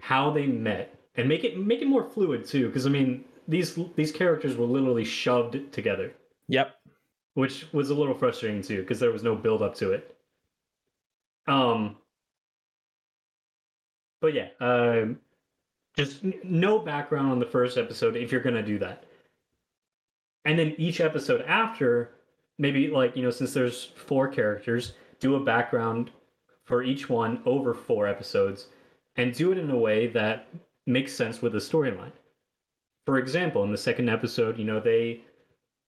how 0.00 0.30
they 0.30 0.46
met 0.46 0.98
and 1.16 1.28
make 1.28 1.44
it 1.44 1.58
make 1.58 1.80
it 1.82 1.86
more 1.88 2.04
fluid 2.04 2.46
too. 2.46 2.66
Because 2.66 2.86
I 2.86 2.90
mean, 2.90 3.24
these 3.48 3.78
these 3.94 4.12
characters 4.12 4.56
were 4.56 4.66
literally 4.66 5.04
shoved 5.04 5.72
together, 5.72 6.12
Yep. 6.48 6.74
which 7.34 7.66
was 7.72 7.90
a 7.90 7.94
little 7.94 8.14
frustrating 8.14 8.62
too 8.62 8.80
because 8.82 9.00
there 9.00 9.12
was 9.12 9.22
no 9.22 9.34
build 9.34 9.62
up 9.62 9.74
to 9.76 9.92
it. 9.92 10.16
Um, 11.46 11.96
but 14.20 14.34
yeah, 14.34 14.48
um, 14.60 15.20
just 15.96 16.22
no 16.44 16.78
background 16.78 17.30
on 17.30 17.38
the 17.38 17.46
first 17.46 17.78
episode 17.78 18.16
if 18.16 18.30
you're 18.30 18.40
gonna 18.40 18.62
do 18.62 18.78
that, 18.78 19.04
and 20.44 20.58
then 20.58 20.74
each 20.78 21.00
episode 21.00 21.42
after, 21.42 22.12
maybe 22.58 22.88
like 22.88 23.16
you 23.16 23.22
know, 23.22 23.30
since 23.30 23.52
there's 23.52 23.84
four 23.84 24.28
characters, 24.28 24.92
do 25.20 25.36
a 25.36 25.40
background 25.40 26.10
for 26.64 26.82
each 26.82 27.08
one 27.08 27.40
over 27.46 27.74
four 27.74 28.06
episodes, 28.06 28.66
and 29.16 29.34
do 29.34 29.52
it 29.52 29.58
in 29.58 29.70
a 29.70 29.78
way 29.78 30.06
that 30.08 30.48
makes 30.86 31.12
sense 31.12 31.42
with 31.42 31.52
the 31.52 31.58
storyline. 31.58 32.12
For 33.06 33.18
example, 33.18 33.64
in 33.64 33.70
the 33.70 33.78
second 33.78 34.08
episode, 34.08 34.58
you 34.58 34.64
know, 34.64 34.80
they 34.80 35.22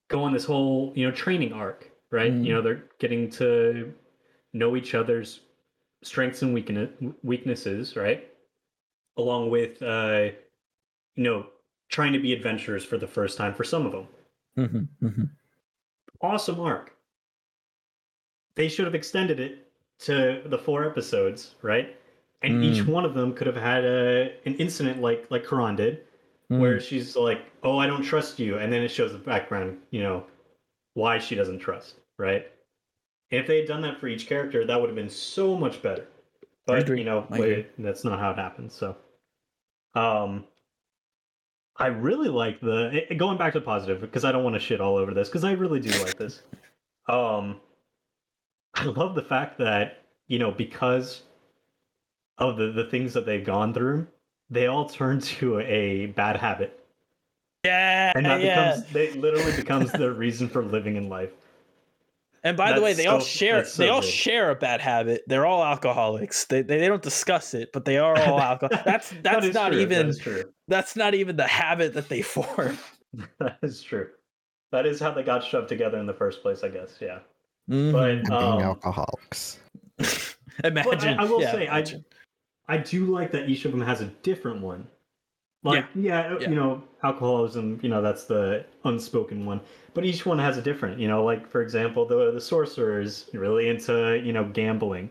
go 0.08 0.22
on 0.22 0.32
this 0.32 0.44
whole 0.44 0.92
you 0.96 1.06
know 1.06 1.12
training 1.12 1.52
arc, 1.52 1.90
right? 2.10 2.32
Mm. 2.32 2.44
You 2.44 2.54
know, 2.54 2.62
they're 2.62 2.84
getting 2.98 3.30
to 3.32 3.92
know 4.54 4.76
each 4.76 4.94
other's 4.94 5.40
strengths 6.02 6.42
and 6.42 6.54
weakness 6.54 6.90
weaknesses, 7.22 7.96
right? 7.96 8.28
Along 9.18 9.50
with 9.50 9.82
uh, 9.82 10.28
you 11.16 11.24
know 11.24 11.46
trying 11.90 12.12
to 12.12 12.18
be 12.18 12.32
adventurers 12.32 12.84
for 12.84 12.96
the 12.98 13.06
first 13.06 13.36
time 13.36 13.52
for 13.54 13.64
some 13.64 13.84
of 13.86 13.92
them. 13.92 14.06
Mm-hmm. 14.58 15.06
Mm-hmm. 15.06 15.24
Awesome 16.20 16.60
arc. 16.60 16.94
They 18.56 18.68
should 18.68 18.84
have 18.84 18.94
extended 18.94 19.40
it 19.40 19.70
to 20.00 20.42
the 20.46 20.58
four 20.58 20.84
episodes, 20.86 21.54
right? 21.62 21.96
And 22.42 22.62
each 22.64 22.84
Mm. 22.84 22.88
one 22.88 23.04
of 23.04 23.14
them 23.14 23.34
could 23.34 23.46
have 23.48 23.56
had 23.56 23.84
a 23.84 24.32
an 24.46 24.54
incident 24.56 25.00
like 25.00 25.26
like 25.30 25.46
Karan 25.46 25.74
did, 25.76 26.04
where 26.48 26.80
she's 26.80 27.16
like, 27.16 27.42
"Oh, 27.64 27.78
I 27.78 27.86
don't 27.88 28.02
trust 28.02 28.38
you," 28.38 28.58
and 28.58 28.72
then 28.72 28.82
it 28.82 28.88
shows 28.90 29.12
the 29.12 29.18
background, 29.18 29.78
you 29.90 30.00
know, 30.02 30.24
why 30.94 31.18
she 31.18 31.34
doesn't 31.34 31.58
trust, 31.58 31.96
right? 32.18 32.46
If 33.30 33.46
they 33.46 33.58
had 33.58 33.66
done 33.68 33.82
that 33.82 33.98
for 33.98 34.06
each 34.08 34.26
character, 34.28 34.64
that 34.64 34.80
would 34.80 34.88
have 34.88 34.96
been 34.96 35.10
so 35.10 35.56
much 35.56 35.82
better. 35.82 36.06
But 36.66 36.86
you 36.96 37.04
know, 37.04 37.26
wait, 37.30 37.70
that's 37.78 38.04
not 38.04 38.18
how 38.20 38.30
it 38.30 38.36
happens. 38.38 38.72
So, 38.74 38.96
um, 39.94 40.44
I 41.76 41.86
really 41.86 42.28
like 42.28 42.60
the 42.60 43.04
eh, 43.10 43.14
going 43.14 43.38
back 43.38 43.52
to 43.54 43.60
positive 43.60 44.00
because 44.00 44.24
I 44.24 44.32
don't 44.32 44.44
want 44.44 44.54
to 44.54 44.60
shit 44.60 44.80
all 44.80 44.96
over 44.96 45.14
this 45.14 45.28
because 45.28 45.44
I 45.44 45.52
really 45.52 45.80
do 45.80 45.90
like 46.02 46.16
this. 46.16 46.42
Um, 47.08 47.60
I 48.74 48.84
love 48.84 49.14
the 49.14 49.22
fact 49.22 49.58
that 49.58 50.02
you 50.26 50.38
know 50.38 50.50
because 50.50 51.22
of 52.38 52.56
the 52.56 52.72
the 52.72 52.84
things 52.84 53.12
that 53.14 53.26
they've 53.26 53.44
gone 53.44 53.72
through, 53.72 54.06
they 54.50 54.66
all 54.66 54.88
turn 54.88 55.20
to 55.38 55.60
a 55.60 56.06
bad 56.06 56.36
habit, 56.36 56.78
Yeah. 57.64 58.12
and 58.14 58.26
that 58.26 58.40
yeah. 58.40 58.74
becomes 58.76 58.92
they 58.92 59.12
literally 59.14 59.56
becomes 59.56 59.92
their 59.92 60.12
reason 60.12 60.48
for 60.48 60.64
living 60.64 60.96
in 60.96 61.08
life. 61.08 61.30
And 62.44 62.56
by 62.56 62.72
the 62.72 62.80
way, 62.80 62.92
That's 62.92 62.98
they 63.04 63.06
all 63.06 63.20
share 63.20 63.64
so 63.64 63.82
they 63.82 63.88
all 63.88 64.00
good. 64.00 64.08
share 64.10 64.50
a 64.50 64.54
bad 64.54 64.80
habit. 64.80 65.22
They're 65.26 65.44
all 65.46 65.64
alcoholics. 65.64 66.44
They 66.44 66.62
they, 66.62 66.78
they 66.78 66.86
don't 66.88 67.02
discuss 67.02 67.52
it, 67.54 67.70
but 67.72 67.84
they 67.84 67.98
are 67.98 68.16
all 68.20 68.40
alcohol. 68.52 68.80
That's 68.84 69.12
that's 69.22 69.46
is 69.46 69.54
not 69.54 69.72
true, 69.72 69.80
even 69.80 69.98
That 69.98 70.08
is 70.08 70.18
true. 70.18 70.44
that's 70.68 70.94
not 70.96 71.14
even 71.14 71.36
the 71.36 71.46
habit 71.46 71.94
that 71.94 72.08
they 72.08 72.22
form. 72.36 72.78
That 73.40 73.58
is 73.62 73.82
true. 73.82 74.08
That 74.70 74.84
is 74.86 75.00
how 75.00 75.10
they 75.12 75.22
got 75.22 75.42
shoved 75.42 75.68
together 75.68 75.98
in 75.98 76.06
the 76.06 76.12
first 76.14 76.42
place, 76.42 76.62
I 76.62 76.68
guess. 76.68 76.98
Yeah. 77.00 77.20
Mhm. 77.70 77.92
But 77.92 78.10
And 78.10 78.22
being 78.28 78.32
um, 78.42 78.60
alcoholics. 78.60 79.58
imagine. 80.62 81.18
I 81.18 81.24
will 81.24 81.40
yeah, 81.40 81.52
say, 81.52 81.68
I- 81.68 81.84
I 82.70 82.76
do 82.76 83.06
like 83.06 83.32
that 83.32 83.48
each 83.48 83.64
of 83.64 83.72
them 83.72 83.80
has 83.80 84.02
a 84.02 84.06
different 84.22 84.60
one. 84.60 84.86
Like, 85.64 85.86
yeah, 85.94 86.36
yeah. 86.40 86.48
you 86.48 86.54
know, 86.54 86.82
alcoholism, 87.02 87.80
you 87.82 87.88
know, 87.88 88.00
that's 88.00 88.24
the 88.24 88.64
unspoken 88.84 89.44
one. 89.44 89.60
But 89.92 90.04
each 90.04 90.24
one 90.24 90.38
has 90.38 90.56
a 90.56 90.62
different, 90.62 91.00
you 91.00 91.08
know, 91.08 91.24
like 91.24 91.50
for 91.50 91.62
example, 91.62 92.06
the 92.06 92.30
the 92.32 92.40
sorcerer 92.40 93.00
is 93.00 93.26
really 93.32 93.68
into, 93.68 94.20
you 94.24 94.32
know, 94.32 94.44
gambling. 94.44 95.10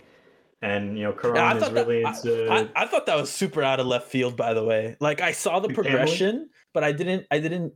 And 0.62 0.98
you 0.98 1.04
know, 1.04 1.12
Karan 1.14 1.36
Yeah, 1.36 1.54
is 1.56 1.64
thought 1.64 1.74
that, 1.74 1.88
really 1.88 2.04
I- 2.06 2.10
into 2.10 2.52
I, 2.52 2.84
I 2.84 2.88
thought 2.88 3.06
that 3.08 3.18
was 3.18 3.30
super 3.30 3.62
out 3.62 3.80
of 3.80 3.86
left 3.88 4.08
field. 4.10 4.36
By 4.38 4.54
the 4.54 4.64
way, 4.64 4.96
like 5.00 5.22
I 5.22 5.32
saw 5.34 5.60
the 5.60 5.68
The 5.68 5.74
gambling? 5.74 5.92
progression, 5.92 6.50
but 6.74 6.84
I 6.84 6.92
didn't. 6.94 7.28
I 7.30 7.40
didn't. 7.40 7.74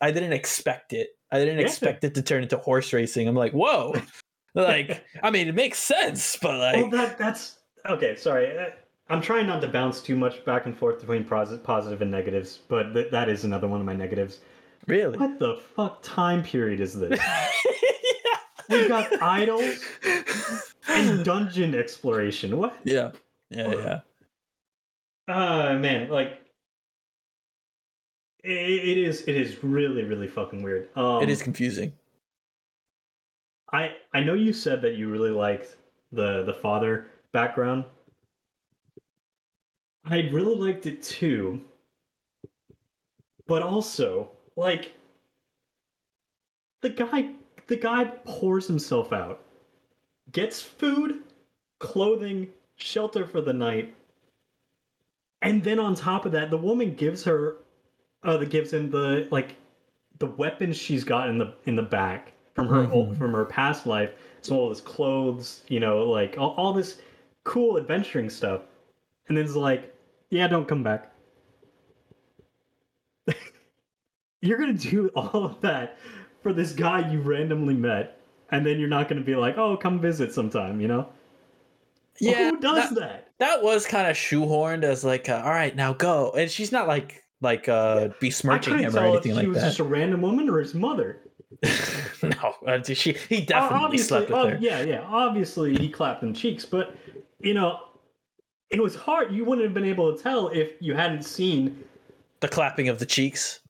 I 0.00 0.10
didn't 0.10 0.32
expect 0.34 0.92
it. 0.92 1.08
I 1.32 1.38
didn't 1.38 1.58
Yeah. 1.58 1.66
expect 1.66 2.04
it 2.04 2.14
to 2.16 2.22
turn 2.22 2.42
into 2.42 2.58
horse 2.58 2.92
racing. 2.92 3.26
I'm 3.26 3.34
like, 3.34 3.52
whoa. 3.52 3.94
like, 4.54 5.04
I 5.22 5.30
mean, 5.30 5.48
it 5.48 5.54
makes 5.54 5.78
sense, 5.78 6.36
but 6.40 6.58
like, 6.58 6.76
well, 6.76 6.90
that 6.90 7.18
that's 7.18 7.56
okay. 7.88 8.14
Sorry, 8.14 8.56
uh, 8.56 8.66
I'm 9.08 9.20
trying 9.20 9.46
not 9.46 9.60
to 9.60 9.68
bounce 9.68 10.00
too 10.00 10.16
much 10.16 10.44
back 10.44 10.66
and 10.66 10.76
forth 10.76 11.00
between 11.00 11.24
positive 11.24 12.00
and 12.00 12.10
negatives, 12.10 12.60
but 12.68 12.94
th- 12.94 13.10
that 13.10 13.28
is 13.28 13.44
another 13.44 13.68
one 13.68 13.80
of 13.80 13.86
my 13.86 13.94
negatives. 13.94 14.38
really. 14.86 15.18
What 15.18 15.38
the 15.38 15.60
fuck 15.76 16.02
time 16.02 16.42
period 16.42 16.80
is 16.80 16.98
this? 16.98 17.20
yeah. 17.64 18.36
We've 18.70 18.88
got 18.88 19.22
idols 19.22 19.78
and 20.88 21.24
dungeon 21.24 21.74
exploration. 21.74 22.56
What? 22.56 22.76
Yeah. 22.84 23.12
Yeah. 23.50 23.74
Yeah. 23.74 24.00
Uh 25.26 25.78
man, 25.78 26.08
like 26.10 26.40
it, 28.42 28.50
it 28.50 28.98
is. 28.98 29.22
It 29.22 29.36
is 29.36 29.62
really, 29.64 30.04
really 30.04 30.28
fucking 30.28 30.62
weird. 30.62 30.88
Um, 30.96 31.22
it 31.22 31.30
is 31.30 31.42
confusing. 31.42 31.94
I 33.72 33.92
I 34.12 34.20
know 34.20 34.34
you 34.34 34.52
said 34.52 34.82
that 34.82 34.96
you 34.96 35.10
really 35.10 35.30
liked 35.30 35.76
the 36.12 36.44
the 36.44 36.52
father 36.52 37.06
background. 37.32 37.84
I 40.04 40.28
really 40.30 40.54
liked 40.54 40.86
it 40.86 41.02
too. 41.02 41.60
But 43.46 43.62
also, 43.62 44.30
like 44.56 44.92
the 46.82 46.90
guy 46.90 47.30
the 47.66 47.76
guy 47.76 48.04
pours 48.24 48.66
himself 48.66 49.12
out. 49.12 49.42
Gets 50.32 50.60
food, 50.60 51.22
clothing, 51.78 52.48
shelter 52.76 53.26
for 53.26 53.40
the 53.40 53.52
night. 53.52 53.94
And 55.42 55.62
then 55.62 55.78
on 55.78 55.94
top 55.94 56.24
of 56.26 56.32
that, 56.32 56.50
the 56.50 56.56
woman 56.58 56.94
gives 56.94 57.24
her 57.24 57.56
uh 58.22 58.36
the 58.36 58.46
gives 58.46 58.72
him 58.72 58.90
the 58.90 59.28
like 59.30 59.56
the 60.18 60.26
weapons 60.26 60.76
she's 60.76 61.04
got 61.04 61.28
in 61.28 61.38
the 61.38 61.54
in 61.66 61.76
the 61.76 61.82
back 61.82 62.32
from 62.54 62.68
her 62.68 62.90
old, 62.92 63.10
Mhm. 63.14 63.18
from 63.18 63.32
her 63.32 63.44
past 63.44 63.86
life. 63.86 64.12
So 64.42 64.56
all 64.56 64.68
this 64.68 64.80
clothes, 64.80 65.62
you 65.68 65.80
know, 65.80 66.04
like 66.08 66.36
all, 66.38 66.50
all 66.56 66.72
this 66.72 67.00
cool 67.44 67.76
adventuring 67.78 68.30
stuff. 68.30 68.62
And 69.28 69.36
then 69.36 69.44
it's 69.44 69.56
like, 69.56 69.93
yeah, 70.34 70.48
don't 70.48 70.66
come 70.66 70.82
back. 70.82 71.12
you're 74.42 74.58
gonna 74.58 74.72
do 74.72 75.08
all 75.14 75.44
of 75.44 75.60
that 75.60 75.98
for 76.42 76.52
this 76.52 76.72
guy 76.72 77.10
you 77.10 77.20
randomly 77.20 77.74
met, 77.74 78.20
and 78.50 78.66
then 78.66 78.78
you're 78.78 78.88
not 78.88 79.08
gonna 79.08 79.20
be 79.20 79.36
like, 79.36 79.58
oh, 79.58 79.76
come 79.76 80.00
visit 80.00 80.32
sometime, 80.32 80.80
you 80.80 80.88
know? 80.88 81.08
Yeah. 82.20 82.50
Who 82.50 82.60
does 82.60 82.90
that, 82.90 83.00
that? 83.00 83.28
that 83.38 83.62
was 83.62 83.86
kind 83.86 84.08
of 84.08 84.16
shoehorned 84.16 84.82
as 84.82 85.04
like, 85.04 85.28
uh, 85.28 85.42
all 85.44 85.50
right, 85.50 85.74
now 85.74 85.92
go. 85.92 86.32
And 86.32 86.50
she's 86.50 86.72
not 86.72 86.88
like 86.88 87.22
like 87.40 87.68
uh 87.68 88.08
besmirching 88.20 88.78
him 88.78 88.90
or 88.90 88.92
tell 88.92 89.14
if 89.16 89.26
anything 89.26 89.32
she 89.32 89.36
like 89.36 89.48
was 89.48 89.58
that. 89.58 89.66
just 89.66 89.78
a 89.78 89.84
random 89.84 90.22
woman 90.22 90.48
or 90.48 90.58
his 90.58 90.74
mother. 90.74 91.20
no, 92.22 92.54
uh, 92.66 92.82
she 92.82 93.12
he 93.28 93.40
definitely 93.40 93.98
slept 93.98 94.30
with 94.30 94.38
oh, 94.38 94.48
her. 94.50 94.58
Yeah, 94.60 94.82
yeah. 94.82 95.04
Obviously, 95.06 95.76
he 95.76 95.88
clapped 95.88 96.20
them 96.20 96.34
cheeks, 96.34 96.64
but 96.64 96.96
you 97.40 97.54
know, 97.54 97.80
it 98.70 98.82
was 98.82 98.94
hard. 98.94 99.32
You 99.32 99.44
wouldn't 99.44 99.64
have 99.64 99.74
been 99.74 99.84
able 99.84 100.16
to 100.16 100.22
tell 100.22 100.48
if 100.48 100.72
you 100.80 100.94
hadn't 100.94 101.22
seen. 101.22 101.84
The 102.40 102.48
clapping 102.48 102.88
of 102.88 102.98
the 102.98 103.06
cheeks. 103.06 103.60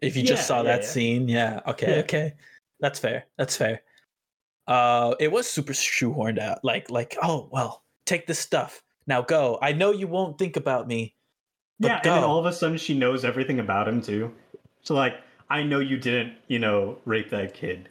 If 0.00 0.16
you 0.16 0.22
Yeah, 0.22 0.28
just 0.28 0.46
saw 0.46 0.58
yeah, 0.58 0.62
that 0.64 0.82
yeah. 0.82 0.88
scene, 0.88 1.28
yeah. 1.28 1.60
Okay, 1.66 2.00
okay. 2.00 2.34
That's 2.80 2.98
fair. 2.98 3.26
That's 3.36 3.56
fair. 3.56 3.82
Uh 4.66 5.14
it 5.18 5.32
was 5.32 5.48
super 5.50 5.72
shoehorned 5.72 6.38
out. 6.38 6.64
Like 6.64 6.90
like, 6.90 7.16
oh 7.22 7.48
well, 7.50 7.84
take 8.06 8.26
this 8.26 8.38
stuff. 8.38 8.82
Now 9.06 9.22
go. 9.22 9.58
I 9.62 9.72
know 9.72 9.90
you 9.90 10.06
won't 10.06 10.38
think 10.38 10.56
about 10.56 10.86
me. 10.86 11.14
But 11.80 11.88
yeah, 11.88 11.96
and 11.96 12.04
then 12.04 12.24
all 12.24 12.38
of 12.38 12.46
a 12.46 12.52
sudden 12.52 12.76
she 12.78 12.96
knows 12.98 13.24
everything 13.24 13.60
about 13.60 13.88
him 13.88 14.00
too. 14.02 14.32
So 14.82 14.94
like, 14.94 15.14
I 15.50 15.62
know 15.62 15.80
you 15.80 15.96
didn't, 15.96 16.34
you 16.48 16.58
know, 16.58 16.98
rape 17.04 17.30
that 17.30 17.54
kid. 17.54 17.88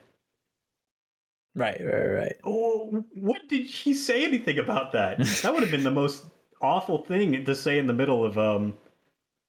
Right, 1.56 1.82
right, 1.84 2.08
right. 2.08 2.36
Oh, 2.44 3.04
what 3.16 3.48
did 3.50 3.68
she 3.70 3.94
say 3.96 4.24
anything 4.24 4.60
about 4.60 4.92
that? 4.92 5.18
That 5.42 5.54
would 5.54 5.64
have 5.64 5.72
been 5.72 5.84
the 5.84 5.90
most 5.92 6.26
awful 6.62 7.04
thing 7.04 7.46
to 7.46 7.56
say 7.56 7.78
in 7.80 7.88
the 7.88 7.94
middle 7.94 8.24
of 8.26 8.38
um 8.38 8.74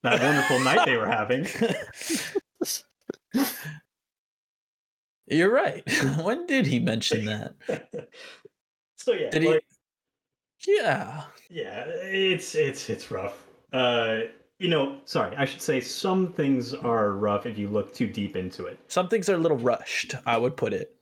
that 0.03 0.21
wonderful 0.21 0.59
night 0.59 0.85
they 0.85 0.97
were 0.97 1.07
having. 1.07 1.47
You're 5.27 5.51
right. 5.53 5.83
when 6.23 6.45
did 6.47 6.65
he 6.65 6.79
mention 6.79 7.25
that? 7.25 7.53
so 8.97 9.13
yeah, 9.13 9.29
Did 9.29 9.43
he- 9.43 9.59
Yeah. 10.67 11.23
yeah, 11.49 11.85
it's 11.87 12.55
it's 12.55 12.89
it's 12.89 13.11
rough. 13.11 13.45
Uh, 13.71 14.21
you 14.57 14.67
know, 14.67 14.97
sorry, 15.05 15.35
I 15.37 15.45
should 15.45 15.61
say 15.61 15.79
some 15.79 16.33
things 16.33 16.73
are 16.73 17.11
rough 17.11 17.45
if 17.45 17.57
you 17.57 17.69
look 17.69 17.93
too 17.93 18.07
deep 18.07 18.35
into 18.35 18.65
it. 18.65 18.79
Some 18.87 19.07
things 19.07 19.29
are 19.29 19.35
a 19.35 19.37
little 19.37 19.57
rushed, 19.57 20.15
I 20.25 20.37
would 20.37 20.57
put 20.57 20.73
it. 20.73 20.95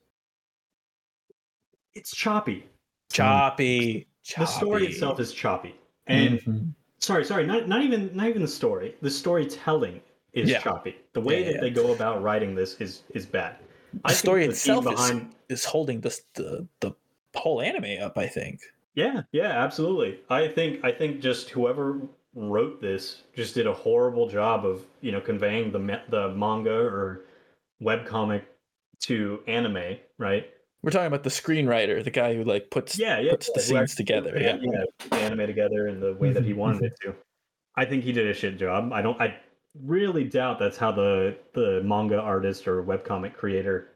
It's 1.94 2.14
choppy. 2.14 2.66
Choppy. 3.10 4.06
The 4.36 4.44
story 4.46 4.86
itself 4.88 5.18
is 5.18 5.32
choppy, 5.32 5.74
and 6.08 6.40
Mhm. 6.40 6.74
sorry, 6.98 7.24
sorry, 7.24 7.46
not 7.46 7.68
not 7.68 7.82
even 7.82 8.14
not 8.14 8.28
even 8.28 8.42
the 8.42 8.48
story. 8.48 8.94
The 9.02 9.10
storytelling 9.10 10.00
is 10.32 10.50
Yeah. 10.50 10.58
choppy. 10.60 10.96
The 11.12 11.20
way 11.20 11.42
Yeah, 11.42 11.52
that 11.52 11.60
they 11.60 11.70
go 11.70 11.92
about 11.92 12.22
writing 12.22 12.54
this 12.54 12.80
is 12.80 13.02
is 13.14 13.26
bad. 13.26 13.56
the 14.04 14.12
story 14.14 14.42
team 14.42 14.50
itself 14.50 14.84
is, 14.84 14.90
behind 14.90 15.34
is 15.48 15.64
holding 15.64 16.00
this 16.00 16.22
the, 16.34 16.66
the 16.80 16.92
whole 17.34 17.60
anime 17.62 18.02
up, 18.02 18.18
I 18.18 18.26
think. 18.26 18.60
Yeah, 18.94 19.22
yeah, 19.32 19.50
absolutely. 19.64 20.20
I 20.28 20.48
think 20.48 20.84
I 20.84 20.92
think 20.92 21.20
just 21.20 21.50
whoever 21.50 22.00
wrote 22.34 22.80
this 22.80 23.22
just 23.34 23.54
did 23.54 23.66
a 23.66 23.72
horrible 23.72 24.28
job 24.28 24.66
of 24.66 24.84
you 25.00 25.12
know 25.12 25.20
conveying 25.20 25.70
the 25.72 26.02
the 26.08 26.34
manga 26.34 26.78
or 26.78 27.24
webcomic 27.80 28.44
to 29.00 29.42
anime, 29.46 29.98
right? 30.18 30.50
We're 30.82 30.90
talking 30.92 31.06
about 31.08 31.24
the 31.24 31.30
screenwriter, 31.30 32.02
the 32.04 32.10
guy 32.10 32.34
who 32.34 32.44
like 32.44 32.70
puts 32.70 32.98
Yeah, 32.98 33.18
yeah. 33.18 33.32
puts 33.32 33.46
the 33.46 33.60
yeah, 33.60 33.80
who 33.80 33.86
scenes 33.86 33.94
together. 33.96 34.32
Yeah. 34.40 34.58
yeah, 34.60 34.84
put 34.98 35.10
the 35.10 35.16
anime 35.16 35.46
together 35.46 35.88
in 35.88 35.98
the 36.00 36.14
way 36.14 36.32
that 36.32 36.44
he 36.44 36.52
Mhm, 36.52 36.56
wanted 36.56 36.84
it 36.84 36.98
to. 37.02 37.14
I 37.74 37.84
think 37.84 38.04
he 38.04 38.12
did 38.12 38.26
a 38.28 38.34
shit 38.34 38.58
job. 38.58 38.92
I 38.92 39.02
don't. 39.02 39.20
I 39.20 39.36
really 39.84 40.24
doubt 40.24 40.58
that's 40.58 40.76
how 40.76 40.92
the 40.92 41.36
the 41.52 41.82
manga 41.84 42.20
artist 42.20 42.68
or 42.68 42.82
webcomic 42.82 43.34
creator 43.34 43.90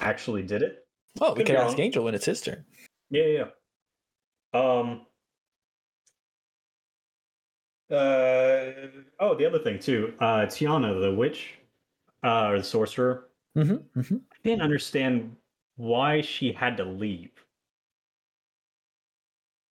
actually 0.00 0.42
did 0.42 0.62
it. 0.62 0.86
Oh, 1.20 1.30
we 1.32 1.38
Could 1.38 1.46
could 1.46 1.52
be 1.52 1.58
ask. 1.58 1.78
Angel 1.78 2.04
when 2.04 2.14
it's 2.14 2.24
his 2.26 2.40
turn. 2.40 2.64
Yeah, 3.10 3.24
yeah. 3.24 3.44
yeah. 4.54 4.60
Um. 4.60 5.06
Uh 7.90 8.72
oh, 9.20 9.34
the 9.36 9.46
other 9.46 9.58
thing 9.58 9.78
too. 9.78 10.14
Uh, 10.18 10.46
Tiana, 10.46 11.00
the 11.00 11.14
witch, 11.14 11.54
uh, 12.24 12.48
or 12.48 12.58
the 12.58 12.64
sorcerer. 12.64 13.28
Mm-hmm, 13.56 14.00
mm-hmm. 14.00 14.16
I 14.16 14.36
didn't 14.42 14.62
understand 14.62 15.36
why 15.76 16.20
she 16.20 16.52
had 16.52 16.76
to 16.78 16.84
leave. 16.84 17.30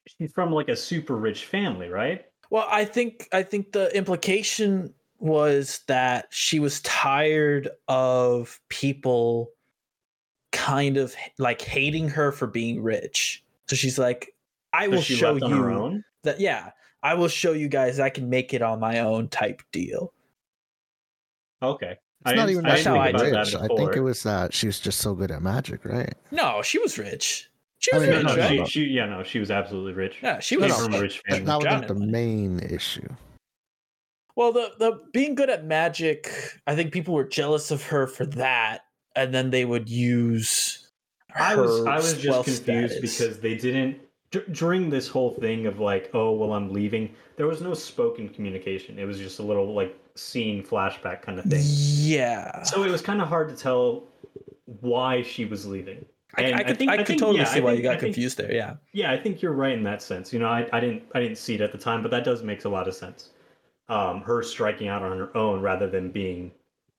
She's 0.08 0.32
from 0.34 0.52
like 0.52 0.70
a 0.70 0.76
super 0.76 1.16
rich 1.16 1.46
family, 1.46 1.90
right? 1.90 2.26
Well, 2.50 2.68
I 2.70 2.86
think 2.86 3.28
I 3.32 3.44
think 3.44 3.72
the 3.72 3.96
implication 3.96 4.94
was 5.20 5.82
that 5.88 6.28
she 6.30 6.60
was 6.60 6.82
tired 6.82 7.70
of 7.88 8.60
people 8.70 9.52
kind 10.52 10.98
of 10.98 11.16
like 11.38 11.62
hating 11.62 12.10
her 12.10 12.32
for 12.32 12.48
being 12.48 12.84
rich. 12.84 13.44
So 13.68 13.76
she's 13.76 13.98
like, 13.98 14.36
I 14.74 14.86
So 14.86 14.92
will 14.92 15.02
show 15.02 15.32
left 15.32 15.44
on 15.44 15.52
her 15.52 15.72
you 15.72 16.04
that 16.24 16.40
yeah, 16.40 16.72
I 17.02 17.14
will 17.16 17.28
show 17.28 17.54
you 17.54 17.68
guys 17.70 18.00
I 18.00 18.10
can 18.10 18.30
make 18.30 18.54
it 18.54 18.62
on 18.62 18.80
my 18.80 19.00
own 19.00 19.30
type 19.30 19.62
deal. 19.72 20.14
Okay. 21.62 21.98
It's 22.26 22.36
not 22.36 22.50
even 22.50 22.66
I 22.66 22.70
that 22.70 22.78
she 22.78 22.84
didn't 22.86 22.98
how 22.98 23.04
think 23.04 23.14
was 23.14 23.22
I 23.22 23.26
rich. 23.40 23.52
that 23.54 23.62
I 23.62 23.68
think 23.76 23.96
it 23.96 24.02
was 24.02 24.24
that 24.24 24.54
she 24.54 24.68
was 24.68 24.80
just 24.80 25.00
so 25.00 25.14
good 25.14 25.32
at 25.32 25.42
magic, 25.42 25.84
right? 25.86 26.14
No, 26.32 26.62
she 26.62 26.80
was 26.80 26.98
rich. 26.98 27.50
She 27.80 27.92
I 27.92 27.98
was 27.98 28.08
mean, 28.08 28.16
rich, 28.18 28.26
no, 28.26 28.36
no, 28.36 28.42
right? 28.42 28.68
she, 28.68 28.86
she, 28.86 28.86
yeah, 28.94 29.06
no, 29.08 29.24
she 29.24 29.40
was 29.40 29.52
absolutely 29.52 29.94
rich. 29.94 30.16
Yeah, 30.22 30.40
she 30.40 30.56
was 30.58 30.70
no, 30.70 30.86
from 30.86 30.94
a 30.94 31.02
rich 31.02 31.22
That, 31.28 31.32
family. 31.38 31.46
that 31.46 31.56
was 31.58 31.66
not 31.66 31.88
Drowning 31.88 32.00
the 32.00 32.08
main 32.12 32.60
issue. 32.62 33.10
Well, 34.36 34.52
the 34.52 34.72
the 34.80 35.02
being 35.12 35.36
good 35.36 35.50
at 35.50 35.66
magic, 35.66 36.32
I 36.66 36.76
think 36.76 36.92
people 36.92 37.14
were 37.14 37.26
jealous 37.26 37.72
of 37.72 37.84
her 37.88 38.08
for 38.08 38.26
that, 38.28 38.82
and 39.16 39.34
then 39.34 39.50
they 39.52 39.66
would 39.66 39.90
use. 39.90 40.90
I 41.36 41.56
was 41.56 41.86
I 41.86 41.96
was 41.98 42.14
just 42.18 42.46
confused 42.46 42.64
status. 42.64 43.00
because 43.00 43.40
they 43.40 43.56
didn't 43.56 44.00
d- 44.34 44.42
during 44.52 44.90
this 44.90 45.08
whole 45.08 45.32
thing 45.36 45.68
of 45.68 45.80
like, 45.80 46.10
oh 46.14 46.32
well, 46.34 46.52
I'm 46.54 46.74
leaving. 46.74 47.14
There 47.38 47.48
was 47.48 47.62
no 47.62 47.74
spoken 47.74 48.28
communication. 48.28 49.00
It 49.00 49.06
was 49.06 49.18
just 49.18 49.40
a 49.40 49.44
little 49.44 49.74
like 49.74 49.96
scene 50.16 50.64
flashback 50.64 51.22
kind 51.22 51.40
of 51.40 51.46
thing. 51.46 51.62
Yeah, 51.64 52.64
So 52.64 52.84
it 52.84 52.92
was 52.92 53.02
kind 53.02 53.22
of 53.22 53.28
hard 53.30 53.48
to 53.50 53.56
tell 53.56 54.04
why 54.82 55.22
she 55.22 55.46
was 55.46 55.66
leaving. 55.66 56.06
I, 56.36 56.52
I 56.52 56.58
I 56.58 56.64
could 56.64 56.78
think- 56.80 56.90
I 56.92 56.94
I 56.96 56.98
could 56.98 57.08
think- 57.08 57.20
totally 57.20 57.40
yeah, 57.40 57.46
see 57.46 57.60
I 57.60 57.64
why 57.64 57.74
you 57.74 57.84
got 57.84 58.00
think- 58.00 58.14
confused 58.16 58.38
there. 58.38 58.52
Yeah, 58.52 58.76
Yeah, 58.92 59.12
I 59.12 59.18
think 59.18 59.42
you're 59.42 59.54
right 59.54 59.78
in 59.78 59.84
that 59.84 60.02
sense. 60.02 60.34
You 60.34 60.40
know, 60.40 60.48
I, 60.48 60.68
I 60.74 60.80
didn't 60.80 61.04
I 61.16 61.20
didn't 61.20 61.38
see 61.38 61.54
it 61.56 61.62
at 61.62 61.72
the 61.72 61.78
time, 61.78 62.02
but 62.02 62.12
that 62.12 62.24
does 62.26 62.42
makes 62.44 62.66
a 62.66 62.70
lot 62.70 62.88
of 62.88 62.96
sense. 62.96 63.30
Um, 63.90 64.22
her 64.22 64.42
striking 64.44 64.88
out 64.88 65.04
on 65.04 65.18
her 65.18 65.36
own 65.38 65.62
rather 65.62 65.88
than 65.90 66.10
being, 66.10 66.52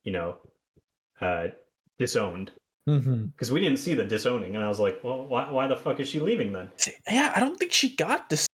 you 0.05 0.13
know, 0.13 0.37
uh, 1.21 1.49
disowned. 1.99 2.53
Mm-hmm. 2.89 3.27
Because 3.27 3.51
we 3.51 3.61
didn't 3.61 3.79
see 3.79 3.95
the 3.95 4.05
disowning, 4.05 4.57
and 4.57 4.65
I 4.65 4.69
was 4.69 4.81
like, 4.81 5.03
well, 5.03 5.27
why 5.27 5.51
why 5.51 5.67
the 5.67 5.77
fuck 5.77 6.01
is 6.01 6.09
she 6.09 6.21
leaving 6.21 6.53
then? 6.53 6.71
yeah. 7.11 7.33
I 7.35 7.41
don't 7.41 7.59
think 7.59 7.73
she 7.73 7.95
got 7.97 8.29
this. 8.31 8.47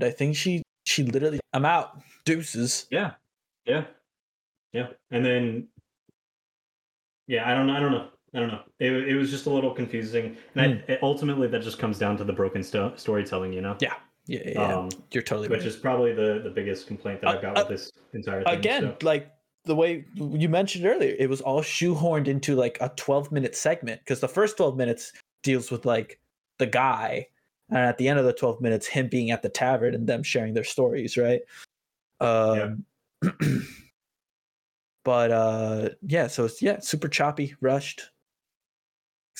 I 0.00 0.10
think 0.10 0.36
she 0.36 0.62
she 0.84 1.02
literally. 1.04 1.40
I'm 1.52 1.64
out. 1.64 2.00
Deuces. 2.24 2.86
Yeah, 2.90 3.12
yeah, 3.66 3.84
yeah. 4.72 4.88
And 5.10 5.24
then, 5.24 5.68
yeah, 7.26 7.50
I 7.50 7.54
don't 7.54 7.66
know. 7.66 7.74
I 7.76 7.80
don't 7.80 7.92
know. 7.92 8.08
I 8.34 8.38
don't 8.38 8.48
know. 8.48 8.60
It, 8.78 8.92
it 8.92 9.16
was 9.16 9.30
just 9.30 9.46
a 9.46 9.50
little 9.50 9.72
confusing, 9.74 10.36
and 10.54 10.82
I, 10.88 10.92
it, 10.92 10.98
ultimately 11.02 11.48
that 11.48 11.62
just 11.62 11.78
comes 11.78 11.98
down 11.98 12.16
to 12.18 12.24
the 12.24 12.32
broken 12.32 12.62
sto- 12.62 12.94
storytelling, 12.96 13.52
you 13.52 13.60
know. 13.60 13.76
Yeah, 13.80 13.94
yeah, 14.26 14.40
yeah. 14.46 14.76
Um, 14.76 14.88
You're 15.10 15.22
totally 15.22 15.48
which 15.48 15.60
right. 15.60 15.66
is 15.66 15.76
probably 15.76 16.14
the 16.14 16.40
the 16.42 16.50
biggest 16.50 16.86
complaint 16.86 17.20
that 17.20 17.26
Uh, 17.28 17.32
I've 17.34 17.42
got 17.42 17.58
uh, 17.58 17.66
with 17.68 17.78
this 17.78 17.92
entire 18.14 18.42
thing. 18.42 18.54
Again, 18.58 18.82
so- 18.82 19.06
like 19.06 19.30
the 19.64 19.76
way 19.76 20.04
you 20.14 20.48
mentioned 20.48 20.86
earlier, 20.86 21.14
it 21.18 21.28
was 21.28 21.40
all 21.40 21.62
shoehorned 21.62 22.26
into 22.26 22.56
like 22.56 22.78
a 22.80 22.90
12 22.96 23.30
minute 23.30 23.56
segment 23.56 24.00
because 24.00 24.20
the 24.20 24.28
first 24.28 24.56
12 24.56 24.76
minutes 24.76 25.12
deals 25.42 25.70
with 25.70 25.86
like 25.86 26.18
the 26.58 26.66
guy, 26.66 27.26
and 27.70 27.78
at 27.78 27.98
the 27.98 28.08
end 28.08 28.18
of 28.18 28.24
the 28.24 28.32
12 28.32 28.60
minutes, 28.60 28.86
him 28.86 29.08
being 29.08 29.30
at 29.30 29.42
the 29.42 29.48
tavern 29.48 29.94
and 29.94 30.06
them 30.06 30.22
sharing 30.22 30.54
their 30.54 30.64
stories, 30.64 31.16
right? 31.16 31.40
Um, 32.20 32.84
but 35.04 35.30
uh, 35.30 35.88
yeah, 36.02 36.26
so 36.26 36.44
it's 36.44 36.60
yeah, 36.60 36.80
super 36.80 37.08
choppy, 37.08 37.54
rushed. 37.60 38.02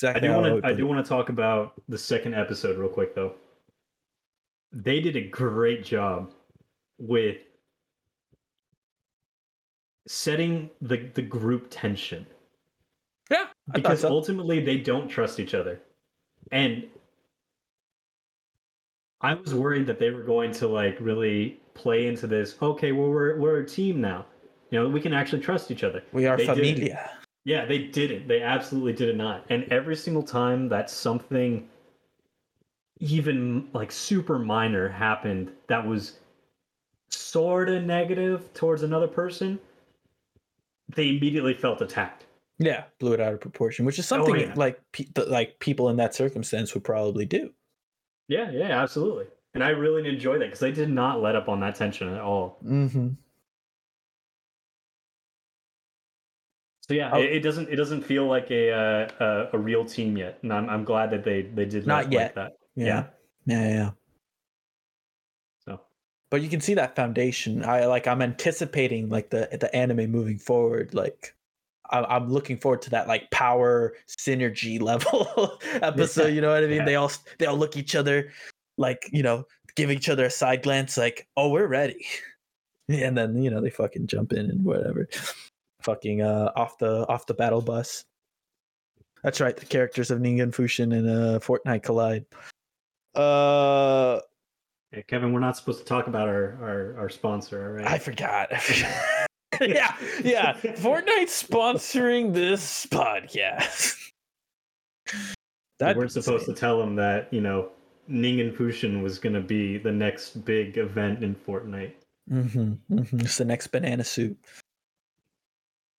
I 0.03 0.09
Exactly. 0.09 0.29
do 0.29 0.35
want 0.35 0.63
to. 0.63 0.69
I 0.69 0.73
do 0.73 0.87
want 0.87 1.05
to 1.05 1.09
talk 1.09 1.29
about 1.29 1.75
the 1.89 1.99
second 1.99 2.35
episode 2.35 2.79
real 2.79 2.89
quick, 2.89 3.15
though. 3.15 3.35
They 4.73 5.01
did 5.01 5.17
a 5.17 5.29
great 5.29 5.85
job 5.85 6.33
with 6.99 7.39
setting 10.07 10.71
the 10.81 11.11
the 11.15 11.23
group 11.23 11.69
tension 11.71 12.27
Yeah, 13.31 13.47
I 13.71 13.73
because 13.75 14.01
so. 14.01 14.09
ultimately 14.09 14.61
they 14.61 14.79
don't 14.79 15.09
trust 15.09 15.39
each 15.41 15.55
other, 15.55 15.81
and 16.51 16.85
I 19.21 19.35
was 19.35 19.55
worried 19.55 19.87
that 19.87 19.99
they 19.99 20.11
were 20.11 20.25
going 20.25 20.51
to 20.53 20.67
like 20.69 20.97
really 21.01 21.61
play 21.75 22.07
into 22.07 22.27
this. 22.27 22.57
Okay, 22.61 22.93
well 22.93 23.09
we're 23.09 23.37
we're 23.39 23.61
a 23.61 23.67
team 23.67 24.01
now. 24.01 24.27
You 24.71 24.81
know, 24.81 24.89
we 24.89 25.01
can 25.01 25.13
actually 25.13 25.43
trust 25.43 25.71
each 25.71 25.85
other. 25.85 26.03
we 26.13 26.27
are 26.27 26.37
they 26.37 26.47
did 26.47 26.59
it. 26.59 26.75
familia. 26.75 27.11
Yeah, 27.45 27.65
they 27.65 27.79
didn't. 27.79 28.29
They 28.29 28.41
absolutely 28.43 28.93
did 28.95 29.09
it 29.09 29.17
not. 29.17 29.45
And 29.51 29.65
every 29.73 29.97
single 29.97 30.23
time 30.23 30.69
that 30.69 30.91
something 30.91 31.69
even 33.01 33.69
like 33.73 33.91
super 33.91 34.39
minor 34.39 34.89
happened 34.89 35.51
that 35.67 35.85
was 35.85 36.19
sort 37.11 37.69
of 37.69 37.83
negative 37.83 38.53
towards 38.55 38.83
another 38.83 39.09
person, 39.09 39.59
they 40.95 41.09
immediately 41.17 41.55
felt 41.55 41.81
attacked. 41.83 42.27
Yeah, 42.59 42.85
blew 43.01 43.13
it 43.15 43.21
out 43.21 43.33
of 43.35 43.41
proportion, 43.41 43.85
which 43.85 43.99
is 43.99 44.11
Oh, 44.13 44.17
something 44.25 44.41
yeah. 44.41 44.53
like 44.57 44.81
pe- 44.93 45.07
like 45.27 45.59
people 45.59 45.89
in 45.89 45.97
that 45.97 46.15
circumstance 46.15 46.75
would 46.75 46.85
probably 46.85 47.25
do. 47.27 47.53
Yeah, 48.29 48.51
yeah, 48.51 48.81
absolutely. 48.83 49.27
And 49.55 49.63
I 49.65 49.71
really 49.71 50.09
enjoy 50.09 50.39
that 50.39 50.47
because 50.47 50.61
they 50.61 50.73
did 50.73 50.89
not 50.89 51.21
let 51.21 51.35
up 51.37 51.49
on 51.49 51.61
that 51.61 51.75
tension 51.75 52.09
at 52.09 52.21
all. 52.21 52.59
Mm-hmm. 52.65 53.09
So 56.89 56.95
yeah, 56.95 57.11
Oh. 57.13 57.21
it, 57.21 57.33
it 57.33 57.41
doesn't 57.41 57.69
it 57.69 57.77
doesn't 57.77 58.03
feel 58.03 58.27
like 58.27 58.51
a 58.51 58.71
uh, 58.73 59.09
a, 59.21 59.49
a 59.57 59.59
real 59.59 59.85
team 59.85 60.17
yet, 60.17 60.39
and 60.43 60.53
I'm 60.53 60.69
I'm 60.69 60.85
glad 60.85 61.11
that 61.11 61.25
they 61.25 61.43
they 61.43 61.65
did 61.65 61.87
Not 61.87 62.05
not, 62.05 62.13
yet. 62.13 62.23
like 62.25 62.35
that. 62.35 62.53
Yeah. 62.75 63.07
Yeah. 63.47 63.63
yeah, 63.63 63.69
yeah. 63.69 63.91
But 66.33 66.41
you 66.41 66.49
can 66.49 66.63
see 66.63 66.73
that 66.73 66.97
foundation. 66.97 67.63
I 67.63 67.85
like. 67.85 68.07
I'm 68.07 68.23
anticipating 68.23 69.11
like 69.11 69.29
the 69.29 69.51
the 69.61 69.73
anime 69.77 70.11
moving 70.11 70.39
forward. 70.39 70.95
Like, 70.95 71.35
I, 71.91 72.03
I'm 72.05 72.31
looking 72.31 72.57
forward 72.57 72.81
to 72.83 72.91
that 72.91 73.07
like 73.07 73.31
power 73.31 73.93
synergy 74.09 74.81
level 74.91 75.59
episode. 75.83 76.29
You 76.29 76.41
know 76.41 76.55
what 76.55 76.65
I 76.65 76.69
mean? 76.69 76.79
Yeah. 76.79 76.85
They 76.87 76.95
all 76.95 77.13
they 77.39 77.45
all 77.45 77.59
look 77.59 77.77
each 77.77 77.95
other 77.95 78.31
like 78.79 79.11
you 79.13 79.23
know 79.23 79.45
give 79.77 79.91
each 79.91 80.09
other 80.09 80.25
a 80.25 80.31
side 80.31 80.63
glance 80.63 80.97
like 80.97 81.29
oh 81.37 81.51
we're 81.51 81.67
ready, 81.67 82.07
and 82.89 83.15
then 83.15 83.37
you 83.43 83.51
know 83.51 83.61
they 83.61 83.69
fucking 83.69 84.07
jump 84.07 84.33
in 84.33 84.49
and 84.49 84.65
whatever, 84.65 85.11
fucking 85.83 86.23
uh 86.23 86.51
off 86.57 86.79
the 86.79 87.07
off 87.09 87.27
the 87.27 87.35
battle 87.35 87.61
bus. 87.61 88.07
That's 89.23 89.43
right. 89.43 89.55
The 89.55 89.67
characters 89.67 90.11
of 90.11 90.19
Ningen 90.19 90.51
Fushin 90.51 90.97
and 90.97 91.11
uh, 91.11 91.41
Fortnite 91.41 91.83
collide. 91.83 92.25
Uh, 93.15 94.21
Yeah, 94.93 95.01
Kevin, 95.03 95.33
we're 95.33 95.41
not 95.41 95.57
supposed 95.57 95.79
to 95.79 95.85
talk 95.85 96.07
about 96.07 96.29
our 96.29 96.59
our, 96.61 96.95
our 96.99 97.09
sponsor, 97.09 97.65
all 97.67 97.73
right? 97.73 97.87
I 97.87 97.99
forgot. 97.99 98.51
Yeah, 99.61 99.95
yeah. 100.25 100.55
Fortnite 100.55 101.29
sponsoring 101.29 102.33
this 102.33 102.87
podcast. 102.87 103.97
we 105.13 105.19
That 105.79 105.97
weren't 105.97 106.11
supposed 106.11 106.47
to 106.47 106.55
tell 106.55 106.83
him 106.83 106.97
that 106.97 107.33
you 107.33 107.41
know 107.43 107.69
Ningen 108.11 108.57
Fushin 108.57 109.03
was 109.03 109.19
going 109.19 109.35
to 109.35 109.41
be 109.41 109.79
the 109.79 109.93
next 109.93 110.45
big 110.45 110.79
event 110.79 111.23
in 111.23 111.37
Fortnite. 111.37 111.93
Mm-hmm, 112.31 112.73
mm-hmm. 112.95 113.21
It's 113.21 113.39
the 113.39 113.45
next 113.45 113.69
banana 113.69 114.03
suit. 114.03 114.37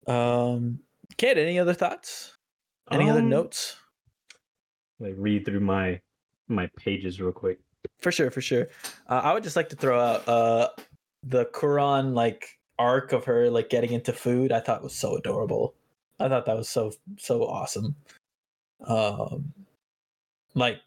Um, 0.08 0.80
Kid, 1.16 1.38
any 1.38 1.60
other 1.60 1.76
thoughts? 1.76 2.36
Any 2.92 3.10
other 3.10 3.20
Um, 3.20 3.30
notes? 3.30 3.78
Like 5.00 5.14
read 5.18 5.46
through 5.46 5.62
my 5.62 6.02
my 6.50 6.70
pages 6.76 7.22
real 7.22 7.32
quick. 7.32 7.60
For 8.02 8.12
sure, 8.12 8.32
for 8.32 8.42
sure. 8.42 8.68
Uh, 9.08 9.22
I 9.24 9.34
would 9.34 9.44
just 9.44 9.56
like 9.56 9.70
to 9.70 9.76
throw 9.76 10.00
out 10.00 10.28
uh 10.28 10.70
the 11.24 11.46
Karan 11.46 12.14
like 12.14 12.60
arc 12.80 13.14
of 13.14 13.26
her 13.26 13.50
like 13.50 13.70
getting 13.70 13.92
into 13.94 14.14
food. 14.14 14.52
I 14.52 14.60
thought 14.60 14.84
was 14.84 14.96
so 14.96 15.16
adorable. 15.16 15.76
I 16.20 16.30
thought 16.30 16.46
that 16.46 16.58
was 16.58 16.70
so 16.70 16.92
so 17.18 17.44
awesome. 17.44 17.96
Um, 18.86 19.54
like 20.56 20.82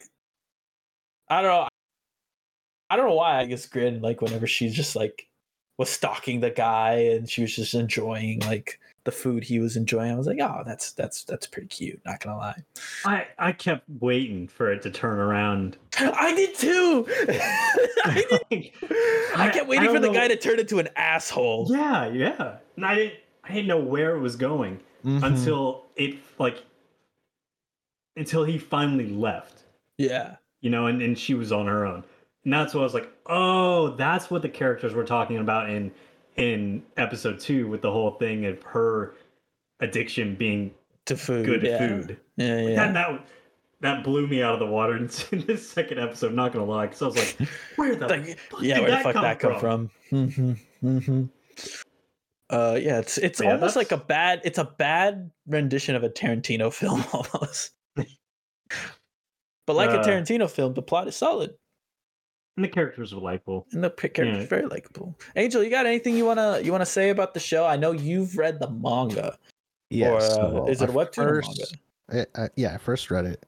I 1.28 1.42
don't 1.42 1.50
know. 1.50 1.68
I 2.90 2.96
don't 2.96 3.06
know 3.08 3.14
why. 3.14 3.38
I 3.38 3.46
just 3.46 3.70
Grin 3.72 4.00
like 4.00 4.20
whenever 4.20 4.46
she's 4.46 4.74
just 4.74 4.94
like 4.96 5.28
was 5.78 5.90
stalking 5.90 6.40
the 6.40 6.50
guy 6.50 6.94
and 6.94 7.28
she 7.28 7.42
was 7.42 7.54
just 7.56 7.74
enjoying 7.74 8.40
like 8.40 8.78
the 9.06 9.12
food 9.12 9.42
he 9.44 9.58
was 9.58 9.76
enjoying. 9.76 10.12
I 10.12 10.16
was 10.16 10.26
like, 10.26 10.38
oh, 10.42 10.62
that's 10.66 10.92
that's 10.92 11.24
that's 11.24 11.46
pretty 11.46 11.68
cute. 11.68 12.00
Not 12.04 12.20
gonna 12.20 12.36
lie. 12.36 12.62
I 13.06 13.26
I 13.38 13.52
kept 13.52 13.84
waiting 14.00 14.46
for 14.48 14.70
it 14.70 14.82
to 14.82 14.90
turn 14.90 15.18
around. 15.18 15.78
I 15.98 16.34
did 16.34 16.54
too. 16.54 17.06
I 18.04 18.24
did 18.50 18.70
I 19.34 19.46
I- 19.46 19.48
kept 19.48 19.66
I 19.66 19.68
waiting 19.68 19.88
for 19.88 19.98
the 20.00 20.08
know- 20.08 20.12
guy 20.12 20.28
to 20.28 20.36
turn 20.36 20.60
into 20.60 20.78
an 20.78 20.88
asshole. 20.96 21.68
yeah, 21.70 22.06
yeah. 22.08 22.56
And 22.76 22.84
I 22.84 22.94
didn't 22.94 23.14
I 23.44 23.48
didn't 23.54 23.68
know 23.68 23.80
where 23.80 24.14
it 24.14 24.20
was 24.20 24.36
going 24.36 24.80
Mhm. 25.04 25.22
until 25.24 25.86
it 25.96 26.16
like 26.38 26.62
until 28.16 28.44
he 28.44 28.58
finally 28.58 29.08
left. 29.10 29.62
Yeah. 29.98 30.36
you 30.60 30.70
know, 30.70 30.86
and, 30.86 31.00
and 31.00 31.18
she 31.18 31.34
was 31.34 31.52
on 31.52 31.66
her 31.66 31.86
own. 31.86 32.02
And 32.44 32.52
that's 32.52 32.74
what 32.74 32.80
I 32.80 32.84
was 32.84 32.94
like, 32.94 33.08
oh, 33.26 33.90
that's 33.96 34.30
what 34.30 34.42
the 34.42 34.48
characters 34.48 34.94
were 34.94 35.04
talking 35.04 35.38
about 35.38 35.70
in 35.70 35.90
in 36.36 36.82
episode 36.96 37.38
two 37.40 37.68
with 37.68 37.82
the 37.82 37.90
whole 37.90 38.12
thing 38.12 38.46
of 38.46 38.62
her 38.64 39.14
addiction 39.80 40.34
being 40.34 40.72
To 41.06 41.16
food. 41.16 41.46
good 41.46 41.62
yeah. 41.62 41.78
food. 41.78 42.18
Yeah, 42.36 42.60
yeah. 42.60 42.84
And 42.84 42.96
that 42.96 43.26
that 43.80 44.04
blew 44.04 44.26
me 44.26 44.42
out 44.42 44.54
of 44.54 44.58
the 44.60 44.66
water 44.66 44.96
in, 44.96 45.08
in 45.32 45.46
this 45.46 45.68
second 45.68 45.98
episode, 45.98 46.32
not 46.34 46.52
gonna 46.52 46.64
lie, 46.64 46.86
because 46.86 47.02
I 47.02 47.06
was 47.06 47.16
like, 47.16 47.48
where 47.76 47.94
the 47.94 48.06
Like, 48.08 48.38
fuck 48.38 48.62
yeah, 48.62 48.74
did 48.76 48.82
where 48.82 48.90
the 48.90 48.96
fuck 49.02 49.12
come 49.14 49.22
that 49.22 49.38
come 49.38 49.60
from? 49.60 49.90
Mm-hmm. 50.12 50.52
Mm-hmm. 50.84 51.24
Uh, 52.48 52.78
yeah, 52.80 52.98
it's 53.00 53.18
it's 53.18 53.40
Yeah, 53.40 53.52
almost 53.54 53.74
like 53.76 53.92
a 53.92 53.96
bad 53.96 54.40
it's 54.44 54.58
a 54.58 54.64
bad 54.64 55.30
rendition 55.46 55.96
of 55.96 56.04
a 56.04 56.08
Tarantino 56.10 56.72
film 56.80 57.02
almost. 57.12 57.72
but 57.94 59.74
like 59.76 59.90
a 59.90 60.00
Uh, 60.00 60.04
Tarantino 60.04 60.48
film, 60.50 60.74
the 60.74 60.82
plot 60.82 61.08
is 61.08 61.16
solid 61.16 61.54
And 62.56 62.64
the 62.64 62.68
characters 62.68 63.14
were 63.14 63.20
likable. 63.20 63.66
and 63.72 63.84
the 63.84 63.90
p- 63.90 64.08
character's 64.08 64.44
Yeah. 64.44 64.48
very 64.48 64.66
likable. 64.66 65.14
Angel, 65.36 65.62
you 65.62 65.68
got 65.70 65.84
anything 65.86 66.16
you 66.16 66.24
wanna 66.24 66.60
you 66.60 66.72
wanna 66.72 66.86
say 66.86 67.10
about 67.10 67.34
the 67.34 67.40
show? 67.40 67.66
I 67.66 67.76
know 67.76 67.92
you've 67.92 68.36
read 68.38 68.58
the 68.60 68.70
manga. 68.70 69.38
Yeah. 69.90 70.10
or, 70.12 70.16
uh, 70.16 70.20
so 70.20 70.66
is 70.68 70.80
it 70.82 70.88
a 70.88 70.92
I 70.92 70.94
webtoon 70.94 71.26
or 71.26 71.42
first- 71.42 71.76
I- 72.10 72.26
I- 72.34 72.48
yeah, 72.56 72.74
I 72.74 72.78
first 72.78 73.10
read 73.10 73.26
it 73.26 73.44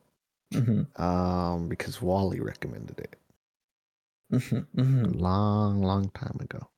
manga? 0.53 0.87
um 1.03 1.69
because 1.69 2.01
Wally 2.03 2.41
recommended 2.41 2.99
it 3.01 3.17
Mm-hmm. 4.33 4.81
Mm-hmm. 4.81 5.19
long, 5.19 5.81
long 5.83 6.11
time 6.11 6.37
ago. 6.41 6.69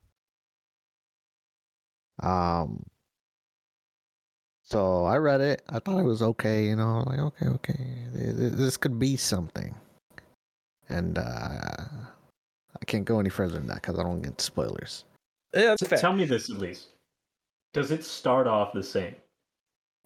Um. 2.23 2.85
So 4.63 5.05
I 5.05 5.17
read 5.17 5.41
it. 5.41 5.63
I 5.69 5.81
thought 5.81 5.99
it 5.99 6.05
was 6.05 6.23
okay. 6.23 6.67
You 6.67 6.77
know, 6.77 7.03
like 7.07 7.19
okay, 7.19 7.47
okay, 7.49 8.07
th- 8.15 8.37
th- 8.37 8.53
this 8.53 8.77
could 8.77 8.99
be 9.01 9.17
something. 9.17 9.75
And 10.89 11.19
uh, 11.19 11.85
I 12.83 12.87
can't 12.87 13.05
go 13.05 13.21
any 13.21 13.31
further 13.31 13.55
than 13.55 13.67
that 13.69 13.77
because 13.83 13.99
I 13.99 14.03
don't 14.03 14.23
get 14.23 14.41
spoilers. 14.41 15.05
Yeah, 15.55 15.63
that's 15.67 15.81
So 15.81 15.87
fair. 15.89 15.99
tell 15.99 16.13
me 16.13 16.25
this 16.25 16.49
at 16.51 16.57
least. 16.59 16.89
Does 17.75 17.91
it 17.91 18.05
start 18.05 18.47
off 18.47 18.73
the 18.73 18.83
same? 18.83 19.15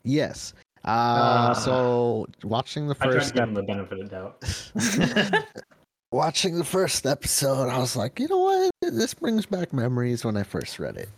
Yes. 0.03 0.53
Uh, 0.85 0.89
Ah. 0.91 1.53
so 1.55 2.27
watching 2.43 2.89
the 2.89 2.95
I 3.01 3.05
tried 3.05 3.13
to 3.13 3.19
first 3.21 3.35
give 3.35 3.49
ep- 3.49 3.55
the 3.55 3.63
benefit 3.63 4.01
of 4.01 4.11
doubt. 4.11 4.45
watching 6.13 6.57
the 6.59 6.65
first 6.65 7.07
episode, 7.07 7.69
I 7.69 7.79
was 7.79 7.97
like, 7.97 8.19
you 8.21 8.29
know 8.29 8.39
what? 8.39 8.71
This 8.83 9.15
brings 9.15 9.47
back 9.47 9.73
memories 9.73 10.25
when 10.25 10.37
I 10.37 10.43
first 10.43 10.79
read 10.79 10.97
it. 10.97 11.09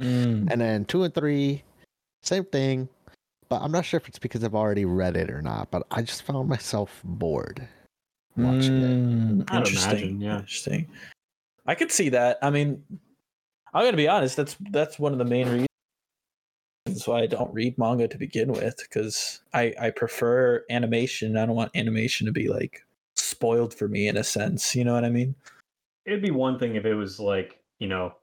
Mm. 0.00 0.50
And 0.50 0.60
then 0.60 0.84
two 0.84 1.02
and 1.04 1.14
three, 1.14 1.62
same 2.22 2.44
thing. 2.44 2.88
But 3.48 3.62
I'm 3.62 3.72
not 3.72 3.84
sure 3.84 3.98
if 3.98 4.08
it's 4.08 4.18
because 4.18 4.42
I've 4.42 4.54
already 4.54 4.84
read 4.84 5.16
it 5.16 5.30
or 5.30 5.42
not. 5.42 5.70
But 5.70 5.86
I 5.90 6.02
just 6.02 6.22
found 6.22 6.48
myself 6.48 7.00
bored 7.04 7.66
watching 8.36 8.82
it. 8.82 8.90
Mm, 8.90 9.44
I'd 9.48 9.56
interesting. 9.58 9.90
imagine, 9.90 10.20
yeah. 10.20 10.38
Interesting. 10.38 10.88
I 11.66 11.74
could 11.74 11.90
see 11.90 12.08
that. 12.10 12.38
I 12.42 12.50
mean, 12.50 12.82
I'm 13.72 13.84
gonna 13.84 13.96
be 13.96 14.08
honest. 14.08 14.36
That's 14.36 14.56
that's 14.70 14.98
one 14.98 15.12
of 15.12 15.18
the 15.18 15.24
main 15.24 15.48
reasons 15.48 17.06
why 17.06 17.20
I 17.20 17.26
don't 17.26 17.52
read 17.52 17.78
manga 17.78 18.06
to 18.08 18.18
begin 18.18 18.52
with, 18.52 18.76
because 18.78 19.40
I 19.52 19.74
I 19.80 19.90
prefer 19.90 20.64
animation. 20.70 21.36
I 21.36 21.46
don't 21.46 21.56
want 21.56 21.72
animation 21.74 22.26
to 22.26 22.32
be 22.32 22.48
like 22.48 22.84
spoiled 23.16 23.72
for 23.74 23.88
me 23.88 24.08
in 24.08 24.16
a 24.16 24.24
sense. 24.24 24.74
You 24.76 24.84
know 24.84 24.94
what 24.94 25.04
I 25.04 25.10
mean? 25.10 25.34
It'd 26.04 26.22
be 26.22 26.30
one 26.30 26.58
thing 26.58 26.76
if 26.76 26.84
it 26.84 26.94
was 26.94 27.18
like, 27.18 27.58
you 27.78 27.88
know, 27.88 28.14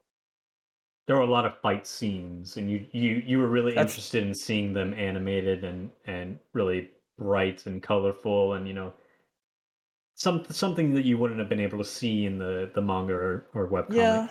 there 1.08 1.16
were 1.16 1.22
a 1.22 1.26
lot 1.26 1.44
of 1.44 1.58
fight 1.58 1.86
scenes 1.86 2.56
and 2.56 2.70
you 2.70 2.86
you 2.92 3.22
you 3.26 3.38
were 3.38 3.48
really 3.48 3.72
That's- 3.74 3.90
interested 3.90 4.24
in 4.24 4.34
seeing 4.34 4.72
them 4.72 4.94
animated 4.94 5.64
and 5.64 5.90
and 6.06 6.38
really 6.52 6.90
bright 7.18 7.66
and 7.66 7.82
colorful 7.82 8.54
and 8.54 8.66
you 8.68 8.74
know 8.74 8.92
some 10.14 10.44
something 10.50 10.94
that 10.94 11.04
you 11.04 11.18
wouldn't 11.18 11.40
have 11.40 11.48
been 11.48 11.60
able 11.60 11.78
to 11.78 11.84
see 11.84 12.26
in 12.26 12.38
the 12.38 12.70
the 12.74 12.82
manga 12.82 13.14
or, 13.14 13.46
or 13.54 13.68
webcomic. 13.68 13.94
Yeah. 13.96 14.28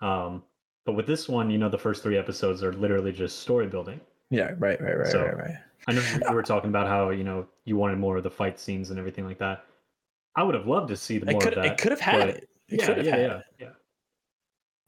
Um 0.00 0.42
but 0.86 0.92
with 0.92 1.06
this 1.06 1.28
one, 1.28 1.50
you 1.50 1.58
know, 1.58 1.68
the 1.68 1.78
first 1.78 2.02
three 2.02 2.16
episodes 2.16 2.62
are 2.64 2.72
literally 2.72 3.12
just 3.12 3.40
story 3.40 3.66
building. 3.66 4.00
Yeah. 4.30 4.52
Right. 4.58 4.80
Right. 4.80 4.98
Right. 4.98 5.06
So- 5.08 5.24
right. 5.24 5.36
Right. 5.36 5.56
I 5.86 5.92
know 5.92 6.02
you 6.02 6.20
were 6.34 6.42
talking 6.42 6.68
about 6.70 6.86
how, 6.86 7.10
you 7.10 7.24
know, 7.24 7.46
you 7.64 7.76
wanted 7.76 7.98
more 7.98 8.16
of 8.18 8.22
the 8.22 8.30
fight 8.30 8.58
scenes 8.60 8.90
and 8.90 8.98
everything 8.98 9.24
like 9.24 9.38
that. 9.38 9.64
I 10.36 10.42
would 10.42 10.54
have 10.54 10.66
loved 10.66 10.88
to 10.88 10.96
see 10.96 11.18
the 11.18 11.32
more 11.32 11.40
could 11.40 11.54
of 11.56 11.62
that. 11.62 11.72
it 11.72 11.78
could 11.78 11.92
have 11.92 12.00
had 12.00 12.28
it. 12.28 12.48
It 12.68 12.80
yeah, 12.80 12.86
could 12.86 12.96
have 12.98 13.06
yeah, 13.06 13.16
had 13.16 13.20
yeah, 13.20 13.36
it. 13.38 13.44
yeah. 13.60 13.66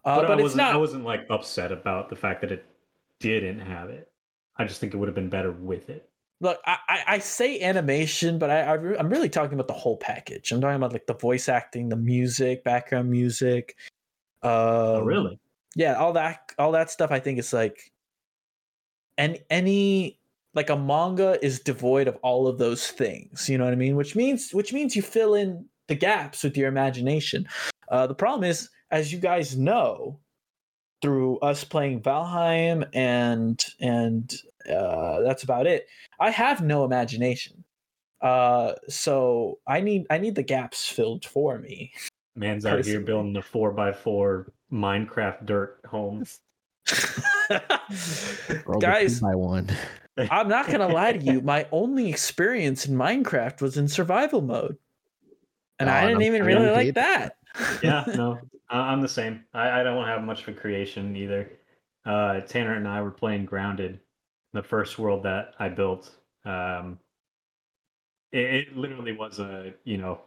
Uh, 0.04 0.16
but, 0.16 0.22
but 0.22 0.30
I 0.30 0.34
it's 0.34 0.42
wasn't. 0.42 0.56
not. 0.58 0.74
I 0.74 0.76
wasn't 0.76 1.04
like 1.04 1.26
upset 1.30 1.72
about 1.72 2.10
the 2.10 2.16
fact 2.16 2.42
that 2.42 2.52
it 2.52 2.66
didn't 3.18 3.60
have 3.60 3.88
it. 3.88 4.10
I 4.58 4.64
just 4.64 4.80
think 4.80 4.92
it 4.92 4.98
would 4.98 5.08
have 5.08 5.14
been 5.14 5.30
better 5.30 5.52
with 5.52 5.88
it. 5.88 6.09
Look, 6.43 6.59
I, 6.64 6.78
I, 7.07 7.18
say 7.18 7.61
animation, 7.61 8.38
but 8.38 8.51
I, 8.51 8.61
I 8.62 8.72
re- 8.72 8.97
I'm 8.99 9.11
really 9.11 9.28
talking 9.28 9.55
about 9.55 9.66
the 9.66 9.74
whole 9.74 9.99
package. 9.99 10.53
I'm 10.53 10.61
talking 10.61 10.76
about 10.76 10.93
like 10.93 11.07
the 11.07 11.14
voice 11.14 11.51
acting, 11.51 11.91
the 11.91 11.97
music, 11.97 12.64
background 12.64 13.11
music. 13.11 13.76
Um, 14.43 14.51
oh, 14.51 15.03
really? 15.03 15.38
Yeah, 15.76 15.95
all 15.95 16.14
that, 16.14 16.53
all 16.59 16.72
that 16.72 16.91
stuff. 16.91 17.11
I 17.11 17.20
think 17.20 17.38
is 17.38 17.53
like, 17.53 17.93
and 19.18 19.38
any 19.51 20.18
like 20.55 20.70
a 20.70 20.76
manga 20.76 21.38
is 21.45 21.61
devoid 21.61 22.09
of 22.09 22.16
all 22.22 22.49
of 22.49 22.57
those 22.57 22.88
things. 22.88 23.49
You 23.49 23.59
know 23.59 23.64
what 23.64 23.74
I 23.74 23.76
mean? 23.76 23.97
Which 23.97 24.16
means, 24.16 24.53
which 24.53 24.72
means 24.72 24.97
you 24.97 25.03
fill 25.03 25.34
in 25.34 25.66
the 25.88 25.95
gaps 25.95 26.43
with 26.43 26.57
your 26.57 26.68
imagination. 26.68 27.47
Uh, 27.91 28.07
the 28.07 28.14
problem 28.14 28.49
is, 28.49 28.70
as 28.91 29.12
you 29.12 29.18
guys 29.18 29.59
know, 29.59 30.18
through 31.03 31.38
us 31.38 31.64
playing 31.64 32.01
Valheim 32.01 32.88
and 32.95 33.64
and 33.80 34.34
uh, 34.68 35.20
that's 35.20 35.42
about 35.42 35.66
it. 35.66 35.86
I 36.18 36.30
have 36.30 36.62
no 36.62 36.84
imagination. 36.84 37.64
Uh, 38.20 38.74
so 38.88 39.58
I 39.66 39.80
need 39.80 40.06
I 40.11 40.18
need 40.18 40.34
the 40.34 40.42
gaps 40.42 40.86
filled 40.86 41.24
for 41.24 41.58
me. 41.58 41.92
Man's 42.36 42.66
out 42.66 42.84
here 42.84 43.00
building 43.00 43.36
a 43.36 43.42
four 43.42 43.72
by 43.72 43.92
four 43.92 44.52
Minecraft 44.72 45.46
dirt 45.46 45.80
home. 45.86 46.24
Roll 48.66 48.80
Guys, 48.80 49.20
two 49.20 49.26
by 49.26 49.34
one. 49.34 49.68
I'm 50.30 50.48
not 50.48 50.68
gonna 50.68 50.88
lie 50.88 51.12
to 51.12 51.18
you. 51.18 51.40
My 51.40 51.66
only 51.72 52.08
experience 52.11 52.86
in 52.86 52.94
Minecraft 52.94 53.61
was 53.62 53.76
in 53.76 53.88
survival 53.88 54.42
mode, 54.42 54.76
and 55.78 55.88
Oh, 55.88 55.92
I 55.92 56.02
didn't 56.02 56.16
I'm 56.16 56.22
even 56.22 56.44
really 56.44 56.66
you 56.66 56.72
like 56.72 56.94
that. 56.94 57.36
yeah, 57.82 58.04
no, 58.14 58.38
I, 58.68 58.78
I'm 58.78 59.00
the 59.00 59.08
same. 59.08 59.44
I, 59.54 59.80
I 59.80 59.82
don't 59.82 60.06
have 60.06 60.22
much 60.22 60.44
for 60.44 60.52
creation 60.52 61.16
either. 61.16 61.50
Uh, 62.04 62.40
Tanner 62.40 62.74
and 62.74 62.86
I 62.88 63.00
were 63.02 63.11
playing 63.11 63.44
Grounded, 63.46 64.00
the 64.53 64.62
first 64.62 64.98
world 64.98 65.22
that 65.24 65.55
I 65.59 65.68
built. 65.68 66.11
Um, 66.44 66.98
it, 68.32 68.55
it 68.68 68.76
literally 68.76 69.12
was 69.12 69.38
a 69.38 69.72
you 69.84 69.98
know 69.98 70.20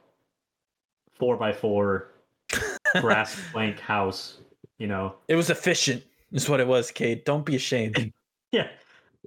four 1.13 1.38
by 1.38 1.53
four 1.53 2.09
grass 3.01 3.39
plank 3.51 3.80
house. 3.80 4.38
You 4.80 4.88
know, 4.88 5.15
It 5.28 5.36
was 5.36 5.49
efficient, 5.49 6.03
is 6.32 6.49
what 6.49 6.59
it 6.59 6.67
was, 6.67 6.91
Kate. 6.91 7.24
Don't 7.26 7.45
be 7.45 7.55
ashamed. 7.55 8.11
Yeah, 8.51 8.67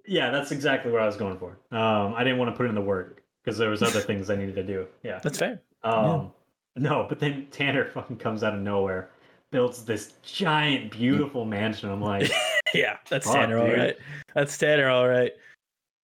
yeah, 0.07 0.31
that's 0.31 0.53
exactly 0.53 0.93
what 0.93 1.01
I 1.03 1.07
was 1.07 1.17
going 1.17 1.37
for. 1.37 1.59
Um, 1.77 2.15
I 2.15 2.23
didn't 2.23 2.39
want 2.39 2.53
to 2.53 2.57
put 2.57 2.67
in 2.67 2.77
the 2.77 2.81
work 2.81 3.25
because 3.43 3.59
there 3.59 3.71
was 3.71 3.83
other 3.83 3.99
things 4.11 4.31
I 4.31 4.37
needed 4.37 4.55
to 4.55 4.63
do. 4.63 4.87
Yeah. 5.03 5.19
That's 5.21 5.37
fair. 5.39 5.61
Um, 5.83 6.33
No, 6.77 7.07
but 7.09 7.19
then 7.19 7.49
Tanner 7.51 7.87
fucking 7.91 8.19
comes 8.19 8.45
out 8.45 8.55
of 8.55 8.61
nowhere, 8.61 9.11
builds 9.51 9.85
this 9.85 10.13
giant, 10.23 10.93
beautiful 10.93 11.45
mansion. 11.45 11.91
I'm 11.91 12.01
like, 12.01 12.31
yeah, 12.75 12.97
that's 13.09 13.27
Fuck, 13.27 13.37
Tanner, 13.37 13.59
all 13.59 13.67
dude. 13.67 13.79
right. 13.79 13.97
That's 14.35 14.57
Tanner, 14.59 14.89
all 14.89 15.09
right. 15.09 15.33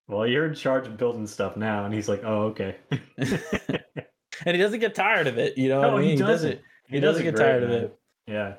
well, 0.09 0.27
you're 0.27 0.47
in 0.47 0.55
charge 0.55 0.87
of 0.87 0.97
building 0.97 1.27
stuff 1.27 1.57
now. 1.57 1.85
And 1.85 1.95
he's 1.95 2.09
like, 2.09 2.23
oh, 2.25 2.43
okay. 2.55 2.77
and 3.19 4.57
he 4.57 4.57
doesn't 4.59 4.81
get 4.81 4.95
tired 4.95 5.27
of 5.27 5.39
it. 5.39 5.57
You 5.59 5.69
know 5.69 5.81
what 5.81 5.91
No, 5.91 5.97
I 5.99 6.01
mean? 6.01 6.11
he 6.11 6.17
doesn't. 6.17 6.61
He 6.89 7.01
doesn't 7.01 7.23
get 7.23 7.37
tired 7.37 7.63
of 7.63 7.71
it. 7.71 7.99
Yeah. 8.27 8.55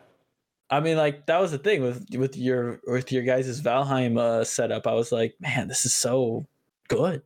I 0.69 0.79
mean, 0.79 0.97
like 0.97 1.25
that 1.27 1.39
was 1.39 1.51
the 1.51 1.57
thing 1.59 1.83
with 1.83 2.05
with 2.15 2.35
your 2.35 2.79
with 2.87 3.11
your 3.11 3.21
guys' 3.23 3.61
Valheim 3.61 4.17
uh, 4.17 4.43
setup. 4.43 4.87
I 4.87 4.93
was 4.93 5.11
like, 5.11 5.35
man, 5.39 5.67
this 5.67 5.85
is 5.85 5.93
so 5.93 6.47
good. 6.87 7.21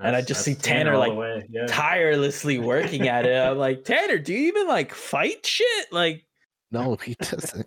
And 0.00 0.14
I 0.14 0.20
just 0.20 0.42
see 0.42 0.52
that's 0.52 0.64
Tanner, 0.66 0.96
like. 0.98 1.44
Yeah. 1.50 1.66
Tirelessly 1.66 2.58
working 2.58 3.08
at 3.08 3.24
it. 3.26 3.34
I'm 3.36 3.56
like, 3.58 3.84
Tanner, 3.86 4.18
do 4.18 4.32
you 4.34 4.48
even 4.48 4.68
like 4.68 4.92
fight 4.94 5.44
shit? 5.46 5.90
Like 5.92 6.26
No, 6.70 6.96
he 6.96 7.14
doesn't. 7.14 7.66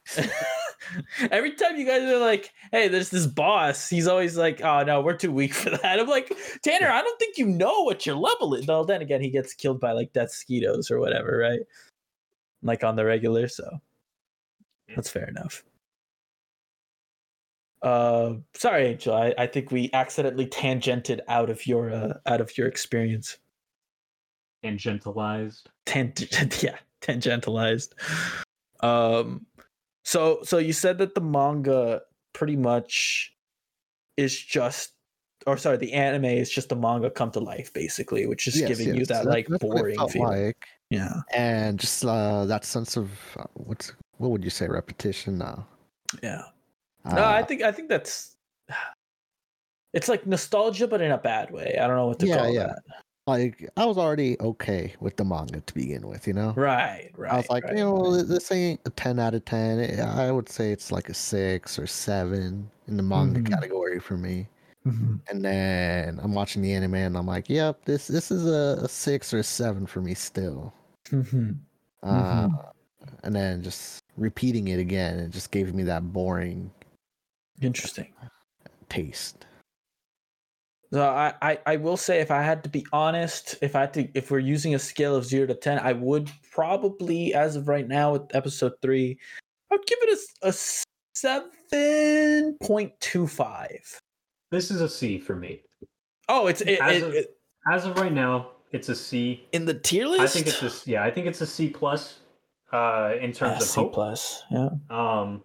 every 1.31 1.53
time 1.53 1.77
you 1.77 1.85
guys 1.85 2.03
are 2.03 2.19
like, 2.19 2.51
hey, 2.71 2.87
there's 2.87 3.09
this 3.09 3.27
boss, 3.27 3.89
he's 3.89 4.07
always 4.07 4.37
like, 4.37 4.61
oh 4.61 4.83
no, 4.83 5.01
we're 5.01 5.15
too 5.15 5.31
weak 5.31 5.53
for 5.53 5.69
that. 5.77 5.99
I'm 5.99 6.07
like, 6.07 6.35
Tanner, 6.63 6.89
I 6.89 7.01
don't 7.01 7.19
think 7.19 7.37
you 7.37 7.45
know 7.45 7.83
what 7.83 8.05
your 8.05 8.15
level 8.15 8.53
is. 8.53 8.65
Though 8.65 8.83
then 8.83 9.01
again, 9.01 9.21
he 9.21 9.29
gets 9.29 9.53
killed 9.53 9.79
by 9.79 9.91
like 9.91 10.13
death 10.13 10.29
mosquitoes 10.29 10.91
or 10.91 10.99
whatever, 10.99 11.37
right? 11.37 11.61
Like 12.63 12.83
on 12.83 12.95
the 12.95 13.05
regular, 13.05 13.47
so 13.47 13.79
that's 14.95 15.09
fair 15.09 15.27
enough. 15.27 15.63
Uh, 17.81 18.33
sorry, 18.53 18.87
Angel. 18.87 19.15
I, 19.15 19.33
I 19.37 19.47
think 19.47 19.71
we 19.71 19.89
accidentally 19.93 20.45
tangented 20.45 21.21
out 21.27 21.49
of 21.49 21.65
your 21.65 21.91
uh, 21.91 22.13
out 22.25 22.41
of 22.41 22.55
your 22.57 22.67
experience. 22.67 23.37
Tangentialized. 24.63 25.63
Tangent, 25.85 26.61
yeah, 26.63 26.77
tangentialized. 27.01 27.93
Um, 28.81 29.45
so 30.03 30.39
so 30.43 30.57
you 30.57 30.73
said 30.73 30.97
that 30.99 31.15
the 31.15 31.21
manga 31.21 32.01
pretty 32.33 32.55
much 32.55 33.33
is 34.17 34.39
just, 34.39 34.93
or 35.47 35.57
sorry, 35.57 35.77
the 35.77 35.93
anime 35.93 36.25
is 36.25 36.49
just 36.49 36.69
the 36.69 36.75
manga 36.75 37.09
come 37.09 37.31
to 37.31 37.39
life, 37.39 37.73
basically, 37.73 38.25
which 38.25 38.47
is 38.47 38.55
Yes, 38.55 38.77
giving 38.77 38.95
you 38.95 39.05
that 39.05 39.25
like 39.25 39.47
boring 39.59 40.07
feel. 40.07 40.27
like. 40.29 40.67
Yeah, 40.89 41.21
and 41.33 41.79
just 41.79 42.03
uh, 42.05 42.45
that 42.45 42.65
sense 42.65 42.97
of 42.97 43.11
uh, 43.37 43.45
what's 43.53 43.93
what 44.17 44.31
would 44.31 44.43
you 44.43 44.49
say 44.49 44.67
repetition 44.67 45.37
now? 45.37 45.65
yeah. 46.21 46.43
No, 47.05 47.23
I 47.25 47.41
Uh, 47.41 47.45
think 47.45 47.61
I 47.61 47.71
think 47.71 47.89
that's. 47.89 48.35
It's 49.93 50.07
like 50.07 50.25
nostalgia, 50.25 50.87
but 50.87 51.01
in 51.01 51.11
a 51.11 51.17
bad 51.17 51.51
way. 51.51 51.77
I 51.77 51.85
don't 51.85 51.97
know 51.97 52.07
what 52.07 52.19
to 52.19 52.27
Yeah, 52.27 52.37
call 52.37 52.53
yeah. 52.53 52.67
that. 52.67 52.81
Like 53.37 53.69
I 53.77 53.85
was 53.85 53.97
already 53.97 54.39
okay 54.41 54.95
with 54.99 55.17
the 55.17 55.25
manga 55.25 55.61
to 55.61 55.73
begin 55.73 56.07
with, 56.07 56.27
you 56.27 56.33
know. 56.33 56.53
Right, 56.55 57.11
right. 57.15 57.31
I 57.31 57.37
was 57.37 57.49
like, 57.49 57.63
right, 57.65 57.77
you 57.77 57.83
know, 57.83 58.11
right. 58.17 58.27
this 58.27 58.51
ain't 58.51 58.81
a 58.85 58.89
ten 58.89 59.19
out 59.19 59.33
of 59.33 59.45
ten. 59.45 59.99
I 60.01 60.31
would 60.31 60.49
say 60.49 60.71
it's 60.71 60.91
like 60.91 61.09
a 61.09 61.13
six 61.13 61.79
or 61.79 61.87
seven 61.87 62.69
in 62.87 62.97
the 62.97 63.03
manga 63.03 63.41
Mhm. 63.41 63.47
category 63.49 63.99
for 63.99 64.17
me. 64.17 64.47
Mhm. 64.85 65.21
And 65.29 65.43
then 65.45 66.19
I'm 66.21 66.33
watching 66.33 66.61
the 66.61 66.73
anime, 66.73 66.95
and 66.95 67.17
I'm 67.17 67.27
like, 67.27 67.49
yep, 67.49 67.85
this 67.85 68.07
this 68.07 68.31
is 68.31 68.45
a, 68.45 68.83
a 68.83 68.89
six 68.89 69.33
or 69.33 69.39
a 69.39 69.43
seven 69.43 69.85
for 69.85 70.01
me 70.01 70.13
still. 70.15 70.73
Mhm. 71.11 71.59
Uh, 72.03 72.49
Mhm. 72.49 72.71
And 73.23 73.35
then 73.35 73.63
just 73.63 74.03
repeating 74.17 74.67
it 74.69 74.79
again, 74.79 75.19
it 75.19 75.29
just 75.31 75.51
gave 75.51 75.73
me 75.73 75.83
that 75.83 76.13
boring 76.13 76.71
Interesting. 77.61 78.13
taste. 78.89 79.45
So 80.93 81.01
I, 81.07 81.33
I, 81.41 81.59
I 81.65 81.75
will 81.77 81.95
say 81.95 82.19
if 82.19 82.31
I 82.31 82.41
had 82.41 82.63
to 82.63 82.69
be 82.69 82.85
honest, 82.91 83.55
if 83.61 83.75
I 83.77 83.81
had 83.81 83.93
to 83.93 84.09
if 84.13 84.29
we're 84.29 84.39
using 84.39 84.75
a 84.75 84.79
scale 84.79 85.15
of 85.15 85.25
zero 85.25 85.47
to 85.47 85.55
ten, 85.55 85.79
I 85.79 85.93
would 85.93 86.29
probably, 86.51 87.33
as 87.33 87.55
of 87.55 87.67
right 87.69 87.87
now 87.87 88.13
with 88.13 88.23
episode 88.35 88.73
three, 88.81 89.17
I'd 89.71 89.85
give 89.85 89.99
it 90.01 90.19
a, 90.43 90.47
a 90.49 90.53
seven 91.15 92.57
point 92.61 92.91
two 92.99 93.25
five. 93.25 93.99
This 94.51 94.69
is 94.69 94.81
a 94.81 94.89
C 94.89 95.17
for 95.17 95.35
me. 95.35 95.61
Oh, 96.27 96.47
it's 96.47 96.59
it, 96.61 96.79
As 96.81 96.97
it- 96.97 97.03
of- 97.03 97.13
it- 97.13 97.37
As 97.71 97.85
of 97.85 97.95
right 97.97 98.11
now, 98.11 98.51
it's 98.71 98.89
a 98.89 98.95
C. 98.95 99.47
in 99.53 99.63
the 99.65 99.73
tier 99.75 100.07
list. 100.07 100.21
I 100.21 100.27
think 100.27 100.47
it's 100.47 100.61
a 100.61 100.65
s- 100.65 100.87
yeah. 100.87 101.03
I 101.03 101.11
think 101.11 101.27
it's 101.27 101.39
a 101.41 101.47
C 101.47 101.69
plus. 101.69 102.17
Uh, 102.73 103.15
in 103.19 103.33
terms 103.33 103.53
Ah, 103.53 103.57
of 103.57 103.63
C 103.63 103.81
hope. 103.81 103.93
plus. 103.93 104.43
Yeah. 104.49 104.69
Um, 104.89 105.43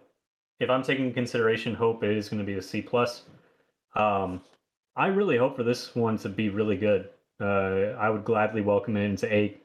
if 0.61 0.69
I'm 0.69 0.81
taking 0.81 1.13
consideration 1.13 1.73
hope, 1.75 2.01
it 2.03 2.15
is 2.17 2.29
going 2.29 2.39
to 2.39 2.45
be 2.45 2.57
a 2.57 2.61
C 2.61 2.81
plus. 2.81 3.23
Um, 3.97 4.41
I 4.97 5.07
really 5.07 5.37
hope 5.37 5.55
for 5.55 5.63
this 5.63 5.95
one 5.95 6.17
to 6.19 6.29
be 6.29 6.49
really 6.49 6.75
good. 6.75 7.09
Uh, 7.39 7.93
I 7.99 8.09
would 8.09 8.25
gladly 8.25 8.61
welcome 8.61 8.97
it 8.97 9.03
into 9.03 9.31
A 9.31 9.55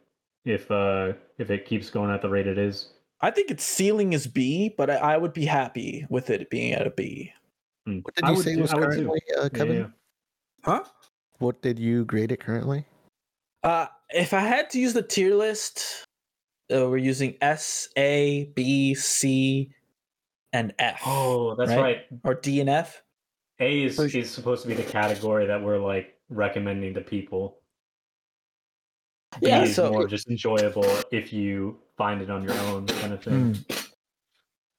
if 0.45 0.71
uh 0.71 1.13
if 1.39 1.51
it 1.51 1.65
keeps 1.65 1.89
going 1.89 2.11
at 2.11 2.21
the 2.21 2.29
rate 2.29 2.47
it 2.47 2.59
is. 2.59 2.91
I 3.23 3.31
think 3.31 3.51
its 3.51 3.65
ceiling 3.65 4.13
is 4.13 4.27
B, 4.27 4.75
but 4.77 4.91
I, 4.91 4.97
I 4.97 5.17
would 5.17 5.33
be 5.33 5.45
happy 5.47 6.05
with 6.11 6.29
it 6.29 6.51
being 6.51 6.73
at 6.73 6.87
a 6.87 6.91
B. 6.91 7.33
Hmm. 7.87 8.01
What 8.01 8.15
did 8.17 8.27
you 8.29 8.35
would 8.35 8.45
say 8.45 8.57
was 8.57 8.73
I 8.73 8.77
would 8.77 8.91
currently, 8.91 9.21
uh, 9.39 9.43
Yeah, 9.45 9.49
Kevin? 9.49 9.77
yeah. 9.77 9.87
Huh? 10.65 10.85
What 11.39 11.63
did 11.63 11.79
you 11.79 12.05
grade 12.05 12.31
it 12.33 12.41
currently? 12.41 12.85
Uh, 13.63 13.87
if 14.11 14.35
I 14.35 14.41
had 14.41 14.71
to 14.71 14.79
use 14.81 14.93
the 14.93 15.03
tier 15.03 15.35
list, 15.35 16.05
uh, 16.75 16.89
we're 16.89 16.97
using 16.99 17.37
S, 17.41 17.89
A, 17.97 18.51
B, 18.57 18.95
C, 18.95 19.73
and 20.53 20.75
F. 20.79 21.01
Oh, 21.07 21.55
that's 21.55 21.71
Right? 21.71 21.81
right. 21.81 21.99
Or 22.25 22.35
D 22.35 22.61
and 22.61 22.69
F. 22.69 23.02
A 23.63 23.85
is 23.85 23.97
For 23.97 24.07
is 24.07 24.31
supposed 24.31 24.63
to 24.63 24.69
be 24.69 24.75
the 24.75 24.83
category 24.83 25.47
that 25.47 25.63
we're 25.63 25.79
like 25.79 26.19
recommending 26.29 26.95
to 26.95 27.01
people. 27.01 27.59
B 29.41 29.49
Yeah, 29.49 29.63
is 29.63 29.77
so- 29.77 29.91
more 29.93 30.07
just 30.07 30.29
enjoyable 30.29 30.85
if 31.11 31.33
you 31.33 31.79
find 31.97 32.21
it 32.21 32.31
on 32.31 32.43
your 32.43 32.55
own 32.69 32.87
kind 32.87 33.13
of 33.13 33.23
thing. 33.23 33.55
Hmm. 33.55 33.77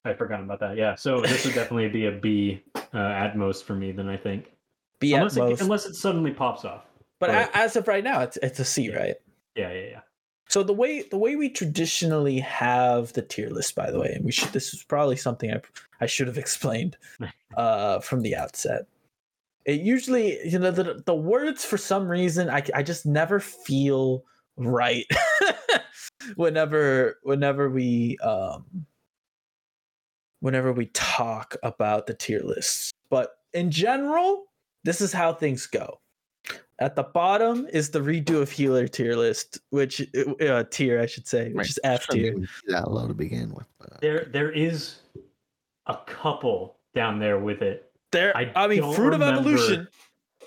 I 0.06 0.12
forgot 0.12 0.40
about 0.40 0.60
that. 0.60 0.76
Yeah, 0.76 0.94
so 0.96 1.22
this 1.22 1.46
would 1.46 1.54
definitely 1.54 1.88
be 1.88 2.06
a 2.06 2.12
B 2.12 2.62
uh, 2.92 2.98
at 2.98 3.36
most 3.38 3.64
for 3.64 3.74
me. 3.74 3.90
Then 3.90 4.08
I 4.08 4.18
think, 4.18 4.52
B 5.00 5.14
unless 5.14 5.36
at 5.38 5.44
it, 5.44 5.48
most. 5.50 5.60
unless 5.62 5.86
it 5.86 5.94
suddenly 5.94 6.30
pops 6.30 6.64
off. 6.66 6.84
but 7.20 7.30
but- 7.30 7.50
as 7.54 7.74
of 7.76 7.88
right 7.88 8.04
now, 8.04 8.20
it's 8.20 8.36
it's 8.42 8.60
a 8.60 8.64
C, 8.66 8.90
Yeah. 8.90 8.96
right? 8.96 9.14
Yeah, 9.56 9.72
yeah, 9.72 9.88
yeah. 9.88 10.00
So 10.48 10.62
the 10.62 10.72
way 10.72 11.02
the 11.02 11.18
way 11.18 11.36
we 11.36 11.48
traditionally 11.48 12.38
have 12.40 13.12
the 13.14 13.22
tier 13.22 13.50
list, 13.50 13.74
by 13.74 13.90
the 13.90 13.98
way, 13.98 14.12
and 14.14 14.24
we 14.24 14.32
should 14.32 14.52
this 14.52 14.74
is 14.74 14.82
probably 14.84 15.16
something 15.16 15.52
I 15.52 15.60
I 16.00 16.06
should 16.06 16.26
have 16.26 16.38
explained 16.44 16.96
uh, 17.56 18.00
from 18.00 18.22
the 18.22 18.36
outset. 18.36 18.86
It 19.64 19.80
usually, 19.80 20.46
you 20.46 20.58
know, 20.58 20.70
the 20.70 21.02
the 21.06 21.14
words 21.14 21.64
for 21.64 21.78
some 21.78 22.06
reason 22.06 22.50
I 22.50 22.62
I 22.74 22.82
just 22.82 23.06
never 23.06 23.40
feel 23.40 24.24
right 24.56 25.06
whenever 26.36 27.18
whenever 27.22 27.70
we 27.70 28.18
um 28.18 28.86
whenever 30.40 30.72
we 30.72 30.86
talk 30.92 31.56
about 31.62 32.06
the 32.06 32.12
tier 32.14 32.40
lists. 32.40 32.92
But 33.08 33.30
in 33.54 33.70
general, 33.70 34.44
this 34.84 35.00
is 35.00 35.12
how 35.12 35.32
things 35.32 35.66
go. 35.66 36.00
At 36.80 36.96
the 36.96 37.04
bottom 37.04 37.66
is 37.72 37.90
the 37.90 38.00
redo 38.00 38.42
of 38.42 38.50
healer 38.50 38.88
tier 38.88 39.14
list, 39.16 39.58
which 39.70 40.02
uh, 40.40 40.64
tier 40.70 41.00
I 41.00 41.06
should 41.06 41.26
say, 41.28 41.46
which 41.48 41.56
Right. 41.56 41.66
is 41.68 41.78
F 41.84 42.06
tier. 42.08 42.26
even 42.26 42.40
be 42.42 42.48
that 42.68 42.90
low 42.90 43.06
to 43.06 43.14
begin 43.14 43.52
with. 43.54 43.66
But 43.78 44.00
There, 44.00 44.24
there 44.24 44.50
is 44.50 44.96
a 45.86 45.96
couple 46.06 46.76
down 46.94 47.18
there 47.20 47.38
with 47.38 47.62
it. 47.62 47.92
There, 48.10 48.36
I 48.36 48.50
I, 48.56 48.66
mean, 48.66 48.82
fruit 48.94 49.10
remember. 49.10 49.26
of 49.26 49.46
evolution 49.46 49.88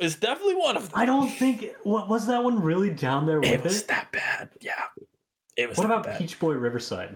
is 0.01 0.15
definitely 0.15 0.55
one 0.55 0.75
of 0.77 0.89
them. 0.91 0.99
I 0.99 1.05
don't 1.05 1.29
think 1.29 1.65
what 1.83 2.09
was 2.09 2.27
that 2.27 2.43
one 2.43 2.61
really 2.61 2.89
down 2.89 3.25
there 3.25 3.39
with 3.39 3.49
it 3.49 3.53
it. 3.59 3.63
was 3.63 3.83
that 3.83 4.11
bad. 4.11 4.49
Yeah, 4.59 4.73
it 5.55 5.69
was. 5.69 5.77
what 5.77 5.85
about 5.85 6.03
bad. 6.03 6.17
Peach 6.17 6.37
Boy 6.39 6.53
Riverside? 6.53 7.15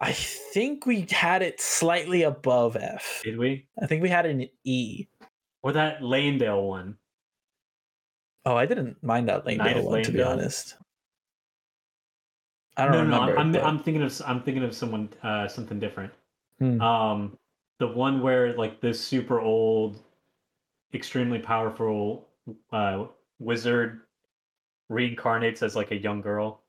I 0.00 0.12
think 0.12 0.84
we 0.84 1.06
had 1.10 1.40
it 1.40 1.58
slightly 1.58 2.22
above 2.22 2.76
F. 2.76 3.22
Did 3.24 3.38
we? 3.38 3.66
I 3.82 3.86
think 3.86 4.02
we 4.02 4.10
had 4.10 4.26
an 4.26 4.46
E. 4.64 5.06
Or 5.62 5.72
that 5.72 6.00
Lanedale 6.02 6.68
one? 6.68 6.96
Oh, 8.46 8.56
I 8.56 8.64
didn't 8.64 9.02
mind 9.02 9.28
that 9.28 9.44
Lane 9.44 9.58
Night 9.58 9.82
one 9.82 10.02
to 10.04 10.12
be 10.12 10.22
honest. 10.22 10.76
I 12.76 12.84
don't 12.84 12.92
no, 12.92 13.00
remember. 13.00 13.34
no, 13.34 13.40
I'm, 13.40 13.52
but- 13.52 13.64
I'm 13.64 13.78
thinking 13.80 14.02
of 14.02 14.22
I'm 14.24 14.40
thinking 14.42 14.62
of 14.62 14.74
someone 14.74 15.08
uh, 15.22 15.48
something 15.48 15.80
different. 15.80 16.12
Hmm. 16.60 16.80
Um, 16.80 17.38
the 17.80 17.88
one 17.88 18.22
where 18.22 18.56
like 18.56 18.80
this 18.80 19.04
super 19.04 19.40
old, 19.40 19.98
extremely 20.94 21.40
powerful 21.40 22.28
uh, 22.72 23.06
wizard 23.40 24.00
reincarnates 24.90 25.62
as 25.62 25.74
like 25.74 25.90
a 25.90 25.96
young 25.96 26.20
girl. 26.20 26.62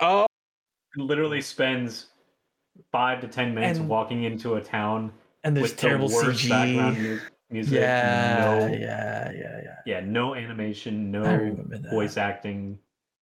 oh, 0.00 0.26
Literally 0.96 1.40
spends 1.40 2.08
five 2.92 3.22
to 3.22 3.28
ten 3.28 3.54
minutes 3.54 3.78
And- 3.78 3.88
walking 3.88 4.24
into 4.24 4.56
a 4.56 4.60
town 4.60 5.10
and 5.42 5.56
there's 5.56 5.70
with 5.70 5.78
terrible 5.78 6.08
the 6.08 6.14
CG. 6.16 7.20
Mu- 7.52 7.58
music. 7.58 7.80
Yeah, 7.80 8.38
no, 8.38 8.66
yeah, 8.66 9.32
yeah, 9.32 9.60
yeah. 9.62 9.76
yeah, 9.86 10.00
no 10.00 10.34
animation, 10.34 11.10
no 11.10 11.56
voice 11.90 12.16
acting. 12.16 12.78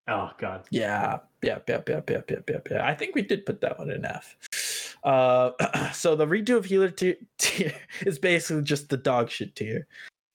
Oh 0.09 0.31
god. 0.39 0.67
Yeah, 0.71 1.19
yep, 1.43 1.69
yep, 1.69 1.89
yep, 1.89 2.11
yep, 2.11 2.31
yep, 2.31 2.51
yep, 2.51 2.69
yeah. 2.71 2.87
I 2.87 2.95
think 2.95 3.15
we 3.15 3.23
did 3.23 3.47
put 3.47 3.61
that 3.61 3.79
one 3.79 3.91
in 3.91 4.05
F. 4.05 4.37
Uh, 5.05 5.51
so 5.93 6.17
the 6.17 6.27
redo 6.27 6.57
of 6.57 6.65
healer 6.65 6.91
tier, 6.91 7.17
tier 7.39 7.73
is 8.07 8.19
basically 8.19 8.63
just 8.63 8.89
the 8.89 8.97
dog 8.97 9.31
shit 9.31 9.55
tier. 9.55 9.87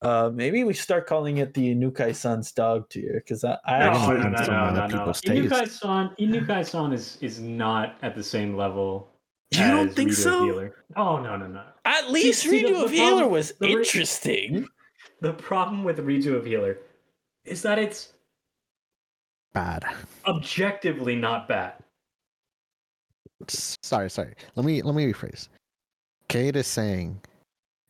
Uh, 0.02 0.30
maybe 0.32 0.64
we 0.64 0.74
start 0.74 1.08
calling 1.08 1.38
it 1.38 1.54
the 1.54 1.74
Inukai-san's 1.74 2.52
dog 2.52 2.89
tier 2.89 3.24
because 3.26 3.43
I, 3.43 3.58
I 3.66 3.80
No, 3.80 3.86
actually 3.86 4.18
no, 4.18 4.30
no, 4.30 4.43
some 4.43 4.54
no, 4.54 4.60
other 4.62 4.88
no, 4.88 5.06
no. 5.06 5.12
Inukai-san, 5.12 6.10
Inukai-san 6.20 6.93
is 6.93 7.18
is 7.22 7.39
not 7.39 7.98
at 8.02 8.16
the 8.16 8.24
same 8.24 8.56
level. 8.56 9.10
You 9.52 9.60
don't 9.60 9.93
think 9.93 10.10
Rito 10.10 10.22
so? 10.22 10.43
Healer. 10.46 10.84
Oh 10.96 11.18
no, 11.22 11.38
no, 11.38 11.48
no. 11.48 11.64
At 11.86 12.12
least 12.12 12.43
see, 12.43 12.62
the- 12.64 12.68
Redo 12.70 12.74
the 12.80 12.86
of 12.86 12.91
Healer 12.91 13.10
problem- 13.12 13.32
was 13.32 13.52
the 13.60 13.68
interesting. 13.68 14.56
Hmm? 14.60 14.64
The 15.22 15.34
problem 15.34 15.84
with 15.84 15.98
Redo 16.00 16.36
of 16.36 16.46
Healer 16.46 16.78
is 17.46 17.62
that 17.62 17.80
it's 17.80 18.14
Bad. 19.54 19.86
objectively 20.26 21.16
not 21.16 21.48
bad. 21.48 21.74
Sorry, 23.48 24.10
sorry. 24.10 24.34
Let 24.56 24.66
me 24.66 24.82
let 24.82 24.96
me 24.96 25.12
rephrase. 25.12 25.48
Kate 26.28 26.56
is 26.56 26.68
saying 26.68 27.22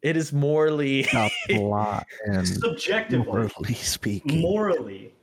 It 0.01 0.17
is 0.17 0.33
morally 0.33 1.01
the 1.13 1.31
plot 1.49 2.05
and 2.25 2.47
Subjectively, 2.47 3.25
morally 3.25 3.73
speaking. 3.75 4.41
morally, 4.41 5.13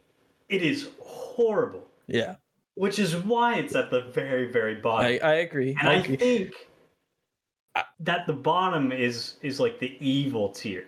it 0.48 0.62
is 0.62 0.88
horrible. 1.00 1.86
yeah. 2.08 2.36
Which 2.74 2.98
is 2.98 3.16
why 3.16 3.56
it's 3.56 3.74
at 3.74 3.90
the 3.90 4.02
very, 4.02 4.50
very 4.50 4.76
bottom. 4.76 5.06
I, 5.06 5.18
I 5.18 5.34
agree. 5.36 5.76
and 5.78 5.88
I 5.88 5.92
I 5.92 5.96
agree. 5.96 6.16
think 6.16 6.52
that 8.00 8.26
the 8.26 8.32
bottom 8.32 8.92
is 8.92 9.34
is 9.42 9.60
like 9.60 9.78
the 9.78 9.96
evil 10.00 10.48
tier. 10.50 10.86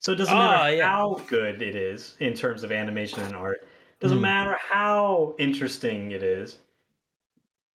So 0.00 0.12
it 0.12 0.16
doesn't 0.16 0.34
Ah, 0.34 0.50
matter 0.64 0.76
yeah. 0.76 0.90
how 0.90 1.22
good 1.28 1.62
it 1.62 1.76
is 1.76 2.16
in 2.20 2.34
terms 2.34 2.62
of 2.64 2.72
animation 2.72 3.20
and 3.22 3.34
art. 3.36 3.62
It 3.62 4.00
Doesn't 4.04 4.18
Mm. 4.18 4.22
matter 4.22 4.56
how 4.60 5.34
interesting 5.38 6.12
it 6.12 6.22
is. 6.22 6.58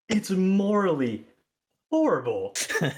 It's 0.09 0.31
morally 0.31 1.25
horrible. 1.91 2.55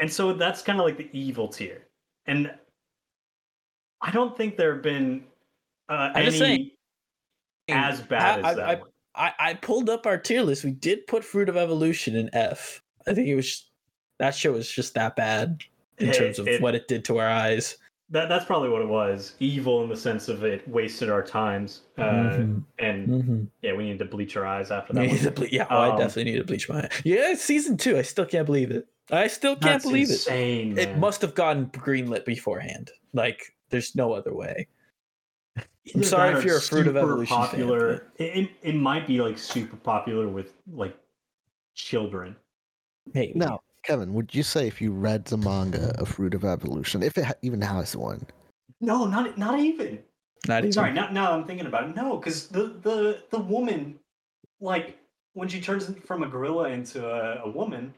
And 0.00 0.12
so 0.12 0.32
that's 0.32 0.60
kind 0.60 0.80
of 0.80 0.84
like 0.84 0.96
the 0.98 1.08
evil 1.12 1.46
tier. 1.46 1.86
And 2.26 2.52
I 4.00 4.10
don't 4.10 4.36
think 4.36 4.56
there 4.56 4.74
have 4.74 4.82
been 4.82 5.24
uh, 5.88 6.10
any 6.16 6.30
saying, 6.32 6.70
as 7.68 8.00
bad 8.02 8.44
I- 8.44 8.50
as 8.50 8.56
that 8.56 8.68
I- 8.68 8.74
one. 8.80 8.88
I, 9.16 9.32
I 9.38 9.54
pulled 9.54 9.88
up 9.88 10.06
our 10.06 10.18
tier 10.18 10.42
list. 10.42 10.64
We 10.64 10.72
did 10.72 11.06
put 11.06 11.24
Fruit 11.24 11.48
of 11.48 11.56
Evolution 11.56 12.16
in 12.16 12.30
F. 12.34 12.82
I 13.06 13.14
think 13.14 13.28
it 13.28 13.34
was 13.36 13.66
that 14.18 14.34
show 14.34 14.52
was 14.52 14.70
just 14.70 14.94
that 14.94 15.16
bad 15.16 15.62
in 15.98 16.08
It- 16.10 16.14
terms 16.14 16.38
of 16.38 16.48
it- 16.48 16.60
what 16.62 16.74
it 16.74 16.88
did 16.88 17.04
to 17.06 17.18
our 17.18 17.28
eyes. 17.28 17.76
That 18.10 18.28
that's 18.28 18.44
probably 18.44 18.68
what 18.68 18.82
it 18.82 18.88
was. 18.88 19.34
Evil 19.40 19.82
in 19.82 19.88
the 19.88 19.96
sense 19.96 20.28
of 20.28 20.44
it 20.44 20.66
wasted 20.68 21.08
our 21.08 21.22
times. 21.22 21.80
Uh, 21.96 22.02
Mhm. 22.02 22.64
And 22.78 23.08
Mm-hmm. 23.08 23.44
yeah, 23.62 23.72
we 23.72 23.84
need 23.84 23.98
to 23.98 24.04
bleach 24.04 24.36
our 24.36 24.44
eyes 24.46 24.70
after 24.70 24.92
that. 24.92 25.00
Need 25.00 25.10
one. 25.12 25.18
to 25.20 25.30
ble- 25.30 25.46
yeah, 25.46 25.66
oh, 25.70 25.78
I 25.78 25.88
Um, 25.90 25.98
definitely 25.98 26.32
need 26.32 26.38
to 26.38 26.44
bleach 26.44 26.68
my 26.68 26.82
eye. 26.82 26.90
Yeah, 27.04 27.34
season 27.34 27.76
two. 27.78 27.96
I 27.96 28.02
still 28.02 28.26
can't 28.26 28.44
believe 28.46 28.70
it. 28.70 28.86
I 29.10 29.26
still 29.26 29.56
can't 29.56 29.82
believe 29.82 30.10
insane, 30.10 30.72
it. 30.78 30.90
It 30.90 30.98
must 30.98 31.22
have 31.22 31.34
gotten 31.34 31.66
greenlit 31.68 32.24
beforehand. 32.24 32.90
Like, 33.14 33.54
there's 33.70 33.94
no 33.96 34.12
other 34.12 34.34
way. 34.34 34.68
I'm 35.94 36.02
sorry 36.04 36.38
if 36.38 36.44
you're 36.44 36.56
a 36.58 36.60
Fruit 36.60 36.86
of 36.86 36.94
super 36.94 36.98
Evolution 36.98 37.36
fan, 37.36 37.46
popular. 37.46 37.92
but- 38.16 38.24
It, 38.24 38.36
it, 38.44 38.50
it 38.62 38.74
might 38.74 39.06
be 39.06 39.20
like 39.20 39.38
super 39.38 39.76
popular 39.76 40.28
with 40.28 40.52
like 40.72 40.96
children. 41.74 42.36
Hey, 43.12 43.32
Now, 43.34 43.60
Kevin, 43.82 44.14
would 44.14 44.34
you 44.34 44.42
say 44.42 44.66
if 44.66 44.80
you 44.80 44.92
read 44.92 45.26
the 45.26 45.36
manga 45.36 45.94
of 46.00 46.08
Fruit 46.08 46.32
of 46.34 46.44
Evolution, 46.44 47.02
if 47.02 47.18
it 47.18 47.24
ha- 47.24 47.34
even 47.42 47.60
has 47.60 47.94
one, 47.94 48.26
No, 48.80 49.04
not 49.06 49.36
not 49.36 49.58
even. 49.58 49.98
not 50.48 50.60
even. 50.60 50.72
Sorry, 50.72 50.92
now, 50.92 51.10
now 51.10 51.32
I'm 51.32 51.44
thinking 51.44 51.66
about 51.66 51.90
it. 51.90 51.96
No, 51.96 52.16
because 52.16 52.48
the, 52.48 52.78
the 52.82 53.22
the 53.30 53.38
woman, 53.38 53.98
like 54.60 54.96
when 55.34 55.48
she 55.48 55.60
turns 55.60 55.92
from 56.06 56.22
a 56.22 56.28
gorilla 56.28 56.70
into 56.70 57.06
a, 57.06 57.42
a 57.44 57.50
woman, 57.50 57.92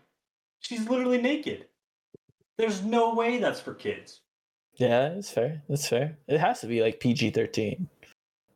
she's 0.60 0.88
literally 0.88 1.20
naked. 1.22 1.66
There's 2.58 2.82
no 2.82 3.14
way 3.14 3.38
that's 3.38 3.60
for 3.60 3.74
kids. 3.74 4.22
Yeah, 4.76 5.10
that's 5.14 5.30
fair. 5.30 5.62
That's 5.68 5.88
fair. 5.88 6.16
It 6.28 6.38
has 6.38 6.60
to 6.60 6.66
be 6.66 6.82
like 6.82 7.00
PG 7.00 7.30
13. 7.30 7.88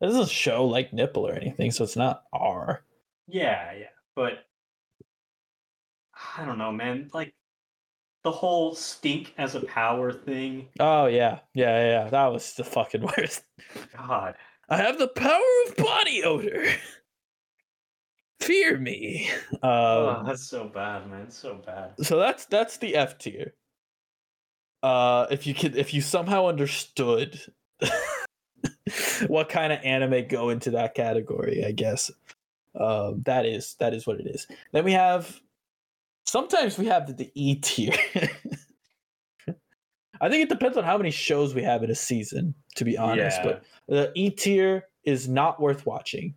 It 0.01 0.05
doesn't 0.05 0.29
show 0.29 0.65
like 0.65 0.93
nipple 0.93 1.27
or 1.27 1.33
anything, 1.33 1.71
so 1.71 1.83
it's 1.83 1.95
not 1.95 2.23
R. 2.33 2.83
Yeah, 3.27 3.71
yeah, 3.73 3.85
but 4.15 4.45
I 6.37 6.45
don't 6.45 6.57
know, 6.57 6.71
man. 6.71 7.09
Like 7.13 7.33
the 8.23 8.31
whole 8.31 8.75
stink 8.75 9.33
as 9.37 9.55
a 9.55 9.61
power 9.61 10.11
thing. 10.11 10.67
Oh, 10.79 11.05
yeah. 11.07 11.39
Yeah, 11.53 11.85
yeah. 12.03 12.09
That 12.09 12.27
was 12.27 12.53
the 12.53 12.63
fucking 12.63 13.01
worst. 13.17 13.43
God, 13.97 14.35
I 14.69 14.77
have 14.77 14.99
the 14.99 15.07
power 15.07 15.39
of 15.67 15.75
body 15.77 16.23
odor. 16.23 16.65
Fear 18.39 18.77
me. 18.79 19.29
oh, 19.61 20.09
Um, 20.09 20.25
that's 20.25 20.47
so 20.47 20.65
bad, 20.67 21.07
man. 21.09 21.29
So 21.29 21.61
bad. 21.65 21.93
so 22.01 22.17
that's 22.17 22.45
that's 22.45 22.77
the 22.77 22.95
F 22.95 23.17
tier. 23.19 23.53
Uh, 24.83 25.27
if 25.29 25.45
you 25.45 25.53
could, 25.53 25.75
if 25.75 25.93
you 25.93 26.01
somehow 26.01 26.47
understood 26.47 27.39
what 29.27 29.49
kind 29.49 29.71
of 29.71 29.79
anime 29.83 30.27
go 30.27 30.49
into 30.49 30.71
that 30.71 30.95
category, 30.95 31.63
I 31.65 31.71
guess 31.71 32.09
um, 32.79 33.21
that 33.25 33.45
is 33.45 33.75
that 33.79 33.93
is 33.93 34.07
what 34.07 34.19
it 34.19 34.27
is. 34.27 34.47
Then 34.71 34.83
we 34.85 34.93
have 34.93 35.39
sometimes 36.25 36.77
we 36.77 36.85
have 36.87 37.07
the, 37.07 37.13
the 37.13 37.31
E 37.35 37.55
tier. 37.55 37.93
I 40.21 40.29
think 40.29 40.43
it 40.43 40.49
depends 40.49 40.77
on 40.77 40.83
how 40.83 40.97
many 40.97 41.09
shows 41.09 41.55
we 41.55 41.63
have 41.63 41.83
in 41.83 41.89
a 41.89 41.95
season, 41.95 42.53
to 42.75 42.85
be 42.85 42.95
honest. 42.97 43.39
Yeah. 43.39 43.43
But 43.43 43.63
the 43.87 44.11
E 44.15 44.29
tier 44.29 44.87
is 45.03 45.27
not 45.27 45.59
worth 45.59 45.85
watching. 45.85 46.35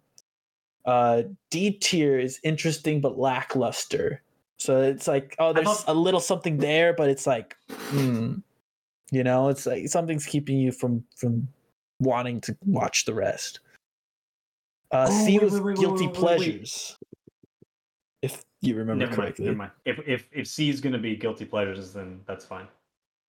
Uh, 0.85 1.23
D 1.51 1.71
tier 1.71 2.19
is 2.19 2.41
interesting 2.43 3.01
but 3.01 3.19
lackluster. 3.19 4.23
So 4.59 4.81
it's 4.83 5.07
like, 5.09 5.35
oh, 5.39 5.53
there's 5.53 5.85
a 5.87 5.95
little 5.95 6.21
something 6.21 6.57
there, 6.59 6.93
but 6.95 7.09
it's 7.11 7.27
like, 7.27 7.57
hmm, 7.91 8.37
you 9.11 9.25
know, 9.25 9.49
it's 9.49 9.67
like 9.67 9.89
something's 9.89 10.27
keeping 10.27 10.59
you 10.59 10.73
from 10.73 11.05
from 11.17 11.49
wanting 12.01 12.41
to 12.43 12.57
watch 12.65 13.05
the 13.05 13.15
rest. 13.15 13.61
Uh, 14.91 15.07
Oh, 15.09 15.25
C 15.25 15.39
wait, 15.39 15.45
was 15.45 15.61
wait, 15.61 15.77
guilty 15.77 16.09
pleasures, 16.09 16.97
if 18.23 18.45
you 18.61 18.75
remember 18.77 19.05
Never 19.05 19.17
mind, 19.17 19.23
correctly. 19.23 19.45
never 19.47 19.57
mind. 19.59 19.73
If 19.85 19.99
if 20.07 20.29
if 20.33 20.47
C 20.47 20.71
is 20.71 20.81
gonna 20.81 20.99
be 20.99 21.17
guilty 21.17 21.45
pleasures, 21.45 21.93
then 21.93 22.21
that's 22.27 22.45
fine. 22.45 22.69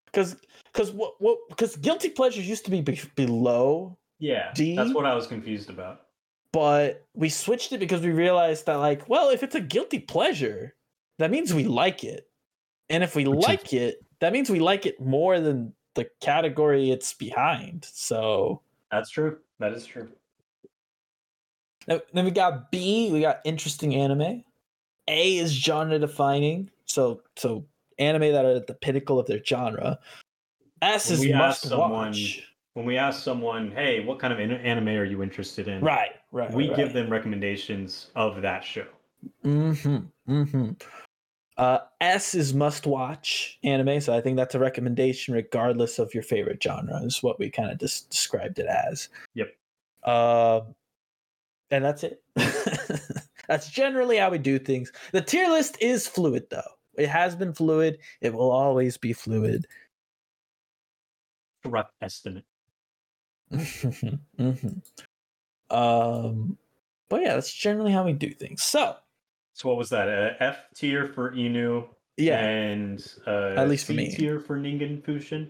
Because 0.05 0.37
because 0.71 0.91
what 0.91 1.15
what 1.19 1.39
because 1.49 1.75
guilty 1.75 2.09
pleasures 2.09 2.47
used 2.47 2.65
to 2.65 2.71
be, 2.71 2.81
be 2.81 3.01
below 3.15 3.97
Yeah, 4.19 4.51
D? 4.53 4.75
that's 4.75 4.93
what 4.93 5.05
I 5.05 5.13
was 5.15 5.27
confused 5.27 5.69
about. 5.69 6.03
but 6.53 7.03
we 7.13 7.27
switched 7.27 7.73
it 7.73 7.79
because 7.79 8.01
we 8.01 8.11
realized 8.11 8.65
that 8.67 8.75
like 8.75 9.09
well 9.09 9.29
if 9.29 9.43
it's 9.43 9.55
a 9.55 9.59
guilty 9.59 9.99
pleasure 9.99 10.73
that 11.17 11.31
means 11.31 11.53
we 11.53 11.63
like 11.65 12.03
it 12.03 12.27
and 12.89 13.03
if 13.03 13.15
we 13.15 13.25
Which 13.27 13.39
is- 13.39 13.45
like 13.45 13.73
it 13.73 14.03
that 14.19 14.31
means 14.33 14.49
we 14.49 14.59
like 14.59 14.85
it 14.85 14.99
more 15.01 15.39
than 15.39 15.73
the 15.95 16.07
category 16.21 16.91
it's 16.91 17.13
behind 17.13 17.85
so 17.91 18.61
That's 18.91 19.09
true. 19.09 19.39
That 19.59 19.71
is 19.73 19.85
true. 19.85 20.09
then 21.87 22.01
then 22.13 22.25
we 22.25 22.31
got 22.31 22.71
b 22.71 23.09
we 23.11 23.21
got 23.21 23.39
interesting 23.45 23.95
anime 23.95 24.43
a 25.07 25.37
is 25.37 25.51
genre 25.51 25.99
defining 25.99 26.69
so 26.85 27.21
so 27.35 27.65
anime 27.99 28.31
that 28.33 28.43
are 28.45 28.55
at 28.55 28.67
the 28.67 28.73
pinnacle 28.73 29.19
of 29.19 29.25
their 29.27 29.43
genre 29.43 29.97
s 30.81 31.09
When 31.09 31.19
is 31.29 31.33
must 31.35 31.61
someone- 31.63 31.91
watch 31.91 32.49
When 32.73 32.85
we 32.85 32.97
ask 32.97 33.23
someone, 33.23 33.71
"Hey, 33.71 34.03
what 34.03 34.19
kind 34.19 34.33
of 34.33 34.39
anime 34.41 34.89
are 34.89 35.05
you 35.05 35.23
interested 35.23 35.69
in?" 35.69 35.79
right 35.81 36.11
right 36.33 36.51
we 36.51 36.67
right. 36.67 36.75
give 36.75 36.91
them 36.91 37.09
recommendations 37.09 38.11
of 38.15 38.41
that 38.41 38.65
show. 38.65 38.85
Mm-hmm. 39.45 39.99
Mm-hmm. 40.29 40.71
Uh, 41.57 41.79
S 42.01 42.35
is 42.35 42.53
must 42.53 42.85
watch 42.85 43.57
anime, 43.63 44.01
so 44.01 44.13
I 44.13 44.19
think 44.19 44.35
that's 44.35 44.55
a 44.55 44.59
recommendation 44.59 45.33
regardless 45.33 45.99
of 45.99 46.13
your 46.13 46.23
favorite 46.23 46.61
genre, 46.61 47.01
is 47.03 47.23
what 47.23 47.39
we 47.39 47.49
kind 47.49 47.71
of 47.71 47.79
just 47.79 48.09
described 48.09 48.59
it 48.59 48.65
as. 48.67 49.07
Yep. 49.35 49.55
Um, 50.03 50.75
and 51.71 51.83
that's 51.83 52.03
it. 52.03 52.21
that's 53.47 53.69
generally 53.69 54.17
how 54.17 54.29
we 54.29 54.37
do 54.37 54.59
things. 54.59 54.91
The 55.13 55.21
tier 55.21 55.47
list 55.49 55.77
is 55.79 56.07
fluid, 56.07 56.47
though. 56.49 56.61
It 56.97 57.07
has 57.07 57.35
been 57.35 57.53
fluid. 57.53 57.99
It 58.21 58.33
will 58.33 58.51
always 58.51 58.97
be 58.97 59.13
fluid. 59.13 59.65
Rough 61.63 61.91
estimate. 62.01 62.45
Mhm. 63.51 64.81
Um, 65.69 66.57
but 67.09 67.21
yeah, 67.21 67.33
that's 67.35 67.53
generally 67.53 67.91
how 67.91 68.03
we 68.03 68.13
do 68.13 68.31
things. 68.31 68.63
So 68.63 68.95
So 69.55 69.69
what 69.69 69.77
was 69.77 69.89
that? 69.89 70.07
Uh, 70.09 70.33
F 70.39 70.57
tier 70.75 71.07
for 71.07 71.31
Inu, 71.31 71.87
yeah, 72.17 72.39
and 72.45 73.03
uh, 73.25 73.53
At 73.57 73.69
least 73.69 73.85
for 73.85 73.93
C 73.93 73.97
me. 73.97 74.11
tier 74.15 74.39
for 74.39 74.57
Ningen 74.59 75.01
Fushin. 75.01 75.49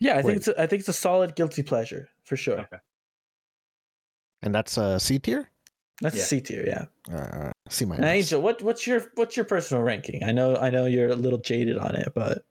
yeah, 0.00 0.18
I 0.18 0.22
think 0.22 0.36
it's 0.36 0.48
a, 0.48 0.60
I 0.60 0.66
think 0.66 0.80
it's 0.80 0.88
a 0.88 0.92
solid 0.92 1.34
guilty 1.36 1.62
pleasure 1.62 2.08
for 2.24 2.36
sure. 2.36 2.58
Okay. 2.60 2.76
and 4.42 4.54
that's 4.54 4.76
a 4.76 4.98
C 5.00 5.18
tier, 5.20 5.48
That's 6.02 6.16
Yeah. 6.16 6.22
C 6.24 6.40
tier, 6.40 6.64
yeah. 6.66 7.14
uh, 7.16 7.50
C 7.68 7.84
minus. 7.84 8.02
Now, 8.02 8.08
Angel, 8.10 8.42
what 8.42 8.60
what's 8.62 8.84
your 8.86 9.06
what's 9.14 9.36
your 9.36 9.44
personal 9.46 9.82
ranking? 9.82 10.24
I 10.24 10.32
know 10.32 10.56
I 10.56 10.68
know 10.70 10.86
you're 10.86 11.10
a 11.10 11.14
little 11.16 11.38
jaded 11.38 11.78
on 11.78 11.94
it, 11.94 12.12
but 12.14 12.42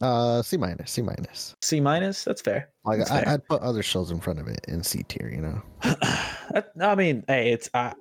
Uh, 0.00 0.42
C 0.42 0.56
minus, 0.56 0.90
C 0.90 1.00
minus. 1.02 1.54
C 1.62 1.80
minus, 1.80 2.24
that's 2.24 2.42
fair. 2.42 2.70
Like 2.84 2.98
That's 2.98 3.10
I, 3.12 3.22
fair. 3.22 3.32
I'd 3.34 3.46
put 3.48 3.62
other 3.62 3.82
shows 3.84 4.10
in 4.10 4.18
front 4.20 4.40
of 4.40 4.48
it 4.48 4.60
in 4.68 4.82
C 4.82 5.04
tier. 5.04 5.28
You 5.30 5.42
know. 5.42 5.62
That- 6.50 6.72
I 6.80 6.94
mean, 6.94 7.24
hey, 7.28 7.52
it's 7.52 7.68
I, 7.74 7.94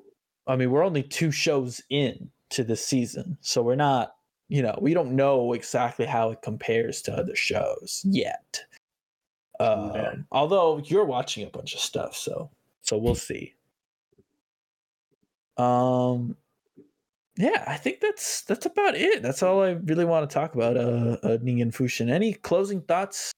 I 0.48 0.56
mean, 0.56 0.72
we're 0.72 0.86
only 0.86 1.04
two 1.04 1.32
shows 1.32 1.82
in 1.90 2.30
to 2.52 2.64
this 2.64 2.86
season, 2.86 3.38
so 3.42 3.62
we're 3.62 3.76
not, 3.76 4.16
you 4.48 4.62
know, 4.62 4.78
we 4.82 4.94
don't 4.94 5.16
know 5.16 5.54
exactly 5.54 6.06
how 6.06 6.32
it 6.32 6.42
compares 6.42 7.02
to 7.04 7.14
other 7.14 7.36
shows 7.36 8.02
yet. 8.06 8.62
Um, 9.60 10.26
although 10.32 10.78
you're 10.80 11.06
watching 11.06 11.46
a 11.46 11.50
bunch 11.50 11.74
of 11.74 11.80
stuff, 11.80 12.16
so 12.16 12.50
so 12.82 12.98
we'll 12.98 13.16
see. 13.16 13.56
Um, 15.58 16.38
yeah, 17.38 17.64
I 17.68 17.76
think 17.76 18.00
that's 18.00 18.42
that's 18.44 18.66
about 18.66 18.96
it. 18.96 19.22
That's 19.22 19.44
all 19.44 19.64
I 19.64 19.72
really 19.72 20.06
want 20.06 20.30
to 20.30 20.34
talk 20.34 20.56
about. 20.56 20.78
Uh, 20.78 21.18
uh 21.24 21.38
Ningen 21.38 21.74
Fushin. 21.74 22.10
Any 22.10 22.34
closing 22.34 22.82
thoughts? 22.82 23.32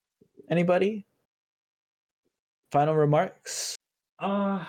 Anybody? 0.50 1.06
Final 2.72 2.96
remarks? 2.96 3.76
Uh, 4.20 4.64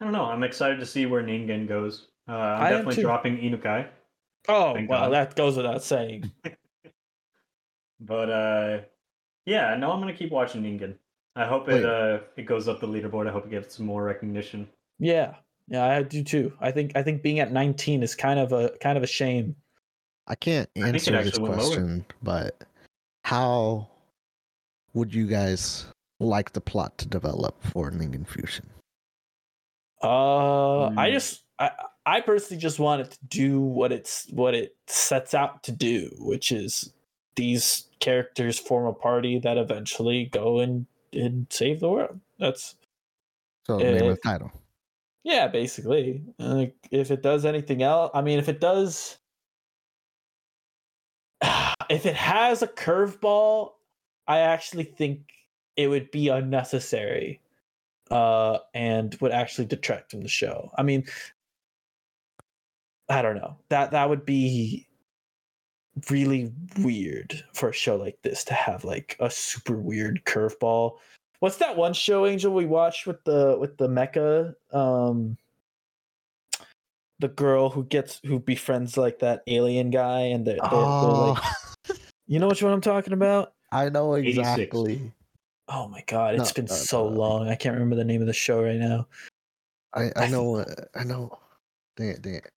I 0.00 0.04
don't 0.04 0.12
know. 0.12 0.24
I'm 0.24 0.42
excited 0.44 0.78
to 0.80 0.86
see 0.86 1.06
where 1.06 1.22
Ningen 1.22 1.66
goes. 1.66 2.08
Uh, 2.28 2.32
I'm 2.32 2.62
I 2.62 2.70
definitely 2.70 3.02
dropping 3.02 3.38
Inukai, 3.38 3.88
Oh 4.48 4.74
Thank 4.74 4.88
well, 4.88 5.02
God. 5.06 5.12
that 5.12 5.36
goes 5.36 5.56
without 5.56 5.82
saying. 5.82 6.30
but 8.00 8.30
uh, 8.30 8.78
yeah, 9.46 9.74
no, 9.76 9.90
I'm 9.92 10.00
gonna 10.00 10.12
keep 10.12 10.30
watching 10.30 10.62
Ningen. 10.62 10.94
I 11.36 11.46
hope 11.46 11.66
Wait. 11.68 11.78
it 11.80 11.84
uh 11.86 12.20
it 12.36 12.42
goes 12.46 12.68
up 12.68 12.80
the 12.80 12.88
leaderboard. 12.88 13.28
I 13.28 13.32
hope 13.32 13.46
it 13.46 13.50
gets 13.50 13.76
some 13.76 13.86
more 13.86 14.02
recognition. 14.02 14.68
Yeah, 14.98 15.34
yeah, 15.68 15.86
I 15.86 16.02
do 16.02 16.22
too. 16.22 16.52
I 16.60 16.70
think 16.70 16.92
I 16.96 17.02
think 17.02 17.22
being 17.22 17.40
at 17.40 17.52
19 17.52 18.02
is 18.02 18.14
kind 18.14 18.38
of 18.40 18.52
a 18.52 18.70
kind 18.80 18.96
of 18.96 19.04
a 19.04 19.06
shame. 19.06 19.54
I 20.26 20.34
can't 20.34 20.68
I 20.76 20.88
answer 20.88 21.12
this 21.12 21.28
actually 21.28 21.42
went 21.48 21.56
lower. 21.58 21.66
question, 21.66 22.04
but 22.22 22.64
how 23.24 23.88
would 24.94 25.14
you 25.14 25.26
guys 25.26 25.86
like 26.20 26.52
the 26.52 26.60
plot 26.60 26.98
to 26.98 27.08
develop 27.08 27.62
for 27.64 27.90
Ningen 27.90 28.26
Fushin? 28.26 28.66
Uh, 30.02 30.90
I 30.96 31.10
Hmm. 31.10 31.12
just 31.12 31.44
I 31.58 31.70
I 32.06 32.20
personally 32.20 32.60
just 32.60 32.78
want 32.78 33.02
it 33.02 33.10
to 33.12 33.18
do 33.26 33.60
what 33.60 33.92
it's 33.92 34.28
what 34.30 34.54
it 34.54 34.76
sets 34.86 35.34
out 35.34 35.62
to 35.64 35.72
do, 35.72 36.10
which 36.18 36.52
is 36.52 36.92
these 37.36 37.88
characters 38.00 38.58
form 38.58 38.86
a 38.86 38.92
party 38.94 39.38
that 39.40 39.58
eventually 39.58 40.26
go 40.26 40.60
and 40.60 40.86
and 41.12 41.46
save 41.52 41.80
the 41.80 41.90
world. 41.90 42.20
That's 42.38 42.76
So 43.66 43.78
Eh, 43.80 43.90
name 43.92 44.06
of 44.10 44.16
the 44.16 44.20
title. 44.28 44.52
yeah, 45.24 45.46
basically. 45.48 46.22
Like 46.38 46.74
if 46.90 47.10
it 47.10 47.22
does 47.22 47.44
anything 47.44 47.82
else, 47.82 48.10
I 48.14 48.22
mean, 48.22 48.38
if 48.38 48.48
it 48.48 48.60
does, 48.60 49.18
if 51.90 52.06
it 52.06 52.16
has 52.16 52.62
a 52.62 52.68
curveball, 52.68 53.72
I 54.26 54.40
actually 54.40 54.84
think 54.84 55.30
it 55.76 55.88
would 55.88 56.10
be 56.10 56.28
unnecessary, 56.28 57.40
uh, 58.10 58.58
and 58.74 59.16
would 59.20 59.32
actually 59.32 59.66
detract 59.66 60.10
from 60.10 60.22
the 60.22 60.28
show. 60.28 60.70
I 60.76 60.82
mean, 60.82 61.04
I 63.08 63.22
don't 63.22 63.36
know 63.36 63.56
that 63.70 63.92
that 63.92 64.08
would 64.08 64.24
be 64.26 64.86
really 66.10 66.52
weird 66.78 67.42
for 67.54 67.70
a 67.70 67.72
show 67.72 67.96
like 67.96 68.18
this 68.22 68.44
to 68.44 68.54
have 68.54 68.84
like 68.84 69.16
a 69.20 69.30
super 69.30 69.76
weird 69.76 70.22
curveball. 70.24 70.96
What's 71.40 71.56
that 71.56 71.76
one 71.76 71.94
show, 71.94 72.26
Angel, 72.26 72.52
we 72.52 72.66
watched 72.66 73.06
with 73.06 73.22
the 73.24 73.56
with 73.58 73.76
the 73.78 73.88
mecha? 73.88 74.54
Um 74.72 75.36
the 77.20 77.28
girl 77.28 77.68
who 77.70 77.84
gets 77.84 78.20
who 78.24 78.38
befriends 78.38 78.96
like 78.96 79.18
that 79.20 79.42
alien 79.48 79.90
guy 79.90 80.20
and 80.20 80.46
they're, 80.46 80.56
they're, 80.56 80.70
they're 80.70 80.80
Oh, 80.80 81.36
like 81.88 81.98
you 82.28 82.38
know 82.38 82.48
which 82.48 82.62
one 82.62 82.72
I'm 82.72 82.80
talking 82.80 83.12
about? 83.12 83.54
I 83.72 83.88
know 83.88 84.14
86. 84.14 84.38
exactly. 84.38 85.12
Oh 85.68 85.88
my 85.88 86.02
god, 86.06 86.34
it's 86.34 86.50
No, 86.50 86.62
been 86.62 86.68
so 86.68 87.06
long. 87.06 87.48
I 87.48 87.54
can't 87.54 87.74
remember 87.74 87.96
the 87.96 88.04
name 88.04 88.20
of 88.20 88.26
the 88.26 88.32
show 88.32 88.62
right 88.62 88.76
now. 88.78 89.06
I, 89.94 90.10
I 90.16 90.28
know. 90.28 90.64
I 90.94 91.04
know. 91.04 91.38
Dang 91.96 92.08
it! 92.08 92.22
Dang 92.22 92.34
it! 92.36 92.50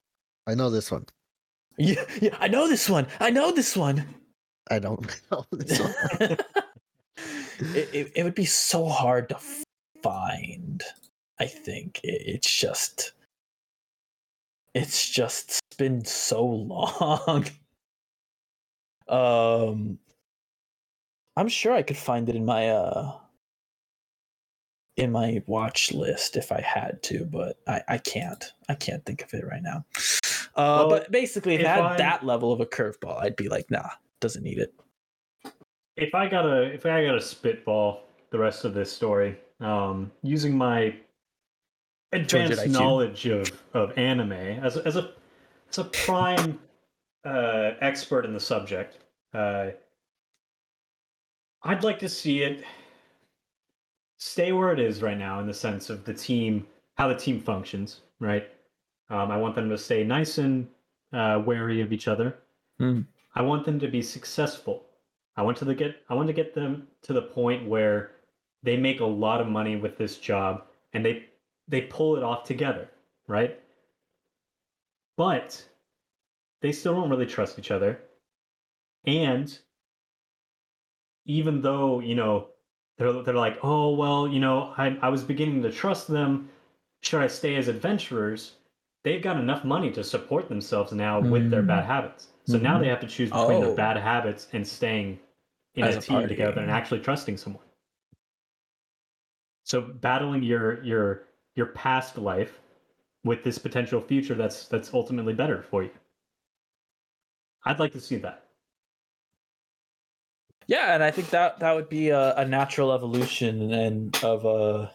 I 0.47 0.55
know 0.55 0.69
this 0.69 0.91
one. 0.91 1.05
Yeah, 1.77 2.05
yeah, 2.21 2.37
I 2.39 2.47
know 2.47 2.67
this 2.67 2.89
one. 2.89 3.07
I 3.19 3.29
know 3.29 3.51
this 3.51 3.75
one. 3.75 4.05
I 4.69 4.79
don't 4.79 5.05
know 5.31 5.45
this 5.51 5.79
one. 5.79 5.93
it, 7.75 7.89
it, 7.93 8.11
it 8.15 8.23
would 8.23 8.35
be 8.35 8.45
so 8.45 8.87
hard 8.87 9.29
to 9.29 9.37
find. 10.01 10.83
I 11.39 11.47
think 11.47 11.99
it, 12.03 12.21
it's 12.25 12.53
just 12.55 13.13
it's 14.73 15.09
just 15.09 15.59
been 15.77 16.05
so 16.05 16.45
long. 16.45 17.45
um 19.07 19.97
I'm 21.37 21.47
sure 21.47 21.73
I 21.73 21.81
could 21.81 21.97
find 21.97 22.27
it 22.29 22.35
in 22.35 22.45
my 22.45 22.69
uh 22.69 23.13
in 24.97 25.11
my 25.11 25.41
watch 25.47 25.91
list 25.93 26.35
if 26.35 26.51
I 26.51 26.61
had 26.61 27.01
to, 27.03 27.25
but 27.25 27.57
I, 27.67 27.81
I 27.87 27.97
can't. 27.97 28.43
I 28.67 28.75
can't 28.75 29.03
think 29.05 29.23
of 29.23 29.33
it 29.33 29.45
right 29.47 29.63
now. 29.63 29.85
Uh, 30.53 30.85
Well, 30.85 30.89
but 30.89 31.11
basically, 31.11 31.55
if 31.55 31.61
if 31.61 31.67
had 31.67 31.79
I- 31.83 31.97
that 31.97 32.25
level 32.25 32.51
of 32.51 32.59
a 32.59 32.65
curveball, 32.65 33.21
I'd 33.21 33.35
be 33.37 33.47
like, 33.49 33.71
nah, 33.71 33.89
doesn't 34.19 34.43
need 34.43 34.59
it. 34.59 34.73
If 35.97 36.13
I 36.15 36.27
gotta 36.27 36.63
if 36.73 36.85
I 36.85 37.05
gotta 37.05 37.21
spitball 37.21 38.01
the 38.31 38.39
rest 38.39 38.65
of 38.65 38.73
this 38.73 38.91
story, 38.91 39.37
um, 39.59 40.11
using 40.23 40.57
my 40.57 40.95
advanced 42.11 42.67
knowledge 42.67 43.25
of, 43.27 43.51
of 43.73 43.97
anime 43.97 44.31
as 44.33 44.77
a, 44.77 44.85
as 44.85 44.95
a 44.97 45.11
as 45.69 45.77
a 45.77 45.85
prime 45.85 46.59
uh, 47.25 47.71
expert 47.81 48.25
in 48.25 48.33
the 48.33 48.39
subject, 48.39 48.97
uh, 49.33 49.67
I'd 51.63 51.83
like 51.83 51.99
to 51.99 52.09
see 52.09 52.41
it 52.41 52.63
stay 54.17 54.51
where 54.51 54.71
it 54.71 54.79
is 54.79 55.01
right 55.01 55.17
now 55.17 55.39
in 55.39 55.47
the 55.47 55.53
sense 55.53 55.89
of 55.89 56.05
the 56.05 56.13
team, 56.13 56.65
how 56.95 57.07
the 57.07 57.15
team 57.15 57.39
functions. 57.39 58.01
Right. 58.19 58.47
Um, 59.09 59.31
I 59.31 59.37
want 59.37 59.55
them 59.55 59.69
to 59.69 59.77
stay 59.77 60.03
nice 60.03 60.37
and 60.37 60.67
uh, 61.11 61.41
wary 61.45 61.81
of 61.81 61.91
each 61.91 62.07
other. 62.07 62.37
Hmm. 62.79 63.01
I 63.35 63.41
want 63.41 63.65
them 63.65 63.79
to 63.79 63.87
be 63.87 64.01
successful. 64.01 64.83
I 65.35 65.41
want 65.41 65.57
to 65.57 65.73
get. 65.73 66.03
I 66.09 66.13
want 66.13 66.27
to 66.27 66.33
get 66.33 66.53
them 66.53 66.87
to 67.03 67.13
the 67.13 67.21
point 67.21 67.67
where 67.67 68.11
they 68.63 68.77
make 68.77 68.99
a 68.99 69.05
lot 69.05 69.41
of 69.41 69.47
money 69.47 69.75
with 69.75 69.97
this 69.97 70.17
job 70.17 70.63
and 70.93 71.03
they 71.03 71.25
they 71.67 71.81
pull 71.81 72.15
it 72.15 72.23
off 72.23 72.43
together, 72.43 72.89
right? 73.27 73.59
But 75.17 75.63
they 76.61 76.71
still 76.71 76.93
don't 76.93 77.09
really 77.09 77.25
trust 77.25 77.57
each 77.57 77.71
other. 77.71 78.01
And 79.05 79.57
even 81.25 81.61
though, 81.61 81.99
you 81.99 82.15
know, 82.15 82.49
they're 82.97 83.21
they're 83.23 83.33
like, 83.35 83.59
"Oh, 83.63 83.95
well, 83.95 84.27
you 84.27 84.39
know, 84.39 84.73
I 84.77 84.97
I 85.01 85.09
was 85.09 85.23
beginning 85.23 85.61
to 85.63 85.71
trust 85.71 86.07
them. 86.07 86.49
Should 87.03 87.21
I 87.21 87.27
stay 87.27 87.55
as 87.55 87.67
adventurers?" 87.67 88.57
They've 89.03 89.21
got 89.23 89.37
enough 89.37 89.63
money 89.65 89.91
to 89.93 90.03
support 90.03 90.47
themselves 90.49 90.91
now 90.93 91.21
with 91.21 91.49
their 91.49 91.63
Mm. 91.63 91.67
bad 91.67 91.85
habits. 91.85 92.29
So 92.45 92.57
now 92.59 92.77
Mhm. 92.77 92.81
they 92.81 92.87
have 92.89 92.99
to 93.01 93.07
choose 93.07 93.31
between 93.31 93.59
Oh. 93.59 93.61
their 93.61 93.71
bad 93.75 93.97
habits 93.97 94.47
and 94.53 94.67
staying 94.67 95.19
in 95.75 95.87
As 95.87 95.95
a, 95.95 95.97
a 95.97 96.01
team 96.01 96.27
party. 96.27 96.27
together 96.27 96.61
and 96.61 96.69
actually 96.71 96.99
trusting 97.01 97.37
someone. 97.37 97.63
So 99.63 99.81
battling 99.81 100.43
your 100.43 100.83
your 100.83 101.23
your 101.55 101.65
past 101.67 102.15
life 102.17 102.61
with 103.23 103.43
this 103.43 103.57
potential 103.57 104.01
future 104.01 104.35
that's 104.35 104.67
that's 104.67 104.93
ultimately 104.93 105.33
better 105.33 105.63
for 105.63 105.83
you. 105.83 105.91
I'd 107.65 107.79
like 107.79 107.93
to 107.93 107.99
see 107.99 108.17
that. 108.17 108.50
Yeah, 110.67 110.93
and 110.93 111.03
I 111.03 111.11
think 111.11 111.29
that 111.31 111.59
that 111.59 111.75
would 111.75 111.89
be 111.89 112.09
a, 112.09 112.35
a 112.35 112.45
natural 112.45 112.93
evolution 112.93 113.73
and 113.73 114.17
of 114.23 114.45
a 114.45 114.91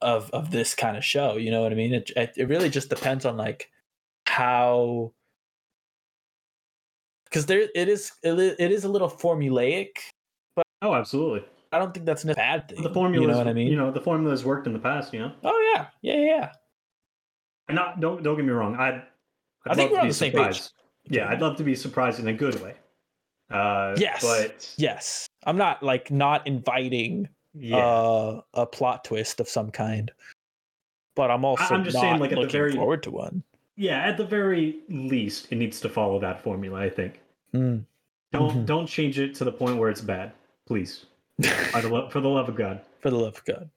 of 0.00 0.30
of 0.30 0.50
this 0.50 0.74
kind 0.74 0.96
of 0.96 1.04
show. 1.04 1.36
You 1.36 1.50
know 1.50 1.62
what 1.62 1.72
I 1.72 1.74
mean? 1.74 1.94
It 1.94 2.10
it, 2.16 2.48
really 2.48 2.70
just 2.70 2.88
depends 2.88 3.24
on 3.24 3.36
like 3.36 3.70
how 4.26 5.12
because 7.24 7.46
there 7.46 7.68
it 7.74 7.88
is 7.88 8.12
it 8.22 8.38
it 8.38 8.72
is 8.72 8.84
a 8.84 8.88
little 8.88 9.10
formulaic. 9.10 9.90
But 10.54 10.64
oh, 10.82 10.94
absolutely. 10.94 11.44
I 11.72 11.78
don't 11.78 11.92
think 11.92 12.06
that's 12.06 12.24
a 12.24 12.34
bad 12.34 12.68
thing. 12.68 12.82
The 12.82 12.92
formula, 12.92 13.26
you 13.26 13.30
know 13.30 13.36
what 13.36 13.48
I 13.48 13.52
mean? 13.52 13.68
You 13.68 13.76
know, 13.76 13.90
the 13.90 14.00
formula's 14.00 14.44
worked 14.44 14.66
in 14.66 14.72
the 14.72 14.78
past. 14.78 15.12
You 15.12 15.20
know, 15.20 15.32
oh 15.44 15.72
yeah, 15.74 15.86
yeah, 16.00 16.14
yeah, 16.14 16.26
yeah. 16.26 16.52
and 17.68 17.76
not 17.76 18.00
don't 18.00 18.22
don't 18.22 18.36
get 18.36 18.44
me 18.44 18.52
wrong. 18.52 18.76
I'd, 18.76 18.94
I'd 18.94 19.72
I 19.72 19.74
think 19.74 19.90
we're 19.90 19.98
to 19.98 20.02
on 20.02 20.08
the 20.08 20.14
same 20.14 20.32
page. 20.32 20.38
surprised. 20.38 20.72
Yeah, 21.10 21.28
I'd 21.28 21.40
love 21.40 21.56
to 21.56 21.64
be 21.64 21.74
surprised 21.74 22.20
in 22.20 22.28
a 22.28 22.32
good 22.32 22.62
way. 22.62 22.74
Uh, 23.50 23.94
Yes. 23.98 24.22
but 24.22 24.74
Yes, 24.76 25.26
I'm 25.44 25.56
not 25.56 25.82
like 25.82 26.10
not 26.10 26.46
inviting 26.46 27.28
yeah, 27.54 27.76
uh, 27.78 28.40
a 28.54 28.66
plot 28.66 29.04
twist 29.04 29.40
of 29.40 29.48
some 29.48 29.70
kind, 29.70 30.10
but 31.16 31.30
I'm 31.30 31.44
also 31.44 31.74
I'm 31.74 31.84
just 31.84 31.94
not 31.94 32.00
saying, 32.02 32.18
like, 32.20 32.30
at 32.32 32.34
the 32.36 32.40
looking 32.42 32.52
very- 32.52 32.72
forward 32.74 33.02
to 33.04 33.10
one. 33.10 33.42
yeah. 33.76 34.02
At 34.04 34.16
the 34.18 34.24
very 34.26 34.80
least, 34.88 35.48
it 35.50 35.56
needs 35.56 35.80
to 35.80 35.88
follow 35.88 36.18
that 36.20 36.42
formula. 36.42 36.78
I 36.80 36.90
think. 36.90 37.20
Mm. 37.54 37.84
Don't 38.32 38.50
Mhm. 38.52 38.66
don't 38.66 38.86
change 38.86 39.18
it 39.18 39.34
to 39.36 39.44
the 39.44 39.52
point 39.52 39.78
where 39.78 39.88
it's 39.88 40.02
bad, 40.02 40.32
please. 40.66 41.06
For 41.72 41.80
the, 41.80 41.88
lo- 41.88 42.10
for 42.10 42.20
the 42.20 42.28
love 42.28 42.48
of 42.48 42.56
God. 42.56 42.80
for 43.00 43.10
the 43.10 43.16
love 43.16 43.36
of 43.38 43.44
God. 43.44 43.70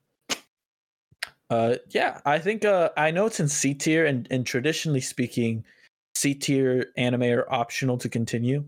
Uh, 1.49 1.75
yeah, 1.89 2.19
I 2.25 2.39
think 2.39 2.65
uh, 2.65 2.89
I 2.97 3.11
know 3.11 3.25
it's 3.27 3.39
in 3.39 3.47
C 3.47 3.73
tier, 3.73 4.05
and 4.05 4.27
and 4.31 4.45
traditionally 4.45 5.01
speaking, 5.01 5.63
C 6.15 6.33
tier 6.33 6.91
anime 6.97 7.23
are 7.23 7.45
optional 7.49 7.97
to 7.99 8.09
continue. 8.09 8.63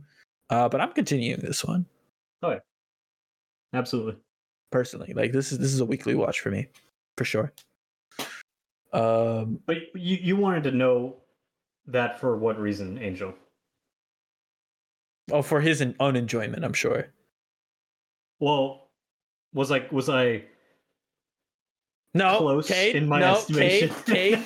Uh, 0.54 0.70
but 0.70 0.80
I'm 0.80 0.92
continuing 0.94 1.40
this 1.42 1.66
one 1.66 1.86
Oh, 2.44 2.60
Absolutely. 3.74 4.18
personally. 4.72 5.14
Like 5.16 5.32
this 5.32 5.52
is 5.52 5.58
this 5.58 5.74
is 5.74 5.80
a 5.80 5.86
weekly 5.86 6.14
watch 6.14 6.42
for 6.42 6.52
me, 6.52 6.68
for 7.18 7.26
sure. 7.26 7.52
Um, 8.92 9.60
But 9.66 9.78
you 9.96 10.18
you 10.22 10.36
wanted 10.36 10.64
to 10.66 10.72
know 10.72 11.16
that 11.88 12.20
for 12.20 12.38
what 12.38 12.60
reason, 12.60 13.00
Angel? 13.00 13.34
oh, 15.32 15.42
for 15.42 15.60
his 15.60 15.84
own 16.00 16.16
enjoyment, 16.16 16.64
I'm 16.64 16.74
sure. 16.74 17.08
Well, 18.40 18.90
was 19.54 19.72
like 19.72 19.92
was 19.92 20.08
I 20.10 20.44
No, 22.14 22.38
close 22.38 22.68
Cade, 22.68 22.96
in 22.96 23.08
my 23.08 23.22
no, 23.22 23.38
estimation? 23.38 23.90
Cade, 24.06 24.38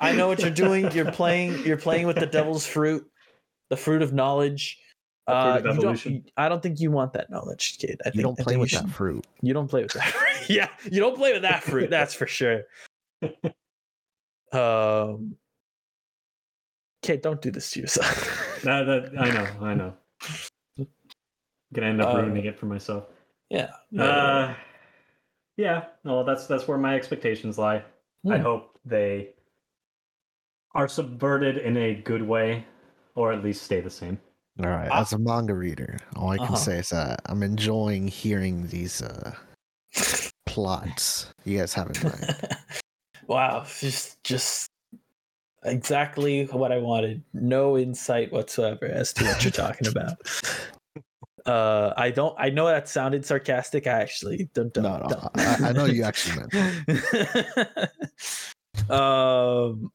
I 0.00 0.12
know 0.16 0.26
what 0.26 0.40
you're 0.40 0.50
doing. 0.50 0.90
You're 0.90 1.12
playing. 1.20 1.64
You're 1.64 1.76
playing 1.76 2.08
with 2.08 2.16
the 2.16 2.26
devil's 2.26 2.66
fruit, 2.66 3.08
the 3.70 3.76
fruit 3.76 4.02
of 4.02 4.12
knowledge. 4.12 4.80
The 5.26 5.32
fruit 5.32 5.38
Uh, 5.70 5.72
you 5.74 5.80
don't, 5.80 6.06
you- 6.06 6.22
I 6.36 6.48
don't 6.48 6.62
think 6.62 6.80
you 6.80 6.90
want 6.90 7.12
that 7.14 7.30
knowledge, 7.30 7.78
kid. 7.78 8.00
I 8.04 8.08
You 8.08 8.12
think, 8.12 8.22
don't 8.22 8.40
I 8.40 8.42
play 8.44 8.52
think 8.52 8.60
with 8.62 8.72
you 8.72 8.78
that 8.80 8.88
fruit. 8.90 9.26
You 9.42 9.54
don't 9.54 9.68
play 9.68 9.82
with 9.82 9.92
that. 9.94 10.04
fruit. 10.04 10.48
yeah, 10.50 10.68
you 10.90 11.00
don't 11.00 11.16
play 11.16 11.32
with 11.32 11.42
that 11.42 11.62
fruit. 11.64 11.90
That's 11.90 12.14
for 12.14 12.26
sure. 12.26 12.62
Um, 14.52 15.36
Kate, 17.02 17.22
don't 17.22 17.40
do 17.42 17.50
this 17.50 17.70
to 17.72 17.80
yourself. 17.80 18.42
That, 18.64 18.84
that 18.84 19.20
I 19.20 19.30
know, 19.30 19.66
I 19.66 19.74
know. 19.74 19.94
Gonna 21.74 21.86
end 21.88 22.00
up 22.00 22.14
Uh, 22.14 22.22
ruining 22.22 22.46
it 22.46 22.58
for 22.58 22.66
myself. 22.66 23.04
yeah. 23.50 23.70
no, 23.90 24.04
Uh, 24.04 24.54
yeah, 25.56 25.84
no, 26.04 26.24
that's 26.24 26.46
that's 26.46 26.66
where 26.66 26.78
my 26.78 26.94
expectations 26.96 27.58
lie. 27.58 27.84
I 28.28 28.38
Hmm. 28.38 28.42
hope 28.42 28.78
they 28.84 29.34
are 30.74 30.88
subverted 30.88 31.58
in 31.58 31.76
a 31.76 31.94
good 31.94 32.22
way, 32.22 32.64
or 33.14 33.32
at 33.32 33.44
least 33.44 33.62
stay 33.62 33.80
the 33.80 33.90
same. 33.90 34.18
All 34.60 34.70
right. 34.70 34.88
Ah. 34.90 35.00
As 35.00 35.12
a 35.12 35.18
manga 35.18 35.54
reader, 35.54 35.98
all 36.16 36.30
I 36.30 36.38
can 36.38 36.46
Uh-huh. 36.46 36.56
say 36.56 36.78
is 36.78 36.88
that 36.90 37.20
I'm 37.26 37.42
enjoying 37.42 38.08
hearing 38.08 38.66
these 38.68 39.02
uh, 39.02 39.34
plots 40.46 41.32
you 41.44 41.58
guys 41.58 41.74
have 41.74 41.90
in 41.90 42.02
mind. 42.02 42.56
wow, 43.26 43.64
just 43.80 44.22
just 44.24 44.70
exactly 45.64 46.46
what 46.46 46.72
I 46.72 46.78
wanted. 46.78 47.22
No 47.34 47.76
insight 47.76 48.32
whatsoever 48.32 48.86
as 48.86 49.12
to 49.14 49.24
what 49.24 49.44
you're 49.44 49.50
talking 49.52 49.88
about. 49.88 50.16
Uh, 51.44 51.94
I 51.96 52.10
don't. 52.10 52.34
I 52.38 52.50
know 52.50 52.66
that 52.66 52.88
sounded 52.88 53.24
sarcastic. 53.24 53.86
I 53.86 54.02
actually 54.02 54.50
don't. 54.52 54.74
don't, 54.74 54.82
no, 54.82 55.06
no. 55.08 55.30
I, 55.36 55.68
I 55.68 55.72
know 55.72 55.84
you 55.84 56.02
actually 56.02 56.40
meant. 56.40 56.52
um, 58.90 59.92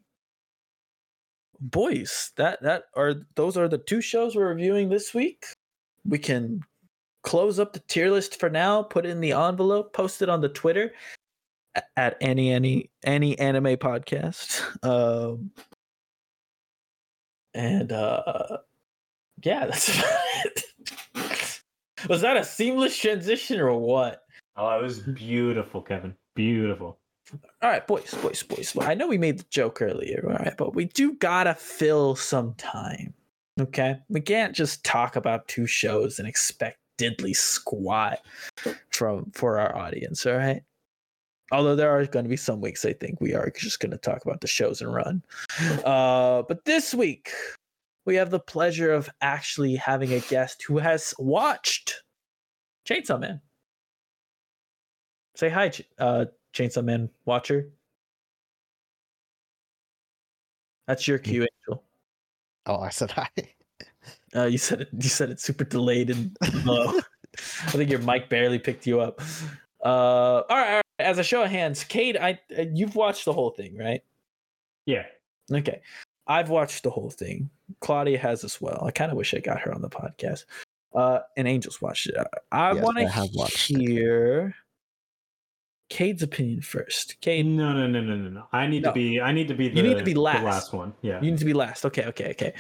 boys, 1.61 2.31
that 2.37 2.61
that 2.63 2.85
are 2.95 3.15
those 3.35 3.55
are 3.55 3.67
the 3.67 3.77
two 3.77 4.01
shows 4.01 4.35
we're 4.35 4.49
reviewing 4.49 4.89
this 4.89 5.13
week. 5.13 5.45
We 6.05 6.17
can 6.17 6.61
close 7.23 7.59
up 7.59 7.73
the 7.73 7.83
tier 7.87 8.09
list 8.09 8.39
for 8.39 8.49
now. 8.49 8.83
Put 8.83 9.05
in 9.05 9.21
the 9.21 9.33
envelope. 9.33 9.93
Post 9.93 10.21
it 10.21 10.29
on 10.29 10.41
the 10.41 10.49
Twitter 10.49 10.91
at 11.95 12.17
any 12.19 12.51
any 12.51 12.89
any 13.03 13.37
anime 13.39 13.77
podcast. 13.77 14.61
Um, 14.83 15.51
and 17.53 17.91
uh, 17.91 18.57
yeah, 19.43 19.65
that's 19.67 19.97
about 19.97 20.19
it. 20.45 21.61
Was 22.09 22.21
that 22.21 22.37
a 22.37 22.43
seamless 22.43 22.97
transition 22.97 23.59
or 23.59 23.77
what? 23.77 24.23
Oh, 24.55 24.69
it 24.77 24.81
was 24.81 24.99
beautiful, 24.99 25.81
Kevin. 25.81 26.15
Beautiful. 26.35 27.00
All 27.61 27.69
right, 27.69 27.85
boys, 27.85 28.13
boys, 28.21 28.43
boys. 28.43 28.75
I 28.79 28.93
know 28.93 29.07
we 29.07 29.17
made 29.17 29.39
the 29.39 29.45
joke 29.49 29.81
earlier, 29.81 30.23
all 30.27 30.35
right, 30.37 30.55
but 30.57 30.75
we 30.75 30.85
do 30.85 31.13
gotta 31.13 31.53
fill 31.53 32.15
some 32.15 32.53
time. 32.55 33.13
Okay, 33.59 33.97
we 34.09 34.21
can't 34.21 34.55
just 34.55 34.83
talk 34.83 35.15
about 35.15 35.47
two 35.47 35.67
shows 35.67 36.19
and 36.19 36.27
expect 36.27 36.79
diddly 36.97 37.35
squat 37.35 38.19
from 38.91 39.31
for 39.31 39.59
our 39.59 39.75
audience. 39.75 40.25
All 40.25 40.37
right. 40.37 40.63
Although 41.51 41.75
there 41.75 41.91
are 41.91 42.05
going 42.05 42.23
to 42.23 42.29
be 42.29 42.37
some 42.37 42.61
weeks 42.61 42.85
I 42.85 42.93
think 42.93 43.19
we 43.19 43.33
are 43.33 43.51
just 43.53 43.81
going 43.81 43.91
to 43.91 43.97
talk 43.97 44.23
about 44.23 44.39
the 44.39 44.47
shows 44.47 44.81
and 44.81 44.93
run. 44.93 45.21
Uh, 45.83 46.43
but 46.43 46.63
this 46.63 46.93
week 46.93 47.29
we 48.05 48.15
have 48.15 48.29
the 48.29 48.39
pleasure 48.39 48.93
of 48.93 49.09
actually 49.21 49.75
having 49.75 50.13
a 50.13 50.19
guest 50.21 50.63
who 50.65 50.77
has 50.77 51.13
watched 51.19 52.03
Chainsaw 52.87 53.19
Man. 53.19 53.41
Say 55.35 55.49
hi, 55.49 55.71
uh, 55.97 56.25
Chainsaw 56.53 56.83
Man 56.83 57.09
watcher. 57.25 57.69
That's 60.87 61.07
your 61.07 61.17
cue, 61.19 61.47
Angel. 61.67 61.83
Oh, 62.65 62.79
I 62.79 62.89
said 62.89 63.11
hi. 63.11 63.29
Uh, 64.33 64.45
you 64.45 64.57
said 64.57 64.79
it. 64.79 64.87
You 64.97 65.09
said 65.09 65.29
it 65.29 65.41
super 65.41 65.65
delayed 65.65 66.09
and 66.09 66.35
low. 66.63 66.87
I 67.37 67.71
think 67.71 67.89
your 67.89 67.99
mic 67.99 68.29
barely 68.29 68.59
picked 68.59 68.87
you 68.87 69.01
up. 69.01 69.21
Uh, 69.83 69.87
all 69.87 70.45
right, 70.49 70.67
all 70.69 70.75
right. 70.75 70.81
As 70.99 71.17
a 71.17 71.23
show 71.23 71.43
of 71.43 71.51
hands, 71.51 71.83
Kate, 71.83 72.15
I 72.17 72.39
uh, 72.57 72.63
you've 72.73 72.95
watched 72.95 73.25
the 73.25 73.33
whole 73.33 73.49
thing, 73.49 73.77
right? 73.77 74.01
Yeah. 74.85 75.03
Okay, 75.51 75.81
I've 76.27 76.49
watched 76.49 76.83
the 76.83 76.89
whole 76.89 77.09
thing. 77.09 77.49
Claudia 77.81 78.17
has 78.19 78.45
as 78.45 78.61
well. 78.61 78.81
I 78.87 78.91
kind 78.91 79.11
of 79.11 79.17
wish 79.17 79.33
I 79.33 79.39
got 79.39 79.59
her 79.59 79.73
on 79.73 79.81
the 79.81 79.89
podcast. 79.89 80.45
Uh, 80.95 81.19
and 81.35 81.45
Angel's 81.45 81.81
watched 81.81 82.07
it. 82.07 82.15
I 82.53 82.71
Yes, 82.73 82.83
want 82.83 82.97
to 82.99 83.09
have 83.09 83.29
watched 83.33 83.69
it. 83.71 83.81
hear 83.81 84.55
Cade's 85.91 86.23
opinion 86.23 86.61
first. 86.61 87.19
Cade, 87.19 87.45
No, 87.45 87.73
no, 87.73 87.85
no, 87.85 87.99
no, 88.01 88.15
no, 88.15 88.29
no. 88.29 88.47
I 88.53 88.65
need 88.65 88.83
No. 88.83 88.89
to 88.89 88.93
be. 88.93 89.19
I 89.19 89.33
need 89.33 89.49
to 89.49 89.53
be. 89.53 89.67
The, 89.67 89.75
You 89.75 89.83
need 89.83 89.97
to 89.97 90.03
be 90.05 90.13
the 90.13 90.21
last. 90.21 90.43
last 90.43 90.73
one. 90.73 90.93
Yeah. 91.01 91.21
You 91.21 91.31
need 91.31 91.39
to 91.39 91.45
be 91.45 91.51
last. 91.53 91.85
Okay, 91.85 92.05
okay, 92.05 92.29
okay. 92.31 92.53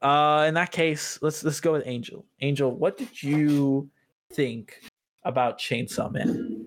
Uh, 0.00 0.46
in 0.48 0.54
that 0.54 0.72
case, 0.72 1.18
let's 1.20 1.44
let's 1.44 1.60
go 1.60 1.72
with 1.72 1.82
Angel. 1.86 2.24
Angel, 2.40 2.70
what 2.74 2.96
did 2.96 3.22
you 3.22 3.90
think 4.32 4.80
about 5.24 5.58
Chainsaw 5.58 6.10
Man? 6.10 6.64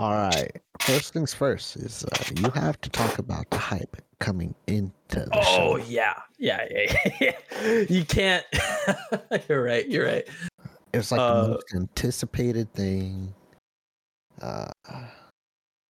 All 0.00 0.10
right. 0.10 0.50
First 0.80 1.12
things 1.12 1.32
first 1.32 1.76
is 1.76 2.04
uh, 2.04 2.24
you 2.40 2.50
have 2.50 2.80
to 2.80 2.90
talk 2.90 3.20
about 3.20 3.48
the 3.50 3.58
hype 3.58 3.96
coming 4.18 4.56
into 4.66 5.20
the 5.20 5.28
Oh 5.32 5.78
show. 5.78 5.84
yeah, 5.86 6.14
yeah, 6.38 6.66
yeah. 6.70 7.36
yeah. 7.60 7.84
you 7.88 8.04
can't. 8.04 8.44
you're 9.48 9.62
right. 9.62 9.88
You're 9.88 10.06
right. 10.06 10.26
It's 10.92 11.12
like 11.12 11.20
uh, 11.20 11.42
the 11.42 11.48
most 11.50 11.74
anticipated 11.76 12.72
thing. 12.74 13.32
Uh, 14.40 14.66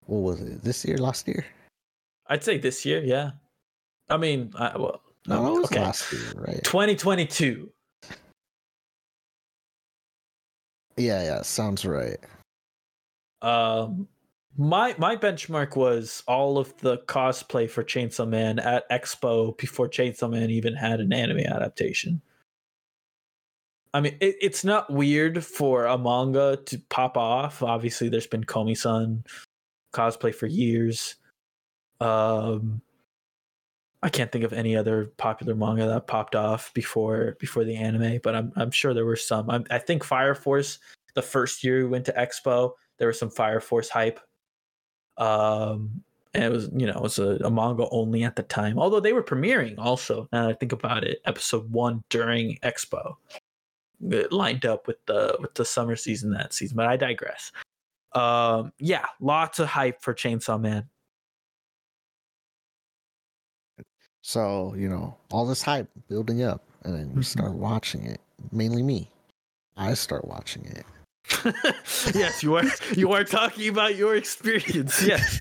what 0.07 0.19
was 0.19 0.41
it? 0.41 0.63
This 0.63 0.85
year? 0.85 0.99
Last 0.99 1.27
year? 1.29 1.45
I'd 2.29 2.45
say 2.45 2.59
this 2.59 2.85
year. 2.85 3.03
Yeah. 3.03 3.33
I 4.09 4.17
mean, 4.17 4.53
I, 4.57 4.77
well, 4.77 5.03
No, 5.27 5.47
it 5.47 5.61
was 5.61 5.65
okay. 5.67 5.81
last 5.81 6.13
year, 6.13 6.33
right? 6.37 6.63
2022. 6.65 7.71
Yeah, 10.97 11.23
yeah, 11.23 11.43
sounds 11.43 11.85
right. 11.85 12.19
Um, 13.41 14.07
my 14.57 14.95
my 14.99 15.17
benchmark 15.17 15.75
was 15.75 16.23
all 16.29 16.59
of 16.59 16.77
the 16.79 16.99
cosplay 16.99 17.69
for 17.69 17.83
Chainsaw 17.83 18.29
Man 18.29 18.59
at 18.59 18.89
Expo 18.91 19.57
before 19.57 19.89
Chainsaw 19.89 20.31
Man 20.31 20.51
even 20.51 20.75
had 20.75 21.01
an 21.01 21.13
anime 21.13 21.41
adaptation. 21.41 22.21
I 23.95 24.01
mean, 24.01 24.17
it, 24.21 24.37
it's 24.41 24.65
not 24.65 24.91
weird 24.93 25.45
for 25.45 25.87
a 25.87 25.97
manga 25.99 26.59
to 26.67 26.79
pop 26.91 27.17
off. 27.17 27.63
Obviously, 27.63 28.09
there's 28.09 28.27
been 28.27 28.45
Komi-san 28.45 29.25
cosplay 29.93 30.35
for 30.35 30.47
years. 30.47 31.17
Um, 32.01 32.83
I 34.03 34.09
can't 34.09 34.33
think 34.33 34.45
of 34.45 34.53
any 34.53 34.75
other 34.77 35.13
popular 35.17 35.55
manga 35.55 35.87
that 35.87 36.09
popped 36.09 36.35
off 36.35 36.75
before 36.75 37.37
before 37.39 37.65
the 37.65 37.77
anime, 37.77 38.21
but 38.23 38.35
I'm 38.35 38.53
I'm 38.57 38.71
sure 38.71 38.95
there 38.95 39.07
were 39.07 39.17
some. 39.17 39.49
I'm, 39.49 39.65
I 39.71 39.79
think 39.79 40.03
Fire 40.03 40.35
Force, 40.35 40.79
the 41.15 41.23
first 41.23 41.63
year 41.63 41.79
we 41.79 41.89
went 41.89 42.07
to 42.07 42.13
Expo, 42.13 42.73
there 42.99 43.07
was 43.09 43.19
some 43.19 43.31
Fire 43.31 43.61
Force 43.61 43.89
hype. 43.89 44.19
Um, 45.19 46.03
and 46.35 46.45
it 46.45 46.51
was 46.51 46.71
you 46.75 46.87
know 46.87 46.95
it 46.95 47.03
was 47.03 47.19
a, 47.19 47.37
a 47.45 47.51
manga 47.51 47.87
only 47.91 48.25
at 48.25 48.35
the 48.35 48.43
time. 48.43 48.79
Although 48.79 49.01
they 49.01 49.13
were 49.13 49.23
premiering 49.23 49.75
also. 49.79 50.29
Now 50.33 50.49
I 50.49 50.55
think 50.55 50.73
about 50.73 51.05
it, 51.05 51.21
episode 51.25 51.71
one 51.71 52.03
during 52.09 52.59
Expo, 52.63 53.15
it 54.11 54.33
lined 54.33 54.67
up 54.67 54.87
with 54.87 55.05
the 55.07 55.37
with 55.41 55.55
the 55.55 55.65
summer 55.65 55.95
season 55.95 56.33
that 56.33 56.55
season. 56.55 56.77
But 56.77 56.87
I 56.87 56.97
digress. 56.97 57.53
Um, 58.15 58.73
yeah, 58.79 59.07
lots 59.21 59.59
of 59.59 59.69
hype 59.69 60.03
for 60.03 60.15
Chainsaw 60.15 60.61
Man. 60.61 60.89
So, 64.23 64.75
you 64.77 64.89
know, 64.89 65.17
all 65.33 65.47
this 65.47 65.63
hype 65.63 65.89
building 66.09 66.43
up, 66.43 66.63
and 66.85 66.95
then 66.95 67.11
you 67.11 67.17
Mhm. 67.21 67.25
start 67.25 67.53
watching 67.55 68.05
it. 68.05 68.21
Mainly 68.53 68.83
me. 68.83 69.11
I 69.77 69.95
start 69.95 70.27
watching 70.27 70.65
it. 70.67 70.87
yes, 72.15 72.43
you 72.43 72.55
are 72.57 72.65
you 72.95 73.13
are 73.13 73.25
talking 73.25 73.69
about 73.69 73.97
your 73.97 74.17
experience. 74.17 75.03
Yes. 75.07 75.41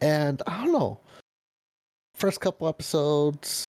And 0.00 0.40
I 0.46 0.64
don't 0.64 0.72
know. 0.72 1.00
First 2.14 2.40
couple 2.40 2.68
episodes, 2.68 3.64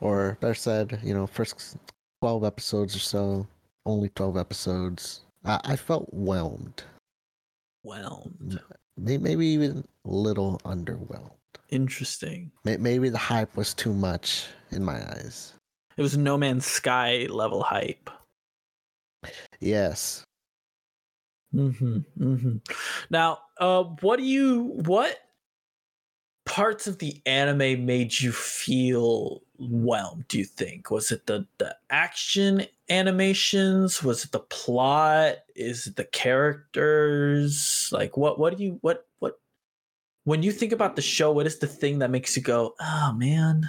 or 0.00 0.38
better 0.40 0.54
said, 0.54 1.00
you 1.02 1.12
know, 1.12 1.26
first 1.26 1.76
12 2.22 2.44
episodes 2.44 2.96
or 2.96 3.00
so, 3.00 3.46
only 3.84 4.08
12 4.10 4.36
episodes, 4.38 5.20
I, 5.44 5.60
I 5.64 5.76
felt 5.76 6.08
whelmed. 6.12 6.82
Whelmed. 7.82 8.60
Maybe 8.96 9.46
even 9.46 9.84
a 10.04 10.10
little 10.10 10.60
underwhelmed. 10.64 11.30
Interesting. 11.70 12.50
Maybe 12.64 13.08
the 13.08 13.18
hype 13.18 13.56
was 13.56 13.74
too 13.74 13.92
much 13.92 14.46
in 14.70 14.84
my 14.84 14.96
eyes. 15.12 15.52
It 15.96 16.02
was 16.02 16.16
No 16.16 16.38
Man's 16.38 16.66
Sky 16.66 17.26
level 17.28 17.62
hype. 17.62 18.10
Yes. 19.60 20.24
Mm-hmm, 21.54 21.98
mm-hmm. 22.20 22.56
Now, 23.10 23.38
uh, 23.58 23.82
what 23.82 24.18
do 24.18 24.24
you 24.24 24.64
what 24.84 25.16
parts 26.46 26.86
of 26.86 26.98
the 26.98 27.20
anime 27.26 27.84
made 27.84 28.20
you 28.20 28.32
feel 28.32 29.42
whelmed? 29.58 30.28
Do 30.28 30.38
you 30.38 30.44
think 30.44 30.90
was 30.90 31.10
it 31.10 31.26
the 31.26 31.46
the 31.58 31.76
action 31.90 32.66
animations? 32.90 34.02
Was 34.02 34.24
it 34.24 34.32
the 34.32 34.40
plot? 34.40 35.36
Is 35.54 35.86
it 35.86 35.96
the 35.96 36.04
characters? 36.04 37.90
Like 37.92 38.16
what 38.16 38.38
what 38.38 38.56
do 38.56 38.64
you 38.64 38.78
what 38.80 39.06
what 39.18 39.38
when 40.24 40.42
you 40.42 40.52
think 40.52 40.72
about 40.72 40.96
the 40.96 41.02
show, 41.02 41.32
what 41.32 41.46
is 41.46 41.58
the 41.58 41.66
thing 41.66 42.00
that 42.00 42.10
makes 42.10 42.36
you 42.36 42.42
go, 42.42 42.74
oh 42.80 43.12
man? 43.16 43.68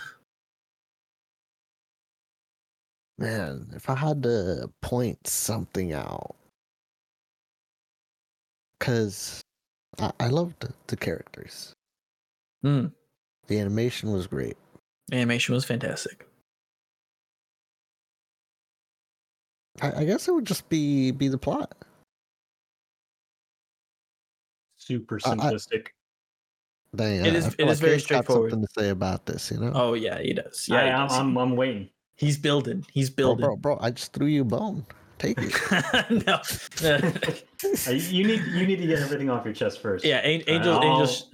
Man, 3.17 3.67
if 3.75 3.89
I 3.89 3.95
had 3.95 4.23
to 4.23 4.69
point 4.81 5.27
something 5.27 5.91
out, 5.91 6.35
because 8.77 9.41
I, 9.99 10.11
I 10.21 10.27
loved 10.27 10.65
the 10.87 10.95
characters. 10.95 11.73
Hmm. 12.61 12.87
The 13.47 13.59
animation 13.59 14.11
was 14.11 14.27
great. 14.27 14.55
Animation 15.11 15.55
was 15.55 15.65
fantastic. 15.65 16.28
I, 19.81 20.01
I 20.01 20.05
guess 20.05 20.27
it 20.27 20.33
would 20.33 20.45
just 20.45 20.67
be 20.69 21.11
be 21.11 21.27
the 21.27 21.37
plot. 21.37 21.73
Super 24.77 25.19
I- 25.25 25.31
I- 25.31 25.35
simplistic. 25.35 25.87
Dang, 26.95 27.23
It 27.23 27.33
I- 27.33 27.37
is- 27.37 27.45
I 27.45 27.47
it 27.49 27.53
feel 27.53 27.69
is 27.69 27.79
very 27.79 27.91
Hayes 27.93 28.01
got 28.01 28.05
straightforward. 28.05 28.51
Something 28.51 28.67
to 28.67 28.81
say 28.81 28.89
about 28.89 29.25
this, 29.27 29.51
you 29.51 29.57
know? 29.59 29.71
Oh 29.75 29.93
yeah, 29.93 30.19
he 30.19 30.33
does. 30.33 30.67
Yeah, 30.67 30.77
I, 30.77 30.83
he 30.85 30.89
I'm, 30.89 31.07
does. 31.07 31.17
I'm, 31.17 31.37
I'm 31.37 31.55
waiting. 31.55 31.89
he's 32.17 32.37
building. 32.37 32.83
He's 32.91 33.09
building. 33.11 33.45
bro, 33.45 33.55
bro, 33.57 33.77
I 33.79 33.91
just 33.91 34.11
threw 34.13 34.25
you 34.27 34.41
a 34.41 34.45
bone. 34.45 34.85
Take 35.19 35.37
it. 35.37 35.53
no. 36.27 36.39
Uh, 36.89 37.91
you 38.09 38.25
need 38.25 38.41
you 38.47 38.65
need 38.65 38.77
to 38.77 38.87
get 38.87 38.99
everything 38.99 39.29
off 39.29 39.45
your 39.45 39.53
chest 39.53 39.81
first. 39.81 40.03
yeah, 40.05 40.17
An- 40.19 40.43
Angel, 40.47 40.73
I'll- 40.75 40.83
Angel's, 40.83 41.29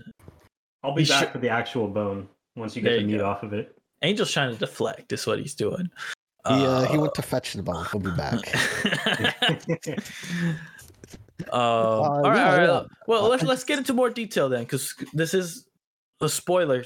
I'll 0.84 0.94
be 0.94 1.04
You 1.04 1.08
back 1.10 1.20
should- 1.22 1.32
for 1.32 1.38
the 1.38 1.50
actual 1.50 1.88
bone 1.88 2.28
once 2.58 2.76
you 2.76 2.82
get 2.82 2.90
There 2.90 3.00
the 3.00 3.06
meat 3.06 3.18
go. 3.20 3.26
off 3.30 3.44
of 3.44 3.54
it. 3.54 3.78
Angel's 4.02 4.32
trying 4.32 4.52
to 4.52 4.58
deflect. 4.60 5.14
Is 5.14 5.26
what 5.26 5.40
he's 5.40 5.56
doing. 5.56 5.90
He 6.48 6.66
uh, 6.66 6.86
he 6.86 6.98
went 6.98 7.16
to 7.16 7.22
fetch 7.22 7.54
the 7.54 7.64
bone. 7.64 7.86
He'll 7.92 8.02
be 8.02 8.12
back. 8.12 8.34
um, 11.52 11.60
all 11.60 12.22
right, 12.22 12.36
yeah, 12.36 12.52
all 12.52 12.58
right. 12.58 12.68
yeah. 12.68 12.84
Well, 13.08 13.26
Uh, 13.26 13.30
let's 13.30 13.44
let's 13.44 13.64
get 13.64 13.78
into 13.80 13.94
more 13.94 14.10
detail 14.10 14.50
then, 14.50 14.64
because 14.64 14.94
this 15.14 15.34
is 15.34 15.66
a 16.22 16.30
spoiler 16.30 16.86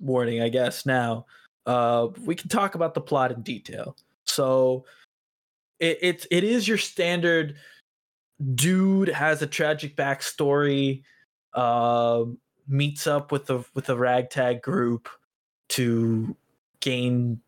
warning, 0.00 0.40
I 0.40 0.48
guess. 0.48 0.86
Now, 0.86 1.26
uh, 1.66 2.08
we 2.24 2.34
can 2.34 2.48
talk 2.48 2.74
about 2.74 2.94
the 2.94 3.00
plot 3.00 3.32
in 3.32 3.42
detail. 3.42 3.96
So, 4.26 4.84
it 5.80 5.98
it, 6.00 6.26
it 6.30 6.44
is 6.44 6.66
your 6.66 6.78
standard 6.78 7.56
dude 8.54 9.08
has 9.08 9.42
a 9.42 9.46
tragic 9.46 9.96
backstory, 9.96 11.02
um, 11.54 12.38
meets 12.66 13.06
up 13.06 13.32
with 13.32 13.50
a 13.50 13.64
with 13.74 13.88
a 13.90 13.96
ragtag 13.96 14.62
group 14.62 15.08
to 15.70 16.36
gain 16.80 17.40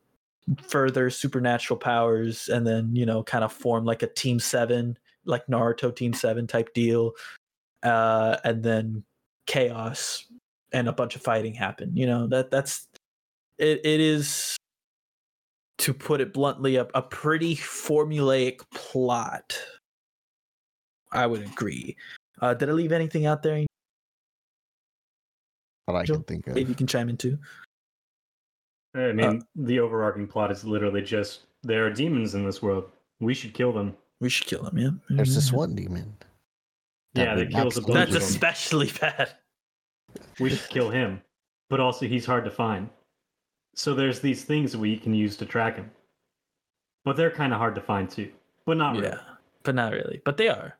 further 0.63 1.11
supernatural 1.11 1.79
powers, 1.79 2.49
and 2.49 2.67
then 2.67 2.95
you 2.95 3.07
know 3.07 3.23
kind 3.23 3.45
of 3.45 3.53
form 3.53 3.85
like 3.85 4.03
a 4.03 4.07
team 4.07 4.39
seven 4.39 4.97
like 5.25 5.47
Naruto 5.47 5.95
Team 5.95 6.13
Seven 6.13 6.47
type 6.47 6.73
deal, 6.75 7.13
uh, 7.83 8.37
and 8.45 8.63
then 8.63 9.05
chaos 9.47 10.27
and 10.73 10.89
a 10.89 10.93
bunch 10.93 11.17
of 11.17 11.23
fighting 11.23 11.55
happen. 11.55 11.97
You 11.97 12.07
know 12.07 12.27
that 12.29 12.51
that's 12.51 12.87
it. 13.59 13.81
It 13.85 14.01
is 14.01 14.57
to 15.79 15.95
put 15.95 16.21
it 16.21 16.33
bluntly 16.33 16.77
a, 16.77 16.87
a 16.95 17.03
pretty 17.03 17.57
formulaic 17.57 18.61
plot. 18.75 19.59
I 21.13 21.27
would 21.27 21.43
agree. 21.43 21.97
Uh, 22.41 22.55
did 22.55 22.69
I 22.69 22.73
leave 22.73 22.93
anything 22.93 23.27
out 23.27 23.43
there? 23.43 23.65
What 25.87 25.97
I 25.97 26.05
can 26.05 26.23
think 26.23 26.47
of. 26.47 26.55
Maybe 26.55 26.69
you 26.69 26.77
can 26.77 26.87
chime 26.87 27.09
in 27.09 27.17
too. 27.17 27.39
I 28.95 29.11
uh, 29.11 29.13
mean, 29.13 29.43
the 29.55 29.81
overarching 29.81 30.27
plot 30.27 30.51
is 30.51 30.65
literally 30.65 31.03
just 31.03 31.43
there 31.63 31.87
are 31.87 31.91
demons 31.91 32.35
in 32.35 32.45
this 32.45 32.63
world. 32.63 32.91
We 33.21 33.35
should 33.35 33.55
kill 33.55 33.73
them. 33.73 33.97
We 34.21 34.29
should 34.29 34.47
kill 34.47 34.63
them. 34.63 34.79
Yeah. 34.79 34.91
There's 35.09 35.35
this 35.35 35.53
one 35.53 35.75
demon. 35.75 36.17
Yeah, 37.15 37.35
that 37.35 37.51
that 37.51 37.51
kills 37.53 37.77
a 37.77 37.81
knocks 37.81 37.93
bunch 37.93 38.11
That's 38.11 38.15
of 38.17 38.21
them. 38.21 38.29
especially 38.31 38.93
bad. 39.01 39.31
We 40.39 40.51
should 40.51 40.69
kill 40.69 40.91
him. 40.91 41.23
But 41.69 41.81
also, 41.81 42.07
he's 42.07 42.27
hard 42.27 42.45
to 42.45 42.51
find. 42.51 42.89
So 43.75 43.95
there's 43.95 44.21
these 44.21 44.45
things 44.45 44.77
we 44.77 44.97
can 44.97 45.15
use 45.15 45.37
to 45.37 45.47
track 45.47 45.77
him. 45.77 45.91
But 47.05 47.17
they're 47.17 47.31
kind 47.31 47.53
of 47.53 47.59
hard 47.59 47.75
to 47.77 47.81
find 47.81 48.11
too. 48.11 48.31
But 48.67 48.77
not 48.77 48.97
really. 48.97 49.09
Yeah, 49.09 49.21
but 49.63 49.75
not 49.75 49.93
really. 49.93 50.21
But 50.25 50.37
they 50.37 50.49
are. 50.49 50.77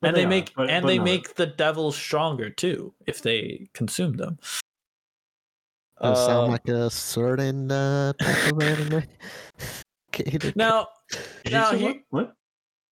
But 0.00 0.08
and 0.08 0.16
they, 0.16 0.24
are, 0.24 0.28
make 0.28 0.54
but- 0.54 0.70
and 0.70 0.82
but 0.82 0.88
they 0.88 0.98
not 0.98 1.04
make 1.04 1.34
the 1.34 1.46
devils 1.46 1.96
stronger 1.96 2.50
too 2.50 2.92
if 3.06 3.22
they 3.22 3.68
consume 3.72 4.16
them. 4.16 4.38
Does 6.00 6.18
it 6.18 6.22
Uh, 6.22 6.26
sound 6.26 6.52
like 6.52 6.68
a 6.68 6.90
certain 6.90 7.70
uh, 7.72 8.12
type 8.14 8.52
of 8.52 8.62
anime? 8.62 9.02
Catered- 10.12 10.56
now, 10.56 10.86
Jujutsu 11.44 11.50
now 11.50 11.76
what? 11.78 11.96
What? 12.10 12.34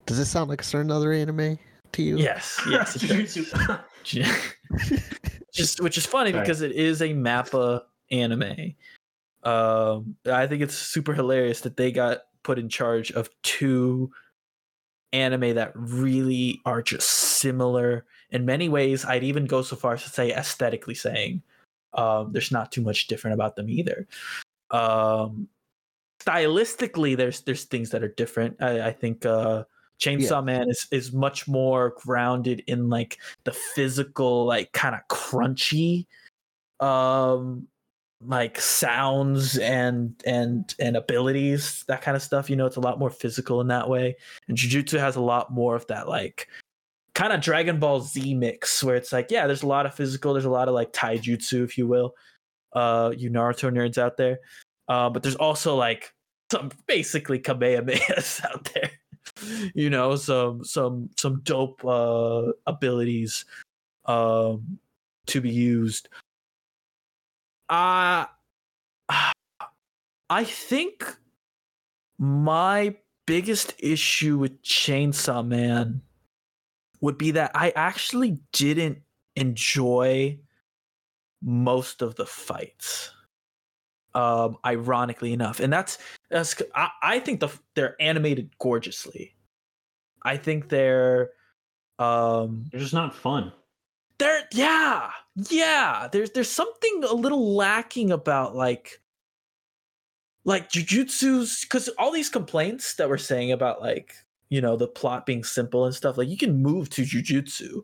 Does 0.07 0.19
it 0.19 0.27
sound 0.27 0.49
like 0.51 0.61
a 0.61 0.65
certain 0.65 0.91
other 0.91 1.13
anime 1.13 1.59
to 1.93 2.03
you? 2.03 2.17
yes, 2.19 2.61
yes, 2.71 2.97
it 2.97 3.07
does. 3.09 3.37
Jujutsu. 4.05 4.25
just 5.53 5.81
which 5.81 5.99
is 5.99 6.07
funny 6.07 6.33
Right. 6.33 6.41
because 6.43 6.61
it 6.63 6.73
is 6.73 7.01
a 7.03 7.09
Mappa 7.09 7.83
anime. 8.11 8.75
Um, 9.43 10.17
I 10.27 10.47
think 10.47 10.63
it's 10.63 10.75
super 10.77 11.15
hilarious 11.15 11.61
that 11.61 11.77
they 11.77 11.93
got 11.93 12.23
put 12.43 12.59
in 12.59 12.69
charge 12.69 13.13
of 13.13 13.29
two 13.43 14.11
anime 15.13 15.55
that 15.55 15.73
really 15.75 16.61
are 16.67 16.83
just 16.83 17.09
similar 17.09 18.05
in 18.31 18.45
many 18.45 18.69
ways. 18.69 19.05
I'd 19.05 19.25
even 19.25 19.47
go 19.47 19.63
so 19.63 19.77
far 19.77 19.95
as 19.95 20.03
to 20.03 20.09
say 20.11 20.33
aesthetically 20.33 20.95
saying 20.95 21.43
um, 21.97 22.33
there's 22.33 22.53
not 22.53 22.71
too 22.71 22.83
much 22.83 23.07
different 23.07 23.35
about 23.35 23.57
them 23.57 23.69
either. 23.69 24.07
Um, 24.71 25.49
stylistically, 26.21 27.17
there's 27.17 27.41
there's 27.43 27.65
things 27.65 27.91
that 27.91 28.03
are 28.03 28.09
different. 28.09 28.57
I, 28.61 28.89
I 28.89 28.93
think 28.93 29.27
uh, 29.27 29.65
Chainsaw 30.01 30.45
Man 30.45 30.69
is 30.69 30.87
is 30.91 31.13
much 31.13 31.49
more 31.49 31.95
grounded 31.97 32.63
in 32.67 32.89
like 32.89 33.19
the 33.45 33.53
physical, 33.53 34.45
like 34.45 34.73
kind 34.73 34.95
of 34.95 35.01
crunchy, 35.09 36.07
um, 36.81 37.67
like 38.21 38.61
sounds 38.61 39.59
and 39.59 40.15
and 40.27 40.75
and 40.79 40.97
abilities, 40.97 41.85
that 41.89 42.03
kind 42.03 42.17
of 42.17 42.23
stuff. 42.23 42.51
You 42.51 42.57
know, 42.57 42.67
it's 42.67 42.77
a 42.77 42.81
lot 42.81 42.99
more 42.99 43.11
physical 43.11 43.61
in 43.61 43.69
that 43.69 43.89
way. 43.89 44.17
And 44.49 44.57
Jujutsu 44.57 44.99
has 44.99 45.17
a 45.17 45.21
lot 45.21 45.53
more 45.53 45.75
of 45.77 45.87
that, 45.87 46.09
like 46.09 46.49
kind 47.17 47.33
of 47.33 47.41
Dragon 47.41 47.81
Ball 47.81 48.01
Z 48.01 48.35
mix, 48.35 48.85
where 48.85 48.95
it's 48.95 49.11
like, 49.11 49.31
yeah, 49.31 49.47
there's 49.47 49.63
a 49.63 49.67
lot 49.67 49.87
of 49.87 49.95
physical, 49.95 50.35
there's 50.35 50.45
a 50.45 50.51
lot 50.51 50.69
of 50.69 50.75
like 50.75 50.93
taijutsu, 50.93 51.65
if 51.65 51.77
you 51.79 51.89
will, 51.89 52.15
uh, 52.75 53.13
you 53.17 53.31
Naruto 53.31 53.73
nerds 53.73 53.99
out 53.99 54.17
there. 54.17 54.39
Uh, 54.87 55.11
but 55.11 55.23
there's 55.23 55.35
also 55.35 55.75
like 55.75 56.13
some 56.53 56.71
basically 56.87 57.41
kamehamehas 57.41 58.45
out 58.51 58.71
there 58.75 58.91
you 59.75 59.91
know 59.91 60.17
some 60.17 60.65
some 60.65 61.11
some 61.17 61.41
dope 61.43 61.85
uh 61.85 62.53
abilities 62.67 63.45
um 64.07 64.79
to 65.27 65.41
be 65.41 65.51
used 65.51 66.09
uh 67.69 68.25
i 70.31 70.45
think 70.45 71.17
my 72.19 72.95
biggest 73.27 73.75
issue 73.79 74.39
with 74.39 74.63
chainsaw 74.63 75.47
man 75.47 76.01
would 77.01 77.19
be 77.19 77.31
that 77.31 77.51
i 77.55 77.73
actually 77.77 78.39
didn't 78.53 78.99
enjoy 79.37 80.39
most 81.43 82.03
of 82.03 82.15
the 82.17 82.27
fights 82.27 83.11
um 84.15 84.57
ironically 84.65 85.33
enough 85.33 85.61
and 85.61 85.73
that's 85.73 85.99
that's 86.31 86.61
i, 86.75 86.89
I 87.03 87.19
think 87.21 87.41
the 87.41 87.49
they're 87.75 87.97
animated 88.01 88.51
gorgeously 88.59 89.35
i 90.23 90.37
think 90.37 90.69
they're 90.69 91.31
um 91.99 92.65
They're 92.71 92.81
just 92.81 92.95
not 92.95 93.15
fun. 93.15 93.53
they're 94.19 94.43
yeah 94.53 95.11
yeah 95.51 96.09
there's 96.11 96.31
there's 96.31 96.51
something 96.51 97.05
a 97.09 97.13
little 97.15 97.55
lacking 97.55 98.11
about 98.11 98.57
like 98.57 99.01
like 100.45 100.71
jujutsu's 100.71 101.63
because 101.63 101.89
all 101.99 102.11
these 102.13 102.29
complaints 102.31 102.95
that 102.95 103.09
we're 103.09 103.19
saying 103.19 103.53
about 103.53 103.83
like 103.83 104.15
you 104.49 104.61
know 104.61 104.77
the 104.77 104.87
plot 104.89 105.27
being 105.27 105.43
simple 105.45 105.85
and 105.87 105.95
stuff 105.95 106.17
like 106.19 106.29
you 106.29 106.37
can 106.37 106.63
move 106.63 106.89
to 106.91 107.03
jujutsu 107.03 107.83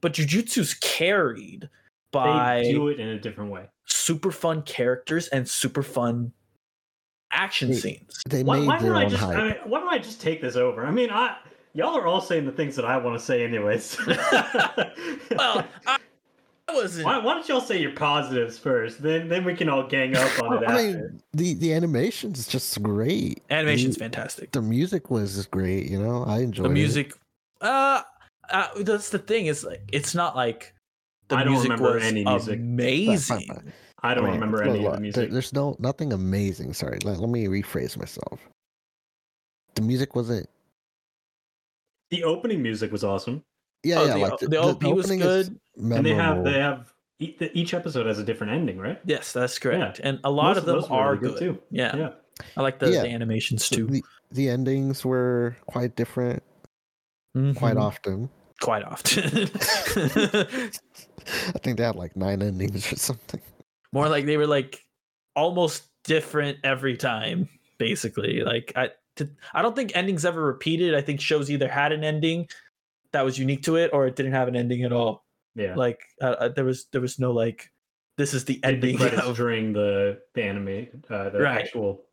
but 0.00 0.12
jujutsu's 0.12 0.74
carried 0.74 1.68
by 2.12 2.62
They 2.62 2.72
do 2.72 2.88
it 2.88 3.00
in 3.00 3.08
a 3.08 3.18
different 3.18 3.50
way. 3.50 3.66
super 3.86 4.30
fun 4.30 4.62
characters 4.62 5.28
and 5.28 5.48
super 5.48 5.82
fun 5.82 6.32
action 7.32 7.70
They- 7.70 7.76
scenes. 7.76 8.22
They 8.28 8.42
Why, 8.44 8.60
made 8.60 8.68
why 8.68 8.78
their 8.78 8.88
don't 8.92 8.98
I 8.98 9.04
own 9.04 9.10
just? 9.10 9.22
hype. 9.22 9.36
I 9.36 9.42
mean, 9.48 9.56
why 9.64 9.80
don't 9.80 9.88
I 9.92 9.98
just 9.98 10.20
take 10.20 10.40
this 10.40 10.54
over? 10.56 10.86
I 10.86 10.90
mean, 10.90 11.10
I 11.10 11.36
y'all 11.74 11.96
are 11.96 12.06
all 12.06 12.20
saying 12.20 12.46
the 12.46 12.52
things 12.52 12.76
that 12.76 12.84
I 12.84 12.96
want 12.96 13.18
to 13.18 13.24
say, 13.24 13.42
anyways. 13.44 13.98
Well, 14.06 15.66
I, 15.86 15.94
I 15.94 15.98
wasn't. 16.74 17.04
why, 17.06 17.18
why 17.18 17.34
don't 17.34 17.48
y'all 17.48 17.60
say 17.60 17.80
your 17.80 17.92
positives 17.92 18.58
first? 18.58 19.02
Then 19.02 19.28
then 19.28 19.44
we 19.44 19.54
can 19.54 19.68
all 19.68 19.86
gang 19.86 20.16
up 20.16 20.42
on 20.42 20.62
it 20.62 20.66
I 20.68 20.72
after. 20.72 20.82
mean, 20.98 21.22
the 21.32 21.54
the 21.54 21.72
animation's 21.74 22.46
just 22.48 22.82
great. 22.82 23.42
Animation's 23.50 23.94
the, 23.96 24.00
fantastic. 24.04 24.52
the 24.52 24.62
music 24.62 25.10
was 25.10 25.46
great. 25.46 25.86
You 25.90 26.00
know, 26.02 26.24
I 26.24 26.40
enjoyed 26.40 26.66
The 26.66 26.70
it. 26.70 26.74
music, 26.74 27.12
uh, 27.60 28.02
uh, 28.50 28.68
that's 28.80 29.10
the 29.10 29.18
thing. 29.18 29.46
Is 29.46 29.64
like 29.64 29.82
it's 29.92 30.14
not 30.14 30.34
like 30.36 30.74
the 31.28 31.36
I 31.36 31.44
don't 31.44 31.52
music 31.52 31.70
remember 31.70 31.94
was 31.94 32.04
any 32.04 32.24
music. 32.24 32.58
Fine, 32.58 32.58
fine, 32.58 32.60
amazing. 32.60 33.46
fine. 33.48 33.72
I 34.02 34.14
don't 34.14 34.24
Alright, 34.24 34.34
remember 34.40 34.62
any 34.62 34.80
look, 34.80 34.80
of 34.80 34.82
the 34.84 34.90
there- 34.92 35.00
music. 35.00 35.30
there's 35.32 35.52
no 35.52 35.76
nothing 35.78 36.12
amazing. 36.12 36.72
Sorry, 36.74 36.98
let, 37.04 37.18
let 37.18 37.30
me 37.30 37.46
rephrase 37.46 37.96
myself. 37.96 38.40
the 39.74 39.82
music 39.82 40.14
wasn't. 40.14 40.48
The 42.10 42.22
opening 42.24 42.62
music 42.62 42.92
was 42.92 43.02
awesome, 43.02 43.42
Yeah, 43.82 43.98
Oh, 44.00 44.04
yeah. 44.06 44.12
the, 44.14 44.18
like 44.18 44.38
the, 44.40 44.60
OP 44.60 44.82
was 44.82 45.04
opening 45.06 45.20
is 45.20 45.48
good. 45.48 45.60
and 45.96 46.04
they 46.06 46.14
have 46.14 46.42
they 46.44 46.54
have 46.54 46.92
each, 47.18 47.36
each 47.54 47.72
episode 47.74 48.06
has 48.06 48.18
a 48.18 48.24
different 48.24 48.52
ending, 48.52 48.78
right? 48.78 49.00
Yes, 49.04 49.32
that's 49.32 49.58
correct. 49.58 50.00
Yeah. 50.00 50.08
And 50.08 50.20
a 50.24 50.30
lot 50.30 50.48
Most 50.50 50.58
of 50.58 50.64
them 50.66 50.80
those 50.80 50.90
are 50.90 51.14
really 51.14 51.32
good. 51.32 51.38
too. 51.38 51.62
Yeah. 51.70 51.96
Yeah. 51.96 52.10
I 52.56 52.62
like 52.62 52.78
the, 52.78 52.90
Yeah. 52.90 53.02
the 53.02 53.08
animations 53.08 53.68
too. 53.68 53.86
the 53.86 54.02
the 54.32 54.48
endings 54.50 55.04
were 55.04 55.56
quite 55.66 55.94
different, 55.96 56.42
quite 57.54 57.76
Mhm. 57.76 57.80
often. 57.80 58.28
Quite 58.60 58.84
often. 58.84 59.24
I 61.54 61.58
think 61.62 61.78
they 61.78 61.84
had 61.84 61.96
like 61.96 62.16
nine 62.16 62.42
endings 62.42 62.92
or 62.92 62.96
something. 62.96 63.40
More 63.92 64.08
like 64.08 64.26
they 64.26 64.36
were 64.36 64.46
like 64.46 64.80
almost 65.34 65.84
different 66.04 66.58
every 66.64 66.96
time, 66.96 67.48
basically. 67.78 68.40
Like 68.42 68.72
I 68.76 68.90
to, 69.16 69.28
I 69.54 69.62
don't 69.62 69.74
think 69.76 69.92
endings 69.96 70.24
ever 70.24 70.42
repeated. 70.42 70.94
I 70.94 71.00
think 71.00 71.20
shows 71.20 71.50
either 71.50 71.68
had 71.68 71.92
an 71.92 72.04
ending 72.04 72.48
that 73.16 73.24
was 73.24 73.38
unique 73.38 73.62
to 73.62 73.76
it 73.76 73.90
or 73.94 74.06
it 74.06 74.14
didn't 74.14 74.32
have 74.32 74.46
an 74.48 74.56
ending 74.56 74.84
at 74.84 74.92
all. 74.92 75.24
Yeah. 75.54 75.74
Like 75.74 76.00
uh, 76.20 76.26
uh, 76.38 76.48
there 76.50 76.66
was 76.66 76.84
there 76.92 77.00
was 77.00 77.18
no 77.18 77.32
like 77.32 77.70
this 78.18 78.34
is 78.34 78.44
the 78.44 78.58
the 78.62 78.64
ending 78.68 78.96
credits 78.98 79.22
of 79.22 79.36
during 79.36 79.72
the 79.72 80.20
the 80.34 80.42
anime, 80.42 80.86
uh, 81.08 81.30
the 81.30 81.40
Right. 81.40 81.62
actual 81.62 82.04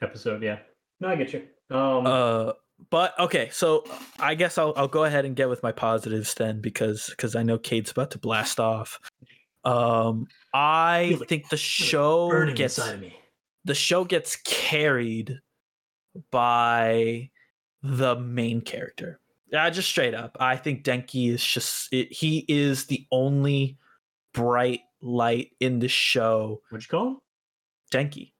episode. 0.00 0.42
Yeah. 0.42 0.58
No, 1.00 1.08
I 1.08 1.16
get 1.16 1.32
you. 1.32 1.42
Um, 1.70 2.06
uh 2.06 2.52
but 2.90 3.18
okay 3.18 3.48
so 3.50 3.84
i 4.20 4.36
guess 4.36 4.56
i'll, 4.56 4.72
I'll 4.76 4.86
go 4.86 5.02
ahead 5.04 5.24
and 5.24 5.34
get 5.34 5.48
with 5.48 5.64
my 5.64 5.72
positives 5.72 6.32
then 6.34 6.60
because 6.60 7.08
because 7.10 7.34
i 7.34 7.42
know 7.42 7.58
kate's 7.58 7.90
about 7.90 8.12
to 8.12 8.18
blast 8.18 8.60
off 8.60 9.00
um 9.64 10.28
i 10.54 11.18
think 11.26 11.48
the 11.48 11.56
show 11.56 12.46
gets 12.54 12.78
the 13.64 13.74
show 13.74 14.04
gets 14.04 14.36
carried 14.44 15.40
by 16.30 17.30
the 17.82 18.14
main 18.16 18.60
character 18.60 19.18
yeah 19.50 19.68
just 19.70 19.88
straight 19.88 20.14
up 20.14 20.36
i 20.40 20.56
think 20.56 20.84
denki 20.84 21.30
is 21.30 21.44
just 21.44 21.92
it, 21.92 22.12
he 22.12 22.44
is 22.48 22.86
the 22.86 23.06
only 23.10 23.78
bright 24.34 24.80
light 25.00 25.50
in 25.60 25.78
the 25.78 25.88
show 25.88 26.60
What'd 26.70 26.86
you 26.86 26.90
call 26.90 27.08
him? 27.08 27.16
denki 27.92 28.32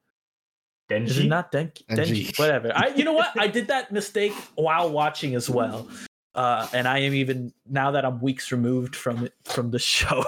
Denji. 0.88 1.06
Is 1.08 1.18
it 1.18 1.26
not 1.26 1.52
Denki? 1.52 1.84
Denji. 1.86 2.24
Denji. 2.26 2.38
Whatever. 2.38 2.72
I 2.74 2.88
you 2.96 3.04
know 3.04 3.12
what? 3.12 3.30
I 3.38 3.46
did 3.46 3.68
that 3.68 3.92
mistake 3.98 4.32
while 4.54 4.90
watching 4.90 5.34
as 5.34 5.50
well. 5.50 5.86
Uh, 6.34 6.68
and 6.72 6.86
I 6.86 6.98
am 7.00 7.14
even 7.14 7.52
now 7.68 7.90
that 7.90 8.04
I'm 8.04 8.20
weeks 8.20 8.52
removed 8.52 8.94
from 8.94 9.24
it 9.24 9.34
from 9.44 9.70
the 9.70 9.78
show, 9.94 10.24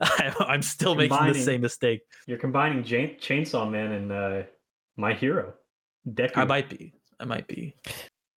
I'm, 0.00 0.34
I'm 0.40 0.62
still 0.62 0.94
making 0.94 1.26
the 1.26 1.34
same 1.34 1.60
mistake. 1.60 2.02
You're 2.26 2.38
combining 2.38 2.84
Jan- 2.84 3.16
Chainsaw 3.20 3.68
Man 3.70 3.92
and 3.92 4.12
uh, 4.12 4.42
My 4.96 5.14
Hero. 5.14 5.54
Deku. 6.08 6.36
I 6.36 6.44
might 6.44 6.68
be. 6.68 6.94
I 7.18 7.24
might 7.24 7.46
be. 7.48 7.74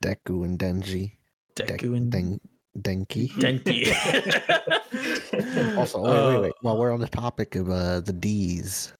Deku 0.03 0.45
and 0.45 0.57
Denji. 0.57 1.14
Dek- 1.55 1.79
Deku 1.79 1.95
and 1.97 2.11
Den- 2.11 2.39
Denki. 2.79 3.29
Denki. 3.31 3.87
Also, 5.77 5.99
wait, 6.01 6.11
wait, 6.11 6.35
Uh, 6.37 6.41
wait. 6.41 6.53
While 6.61 6.77
we're 6.77 6.91
on 6.93 6.99
the 7.01 7.07
topic 7.07 7.55
of 7.55 7.69
uh, 7.69 7.99
the 8.01 8.13
D's, 8.13 8.93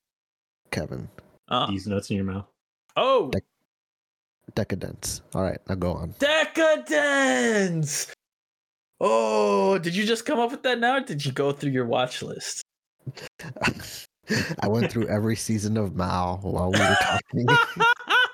Kevin, 0.72 1.07
uh, 1.49 1.68
These 1.68 1.88
nuts 1.88 2.10
in 2.10 2.15
your 2.18 2.26
mouth. 2.26 2.45
oh, 2.98 3.32
Dek- 3.34 3.41
decadence. 4.56 5.22
All 5.34 5.41
right, 5.41 5.60
now 5.69 5.76
go 5.76 5.94
on. 5.94 6.14
decadence. 6.19 8.11
Oh, 8.99 9.77
did 9.77 9.95
you 9.95 10.06
just 10.06 10.26
come 10.26 10.40
up 10.40 10.52
with 10.52 10.64
that 10.64 10.80
now? 10.80 10.98
Or 10.98 11.02
did 11.02 11.26
you 11.26 11.32
go 11.32 11.52
through 11.52 11.72
your 11.72 11.86
watch 11.86 12.22
list? 12.22 12.64
I 14.61 14.68
went 14.68 14.91
through 14.91 15.07
every 15.07 15.36
season 15.36 15.77
of 15.77 15.95
Mao 15.95 16.38
while 16.41 16.72
we 16.72 16.80
were 16.80 16.98
talking 17.02 17.45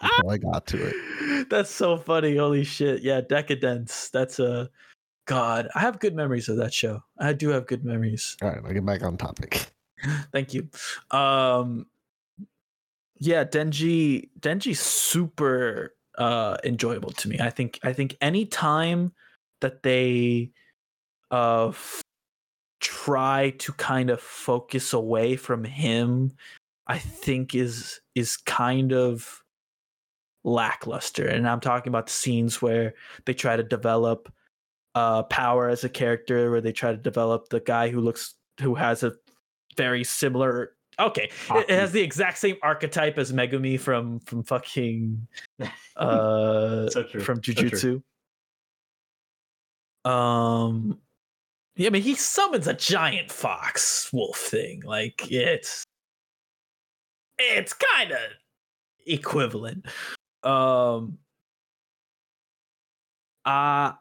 until 0.02 0.30
I 0.30 0.38
got 0.38 0.65
to 0.68 0.77
it. 0.88 0.95
That's 1.52 1.69
so 1.69 1.98
funny. 1.98 2.38
Holy 2.38 2.64
shit. 2.64 3.03
Yeah, 3.03 3.19
Decadence. 3.19 4.07
That's 4.07 4.40
a 4.40 4.69
God. 5.26 5.68
I 5.76 5.80
have 5.80 5.99
good 5.99 6.15
memories 6.15 6.48
of 6.48 6.56
that 6.57 6.73
show. 6.73 7.03
I 7.19 7.34
do 7.34 7.49
have 7.49 7.68
good 7.68 7.84
memories. 7.84 8.38
All 8.41 8.49
right, 8.49 8.61
I'll 8.65 8.73
get 8.73 8.86
back 8.86 9.03
on 9.03 9.18
topic. 9.18 9.68
Thank 10.32 10.53
you. 10.53 10.69
Um 11.11 11.88
yeah, 13.19 13.44
Denji 13.44 14.30
Denji's 14.40 14.80
super 14.80 15.94
uh 16.18 16.56
enjoyable 16.64 17.11
to 17.11 17.28
me. 17.28 17.38
I 17.41 17.49
think 17.49 17.80
I 17.84 17.91
think 17.91 18.15
any 18.22 18.45
time 18.45 19.11
that 19.60 19.84
they 19.84 20.52
uh 21.32 21.68
f- 21.68 22.02
try 22.80 23.49
to 23.60 23.73
kind 23.73 24.10
of 24.10 24.22
focus 24.22 24.94
away 24.94 25.36
from 25.36 25.65
him, 25.65 26.32
I 26.88 26.98
think 26.98 27.53
is 27.53 27.99
is 28.15 28.38
kind 28.38 28.94
of 28.94 29.40
lackluster. 30.43 31.27
And 31.27 31.47
I'm 31.47 31.59
talking 31.59 31.89
about 31.89 32.07
the 32.07 32.13
scenes 32.13 32.61
where 32.61 32.93
they 33.26 33.34
try 33.34 33.55
to 33.55 33.63
develop 33.63 34.31
uh 34.93 35.23
power 35.23 35.69
as 35.69 35.84
a 35.84 35.89
character, 35.89 36.51
where 36.51 36.61
they 36.61 36.73
try 36.73 36.91
to 36.91 36.97
develop 36.97 37.49
the 37.49 37.59
guy 37.61 37.89
who 37.89 38.01
looks 38.01 38.35
who 38.59 38.76
has 38.76 39.03
a 39.03 39.13
very 39.77 40.03
similar 40.03 40.73
okay 40.99 41.30
it, 41.51 41.69
it 41.69 41.80
has 41.80 41.91
the 41.91 42.01
exact 42.01 42.38
same 42.38 42.57
archetype 42.61 43.18
as 43.18 43.31
megumi 43.31 43.80
from 43.80 44.19
from 44.19 44.43
fucking 44.43 45.27
uh 45.95 46.89
So 46.89 47.03
from 47.05 47.41
so 47.43 47.51
jujutsu. 47.53 48.03
Um 50.09 50.99
yeah 51.76 51.88
i 51.88 51.89
mean 51.89 52.01
he 52.01 52.15
summons 52.15 52.68
a 52.68 52.73
giant 52.73 53.31
fox 53.31 54.11
wolf 54.11 54.38
thing. 54.38 54.81
Like 54.85 55.31
it's 55.31 55.85
it's 57.38 57.73
kind 57.73 58.11
of 58.11 58.19
equivalent 59.07 59.85
um 60.43 61.18
uh 63.45 63.91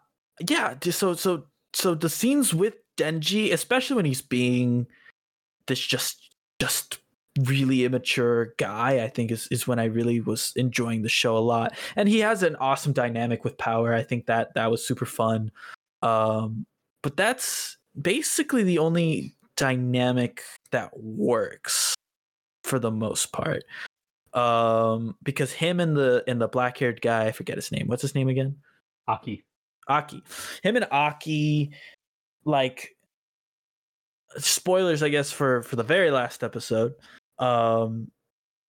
yeah 0.49 0.75
just 0.81 0.99
so 0.99 1.15
so 1.15 1.45
so 1.73 1.95
the 1.95 2.09
scenes 2.09 2.55
with 2.55 2.75
denji 2.97 3.53
especially 3.53 3.97
when 3.97 4.05
he's 4.05 4.23
being 4.23 4.87
this 5.67 5.81
just 5.81 6.31
just 6.59 6.99
really 7.47 7.85
immature 7.85 8.55
guy 8.59 9.03
i 9.03 9.09
think 9.09 9.31
is 9.31 9.47
is 9.51 9.67
when 9.67 9.79
i 9.79 9.85
really 9.85 10.21
was 10.21 10.53
enjoying 10.57 11.03
the 11.03 11.09
show 11.09 11.37
a 11.37 11.39
lot. 11.39 11.75
And 11.97 12.09
he 12.09 12.19
has 12.21 12.43
an 12.43 12.57
awesome 12.57 12.93
dynamic 12.93 13.45
with 13.45 13.57
power. 13.57 13.95
I 13.95 14.03
think 14.03 14.27
that 14.27 14.55
that 14.55 14.71
was 14.71 14.87
super 14.87 15.07
fun. 15.07 15.51
Um 16.03 16.67
but 17.03 17.17
that's 17.17 17.79
basically 18.01 18.63
the 18.63 18.79
only 18.79 19.35
dynamic 19.57 20.43
that 20.71 20.91
works 20.99 21.95
for 22.65 22.79
the 22.79 22.91
most 22.91 23.33
part 23.33 23.65
um 24.35 25.17
because 25.23 25.51
him 25.53 25.81
and 25.81 25.97
the 25.97 26.23
and 26.29 26.41
the 26.41 26.47
black 26.49 26.79
haired 26.79 27.01
guy 27.01 27.27
i 27.27 27.33
forget 27.33 27.57
his 27.57 27.73
name 27.73 27.87
what's 27.89 28.03
his 28.03 28.15
name 28.15 28.29
again 28.29 28.57
Aki. 29.09 29.45
Aki. 29.89 30.23
Him 30.63 30.77
and 30.77 30.87
Aki, 30.93 31.73
like 32.45 32.95
spoilers, 34.39 35.03
I 35.03 35.09
guess, 35.09 35.33
for 35.33 35.63
for 35.65 35.75
the 35.77 35.83
very 35.83 36.11
last 36.13 36.45
episode. 36.45 36.93
Um 37.41 38.11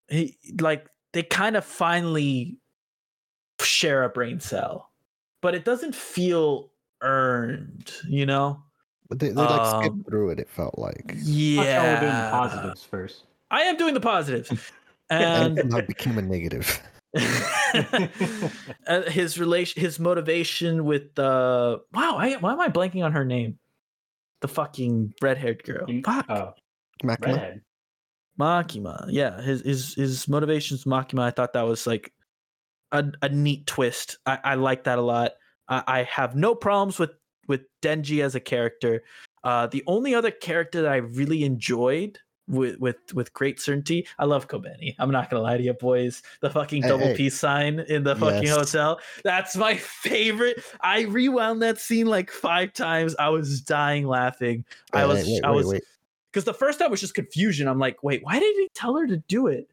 he 0.08 0.38
like 0.60 0.88
they 1.14 1.22
kind 1.22 1.56
of 1.56 1.64
finally 1.64 2.58
share 3.60 4.04
a 4.04 4.10
brain 4.10 4.40
cell, 4.40 4.90
but 5.42 5.54
it 5.54 5.64
doesn't 5.66 5.94
feel 5.94 6.72
earned, 7.02 7.92
you 8.10 8.26
know? 8.26 8.64
But 9.10 9.20
they, 9.20 9.28
they 9.30 9.34
like 9.36 9.66
skipped 9.68 9.96
Um, 9.96 10.04
through 10.06 10.32
it. 10.32 10.40
It 10.40 10.50
felt 10.50 10.80
like, 10.80 11.14
Yeah. 11.18 11.64
how 11.82 11.94
we're 11.94 12.00
doing 12.00 12.24
the 12.24 12.32
positives 12.32 12.84
first. 12.84 13.24
I 13.52 13.62
am 13.64 13.78
doing 13.78 13.94
the 13.94 14.00
positives. 14.00 14.50
and 15.12 15.60
And 15.60 15.72
that 15.72 15.88
became 15.88 16.18
a 16.18 16.22
negative. 16.22 16.82
uh, 18.88 19.02
his 19.10 19.38
relation 19.38 19.82
his 19.82 20.00
motivation 20.00 20.86
with 20.86 21.18
uh 21.20 21.78
wow 21.94 22.16
I, 22.18 22.36
why 22.38 22.54
am 22.54 22.60
i 22.62 22.70
blanking 22.70 23.04
on 23.04 23.12
her 23.12 23.26
name 23.26 23.60
the 24.40 24.48
fucking 24.48 25.14
red-haired 25.22 25.64
girl 25.64 25.90
You- 25.90 26.02
Fuck. 26.06 26.26
Oh, 26.30 26.54
Makima? 27.04 27.26
redhead. 27.26 27.62
makima 28.40 29.06
yeah 29.10 29.42
his 29.42 29.62
his 29.62 29.94
his 29.96 30.28
motivations 30.30 30.86
makima 30.86 31.24
i 31.24 31.32
thought 31.32 31.52
that 31.54 31.64
was 31.64 31.86
like 31.86 32.14
a, 32.94 33.04
a 33.22 33.28
neat 33.30 33.68
twist 33.68 34.18
i 34.26 34.40
i 34.46 34.56
like 34.56 34.86
that 34.86 34.98
a 34.98 35.02
lot 35.02 35.34
I, 35.68 35.84
I 35.88 36.04
have 36.04 36.36
no 36.36 36.56
problems 36.56 36.98
with 36.98 37.12
with 37.50 37.62
denji 37.82 38.24
as 38.24 38.36
a 38.36 38.40
character 38.40 39.04
uh 39.44 39.68
the 39.68 39.84
only 39.88 40.16
other 40.16 40.32
character 40.32 40.82
that 40.84 40.92
i 40.92 40.98
really 40.98 41.44
enjoyed 41.44 42.18
with 42.48 42.80
with 42.80 42.98
with 43.14 43.32
great 43.34 43.60
certainty 43.60 44.06
i 44.20 44.26
love 44.26 44.48
kobeni 44.48 44.96
i'm 45.00 45.12
not 45.12 45.30
gonna 45.30 45.44
lie 45.44 45.58
to 45.58 45.64
you 45.64 45.74
boys 45.74 46.22
the 46.42 46.50
fucking 46.50 46.82
Hey, 46.82 46.90
double 46.90 47.08
hey. 47.08 47.14
peace 47.14 47.40
sign 47.40 47.80
in 47.88 48.04
the 48.04 48.16
fucking 48.16 48.44
Yes. 48.48 48.58
hotel 48.58 49.00
that's 49.24 49.56
my 49.56 49.76
favorite 49.78 50.62
i 50.82 51.02
rewound 51.04 51.62
that 51.62 51.78
scene 51.80 52.08
like 52.08 52.32
five 52.32 52.74
times 52.74 53.16
i 53.20 53.30
was 53.30 53.62
dying 53.62 54.08
laughing 54.08 54.66
i 54.94 55.06
was 55.06 55.26
wait, 55.26 55.46
i 55.46 55.52
was 55.52 55.80
because 56.32 56.46
the 56.46 56.54
first 56.54 56.80
time 56.80 56.90
was 56.90 57.02
just 57.02 57.14
confusion. 57.14 57.68
I'm 57.68 57.78
like, 57.80 58.04
wait, 58.04 58.24
why 58.24 58.40
did 58.40 58.56
he 58.56 58.70
tell 58.74 58.96
her 58.96 59.06
to 59.06 59.18
do 59.18 59.48
it? 59.48 59.70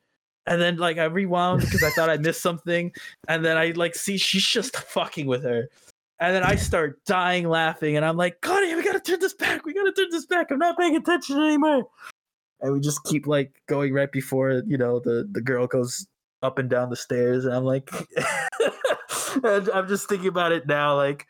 And 0.47 0.61
then 0.61 0.77
like 0.77 0.99
I 0.99 1.05
rewound 1.05 1.61
because 1.61 1.85
I 1.85 1.91
thought 1.91 2.11
I 2.11 2.17
missed 2.17 2.41
something, 2.43 2.91
and 3.29 3.45
then 3.45 3.57
I 3.57 3.71
like 3.77 3.95
see 3.95 4.17
she's 4.17 4.47
just 4.47 4.77
fucking 4.77 5.27
with 5.27 5.45
her, 5.45 5.69
and 6.19 6.35
then 6.35 6.43
I 6.43 6.57
start 6.57 7.05
dying 7.05 7.49
laughing, 7.49 7.97
and 7.97 8.05
I'm 8.05 8.17
like, 8.17 8.41
Connie, 8.41 8.75
we 8.75 8.83
gotta 8.83 8.99
turn 8.99 9.21
this 9.21 9.35
back. 9.35 9.65
We 9.67 9.75
gotta 9.75 9.93
turn 9.93 10.09
this 10.11 10.27
back. 10.27 10.51
I'm 10.51 10.59
not 10.59 10.79
paying 10.79 10.97
attention 10.97 11.39
anymore. 11.39 11.87
And 12.61 12.73
we 12.73 12.81
just 12.81 13.03
keep 13.05 13.27
like 13.27 13.53
going 13.69 13.93
right 13.93 14.11
before 14.11 14.63
you 14.67 14.77
know 14.79 14.99
the 15.01 15.29
the 15.31 15.41
girl 15.41 15.67
goes 15.67 16.07
up 16.43 16.59
and 16.59 16.69
down 16.71 16.91
the 16.91 16.97
stairs, 16.97 17.45
and 17.45 17.55
I'm 17.55 17.65
like, 17.65 17.91
and 19.45 19.69
I'm 19.71 19.89
just 19.89 20.09
thinking 20.09 20.29
about 20.29 20.53
it 20.53 20.67
now, 20.67 20.97
like 20.97 21.27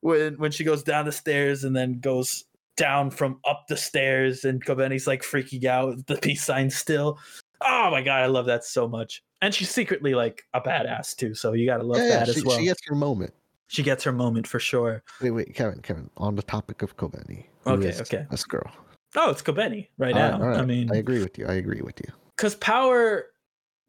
when 0.00 0.34
when 0.38 0.50
she 0.50 0.64
goes 0.64 0.82
down 0.82 1.04
the 1.04 1.12
stairs 1.12 1.64
and 1.64 1.74
then 1.76 2.00
goes 2.00 2.44
down 2.76 3.10
from 3.10 3.38
up 3.48 3.64
the 3.68 3.76
stairs, 3.76 4.44
and 4.44 4.64
Kobeni's 4.64 5.06
like 5.06 5.22
freaking 5.22 5.64
out 5.64 5.88
with 5.88 6.06
the 6.06 6.16
peace 6.16 6.44
sign 6.44 6.70
still. 6.70 7.18
Oh 7.60 7.90
my 7.90 8.02
god, 8.02 8.22
I 8.22 8.26
love 8.26 8.46
that 8.46 8.64
so 8.64 8.88
much. 8.88 9.22
And 9.40 9.54
she's 9.54 9.70
secretly 9.70 10.14
like 10.14 10.42
a 10.54 10.60
badass 10.60 11.16
too, 11.16 11.34
so 11.34 11.52
you 11.52 11.66
gotta 11.66 11.84
love 11.84 11.98
Yeah, 11.98 12.08
yeah, 12.08 12.18
that 12.24 12.28
she, 12.28 12.40
as 12.40 12.44
well. 12.44 12.58
she 12.58 12.64
gets 12.64 12.80
her 12.86 12.94
moment. 12.94 13.34
she 13.68 13.82
gets 13.82 14.04
her 14.04 14.12
moment 14.12 14.46
for 14.46 14.58
sure. 14.60 15.02
Wait, 15.20 15.30
wait, 15.30 15.54
Kevin, 15.54 15.80
Kevin. 15.80 16.10
On 16.16 16.34
the 16.36 16.42
topic 16.42 16.82
of 16.82 16.96
Kobeni. 16.96 17.46
Okay, 17.66 17.94
okay. 18.00 18.26
This 18.30 18.44
girl. 18.44 18.70
Oh, 19.16 19.30
it's 19.30 19.42
Kobeni 19.42 19.88
right 19.98 20.14
now. 20.14 20.40
right. 20.40 20.58
I 20.58 20.64
mean, 20.64 20.90
I 20.92 20.96
agree 20.96 21.20
with 21.20 21.38
you. 21.38 21.46
I 21.46 21.54
agree 21.54 21.82
with 21.82 22.00
you. 22.00 22.12
because 22.36 22.54
power 22.56 23.26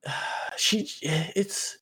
she 0.57 0.87
it's 1.01 1.77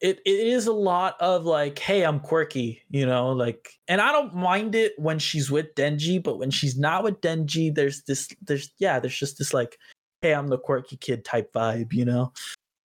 it 0.00 0.20
it 0.26 0.46
is 0.46 0.66
a 0.66 0.72
lot 0.72 1.16
of 1.20 1.44
like 1.44 1.78
hey 1.78 2.04
i'm 2.04 2.20
quirky 2.20 2.82
you 2.90 3.06
know 3.06 3.32
like 3.32 3.70
and 3.88 4.00
i 4.00 4.12
don't 4.12 4.34
mind 4.34 4.74
it 4.74 4.92
when 4.98 5.18
she's 5.18 5.50
with 5.50 5.74
denji 5.74 6.22
but 6.22 6.38
when 6.38 6.50
she's 6.50 6.78
not 6.78 7.02
with 7.02 7.20
denji 7.20 7.74
there's 7.74 8.02
this 8.02 8.28
there's 8.42 8.70
yeah 8.78 8.98
there's 9.00 9.18
just 9.18 9.38
this 9.38 9.54
like 9.54 9.78
hey 10.20 10.34
i'm 10.34 10.48
the 10.48 10.58
quirky 10.58 10.96
kid 10.96 11.24
type 11.24 11.52
vibe 11.52 11.92
you 11.92 12.04
know 12.04 12.32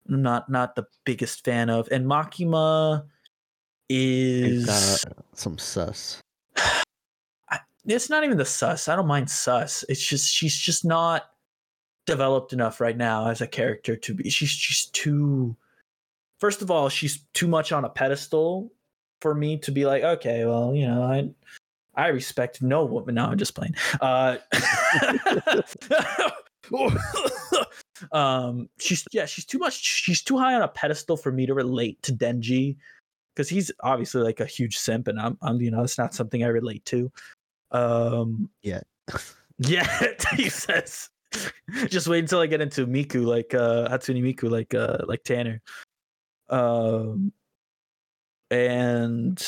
I'm 0.10 0.22
not 0.22 0.50
not 0.50 0.76
the 0.76 0.86
biggest 1.06 1.44
fan 1.44 1.70
of 1.70 1.88
and 1.92 2.06
makima 2.06 3.06
is 3.90 4.66
got 4.66 5.14
some 5.34 5.58
sus. 5.58 6.22
it's 7.96 8.10
not 8.10 8.24
even 8.24 8.38
the 8.38 8.46
sus. 8.46 8.88
I 8.88 8.96
don't 8.96 9.08
mind 9.08 9.30
sus. 9.30 9.84
It's 9.90 10.06
just 10.06 10.34
she's 10.34 10.58
just 10.58 10.86
not 10.86 11.30
developed 12.06 12.54
enough 12.54 12.82
right 12.82 12.98
now 12.98 13.28
as 13.28 13.42
a 13.42 13.48
character 13.48 13.96
to 13.96 14.14
be. 14.14 14.30
She's 14.30 14.50
she's 14.50 14.86
too. 14.88 15.56
First 16.40 16.62
of 16.62 16.72
all, 16.72 16.90
she's 16.90 17.24
too 17.34 17.48
much 17.48 17.72
on 17.72 17.86
a 17.86 17.90
pedestal 17.90 18.72
for 19.22 19.36
me 19.36 19.58
to 19.60 19.72
be 19.72 19.86
like, 19.86 20.04
okay, 20.04 20.46
well, 20.46 20.74
you 20.74 20.88
know, 20.88 21.04
I 21.04 21.30
I 21.96 22.08
respect 22.08 22.62
no 22.62 22.86
woman. 22.86 23.16
No, 23.16 23.26
I'm 23.26 23.38
just 23.38 23.56
playing. 23.56 23.76
Uh, 24.00 24.38
um, 28.12 28.70
she's 28.80 29.06
yeah, 29.12 29.26
she's 29.26 29.46
too 29.46 29.60
much. 29.60 29.82
She's 29.82 30.24
too 30.24 30.38
high 30.38 30.56
on 30.56 30.62
a 30.62 30.68
pedestal 30.68 31.18
for 31.18 31.32
me 31.32 31.46
to 31.46 31.54
relate 31.54 32.02
to 32.04 32.14
Denji 32.14 32.78
because 33.36 33.50
he's 33.50 33.72
obviously 33.82 34.22
like 34.24 34.40
a 34.40 34.46
huge 34.46 34.78
simp, 34.78 35.08
and 35.08 35.20
I'm, 35.20 35.38
I'm, 35.42 35.62
you 35.62 35.72
know, 35.72 35.84
it's 35.84 35.98
not 35.98 36.14
something 36.14 36.44
I 36.44 36.48
relate 36.48 36.86
to. 36.86 37.12
Um, 37.72 38.50
Yet. 38.62 38.86
yeah, 39.60 39.88
he 40.36 40.50
says. 40.50 41.10
Just 41.88 42.08
wait 42.08 42.20
until 42.20 42.40
I 42.40 42.48
get 42.48 42.62
into 42.62 42.86
Miku, 42.86 43.26
like 43.26 43.54
uh 43.54 43.88
Hatsune 43.88 44.22
Miku, 44.22 44.50
like 44.50 44.74
uh 44.74 44.98
like 45.08 45.24
Tanner. 45.24 45.62
Um, 46.50 47.32
and 48.50 49.42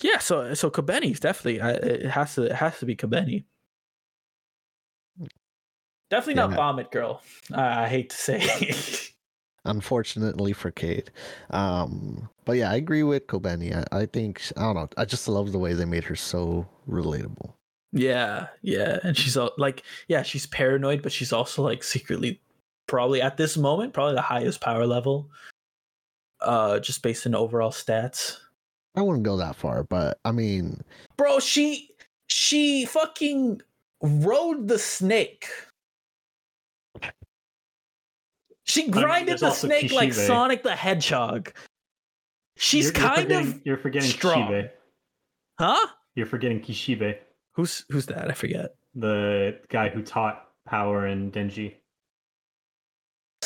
yeah, 0.00 0.18
so 0.18 0.54
so 0.54 0.70
Kobeni 0.70 1.18
definitely. 1.20 1.58
It 1.60 2.06
has 2.06 2.34
to 2.36 2.44
it 2.44 2.52
has 2.52 2.78
to 2.78 2.86
be 2.86 2.96
Kobeni. 2.96 3.44
Definitely 6.08 6.34
not 6.34 6.50
Yeah. 6.50 6.56
Vomit 6.56 6.90
Girl. 6.90 7.22
I, 7.52 7.84
I 7.84 7.88
hate 7.88 8.10
to 8.10 8.16
say. 8.16 9.08
Unfortunately 9.64 10.52
for 10.52 10.70
Kate. 10.70 11.10
Um, 11.50 12.28
but 12.44 12.52
yeah, 12.54 12.70
I 12.70 12.76
agree 12.76 13.02
with 13.04 13.26
Kobeni. 13.28 13.74
I, 13.74 13.96
I 13.96 14.06
think 14.06 14.42
I 14.56 14.62
don't 14.62 14.74
know. 14.74 14.88
I 14.96 15.04
just 15.04 15.28
love 15.28 15.52
the 15.52 15.58
way 15.58 15.72
they 15.72 15.84
made 15.84 16.04
her 16.04 16.16
so 16.16 16.66
relatable. 16.88 17.52
Yeah, 17.92 18.48
yeah, 18.62 18.98
and 19.02 19.16
she's 19.16 19.36
all, 19.36 19.52
like, 19.58 19.82
yeah, 20.08 20.22
she's 20.22 20.46
paranoid, 20.46 21.02
but 21.02 21.12
she's 21.12 21.32
also 21.32 21.62
like 21.62 21.84
secretly, 21.84 22.40
probably 22.86 23.20
at 23.20 23.36
this 23.36 23.56
moment, 23.56 23.92
probably 23.92 24.14
the 24.14 24.22
highest 24.22 24.60
power 24.60 24.86
level. 24.86 25.30
Uh, 26.40 26.80
just 26.80 27.02
based 27.02 27.26
on 27.26 27.34
overall 27.34 27.70
stats, 27.70 28.38
I 28.94 29.02
wouldn't 29.02 29.24
go 29.24 29.36
that 29.36 29.56
far, 29.56 29.84
but 29.84 30.18
I 30.24 30.32
mean, 30.32 30.82
bro. 31.16 31.40
She 31.40 31.90
she 32.26 32.84
fucking 32.84 33.62
rode 34.02 34.68
the 34.68 34.78
snake. 34.78 35.48
She 38.72 38.88
grinded 38.88 39.28
there's 39.28 39.40
the 39.40 39.46
also 39.48 39.66
snake 39.68 39.92
like 39.92 40.14
Sonic 40.14 40.62
the 40.62 40.74
Hedgehog. 40.74 41.52
She's 42.56 42.86
You're- 42.86 43.00
you're 43.00 43.08
kind 43.16 43.32
of 43.32 43.60
You're 43.66 43.76
forgetting 43.78 44.08
strong. 44.10 44.48
Kishibe. 44.50 44.70
huh? 45.58 45.86
You're 46.14 46.26
forgetting 46.26 46.60
Kishibe, 46.60 47.18
Who's 47.54 47.84
who's 47.90 48.06
that? 48.06 48.30
I 48.30 48.34
forget. 48.34 48.74
the 48.94 49.58
guy 49.68 49.88
who 49.88 50.02
taught 50.02 50.48
power 50.66 51.06
and 51.06 51.32
Denji. 51.32 51.74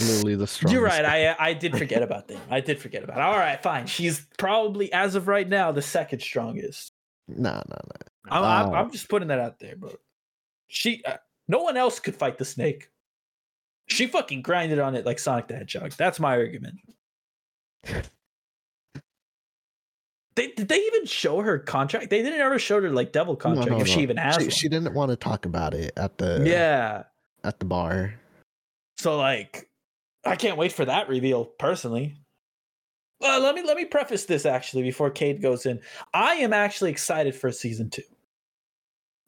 literally 0.01 0.35
the 0.37 0.47
strongest. 0.47 0.75
You're 0.75 0.85
right. 0.85 1.05
I 1.05 1.35
I 1.39 1.53
did 1.55 1.77
forget 1.77 2.03
about 2.03 2.29
them. 2.29 2.41
I 2.51 2.61
did 2.61 2.79
forget 2.81 3.03
about. 3.03 3.19
It. 3.19 3.23
All 3.23 3.39
right, 3.39 3.63
fine. 3.63 3.87
She's 3.87 4.27
probably 4.39 4.93
as 4.93 5.15
of 5.15 5.29
right 5.29 5.49
now 5.49 5.73
the 5.73 5.83
second 5.83 6.21
strongest. 6.21 6.93
No, 7.29 7.53
no, 7.55 7.61
no. 7.69 7.97
I'm, 8.31 8.45
I'm, 8.45 8.71
Wow. 8.71 8.75
I'm 8.75 8.91
just 8.91 9.09
putting 9.09 9.29
that 9.29 9.39
out 9.41 9.59
there, 9.59 9.75
bro. 9.77 9.93
She, 10.69 11.03
uh, 11.05 11.17
no 11.49 11.59
one 11.63 11.77
else 11.77 11.99
could 12.01 12.15
fight 12.17 12.39
the 12.39 12.45
snake. 12.45 12.89
She 13.87 14.07
fucking 14.07 14.43
grinded 14.43 14.79
on 14.79 14.95
it 14.95 15.07
like 15.07 15.19
Sonic 15.19 15.49
the 15.49 15.57
Hedgehog. 15.57 15.93
That's 15.93 16.19
my 16.19 16.37
argument. 16.37 16.77
They, 20.37 20.49
did 20.49 20.69
they 20.69 20.79
even 20.79 21.07
show 21.07 21.41
her 21.41 21.59
contract? 21.59 22.11
They 22.11 22.23
didn't 22.23 22.41
ever 22.41 22.59
show 22.59 22.81
her 22.83 22.91
like 22.91 23.13
devil 23.13 23.37
contract 23.37 23.71
no, 23.71 23.79
if 23.79 23.89
she 23.89 24.01
even 24.01 24.19
has 24.19 24.37
She, 24.37 24.51
she 24.51 24.69
didn't 24.69 24.93
want 24.93 25.11
to 25.11 25.17
talk 25.17 25.47
about 25.47 25.73
it 25.73 25.93
at 25.97 26.19
the 26.19 26.45
yeah. 26.47 27.05
at 27.43 27.59
the 27.59 27.65
bar. 27.65 28.15
So 28.99 29.17
like, 29.17 29.69
I 30.25 30.37
can't 30.37 30.59
wait 30.59 30.73
for 30.73 30.85
that 30.85 31.09
reveal 31.09 31.45
personally. 31.45 32.17
Well, 33.21 33.41
let 33.41 33.55
me 33.55 33.63
let 33.63 33.79
me 33.79 33.87
preface 33.87 34.27
this 34.27 34.45
actually 34.45 34.83
before 34.83 35.11
Cade 35.11 35.41
goes 35.41 35.65
in. 35.65 35.81
I 36.13 36.35
am 36.35 36.53
actually 36.53 36.91
excited 36.91 37.35
for 37.35 37.51
season 37.51 37.89
two. 37.89 38.03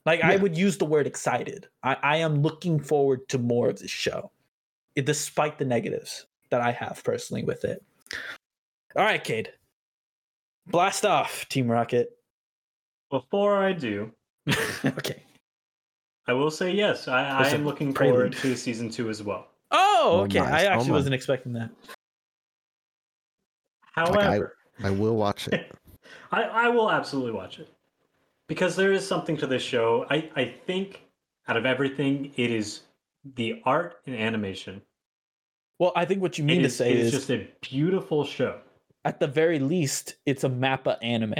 Like 0.04 0.22
I 0.22 0.36
would 0.36 0.56
use 0.56 0.78
the 0.78 0.84
word 0.84 1.06
excited. 1.06 1.68
I, 1.82 1.96
I 2.02 2.16
am 2.18 2.42
looking 2.42 2.80
forward 2.80 3.28
to 3.30 3.38
more 3.38 3.68
of 3.68 3.78
this 3.78 3.90
show, 3.90 4.30
despite 5.06 5.58
the 5.58 5.64
negatives 5.64 6.26
that 6.50 6.60
I 6.60 6.72
have 6.72 7.02
personally 7.04 7.44
with 7.44 7.64
it. 7.64 7.84
All 8.96 9.04
right, 9.04 9.22
Cade, 9.22 9.52
blast 10.66 11.04
off, 11.04 11.46
Team 11.48 11.70
Rocket. 11.70 12.10
Before 13.10 13.56
I 13.62 13.72
do, 13.72 14.12
okay. 14.84 15.22
I 16.26 16.32
will 16.32 16.50
say 16.50 16.72
yes. 16.72 17.08
I, 17.08 17.24
I 17.24 17.48
am 17.48 17.64
looking 17.64 17.92
prelude. 17.92 18.34
forward 18.34 18.54
to 18.54 18.56
season 18.56 18.90
two 18.90 19.08
as 19.08 19.22
well. 19.22 19.48
Oh, 19.70 19.86
Oh, 20.20 20.20
okay. 20.24 20.38
nice. 20.40 20.64
I 20.64 20.66
Oh, 20.66 20.70
actually 20.70 20.88
my. 20.90 20.94
wasn't 20.96 21.14
expecting 21.14 21.52
that. 21.54 21.70
However, 23.92 24.54
I 24.82 24.90
will 24.90 25.16
watch 25.16 25.48
it. 25.48 25.72
I, 26.32 26.42
I 26.42 26.68
will 26.68 26.90
absolutely 26.90 27.32
watch 27.32 27.58
it 27.58 27.68
because 28.46 28.76
there 28.76 28.92
is 28.92 29.06
something 29.06 29.36
to 29.38 29.46
this 29.46 29.62
show. 29.62 30.06
I, 30.10 30.30
I 30.36 30.44
think 30.66 31.02
out 31.48 31.56
of 31.56 31.66
everything, 31.66 32.32
it 32.36 32.50
is 32.50 32.82
the 33.34 33.60
art 33.64 33.96
and 34.06 34.14
animation. 34.16 34.80
Well, 35.78 35.92
I 35.94 36.04
think 36.04 36.20
what 36.22 36.38
you 36.38 36.44
It 36.44 36.48
mean 36.48 36.60
to 36.60 36.66
is- 36.66 36.76
say 36.76 36.90
it 36.90 36.98
is, 36.98 37.06
is 37.08 37.12
just 37.12 37.30
a 37.30 37.46
beautiful 37.60 38.24
show. 38.24 38.60
at 39.04 39.20
the 39.20 39.26
very 39.26 39.58
least, 39.58 40.16
it's 40.26 40.44
a 40.44 40.48
Mappa 40.48 40.96
anime. 41.02 41.34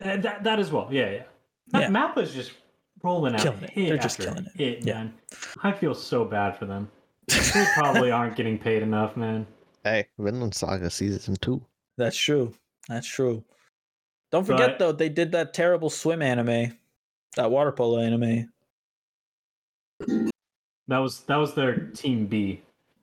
And 0.00 0.22
that 0.22 0.44
that 0.44 0.58
as 0.58 0.70
well. 0.72 0.88
Yeah, 0.92 1.10
yeah. 1.10 1.22
That 1.68 1.82
Yeah. 1.82 1.88
map 1.88 2.16
was 2.16 2.32
just 2.34 2.52
rolling 3.02 3.34
out. 3.34 3.40
Killing 3.40 3.62
it. 3.64 3.70
hit 3.70 3.88
They're 3.88 3.98
just 3.98 4.18
killing 4.18 4.46
it. 4.46 4.52
hit, 4.56 4.84
Yeah. 4.86 4.94
man. 4.94 5.14
I 5.62 5.72
feel 5.72 5.94
so 5.94 6.24
bad 6.24 6.56
for 6.58 6.66
them. 6.66 6.90
They 7.54 7.64
probably 7.74 8.10
aren't 8.10 8.36
getting 8.36 8.58
paid 8.58 8.82
enough, 8.82 9.16
man. 9.16 9.46
Hey, 9.82 10.06
Vinland 10.18 10.54
Saga 10.54 10.90
season 10.90 11.36
two. 11.40 11.64
That's 11.96 12.16
true. 12.16 12.52
That's 12.88 13.06
true. 13.06 13.44
Don't 14.30 14.44
forget 14.44 14.70
But- 14.72 14.78
though, 14.78 14.92
they 14.92 15.08
did 15.08 15.32
that 15.32 15.54
terrible 15.54 15.90
swim 15.90 16.20
anime, 16.22 16.76
that 17.36 17.50
water 17.50 17.72
polo 17.72 17.98
anime. 18.00 18.50
That 20.88 20.98
was 20.98 21.20
that 21.22 21.36
was 21.36 21.54
their 21.54 21.76
team 21.88 22.26
B. 22.26 22.62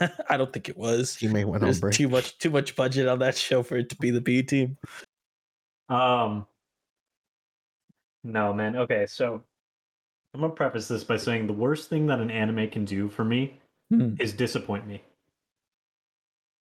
I 0.28 0.36
don't 0.36 0.52
think 0.52 0.68
it 0.68 0.76
was. 0.76 1.16
Teammate 1.16 1.44
went 1.46 1.62
on 1.64 1.72
break. 1.78 1.94
too 1.94 2.08
much 2.08 2.36
too 2.38 2.50
much 2.50 2.76
budget 2.76 3.08
on 3.08 3.18
that 3.20 3.36
show 3.36 3.62
for 3.62 3.76
it 3.76 3.88
to 3.90 3.96
be 3.96 4.10
the 4.10 4.20
B 4.20 4.42
team. 4.42 4.76
Um. 5.88 6.46
No, 8.24 8.52
man. 8.52 8.76
Okay, 8.76 9.06
so 9.06 9.42
I'm 10.34 10.40
gonna 10.40 10.52
preface 10.52 10.88
this 10.88 11.04
by 11.04 11.16
saying 11.16 11.46
the 11.46 11.52
worst 11.52 11.88
thing 11.88 12.06
that 12.06 12.18
an 12.20 12.30
anime 12.30 12.68
can 12.70 12.84
do 12.84 13.08
for 13.08 13.24
me 13.24 13.58
Hmm. 13.90 14.14
is 14.18 14.32
disappoint 14.32 14.86
me. 14.86 15.00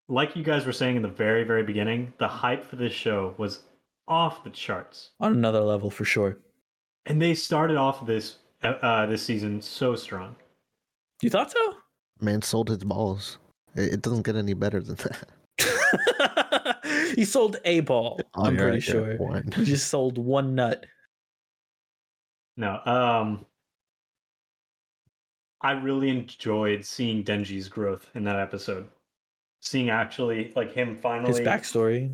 Like 0.07 0.36
you 0.36 0.44
guys 0.44 0.66
were 0.68 0.72
saying 0.72 0.95
in 0.98 1.02
the 1.02 1.07
very, 1.07 1.44
very 1.44 1.64
beginning, 1.64 2.14
the 2.20 2.28
hype 2.28 2.64
for 2.64 2.76
this 2.76 2.94
show 2.94 3.34
was 3.40 3.64
off 4.07 4.44
the 4.44 4.52
charts, 4.52 5.10
On 5.20 5.34
another 5.34 5.62
level 5.62 5.90
for 5.90 6.06
sure. 6.06 6.38
and 7.07 7.20
they 7.20 7.34
started 7.34 7.78
off 7.78 8.06
this 8.06 8.36
uh, 8.64 8.68
uh, 8.84 9.06
this 9.07 9.24
season 9.24 9.60
so 9.62 9.95
strong. 9.95 10.36
You 11.24 11.32
thought 11.32 11.52
so? 11.52 11.76
Man 12.22 12.42
sold 12.42 12.70
his 12.70 12.84
balls. 12.84 13.38
It, 13.76 13.94
it 13.94 14.02
doesn't 14.02 14.24
get 14.24 14.36
any 14.36 14.54
better 14.54 14.80
than 14.82 14.96
that. 14.96 15.28
he 17.16 17.26
sold 17.26 17.58
a 17.66 17.82
ball. 17.82 18.20
Oh, 18.34 18.46
I'm 18.46 18.56
you're 18.56 18.64
pretty 18.64 18.78
right, 18.78 18.88
yeah, 18.88 18.94
sure. 18.94 19.18
one. 19.18 19.52
He 19.56 19.66
just 19.66 19.88
sold 19.88 20.18
one 20.18 20.56
nut. 20.56 20.86
No, 22.58 22.80
um, 22.86 23.46
I 25.62 25.72
really 25.72 26.10
enjoyed 26.10 26.86
seeing 26.86 27.24
Denji's 27.24 27.68
growth 27.68 28.10
in 28.16 28.24
that 28.24 28.40
episode. 28.40 28.88
Seeing 29.62 29.90
actually 29.90 30.54
like 30.56 30.72
him 30.74 31.00
finally 31.02 31.42
His 31.42 31.48
backstory. 31.48 32.14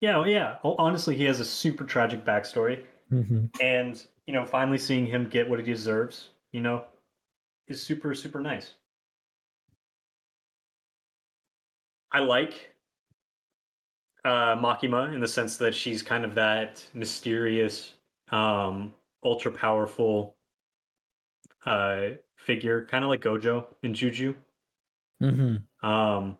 Yeah, 0.00 0.18
well, 0.18 0.28
yeah. 0.28 0.56
Ho- 0.62 0.76
Honestly, 0.78 1.16
he 1.16 1.24
has 1.24 1.40
a 1.40 1.44
super 1.44 1.84
tragic 1.84 2.24
backstory, 2.24 2.84
hmm 3.08 3.46
and 3.60 4.04
you 4.26 4.34
know, 4.34 4.44
finally 4.44 4.78
seeing 4.78 5.06
him 5.06 5.28
get 5.28 5.48
what 5.48 5.58
he 5.58 5.64
deserves, 5.64 6.28
you 6.52 6.60
know, 6.60 6.84
is 7.66 7.82
super 7.82 8.14
super 8.14 8.40
nice. 8.40 8.74
I 12.12 12.20
like 12.20 12.74
uh, 14.24 14.56
Makima 14.56 15.12
in 15.14 15.20
the 15.20 15.28
sense 15.28 15.56
that 15.58 15.74
she's 15.74 16.02
kind 16.02 16.24
of 16.24 16.34
that 16.34 16.84
mysterious, 16.94 17.94
um, 18.30 18.94
ultra 19.24 19.50
powerful 19.52 20.36
uh, 21.66 22.10
figure, 22.36 22.86
kind 22.86 23.04
of 23.04 23.10
like 23.10 23.20
Gojo 23.20 23.66
in 23.82 23.94
Juju. 23.94 24.34
hmm 25.20 25.56
Um, 25.82 26.38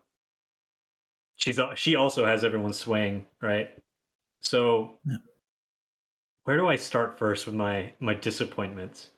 she's 1.35 1.59
she 1.75 1.95
also 1.95 2.25
has 2.25 2.43
everyone 2.43 2.73
swaying, 2.73 3.25
right? 3.41 3.77
So, 4.41 4.99
Yeah. 5.05 5.17
where 6.45 6.55
do 6.57 6.67
I 6.67 6.75
start 6.77 7.17
first 7.19 7.45
with 7.45 7.55
my 7.55 7.93
my 7.99 8.13
disappointments? 8.13 9.09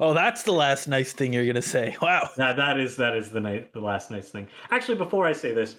Oh, 0.00 0.14
that's 0.14 0.42
the 0.42 0.52
last 0.52 0.88
nice 0.88 1.12
thing 1.12 1.32
you're 1.32 1.46
gonna 1.46 1.62
say. 1.62 1.96
Wow. 2.02 2.28
That 2.36 2.56
that 2.56 2.78
is 2.78 2.96
that 2.96 3.16
is 3.16 3.30
the 3.30 3.40
night 3.40 3.72
the 3.72 3.80
last 3.80 4.10
nice 4.10 4.28
thing. 4.30 4.48
Actually, 4.70 4.98
before 4.98 5.26
I 5.26 5.32
say 5.32 5.52
this, 5.52 5.76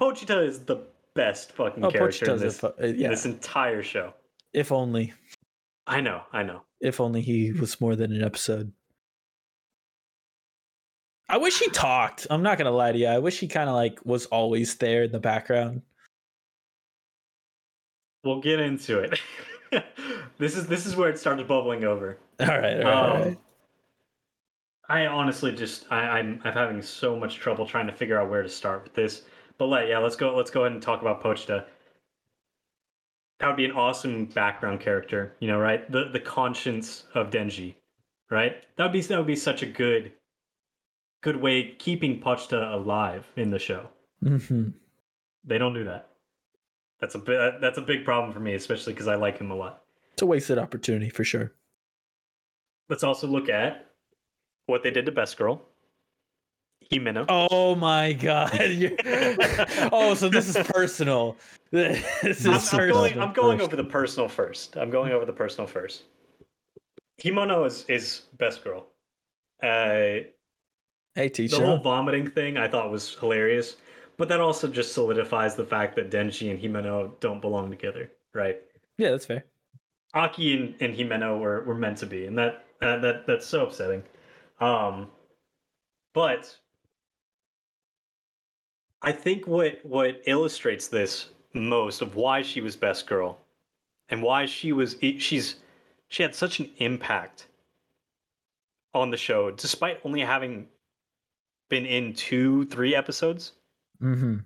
Pochita 0.00 0.46
is 0.46 0.60
the 0.60 0.86
best 1.14 1.52
fucking 1.52 1.84
Oh, 1.84 1.90
character 1.90 2.32
in 2.32 2.38
this, 2.38 2.60
fu- 2.60 2.66
uh, 2.66 2.86
yeah. 2.86 3.08
this 3.08 3.24
entire 3.24 3.82
show. 3.82 4.12
If 4.52 4.70
only, 4.72 5.12
I 5.86 6.00
know, 6.00 6.22
I 6.32 6.42
know. 6.42 6.62
if 6.80 7.00
only 7.00 7.20
he 7.22 7.52
was 7.52 7.80
more 7.80 7.96
than 7.96 8.12
an 8.12 8.22
episode. 8.22 8.72
I 11.28 11.38
wish 11.38 11.58
he 11.58 11.68
talked. 11.70 12.26
I'm 12.30 12.42
not 12.42 12.56
gonna 12.58 12.70
lie 12.70 12.92
to 12.92 12.98
you. 12.98 13.06
I 13.08 13.18
wish 13.18 13.40
he 13.40 13.48
kind 13.48 13.68
of 13.68 13.74
like 13.74 13.98
was 14.04 14.26
always 14.26 14.74
there 14.76 15.04
in 15.04 15.12
the 15.12 15.18
background. 15.20 15.82
We'll 18.24 18.40
get 18.40 18.60
into 18.60 18.98
it. 19.00 19.18
this 20.38 20.56
is 20.56 20.66
this 20.66 20.86
is 20.86 20.96
where 20.96 21.08
it 21.08 21.18
started 21.18 21.46
bubbling 21.48 21.84
over. 21.84 22.18
All 22.40 22.46
right, 22.46 22.82
all 22.82 22.84
right, 22.84 23.10
Um, 23.16 23.22
right. 23.22 23.38
I 24.88 25.06
honestly 25.06 25.52
just 25.52 25.86
I, 25.90 26.18
I'm 26.18 26.40
I'm 26.44 26.52
having 26.52 26.80
so 26.82 27.16
much 27.18 27.36
trouble 27.36 27.66
trying 27.66 27.86
to 27.86 27.92
figure 27.92 28.20
out 28.20 28.30
where 28.30 28.42
to 28.42 28.48
start 28.48 28.84
with 28.84 28.94
this. 28.94 29.22
But 29.58 29.66
let 29.66 29.88
yeah, 29.88 29.98
let's 29.98 30.16
go 30.16 30.34
let's 30.36 30.50
go 30.50 30.62
ahead 30.62 30.72
and 30.72 30.82
talk 30.82 31.00
about 31.00 31.22
Pochita. 31.22 31.66
That 33.38 33.48
would 33.48 33.56
be 33.56 33.64
an 33.66 33.72
awesome 33.72 34.26
background 34.26 34.80
character, 34.80 35.34
you 35.40 35.48
know, 35.48 35.58
right? 35.58 35.90
The 35.90 36.08
the 36.12 36.20
conscience 36.20 37.04
of 37.14 37.30
Denji, 37.30 37.74
right? 38.30 38.62
That 38.76 38.84
would 38.84 38.92
be 38.92 39.00
that 39.02 39.18
would 39.18 39.26
be 39.26 39.36
such 39.36 39.62
a 39.62 39.66
good 39.66 40.12
good 41.22 41.36
way 41.36 41.74
keeping 41.78 42.20
Pochita 42.20 42.72
alive 42.72 43.26
in 43.36 43.50
the 43.50 43.58
show. 43.58 43.88
hmm 44.22 44.68
They 45.44 45.58
don't 45.58 45.74
do 45.74 45.84
that. 45.84 46.10
That's 47.00 47.14
a 47.14 47.18
bit 47.18 47.60
that's 47.60 47.78
a 47.78 47.82
big 47.82 48.04
problem 48.04 48.32
for 48.32 48.40
me, 48.40 48.54
especially 48.54 48.92
because 48.92 49.08
I 49.08 49.14
like 49.16 49.38
him 49.38 49.50
a 49.50 49.54
lot. 49.54 49.82
It's 50.14 50.22
a 50.22 50.26
wasted 50.26 50.58
opportunity 50.58 51.10
for 51.10 51.24
sure. 51.24 51.52
Let's 52.88 53.04
also 53.04 53.26
look 53.26 53.48
at 53.48 53.86
what 54.66 54.82
they 54.82 54.90
did 54.90 55.06
to 55.06 55.12
Best 55.12 55.36
Girl. 55.36 55.62
Himeno. 56.92 57.26
Oh 57.28 57.74
my 57.74 58.12
god! 58.12 58.52
Oh, 59.92 60.14
so 60.14 60.28
this 60.28 60.48
is 60.48 60.56
personal. 60.68 61.36
This 61.72 62.22
is 62.22 62.46
I'm, 62.46 62.54
I'm 62.54 62.60
personal. 62.60 62.94
going, 62.94 63.20
I'm 63.20 63.32
going 63.32 63.60
over 63.60 63.74
the 63.74 63.82
personal 63.84 64.28
first. 64.28 64.76
I'm 64.76 64.88
going 64.88 65.12
over 65.12 65.24
the 65.24 65.32
personal 65.32 65.66
first. 65.66 66.04
Himeno 67.20 67.66
is, 67.66 67.84
is 67.88 68.22
best 68.38 68.62
girl. 68.62 68.86
Uh, 69.62 70.26
Hey, 71.16 71.28
teacher. 71.30 71.56
the 71.58 71.64
whole 71.66 71.78
vomiting 71.78 72.30
thing 72.30 72.56
I 72.58 72.68
thought 72.68 72.90
was 72.90 73.14
hilarious, 73.16 73.76
but 74.16 74.28
that 74.28 74.40
also 74.40 74.68
just 74.68 74.92
solidifies 74.92 75.54
the 75.54 75.64
fact 75.64 75.96
that 75.96 76.10
Denji 76.10 76.50
and 76.50 76.60
Himeno 76.60 77.18
don't 77.20 77.40
belong 77.40 77.70
together, 77.70 78.10
right? 78.32 78.60
Yeah, 78.98 79.10
that's 79.10 79.26
fair. 79.26 79.44
Aki 80.14 80.56
and, 80.56 80.74
and 80.80 80.96
Himeno 80.96 81.38
were, 81.38 81.62
were 81.64 81.74
meant 81.74 81.98
to 81.98 82.06
be, 82.06 82.26
and 82.26 82.38
that, 82.38 82.64
uh, 82.80 82.98
that 82.98 83.26
that's 83.26 83.46
so 83.46 83.66
upsetting. 83.66 84.02
Um, 84.60 85.08
but 86.14 86.56
I 89.02 89.12
think 89.12 89.46
what 89.46 89.80
what 89.84 90.22
illustrates 90.26 90.88
this 90.88 91.28
most 91.52 92.00
of 92.00 92.16
why 92.16 92.42
she 92.42 92.60
was 92.60 92.74
best 92.74 93.06
girl, 93.06 93.38
and 94.08 94.22
why 94.22 94.46
she 94.46 94.72
was 94.72 94.96
she's 95.18 95.56
she 96.08 96.22
had 96.22 96.34
such 96.34 96.60
an 96.60 96.70
impact 96.78 97.48
on 98.94 99.10
the 99.10 99.16
show, 99.16 99.50
despite 99.50 100.00
only 100.04 100.20
having 100.20 100.66
been 101.68 101.84
in 101.84 102.14
two 102.14 102.64
three 102.66 102.94
episodes, 102.94 103.52
hmm 104.00 104.36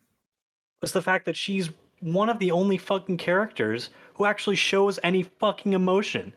was 0.80 0.92
the 0.92 1.02
fact 1.02 1.26
that 1.26 1.36
she's 1.36 1.70
one 2.00 2.28
of 2.28 2.38
the 2.38 2.50
only 2.50 2.78
fucking 2.78 3.18
characters 3.18 3.90
who 4.14 4.24
actually 4.24 4.56
shows 4.56 4.98
any 5.02 5.22
fucking 5.22 5.72
emotion. 5.72 6.32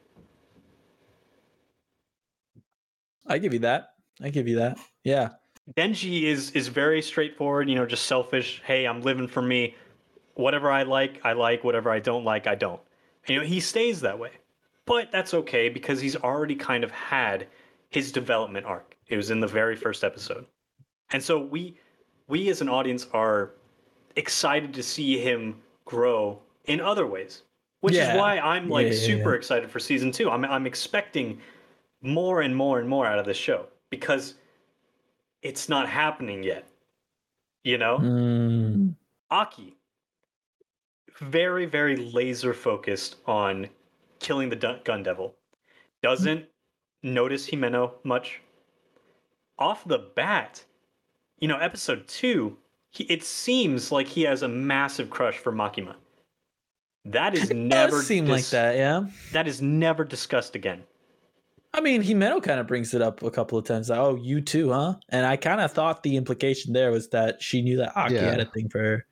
I 3.26 3.38
give 3.38 3.54
you 3.54 3.60
that. 3.60 3.94
I 4.22 4.30
give 4.30 4.48
you 4.48 4.58
that. 4.58 4.78
Yeah. 5.04 5.30
Denji 5.78 6.24
is 6.24 6.52
is 6.52 6.68
very 6.68 7.02
straightforward, 7.02 7.70
you 7.70 7.76
know, 7.76 7.86
just 7.86 8.06
selfish. 8.06 8.62
Hey, 8.66 8.86
I'm 8.86 9.02
living 9.02 9.28
for 9.28 9.42
me. 9.42 9.76
Whatever 10.36 10.70
I 10.70 10.84
like, 10.84 11.22
I 11.24 11.34
like. 11.34 11.64
Whatever 11.64 11.90
I 11.90 12.00
don't 12.00 12.26
like, 12.26 12.48
I 12.48 12.56
don't. 12.56 12.82
You 13.28 13.40
know, 13.40 13.46
he 13.46 13.62
stays 13.62 14.02
that 14.02 14.20
way. 14.20 14.32
But 14.86 15.10
that's 15.14 15.34
okay 15.34 15.70
because 15.70 16.02
he's 16.02 16.18
already 16.18 16.56
kind 16.56 16.84
of 16.84 16.92
had 16.92 17.48
his 17.90 18.12
development 18.12 18.66
arc. 18.66 18.98
It 19.08 19.16
was 19.16 19.32
in 19.32 19.40
the 19.40 19.48
very 19.48 19.78
first 19.78 20.04
episode. 20.04 20.46
And 21.12 21.24
so 21.24 21.40
we 21.40 21.78
we 22.34 22.50
as 22.50 22.62
an 22.62 22.70
audience 22.70 23.06
are 23.14 23.52
excited 24.16 24.74
to 24.74 24.82
see 24.82 25.20
him 25.20 25.56
grow 25.86 26.40
in 26.66 26.82
other 26.82 27.06
ways. 27.06 27.44
Which 27.82 27.94
Yeah. 27.94 28.14
is 28.14 28.18
why 28.18 28.40
I'm 28.40 28.70
like 28.70 28.88
Yeah, 28.88 28.94
yeah, 28.94 29.06
super 29.06 29.36
excited 29.36 29.70
for 29.70 29.80
season 29.80 30.12
2. 30.12 30.32
I'm 30.32 30.44
I'm 30.44 30.66
expecting 30.66 31.40
more 32.02 32.42
and 32.42 32.56
more 32.56 32.80
and 32.80 32.90
more 32.90 33.06
out 33.06 33.20
of 33.20 33.26
this 33.28 33.38
show 33.38 33.68
because 33.92 34.34
it's 35.44 35.70
not 35.70 35.88
happening 35.88 36.42
yet. 36.42 36.68
You 37.64 37.78
know? 37.78 38.00
Mm. 38.00 38.96
Aki, 39.30 39.78
very, 41.20 41.68
very 41.68 41.96
laser 41.98 42.54
focused 42.56 43.18
on 43.28 43.70
killing 44.20 44.50
the 44.50 44.80
gun 44.84 45.04
devil. 45.04 45.36
Doesn't 46.02 46.46
notice 47.04 47.48
Himeno 47.48 47.94
much. 48.04 48.42
Off 49.60 49.86
the 49.86 50.00
bat, 50.16 50.64
you 51.44 51.50
know, 51.50 51.58
episode 51.58 52.08
two, 52.08 52.56
he, 52.92 53.04
it 53.04 53.22
seems 53.22 53.92
like 53.92 54.08
he 54.08 54.22
has 54.22 54.44
a 54.44 54.48
massive 54.48 55.10
crush 55.10 55.38
for 55.38 55.52
Makima. 55.52 55.94
That 57.04 57.36
is 57.36 57.44
It 57.52 57.58
never 57.58 57.98
does 57.98 58.08
seem 58.08 58.28
like 58.30 58.46
that. 58.46 58.78
Yeah. 58.78 59.08
That 59.34 59.46
is 59.46 59.62
never 59.62 60.06
discussed 60.06 60.56
again. 60.56 60.84
I 61.74 61.82
mean, 61.82 62.02
Himeno 62.02 62.42
kind 62.42 62.62
of 62.62 62.68
brings 62.68 62.94
it 62.94 63.02
up 63.02 63.24
a 63.24 63.30
couple 63.30 63.58
of 63.58 63.66
times. 63.66 63.90
Like, 63.90 64.00
oh, 64.00 64.16
you 64.16 64.40
too, 64.40 64.72
huh? 64.72 64.96
And 65.10 65.26
I 65.26 65.36
kind 65.36 65.60
of 65.60 65.74
thought 65.74 66.02
the 66.02 66.16
implication 66.16 66.72
there 66.72 66.92
was 66.92 67.10
that 67.10 67.44
she 67.44 67.62
knew 67.62 67.76
that 67.76 67.92
Aki 67.98 68.14
Yeah. 68.14 68.32
had 68.32 68.40
a 68.40 68.46
thing 68.46 68.70
for 68.70 68.80
her. 68.80 69.06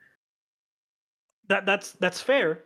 That 1.49 1.65
that's 1.65 1.91
that's 1.93 2.21
fair. 2.21 2.63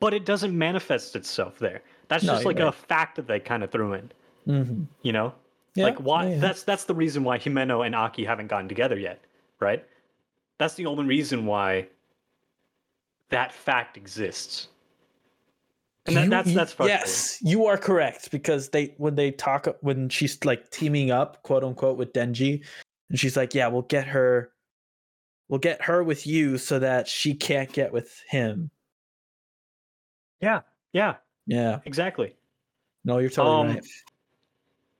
But 0.00 0.14
it 0.14 0.24
doesn't 0.24 0.56
manifest 0.56 1.16
itself 1.16 1.58
there. 1.58 1.82
That's 2.08 2.24
No, 2.24 2.32
just 2.32 2.44
you're 2.44 2.54
like 2.54 2.60
a 2.60 2.72
fact 2.72 3.16
that 3.16 3.26
they 3.26 3.40
kind 3.40 3.62
of 3.62 3.70
threw 3.70 3.92
in. 3.92 4.10
hmm 4.46 4.84
You 5.02 5.12
know? 5.12 5.34
Yeah, 5.76 5.84
like 5.84 5.98
why 5.98 6.30
yeah, 6.30 6.38
that's 6.38 6.62
that's 6.62 6.84
the 6.84 6.94
reason 6.94 7.22
why 7.22 7.38
Himeno 7.38 7.84
and 7.84 7.94
Aki 7.94 8.24
haven't 8.24 8.46
gotten 8.48 8.68
together 8.68 8.98
yet, 8.98 9.20
right? 9.60 9.84
That's 10.58 10.74
the 10.74 10.86
only 10.86 11.04
reason 11.04 11.44
why 11.46 11.88
that 13.28 13.52
fact 13.52 13.96
exists. 13.96 14.68
And 16.06 16.16
that, 16.16 16.24
You- 16.24 16.30
that's 16.30 16.54
that's 16.54 16.72
frustrating. 16.72 17.06
yes, 17.06 17.38
you 17.42 17.66
are 17.66 17.76
correct 17.76 18.30
because 18.30 18.70
they 18.70 18.94
when 18.96 19.16
they 19.16 19.32
talk 19.32 19.66
when 19.80 20.08
she's 20.08 20.42
like 20.44 20.70
teaming 20.70 21.10
up, 21.10 21.42
quote 21.42 21.62
unquote, 21.64 21.98
with 21.98 22.12
Denji, 22.12 22.64
and 23.10 23.18
she's 23.18 23.36
like, 23.36 23.54
"Yeah, 23.54 23.66
we'll 23.68 23.82
get 23.82 24.06
her, 24.06 24.52
we'll 25.48 25.58
get 25.60 25.82
her 25.82 26.02
with 26.04 26.26
you 26.26 26.58
so 26.58 26.78
that 26.78 27.06
she 27.08 27.34
can't 27.34 27.70
get 27.72 27.92
with 27.92 28.18
him." 28.28 28.70
Yeah, 30.40 30.60
yeah, 30.92 31.16
Yeah, 31.46 31.80
exactly. 31.84 32.36
no, 33.04 33.18
you're 33.18 33.28
totally 33.30 33.56
Um, 33.56 33.66
right. 33.74 33.84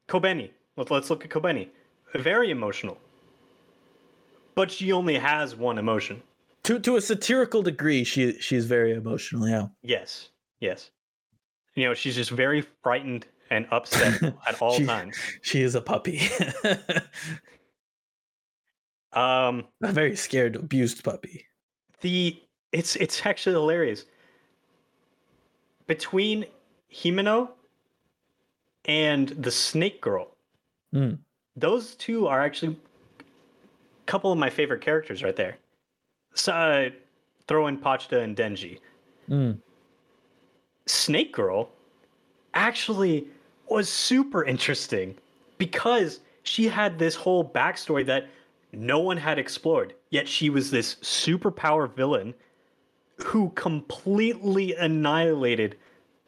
Kobeni. 0.08 0.50
Let's 0.76 0.90
let's 0.90 1.10
look 1.10 1.24
at 1.24 1.30
Kobeni. 1.30 1.68
Very 2.14 2.50
emotional. 2.50 2.98
But 4.54 4.70
she 4.70 4.92
only 4.92 5.16
has 5.18 5.54
one 5.56 5.78
emotion. 5.78 6.22
To 6.64 6.78
to 6.80 6.96
a 6.96 7.00
satirical 7.00 7.62
degree, 7.62 8.04
she 8.04 8.38
she's 8.40 8.66
very 8.66 8.92
emotional. 8.92 9.48
Yeah, 9.48 9.66
Yes. 9.82 10.30
Yes. 10.60 10.90
You 11.74 11.84
know, 11.84 11.94
she's 11.94 12.14
just 12.14 12.30
very 12.30 12.62
frightened 12.82 13.26
and 13.50 13.66
upset 13.70 14.22
at 14.48 14.60
all 14.62 14.76
She- 14.78 14.86
times. 14.86 15.16
she 15.42 15.62
is 15.62 15.74
a 15.74 15.80
puppy, 15.80 16.28
Um 19.12 19.64
a 19.82 19.92
very 19.92 20.16
scared, 20.16 20.56
abused 20.56 21.02
puppy. 21.04 21.46
the 22.00 22.42
it's 22.72 22.96
it's 22.96 23.24
actually 23.24 23.54
hilarious 23.54 24.04
between 25.86 26.44
himeno 26.92 27.50
and 28.86 29.28
the 29.28 29.50
snake 29.50 30.00
girl 30.00 30.35
Mm. 30.96 31.18
those 31.56 31.94
two 31.96 32.26
are 32.26 32.42
actually 32.42 32.76
a 33.20 34.06
couple 34.06 34.32
of 34.32 34.38
my 34.38 34.48
favorite 34.48 34.80
characters 34.80 35.22
right 35.22 35.36
there 35.36 35.58
so, 36.36 36.52
uh, 36.52 36.90
throw 37.48 37.66
in 37.66 37.78
Pochita 37.78 38.22
and 38.22 38.36
Denji. 38.36 38.78
Mm. 39.28 39.58
Snake 40.86 41.32
Girl 41.32 41.70
actually 42.54 43.26
was 43.68 43.88
super 43.88 44.44
interesting 44.44 45.16
because 45.58 46.20
she 46.44 46.68
had 46.68 46.98
this 46.98 47.14
whole 47.14 47.44
backstory 47.44 48.06
that 48.06 48.28
no 48.72 49.00
one 49.00 49.16
had 49.16 49.38
explored. 49.38 49.94
Yet 50.10 50.28
she 50.28 50.50
was 50.50 50.70
this 50.70 50.96
superpower 50.96 51.92
villain 51.92 52.34
who 53.16 53.50
completely 53.50 54.74
annihilated 54.74 55.76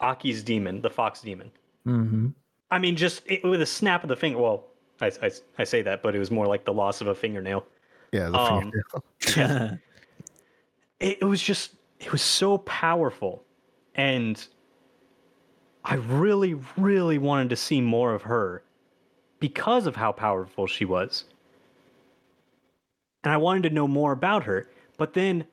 Aki's 0.00 0.42
demon, 0.42 0.80
the 0.80 0.90
fox 0.90 1.20
demon. 1.20 1.50
hmm 1.84 2.28
I 2.70 2.78
mean, 2.78 2.96
just 2.96 3.22
it, 3.26 3.42
with 3.44 3.62
a 3.62 3.66
snap 3.66 4.02
of 4.02 4.08
the 4.08 4.16
finger. 4.16 4.38
Well, 4.38 4.64
I, 5.00 5.10
I, 5.22 5.30
I 5.58 5.64
say 5.64 5.82
that, 5.82 6.02
but 6.02 6.14
it 6.14 6.18
was 6.18 6.30
more 6.30 6.46
like 6.46 6.64
the 6.64 6.72
loss 6.72 7.00
of 7.00 7.06
a 7.06 7.14
fingernail. 7.14 7.64
Yeah, 8.12 8.30
the 8.30 8.38
Um, 8.38 8.72
fingernail. 9.22 9.78
it, 11.00 11.18
it 11.20 11.24
was 11.24 11.42
just 11.42 11.72
it 12.00 12.12
was 12.12 12.22
so 12.22 12.58
powerful 12.58 13.44
and 13.94 14.46
i 15.84 15.94
really 15.94 16.54
really 16.76 17.18
wanted 17.18 17.50
to 17.50 17.56
see 17.56 17.80
more 17.80 18.14
of 18.14 18.22
her 18.22 18.62
because 19.40 19.86
of 19.86 19.96
how 19.96 20.12
powerful 20.12 20.66
she 20.66 20.84
was 20.84 21.24
and 23.24 23.32
i 23.32 23.36
wanted 23.36 23.62
to 23.62 23.70
know 23.70 23.88
more 23.88 24.12
about 24.12 24.44
her 24.44 24.68
but 24.96 25.14
then 25.14 25.44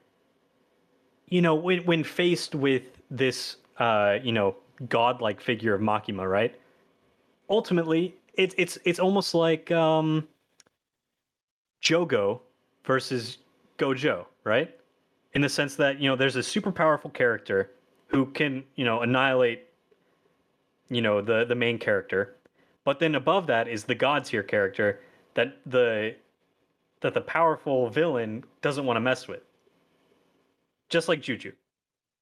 you 1.27 1.41
know 1.41 1.55
when, 1.55 1.79
when 1.85 2.03
faced 2.03 2.55
with 2.55 2.83
this 3.09 3.57
uh 3.79 4.17
you 4.23 4.31
know 4.31 4.55
godlike 4.89 5.41
figure 5.41 5.73
of 5.73 5.81
makima 5.81 6.29
right 6.29 6.59
ultimately 7.49 8.15
it's 8.33 8.55
it's 8.57 8.77
it's 8.85 8.99
almost 8.99 9.33
like 9.33 9.71
um 9.71 10.27
jogo 11.81 12.39
versus 12.83 13.37
gojo 13.77 14.25
right? 14.45 14.73
In 15.33 15.41
the 15.41 15.49
sense 15.49 15.75
that 15.75 15.99
you 15.99 16.07
know 16.09 16.15
there's 16.15 16.37
a 16.37 16.43
super 16.43 16.71
powerful 16.71 17.09
character 17.09 17.71
who 18.07 18.27
can 18.27 18.63
you 18.75 18.85
know 18.85 19.01
annihilate 19.01 19.65
you 20.89 21.01
know 21.01 21.19
the 21.19 21.43
the 21.43 21.55
main 21.55 21.77
character. 21.77 22.37
But 22.85 22.99
then 22.99 23.15
above 23.15 23.47
that 23.47 23.67
is 23.67 23.83
the 23.83 23.95
god 23.95 24.23
tier 24.23 24.43
character 24.43 25.01
that 25.33 25.57
the 25.65 26.15
that 27.01 27.13
the 27.13 27.21
powerful 27.21 27.89
villain 27.89 28.45
doesn't 28.61 28.85
want 28.85 28.95
to 28.95 29.01
mess 29.01 29.27
with. 29.27 29.41
Just 30.87 31.09
like 31.09 31.21
juju. 31.21 31.51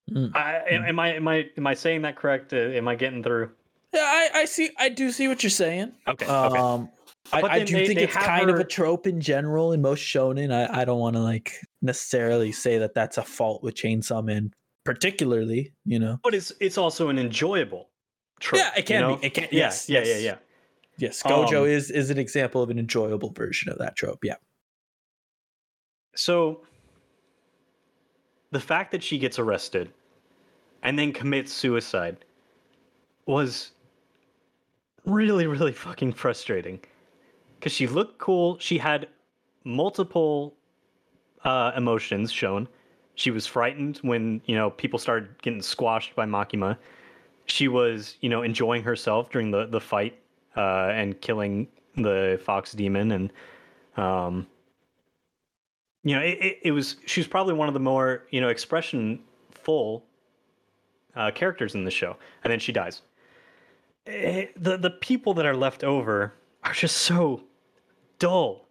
Mm. 0.09 0.35
I, 0.35 0.57
am 0.69 0.99
i 0.99 1.13
am 1.13 1.27
i 1.27 1.49
am 1.55 1.67
i 1.67 1.73
saying 1.73 2.01
that 2.01 2.15
correct? 2.15 2.51
Uh, 2.51 2.57
am 2.57 2.87
i 2.87 2.95
getting 2.95 3.21
through 3.21 3.51
Yeah, 3.94 4.02
I, 4.02 4.30
I 4.41 4.45
see. 4.45 4.72
I 4.78 4.90
do 4.90 5.11
see 5.11 5.28
what 5.28 5.44
you're 5.44 5.49
saying. 5.49 5.91
okay 6.07 6.26
okay 6.26 6.57
Um, 6.60 6.90
I, 7.32 7.41
I 7.41 7.64
do 7.64 7.74
they- 7.74 7.86
think 7.88 7.99
they 7.99 8.06
it's 8.06 8.14
kind 8.15 8.49
of 8.49 8.60
a 8.60 8.64
trope 8.64 9.07
in 9.07 9.22
general 9.22 9.72
in 9.74 9.82
most 9.82 10.02
shonen. 10.02 10.52
I, 10.52 10.82
I 10.82 10.86
don't 10.86 10.99
want 10.99 11.15
to 11.15 11.22
like 11.22 11.53
necessarily 11.82 12.52
say 12.52 12.78
that 12.80 12.94
that's 12.94 13.18
a 13.18 13.24
fault 13.24 13.64
with 13.64 13.76
Chainsaw 13.76 14.24
Man, 14.24 14.52
particularly. 14.84 15.74
You 15.86 15.99
know. 15.99 16.20
but 16.24 16.34
it's 16.34 16.52
it's 16.60 16.78
also 16.78 17.10
an 17.10 17.18
enjoyable 17.20 17.90
trope, 18.40 18.61
Yeah, 18.61 18.72
it 18.78 18.86
can 18.86 18.95
you 19.02 19.07
know? 19.07 19.15
be. 19.18 19.28
It 19.28 19.34
can. 19.34 19.44
yeah 19.45 19.49
Yes. 19.52 19.90
yeah 19.90 19.99
yes. 19.99 20.07
yeah 20.07 20.15
yeah 20.18 20.36
Yes, 20.98 21.24
Gojo 21.24 21.61
Um, 21.61 21.68
is 21.68 21.90
is 21.90 22.10
an 22.11 22.18
example 22.20 22.61
of 22.61 22.70
an 22.70 22.78
enjoyable 22.78 23.32
version 23.32 23.72
of 23.72 23.80
that 23.80 23.95
trope. 23.95 24.20
Yeah. 24.24 24.36
So 26.15 26.61
the 28.52 28.60
fact 28.60 28.91
that 28.91 29.02
she 29.03 29.18
gets 29.18 29.40
arrested 29.40 29.91
and 30.84 30.98
then 30.99 31.11
commits 31.11 31.52
suicide 31.52 32.18
was 33.26 33.72
really, 35.05 35.47
really 35.47 35.71
fucking 35.71 36.13
frustrating. 36.13 36.80
Because 37.59 37.73
she 37.73 37.88
looked 37.88 38.17
cool. 38.19 38.57
She 38.59 38.77
had 38.77 39.07
multiple 39.63 40.55
uh, 41.43 41.71
emotions 41.75 42.31
shown. 42.31 42.67
She 43.15 43.31
was 43.31 43.45
frightened 43.45 43.97
when, 44.01 44.41
you 44.45 44.55
know, 44.55 44.69
people 44.71 44.99
started 44.99 45.30
getting 45.41 45.61
squashed 45.61 46.15
by 46.15 46.25
Makima. 46.25 46.77
She 47.45 47.67
was, 47.67 48.17
you 48.21 48.30
know, 48.30 48.41
enjoying 48.41 48.84
herself 48.84 49.30
during 49.30 49.51
the, 49.51 49.67
the 49.67 49.80
fight 49.80 50.19
uh, 50.57 50.89
and 50.93 51.19
killing 51.21 51.67
the 51.95 52.39
fox 52.43 52.71
demon 52.71 53.11
and 53.11 53.31
um, 53.97 54.47
you 56.03 56.15
know, 56.15 56.21
it, 56.21 56.38
it, 56.41 56.59
it 56.63 56.71
was 56.71 56.97
she 57.05 57.21
was 57.21 57.27
probably 57.27 57.53
one 57.53 57.67
of 57.67 57.73
the 57.73 57.80
more 57.80 58.25
you 58.31 58.41
know 58.41 58.49
expression 58.49 59.19
full 59.51 60.03
uh, 61.15 61.31
characters 61.31 61.75
in 61.75 61.85
the 61.85 61.91
show, 61.91 62.17
and 62.43 62.51
then 62.51 62.59
she 62.59 62.71
dies. 62.71 63.01
Eh, 64.05 64.47
the 64.57 64.77
the 64.77 64.89
people 64.89 65.34
that 65.34 65.45
are 65.45 65.55
left 65.55 65.84
over 65.84 66.34
are 66.63 66.73
just 66.73 66.97
so 66.97 67.41
dull, 68.19 68.67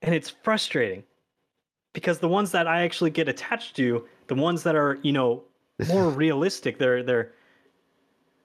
and 0.00 0.14
it's 0.14 0.30
frustrating 0.30 1.04
because 1.92 2.18
the 2.18 2.28
ones 2.28 2.50
that 2.52 2.66
I 2.66 2.82
actually 2.82 3.10
get 3.10 3.28
attached 3.28 3.76
to, 3.76 4.06
the 4.28 4.34
ones 4.34 4.62
that 4.62 4.74
are 4.74 4.98
you 5.02 5.12
know 5.12 5.42
more 5.88 6.08
realistic, 6.08 6.78
they're 6.78 7.02
they're 7.02 7.32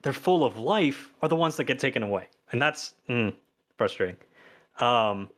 they're 0.01 0.13
full 0.13 0.43
of 0.43 0.57
life, 0.57 1.13
are 1.21 1.29
the 1.29 1.35
ones 1.35 1.55
that 1.57 1.65
get 1.65 1.79
taken 1.79 2.03
away, 2.03 2.27
and 2.51 2.61
that's 2.61 2.95
mm, 3.09 3.33
frustrating. 3.77 4.17
Um, 4.79 5.29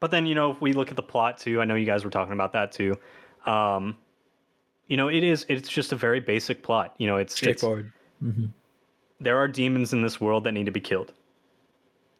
but 0.00 0.10
then 0.10 0.26
you 0.26 0.34
know 0.34 0.50
if 0.50 0.60
we 0.60 0.72
look 0.72 0.90
at 0.90 0.96
the 0.96 1.02
plot 1.02 1.38
too 1.38 1.60
i 1.60 1.64
know 1.64 1.76
you 1.76 1.86
guys 1.86 2.04
were 2.04 2.10
talking 2.10 2.32
about 2.32 2.52
that 2.52 2.72
too. 2.72 2.96
Um 3.46 3.96
you 4.88 4.96
know 4.96 5.08
it 5.08 5.22
is 5.22 5.46
it's 5.48 5.68
just 5.68 5.92
a 5.92 5.96
very 5.96 6.20
basic 6.20 6.62
plot. 6.62 6.94
You 6.98 7.06
know 7.06 7.16
it's, 7.18 7.34
it's 7.34 7.38
Straightforward. 7.38 7.92
There 9.20 9.38
are 9.38 9.46
demons 9.46 9.92
in 9.92 10.02
this 10.02 10.20
world 10.20 10.44
that 10.44 10.52
need 10.52 10.66
to 10.66 10.72
be 10.72 10.80
killed. 10.80 11.12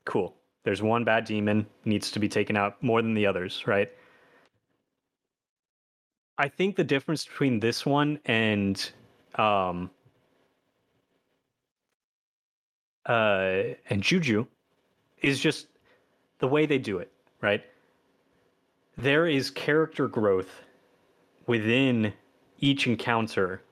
Cool. 0.05 0.35
There's 0.65 0.83
one 0.83 1.05
bad 1.05 1.25
demon 1.25 1.67
needs 1.85 2.11
to 2.11 2.19
be 2.19 2.29
taken 2.29 2.57
out 2.57 2.83
more 2.83 3.01
than 3.01 3.15
the 3.15 3.27
others 3.27 3.67
right? 3.67 3.91
I 6.39 6.49
think 6.49 6.77
the 6.77 6.85
difference 6.85 7.25
between 7.25 7.61
this 7.61 7.87
one 7.87 8.19
and 8.27 8.91
um 9.37 9.91
uh 13.07 13.63
and 13.89 14.03
juju 14.03 14.47
is 15.23 15.41
just 15.41 15.69
the 16.39 16.49
way 16.49 16.67
they 16.67 16.79
do 16.79 16.99
it 16.99 17.11
right? 17.41 17.65
There 18.99 19.27
is 19.27 19.51
character 19.51 20.09
growth 20.09 20.61
within 21.47 22.13
each 22.59 22.87
encounter 22.87 23.63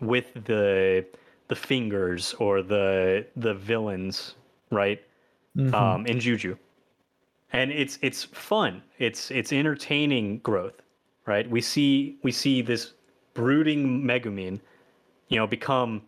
with 0.00 0.32
the 0.46 1.04
the 1.48 1.56
fingers 1.56 2.34
or 2.34 2.62
the 2.62 3.26
the 3.36 3.54
villains 3.54 4.34
right? 4.70 5.02
Mm-hmm. 5.56 5.74
um 5.74 6.06
in 6.06 6.20
juju. 6.20 6.56
And 7.52 7.72
it's 7.72 7.98
it's 8.02 8.24
fun. 8.24 8.82
It's 8.98 9.30
it's 9.30 9.52
entertaining 9.52 10.38
growth 10.38 10.82
right? 11.28 11.48
We 11.48 11.60
see 11.60 12.18
we 12.22 12.32
see 12.32 12.62
this 12.62 12.94
brooding 13.34 14.02
megumin 14.02 14.58
you 15.28 15.36
know 15.36 15.46
become 15.46 16.02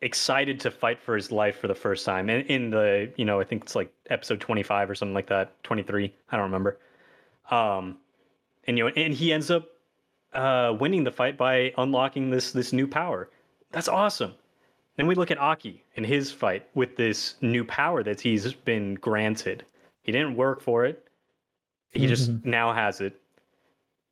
excited 0.00 0.58
to 0.60 0.70
fight 0.70 0.98
for 1.02 1.14
his 1.14 1.30
life 1.30 1.58
for 1.58 1.68
the 1.68 1.74
first 1.74 2.06
time. 2.06 2.30
And 2.30 2.46
in 2.46 2.70
the 2.70 3.12
you 3.16 3.26
know 3.26 3.40
i 3.40 3.44
think 3.44 3.64
it's 3.64 3.74
like 3.74 3.92
episode 4.08 4.40
25 4.40 4.88
or 4.88 4.94
something 4.94 5.14
like 5.14 5.26
that 5.26 5.62
23 5.64 6.14
i 6.30 6.36
don't 6.36 6.44
remember. 6.44 6.78
Um 7.50 7.98
and 8.66 8.78
you 8.78 8.84
know 8.84 8.92
and 8.96 9.12
he 9.12 9.32
ends 9.32 9.50
up 9.50 9.68
uh 10.32 10.74
winning 10.78 11.04
the 11.04 11.10
fight 11.10 11.36
by 11.36 11.74
unlocking 11.76 12.30
this 12.30 12.52
this 12.52 12.72
new 12.72 12.86
power 12.86 13.28
that's 13.72 13.88
awesome 13.88 14.34
then 15.00 15.06
we 15.06 15.14
look 15.14 15.30
at 15.30 15.38
Aki 15.38 15.82
and 15.96 16.04
his 16.04 16.30
fight 16.30 16.68
with 16.74 16.94
this 16.96 17.36
new 17.40 17.64
power 17.64 18.02
that 18.02 18.20
he's 18.20 18.52
been 18.52 18.96
granted. 18.96 19.64
He 20.02 20.12
didn't 20.12 20.36
work 20.36 20.60
for 20.60 20.84
it. 20.84 21.08
He 21.92 22.06
just 22.06 22.30
now 22.44 22.74
has 22.74 23.00
it. 23.00 23.18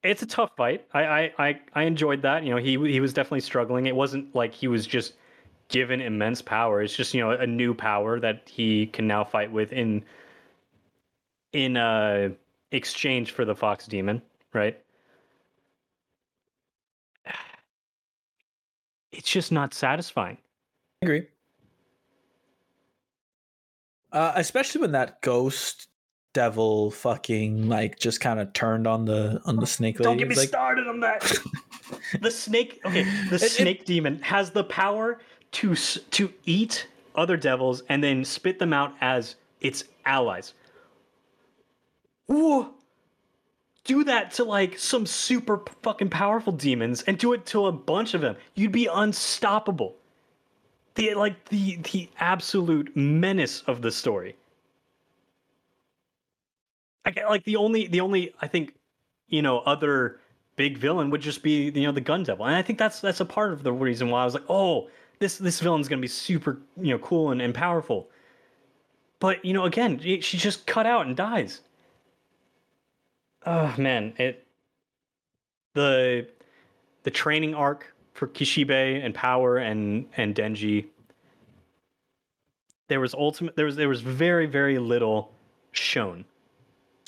It's 0.02 0.22
a 0.22 0.26
tough 0.26 0.56
fight. 0.56 0.86
I, 0.94 1.05
I, 1.05 1.32
I, 1.39 1.60
I 1.74 1.82
enjoyed 1.82 2.22
that. 2.22 2.43
You 2.43 2.55
know, 2.55 2.56
he 2.56 2.78
he 2.90 3.01
was 3.01 3.12
definitely 3.12 3.43
struggling. 3.43 3.85
It 3.85 3.94
wasn't 3.94 4.35
like 4.35 4.55
he 4.55 4.66
was 4.66 4.86
just 4.86 5.12
given 5.68 6.01
immense 6.01 6.40
power. 6.40 6.80
It's 6.80 6.97
just, 6.97 7.12
you 7.12 7.20
know, 7.20 7.32
a 7.32 7.47
new 7.47 7.74
power 7.74 8.18
that 8.18 8.48
he 8.48 8.86
can 8.86 9.06
now 9.06 9.24
fight 9.24 9.52
with 9.52 9.74
in 9.74 10.02
in 11.52 11.76
uh 11.76 12.30
exchange 12.72 13.32
for 13.32 13.44
the 13.44 13.55
Fox 13.55 13.86
Demon, 13.86 14.22
right? 14.55 14.80
It's 19.12 19.30
just 19.30 19.52
not 19.52 19.72
satisfying. 19.74 20.39
I 21.02 21.06
agree. 21.06 21.26
Uh, 24.12 24.32
especially 24.36 24.80
when 24.80 24.93
that 24.93 25.20
ghost 25.22 25.89
devil 26.35 26.90
fucking 26.90 27.68
like 27.68 27.98
just 27.98 28.20
kind 28.20 28.39
of 28.39 28.52
turned 28.52 28.86
on 28.86 29.05
the 29.05 29.40
on 29.44 29.56
the 29.56 29.66
snake 29.66 29.98
lady. 29.98 30.05
Don't 30.05 30.16
get 30.18 30.28
me 30.28 30.35
like, 30.36 30.48
started 30.48 30.86
on 30.86 31.01
that. 31.01 31.20
the 32.20 32.30
snake, 32.30 32.80
okay, 32.85 33.05
the 33.28 33.36
It- 33.36 33.43
it- 33.43 33.51
snake 33.51 33.85
demon 33.85 34.20
has 34.22 34.51
the 34.51 34.64
power 34.64 35.18
to 35.52 35.72
s- 35.72 35.98
to 36.12 36.32
eat 36.47 36.86
other 37.14 37.36
devils 37.36 37.82
and 37.89 38.02
then 38.02 38.24
spit 38.24 38.59
them 38.59 38.72
out 38.72 38.94
as 39.01 39.36
its 39.60 39.85
allies. 40.05 40.55
Ooh. 42.30 42.72
Do 43.89 44.05
that 44.05 44.31
to 44.32 44.44
like 44.44 44.78
some 44.78 45.06
super 45.06 45.62
fucking 45.82 46.10
powerful 46.10 46.52
demons 46.52 47.02
and 47.02 47.16
do 47.16 47.32
it 47.32 47.47
to 47.47 47.66
a 47.66 47.73
bunch 47.73 48.12
of 48.12 48.20
them. 48.20 48.36
You'd 48.55 48.70
be 48.70 48.86
unstoppable. 48.86 49.97
The 50.94 51.15
like 51.15 51.48
the 51.48 51.77
the 51.90 52.10
absolute 52.19 52.94
menace 52.94 53.62
of 53.62 53.81
the 53.81 53.90
story. 53.90 54.36
I 57.06 57.15
like 57.28 57.44
the 57.44 57.56
only 57.56 57.86
the 57.89 58.01
only 58.01 58.35
I 58.43 58.47
think 58.47 58.74
you 59.28 59.43
know, 59.43 59.60
other 59.60 60.20
big 60.56 60.78
villain 60.78 61.10
would 61.10 61.20
just 61.20 61.43
be 61.43 61.70
you 61.70 61.86
know 61.86 61.93
the 61.93 62.01
Gun 62.01 62.24
Devil, 62.24 62.47
and 62.47 62.55
I 62.55 62.62
think 62.62 62.78
that's 62.78 63.01
that's 63.01 63.20
a 63.20 63.24
part 63.24 63.52
of 63.52 63.62
the 63.62 63.73
reason 63.73 64.10
why 64.10 64.23
I 64.23 64.24
was 64.24 64.35
like, 64.35 64.51
oh, 64.51 64.90
this 65.19 65.39
this 65.39 65.60
villain's 65.60 65.89
gonna 65.89 66.02
be 66.02 66.09
super 66.09 66.59
you 66.77 66.93
know 66.93 66.98
cool 66.98 67.31
and, 67.31 67.40
and 67.40 67.55
powerful. 67.55 68.10
But 69.20 69.44
you 69.44 69.52
know, 69.52 69.65
again, 69.65 69.98
she 69.98 70.36
just 70.36 70.66
cut 70.66 70.86
out 70.86 71.06
and 71.06 71.16
dies. 71.16 71.60
Oh 73.49 73.75
man, 73.79 74.12
it 74.19 74.47
the 75.73 76.29
the 77.05 77.11
training 77.11 77.55
arc 77.55 77.95
for 78.12 78.29
Kishibe 78.29 79.03
and 79.03 79.15
Power 79.15 79.57
and 79.57 80.07
and 80.19 80.35
Denji. 80.35 80.85
There 82.89 83.01
was 83.01 83.15
ultimate. 83.15 83.57
There 83.57 83.65
was 83.65 83.77
there 83.77 83.89
was 83.89 84.03
very 84.03 84.45
very 84.45 84.79
little 84.79 85.33
shown. 85.73 86.27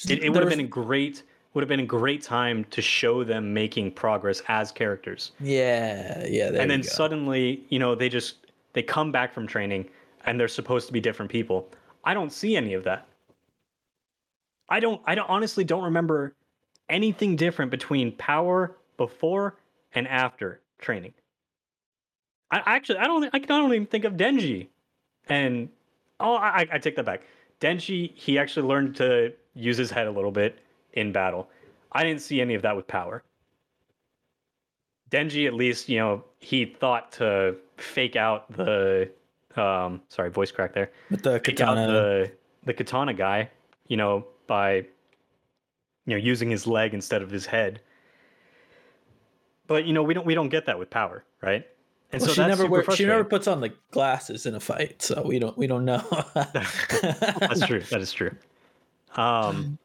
It, 0.09 0.25
it 0.25 0.31
would 0.31 0.41
have 0.41 0.49
been 0.49 0.61
a 0.61 0.63
great 0.63 1.25
would 1.53 1.61
have 1.61 1.69
been 1.69 1.81
a 1.81 1.87
great 1.87 2.23
time 2.23 2.65
to 2.71 2.81
show 2.81 3.23
them 3.23 3.53
making 3.53 3.91
progress 3.93 4.41
as 4.49 4.73
characters. 4.73 5.33
Yeah, 5.41 6.27
yeah. 6.27 6.53
and 6.55 6.71
then 6.71 6.83
suddenly, 6.83 7.65
you 7.69 7.79
know, 7.79 7.95
they 7.95 8.09
just 8.09 8.47
they 8.73 8.83
come 8.83 9.13
back 9.13 9.35
from 9.35 9.47
training 9.47 9.91
and 10.25 10.41
they're 10.41 10.49
supposed 10.49 10.87
to 10.87 10.93
be 10.93 11.01
different 11.01 11.31
people. 11.31 11.69
I 12.05 12.15
don't 12.15 12.33
see 12.33 12.57
any 12.57 12.73
of 12.73 12.85
that. 12.85 13.07
I 14.71 14.81
don't 14.81 15.03
I 15.05 15.15
don't 15.15 15.29
honestly 15.29 15.65
don't 15.65 15.85
remember 15.85 16.35
anything 16.89 17.37
different 17.37 17.71
between 17.71 18.13
power 18.13 18.77
before 18.97 19.57
and 19.95 20.07
after 20.09 20.61
training. 20.79 21.13
I 22.51 22.63
actually 22.65 22.99
I 22.99 23.05
don't 23.05 23.29
I 23.33 23.39
don't 23.39 23.73
even 23.73 23.87
think 23.87 24.05
of 24.05 24.15
Denji. 24.15 24.69
And 25.29 25.69
oh 26.21 26.35
I 26.35 26.67
I 26.73 26.79
take 26.79 26.97
that 26.97 27.05
back. 27.05 27.23
Denji 27.61 28.15
he 28.15 28.39
actually 28.39 28.67
learned 28.67 28.97
to 28.97 29.33
use 29.55 29.77
his 29.77 29.91
head 29.91 30.07
a 30.07 30.11
little 30.11 30.31
bit 30.31 30.61
in 30.93 31.13
battle. 31.13 31.49
I 31.93 32.05
didn't 32.05 32.23
see 32.23 32.41
any 32.41 32.55
of 32.55 32.63
that 32.63 32.77
with 32.77 32.87
power. 32.87 33.25
Denji, 35.11 35.47
at 35.49 35.55
least, 35.55 35.89
you 35.89 35.99
know, 35.99 36.25
he 36.39 36.65
thought 36.65 37.11
to 37.13 37.57
fake 37.77 38.15
out 38.15 38.51
the 38.57 39.11
um 39.57 40.01
sorry, 40.09 40.31
voice 40.31 40.53
crack 40.53 40.75
there. 40.75 40.91
With 41.11 41.23
the 41.25 41.41
Fake 41.45 41.57
katana. 41.57 41.87
the 41.89 42.33
the 42.65 42.75
katana 42.75 43.13
guy, 43.15 43.51
you 43.89 43.97
know, 43.97 44.25
by 44.51 44.75
you 46.07 46.17
know, 46.17 46.17
using 46.17 46.51
his 46.51 46.67
leg 46.67 46.93
instead 46.93 47.23
of 47.23 47.31
his 47.31 47.47
head. 47.47 47.81
But 49.69 49.87
you 49.87 49.93
know, 49.93 50.03
we 50.03 50.13
don't 50.13 50.27
we 50.27 50.35
don't 50.35 50.49
get 50.49 50.67
that 50.67 50.77
with 50.77 50.91
power, 50.91 51.25
right? 51.41 51.65
And 52.11 52.21
Well, 52.21 52.31
so 52.31 52.35
she 52.35 52.41
never 52.41 52.65
super 52.65 52.83
wear, 52.85 52.97
she 52.97 53.05
never 53.05 53.23
puts 53.23 53.47
on 53.47 53.61
the 53.61 53.73
glasses 53.93 54.47
in 54.47 54.57
a 54.57 54.61
fight, 54.61 55.03
so 55.03 55.23
we 55.23 55.39
don't 55.39 55.57
we 55.57 55.69
don't 55.69 55.85
know. 55.85 56.03
That's 56.35 57.65
true. 57.65 57.83
That 57.91 58.01
is 58.01 58.13
true. 58.13 58.33
Um, 59.15 59.79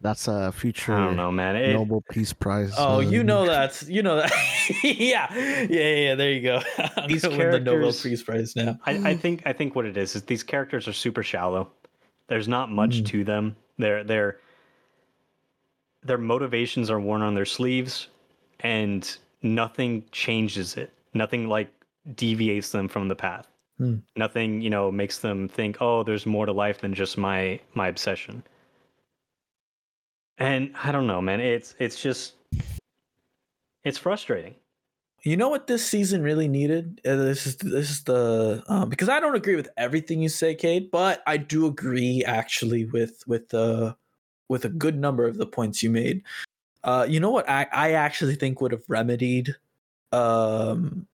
That's 0.00 0.26
a 0.26 0.52
future 0.52 0.94
I 0.94 1.04
don't 1.04 1.16
know, 1.16 1.30
man. 1.30 1.56
It, 1.56 1.74
Nobel 1.74 2.02
Peace 2.10 2.32
Prize. 2.32 2.72
Oh, 2.78 3.00
you 3.00 3.20
um, 3.20 3.26
know 3.26 3.44
that's 3.44 3.82
you 3.82 4.02
know 4.02 4.16
that. 4.16 4.32
yeah, 4.84 5.28
yeah, 5.34 5.66
yeah, 5.68 5.94
yeah. 5.96 6.14
There 6.14 6.32
you 6.32 6.40
go. 6.40 6.62
I'm 6.96 7.08
These 7.08 7.24
gonna 7.24 7.36
win 7.36 7.50
the 7.50 7.60
Nobel 7.60 7.92
Peace 7.92 8.22
Prize 8.22 8.56
now. 8.56 8.78
I, 8.86 9.10
I 9.10 9.16
think 9.16 9.42
I 9.44 9.52
think 9.52 9.74
what 9.74 9.84
it 9.84 9.98
is 9.98 10.16
is 10.16 10.22
these 10.22 10.42
characters 10.42 10.88
are 10.88 10.94
super 10.94 11.22
shallow. 11.22 11.70
There's 12.30 12.48
not 12.48 12.70
much 12.70 13.02
Mm. 13.02 13.06
to 13.08 13.24
them. 13.24 13.56
Their 13.76 14.04
their 14.04 14.38
their 16.02 16.16
motivations 16.16 16.88
are 16.90 17.00
worn 17.00 17.20
on 17.22 17.34
their 17.34 17.44
sleeves, 17.44 18.08
and 18.60 19.18
nothing 19.42 20.04
changes 20.12 20.76
it. 20.76 20.92
Nothing 21.12 21.48
like 21.48 21.68
deviates 22.14 22.70
them 22.70 22.88
from 22.88 23.08
the 23.08 23.16
path. 23.16 23.48
Hmm. 23.78 23.96
Nothing, 24.16 24.60
you 24.62 24.70
know, 24.70 24.90
makes 24.92 25.18
them 25.18 25.48
think, 25.48 25.76
"Oh, 25.80 26.02
there's 26.04 26.24
more 26.24 26.46
to 26.46 26.52
life 26.52 26.80
than 26.80 26.94
just 26.94 27.18
my 27.18 27.58
my 27.74 27.88
obsession." 27.88 28.44
And 30.38 30.74
I 30.82 30.92
don't 30.92 31.06
know, 31.08 31.20
man. 31.20 31.40
It's 31.40 31.74
it's 31.80 32.00
just 32.00 32.34
it's 33.82 33.98
frustrating. 33.98 34.54
You 35.22 35.36
know 35.36 35.50
what 35.50 35.66
this 35.66 35.84
season 35.84 36.22
really 36.22 36.48
needed? 36.48 37.00
Uh, 37.04 37.16
this 37.16 37.46
is 37.46 37.56
this 37.56 37.90
is 37.90 38.04
the 38.04 38.62
um, 38.68 38.88
because 38.88 39.10
I 39.10 39.20
don't 39.20 39.34
agree 39.34 39.56
with 39.56 39.68
everything 39.76 40.22
you 40.22 40.30
say, 40.30 40.54
Kate, 40.54 40.90
but 40.90 41.22
I 41.26 41.36
do 41.36 41.66
agree 41.66 42.24
actually 42.24 42.86
with 42.86 43.22
with 43.26 43.48
the 43.50 43.96
with 44.48 44.64
a 44.64 44.70
good 44.70 44.96
number 44.98 45.26
of 45.26 45.36
the 45.36 45.46
points 45.46 45.82
you 45.82 45.90
made. 45.90 46.22
Uh, 46.84 47.06
you 47.08 47.20
know 47.20 47.30
what 47.30 47.48
I, 47.48 47.66
I 47.70 47.92
actually 47.92 48.34
think 48.34 48.60
would 48.60 48.72
have 48.72 48.84
remedied 48.88 49.54
um 50.12 51.06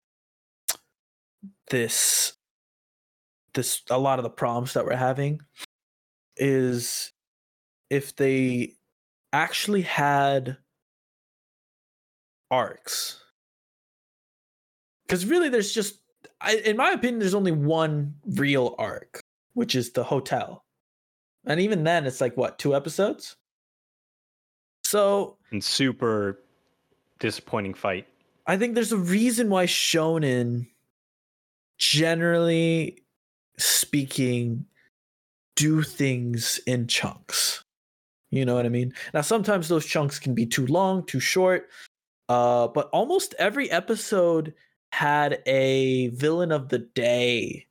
this 1.71 2.35
this 3.55 3.83
a 3.91 3.99
lot 3.99 4.19
of 4.19 4.23
the 4.23 4.31
problems 4.31 4.73
that 4.75 4.85
we're 4.85 4.95
having 4.95 5.41
is 6.37 7.13
if 7.91 8.15
they 8.17 8.75
actually 9.33 9.83
had 9.83 10.57
arcs 12.51 13.26
because 15.07 15.27
really 15.27 15.49
there's 15.49 15.73
just 15.73 16.01
I, 16.41 16.57
in 16.57 16.77
my 16.77 16.91
opinion 16.91 17.19
there's 17.21 17.35
only 17.35 17.53
one 17.53 18.15
real 18.27 18.75
arc 18.79 19.21
which 19.55 19.75
is 19.75 19.91
the 19.93 20.05
hotel. 20.05 20.65
And 21.47 21.61
even 21.61 21.83
then 21.85 22.07
it's 22.07 22.21
like 22.21 22.37
what 22.37 22.59
two 22.59 22.75
episodes? 22.75 23.37
So 24.85 25.37
And 25.51 25.63
super 25.65 26.43
disappointing 27.19 27.75
fight. 27.75 28.07
i 28.47 28.57
think 28.57 28.75
there's 28.75 28.93
a 28.93 28.99
reason 28.99 29.49
why 29.49 29.65
shonen 29.67 30.67
generally 31.79 33.03
speaking 33.59 34.67
do 35.57 35.83
things 35.83 36.61
in 36.67 36.87
chunks. 36.87 37.65
You 38.31 38.45
know 38.45 38.55
what 38.55 38.67
i 38.67 38.69
mean? 38.69 38.93
Now 39.15 39.23
sometimes 39.23 39.69
those 39.69 39.87
chunks 39.87 40.19
can 40.19 40.35
be 40.35 40.45
too 40.45 40.67
long 40.67 41.05
too 41.07 41.21
short 41.21 41.71
uh 42.29 42.69
but 42.69 42.91
almost 42.91 43.35
every 43.39 43.71
episode 43.71 44.53
had 44.97 45.43
a 45.45 46.09
villain 46.09 46.51
of 46.51 46.71
the 46.71 46.79
day 46.79 47.67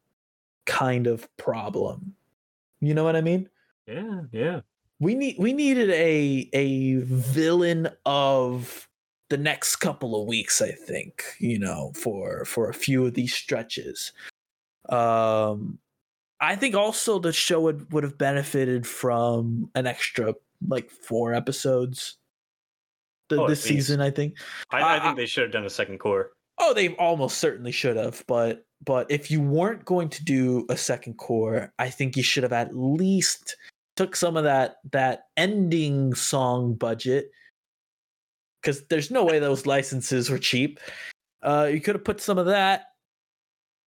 kind 0.68 1.07
of 1.07 1.27
problem. 1.38 2.14
You 2.81 2.93
know 2.93 3.03
what 3.03 3.15
i 3.15 3.22
mean? 3.22 3.49
Yeah, 3.88 4.22
yeah. 4.31 4.61
we 4.99 5.15
need 5.15 5.35
we 5.39 5.52
needed 5.52 5.89
a 5.89 6.47
a 6.53 6.97
villain 7.02 7.89
of 8.06 8.88
the 9.30 9.38
next 9.38 9.77
couple 9.77 10.22
of 10.22 10.27
weeks 10.27 10.61
i 10.61 10.69
think 10.72 11.23
you 11.39 11.57
know 11.57 11.91
for 11.95 12.45
for 12.45 12.69
a 12.69 12.73
few 12.76 13.06
of 13.07 13.15
these 13.15 13.34
stretches. 13.34 14.11
Um 14.89 15.80
i 16.39 16.56
think 16.56 16.76
also 16.76 17.18
the 17.18 17.34
show 17.34 17.60
would 17.61 17.91
would 17.91 18.03
have 18.03 18.19
benefited 18.19 18.85
from 18.85 19.69
an 19.73 19.88
extra 19.88 20.35
like 20.68 20.91
four 20.91 21.34
episodes 21.34 22.18
th- 23.30 23.41
Oh, 23.41 23.47
this 23.47 23.64
season 23.64 23.99
i 23.99 24.11
think. 24.11 24.38
I, 24.69 24.80
I 24.81 24.95
I- 24.97 24.99
think 24.99 25.18
they 25.18 25.26
should 25.26 25.43
have 25.45 25.52
done 25.53 25.65
a 25.65 25.69
second 25.72 25.99
cour. 25.99 26.30
Oh, 26.57 26.73
they 26.73 26.90
almost 26.95 27.38
certainly 27.38 27.72
should 27.72 27.98
have, 27.98 28.23
but 28.27 28.65
but 28.84 29.10
if 29.10 29.32
you 29.32 29.41
weren't 29.41 29.86
going 29.86 30.10
to 30.10 30.23
do 30.23 30.65
a 30.69 30.77
second 30.77 31.18
cour, 31.18 31.73
I 31.80 31.90
think 31.90 32.15
you 32.15 32.23
should 32.23 32.44
have 32.44 32.53
at 32.53 32.76
least 32.76 33.56
took 33.95 34.15
some 34.15 34.38
of 34.38 34.44
that 34.44 34.77
that 34.91 35.23
ending 35.38 36.14
song 36.14 36.76
budget 36.76 37.30
because 38.61 38.84
there's 38.90 39.11
no 39.11 39.23
way 39.23 39.40
those 39.40 39.65
licenses 39.65 40.30
were 40.30 40.38
cheap. 40.38 40.80
Uh, 41.44 41.69
you 41.72 41.80
could 41.80 41.95
have 41.95 42.03
put 42.03 42.22
some 42.22 42.38
of 42.38 42.48
that 42.48 42.86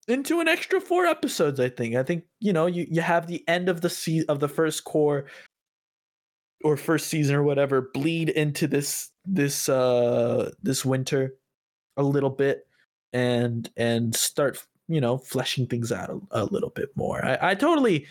into 0.07 0.41
an 0.41 0.49
extra 0.49 0.81
four 0.81 1.07
episodes. 1.07 1.61
I 1.61 1.69
think. 1.69 1.95
I 1.95 2.03
think 2.03 2.25
you 2.41 2.53
know 2.53 2.67
you 2.67 2.87
you 2.91 3.01
have 3.01 3.27
the 3.27 3.47
end 3.49 3.69
of 3.69 3.81
the 3.81 3.91
se- 3.91 4.27
of 4.29 4.41
the 4.41 4.49
first 4.49 4.85
cour 4.85 5.27
or 6.65 6.77
first 6.77 7.09
season 7.09 7.37
or 7.37 7.43
whatever 7.43 7.91
bleed 7.95 8.31
into 8.31 8.67
this 8.67 9.11
this 9.25 9.69
uh 9.69 10.51
this 10.63 10.85
winter 10.85 11.35
a 11.99 12.03
little 12.03 12.31
bit 12.31 12.67
and 13.13 13.71
and 13.77 14.15
start 14.15 14.65
you 14.89 15.01
know 15.01 15.19
fleshing 15.19 15.67
things 15.67 15.93
out 15.93 16.11
a, 16.11 16.43
a 16.43 16.45
little 16.45 16.71
bit 16.71 16.89
more. 16.97 17.25
I, 17.25 17.51
I 17.51 17.55
totally 17.55 18.07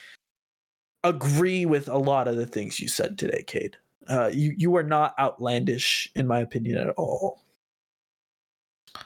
agree 1.04 1.66
with 1.66 1.88
a 1.88 1.98
lot 1.98 2.28
of 2.28 2.36
the 2.36 2.46
things 2.46 2.80
you 2.80 2.88
said 2.88 3.18
today 3.18 3.44
Cade. 3.48 3.78
uh 4.10 4.30
you 4.34 4.54
you 4.58 4.76
are 4.76 4.84
not 4.84 5.16
outlandish 5.20 6.12
in 6.16 6.28
my 6.28 6.40
opinion 6.40 6.78
at 6.78 6.90
all. 6.98 7.44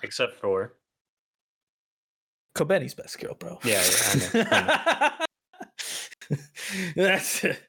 Except 0.04 0.40
for 0.40 0.74
Kobeni's 2.56 2.94
best 2.94 3.20
girl 3.20 3.36
bro. 3.36 3.60
Yeah, 3.64 3.84
yeah, 4.34 4.48
I 4.52 5.26
That's 6.96 7.44
it. 7.44 7.62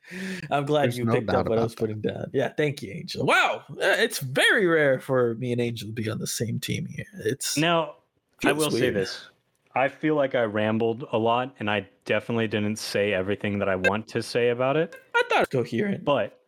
I'm 0.50 0.66
glad 0.66 0.84
There's 0.84 0.98
you 0.98 1.04
no 1.04 1.14
picked 1.14 1.30
up 1.30 1.48
what 1.48 1.58
I 1.58 1.62
was 1.62 1.74
putting 1.74 2.00
down. 2.00 2.30
Yeah, 2.32 2.48
thank 2.48 2.82
you, 2.82 2.92
Angel. 2.92 3.24
Wow, 3.24 3.62
uh, 3.70 3.74
it's 3.80 4.18
very 4.18 4.66
rare 4.66 5.00
for 5.00 5.34
me 5.36 5.52
and 5.52 5.60
Angel 5.60 5.88
to 5.88 5.92
be 5.92 6.08
on 6.10 6.18
the 6.18 6.26
same 6.26 6.60
team 6.60 6.86
here. 6.86 7.06
It's 7.24 7.56
now 7.56 7.96
I 8.44 8.48
feels 8.48 8.58
will 8.58 8.70
say 8.70 8.90
this. 8.90 9.28
I 9.74 9.88
feel 9.88 10.14
like 10.14 10.34
I 10.34 10.42
rambled 10.42 11.06
a 11.12 11.18
lot 11.18 11.54
and 11.58 11.70
I 11.70 11.88
definitely 12.04 12.46
didn't 12.46 12.76
say 12.76 13.14
everything 13.14 13.58
that 13.60 13.68
I 13.68 13.76
want 13.76 14.06
to 14.08 14.22
say 14.22 14.50
about 14.50 14.76
it. 14.76 14.96
I 15.14 15.22
thought 15.28 15.42
it 15.42 15.54
was 15.54 15.64
coherent. 15.64 16.04
But 16.04 16.38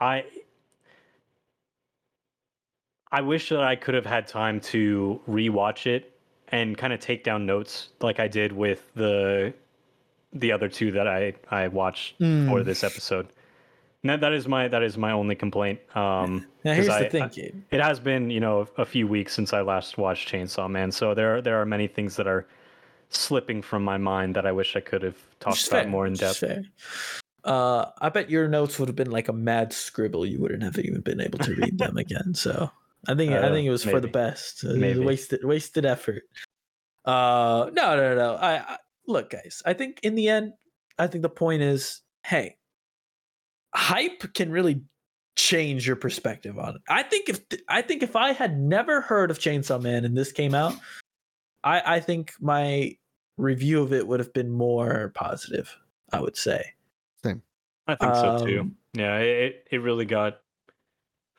I 0.00 0.24
I 3.12 3.20
wish 3.20 3.50
that 3.50 3.62
I 3.62 3.76
could 3.76 3.94
have 3.94 4.06
had 4.06 4.26
time 4.26 4.58
to 4.60 5.20
rewatch 5.28 5.86
it 5.86 6.18
and 6.48 6.76
kind 6.76 6.92
of 6.92 6.98
take 6.98 7.22
down 7.22 7.46
notes 7.46 7.90
like 8.00 8.18
I 8.18 8.26
did 8.26 8.50
with 8.50 8.92
the 8.94 9.54
the 10.34 10.52
other 10.52 10.68
two 10.68 10.90
that 10.92 11.06
I 11.08 11.34
I 11.50 11.68
watched 11.68 12.16
for 12.18 12.24
Mm. 12.24 12.64
this 12.64 12.82
episode. 12.84 13.28
That, 14.02 14.20
that 14.20 14.32
is 14.34 14.46
my 14.46 14.68
that 14.68 14.82
is 14.82 14.98
my 14.98 15.12
only 15.12 15.34
complaint. 15.34 15.80
Um, 15.96 16.46
Now 16.64 16.74
here's 16.74 16.88
I- 16.90 17.04
the 17.04 17.08
thing, 17.10 17.22
I- 17.22 17.52
it 17.74 17.80
has 17.80 17.98
been 18.00 18.28
you 18.30 18.40
know 18.40 18.68
a 18.76 18.84
few 18.84 19.06
weeks 19.06 19.32
since 19.32 19.52
I 19.52 19.62
last 19.62 19.96
watched 19.96 20.28
Chainsaw 20.30 20.68
Man, 20.70 20.92
so 20.92 21.14
there 21.14 21.36
are, 21.36 21.40
there 21.42 21.58
are 21.60 21.64
many 21.64 21.86
things 21.86 22.16
that 22.16 22.26
are 22.26 22.46
slipping 23.08 23.62
from 23.62 23.82
my 23.84 23.96
mind 23.96 24.34
that 24.36 24.44
I 24.44 24.52
wish 24.52 24.76
I 24.76 24.80
could 24.80 25.02
have 25.02 25.16
talked 25.40 25.66
about 25.68 25.82
fair, 25.82 25.88
more 25.88 26.06
in 26.06 26.14
depth. 26.14 26.42
Uh, 27.44 27.86
I 28.00 28.08
bet 28.08 28.28
your 28.30 28.48
notes 28.48 28.78
would 28.78 28.88
have 28.88 28.96
been 28.96 29.10
like 29.10 29.28
a 29.28 29.32
mad 29.32 29.72
scribble. 29.72 30.24
You 30.26 30.40
wouldn't 30.40 30.62
have 30.62 30.78
even 30.78 31.00
been 31.02 31.20
able 31.20 31.38
to 31.40 31.54
read 31.54 31.78
them 31.78 31.96
again. 32.04 32.34
So 32.34 32.70
I 33.06 33.14
think 33.14 33.32
I 33.32 33.36
Uh, 33.36 33.52
think 33.52 33.66
it 33.66 33.70
was 33.70 33.84
for 33.84 34.00
the 34.00 34.08
maybe. 34.08 34.12
best. 34.12 34.64
Maybe. 34.64 34.98
wasted 35.00 35.44
wasted 35.44 35.84
effort. 35.86 36.24
Uh, 37.04 37.70
no, 37.72 37.96
no, 37.96 38.14
no. 38.14 38.34
I, 38.36 38.56
I 38.56 38.76
look, 39.06 39.30
guys. 39.30 39.62
I 39.66 39.72
think 39.72 40.00
in 40.02 40.14
the 40.14 40.28
end, 40.28 40.52
I 40.98 41.06
think 41.06 41.22
the 41.22 41.28
point 41.28 41.62
is, 41.62 42.00
hey, 42.24 42.56
hype 43.74 44.32
can 44.34 44.50
really 44.50 44.82
change 45.36 45.86
your 45.86 45.96
perspective 45.96 46.58
on 46.58 46.76
it. 46.76 46.82
I 46.88 47.02
think 47.02 47.28
if 47.28 47.40
I 47.68 47.82
think 47.82 48.02
if 48.02 48.14
I 48.16 48.32
had 48.32 48.58
never 48.58 49.00
heard 49.00 49.30
of 49.30 49.38
Chainsaw 49.38 49.80
Man 49.82 50.04
and 50.04 50.16
this 50.16 50.32
came 50.32 50.54
out, 50.54 50.74
I 51.64 51.96
I 51.96 52.00
think 52.00 52.32
my 52.40 52.96
review 53.36 53.82
of 53.82 53.92
it 53.92 54.06
would 54.06 54.20
have 54.20 54.32
been 54.32 54.50
more 54.50 55.10
positive. 55.14 55.76
I 56.12 56.20
would 56.20 56.36
say. 56.36 56.64
Same. 57.24 57.42
I 57.88 57.96
think 57.96 58.14
so 58.14 58.46
too. 58.46 58.60
Um, 58.60 58.76
Yeah, 58.92 59.18
it 59.18 59.26
it- 59.26 59.66
it 59.72 59.78
really 59.78 60.04
got 60.04 60.40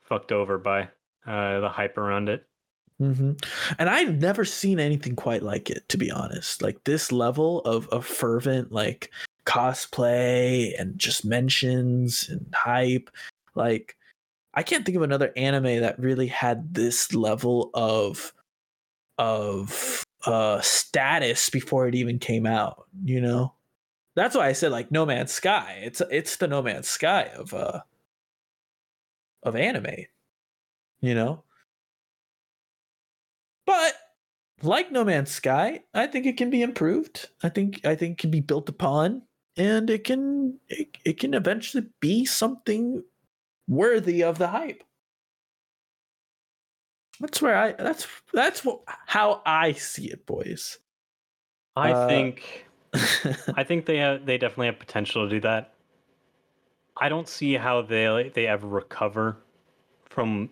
fucked 0.04 0.32
over 0.34 0.58
by 0.58 0.90
uh, 1.26 1.60
the 1.62 1.70
hype 1.70 1.98
around 1.98 2.28
it. 2.30 2.46
Hmm 3.00 3.34
And 3.78 3.90
I've 3.90 4.20
never 4.22 4.46
seen 4.46 4.80
anything 4.80 5.16
quite 5.16 5.44
like 5.44 5.70
it, 5.70 5.88
to 5.90 5.98
be 5.98 6.12
honest. 6.12 6.62
Like 6.62 6.84
this 6.86 7.12
level 7.12 7.60
of, 7.62 7.88
of 7.90 8.06
fervent 8.06 8.72
like 8.72 9.12
cosplay 9.46 10.74
and 10.80 10.98
just 10.98 11.26
mentions 11.26 12.30
and 12.30 12.46
hype. 12.54 13.10
Like 13.56 13.96
I 14.54 14.64
can't 14.64 14.86
think 14.86 14.98
of 14.98 15.04
another 15.04 15.34
anime 15.36 15.82
that 15.82 16.00
really 16.00 16.28
had 16.28 16.74
this 16.74 17.14
level 17.14 17.72
of 17.74 18.34
of 19.18 20.04
uh 20.26 20.62
status 20.62 21.50
before 21.50 21.88
it 21.88 21.96
even 21.96 22.20
came 22.20 22.46
out, 22.46 22.86
you 23.04 23.22
know? 23.22 23.54
That's 24.16 24.36
why 24.36 24.48
I 24.48 24.54
said 24.54 24.72
like 24.72 24.92
No 24.92 25.06
Man's 25.06 25.34
Sky. 25.34 25.82
It's 25.84 26.02
it's 26.12 26.38
the 26.38 26.48
No 26.48 26.62
Man's 26.62 26.88
Sky 26.90 27.32
of 27.36 27.54
uh 27.54 27.82
of 29.44 29.56
anime. 29.56 30.08
You 31.02 31.16
know? 31.16 31.45
But 33.66 33.96
like 34.62 34.92
No 34.92 35.04
Man's 35.04 35.32
Sky, 35.32 35.84
I 35.94 36.08
think 36.08 36.26
it 36.26 36.38
can 36.38 36.50
be 36.50 36.62
improved. 36.62 37.30
I 37.44 37.50
think 37.50 37.86
I 37.86 37.96
think 37.96 38.14
it 38.14 38.18
can 38.22 38.32
be 38.32 38.42
built 38.42 38.70
upon 38.70 39.24
and 39.58 39.90
it 39.90 40.04
can 40.04 40.60
it, 40.70 40.98
it 41.06 41.20
can 41.20 41.34
eventually 41.34 41.88
be 42.00 42.26
something 42.26 43.04
worthy 43.68 44.24
of 44.24 44.38
the 44.38 44.48
hype. 44.50 44.84
That's 47.20 47.42
where 47.42 47.56
I 47.58 47.72
that's 47.74 48.08
that's 48.34 48.64
what, 48.66 48.82
how 49.08 49.42
I 49.46 49.72
see 49.74 50.12
it, 50.12 50.26
boys. 50.26 50.80
I 51.76 51.92
Uh, 51.92 52.08
think 52.08 52.66
I 53.56 53.64
think 53.64 53.86
they 53.86 53.98
have, 53.98 54.26
they 54.26 54.38
definitely 54.38 54.68
have 54.68 54.80
potential 54.80 55.24
to 55.26 55.30
do 55.30 55.42
that. 55.42 55.74
I 56.98 57.08
don't 57.10 57.28
see 57.28 57.54
how 57.54 57.82
they 57.84 58.32
they 58.34 58.48
ever 58.48 58.68
recover 58.68 59.38
from 60.06 60.50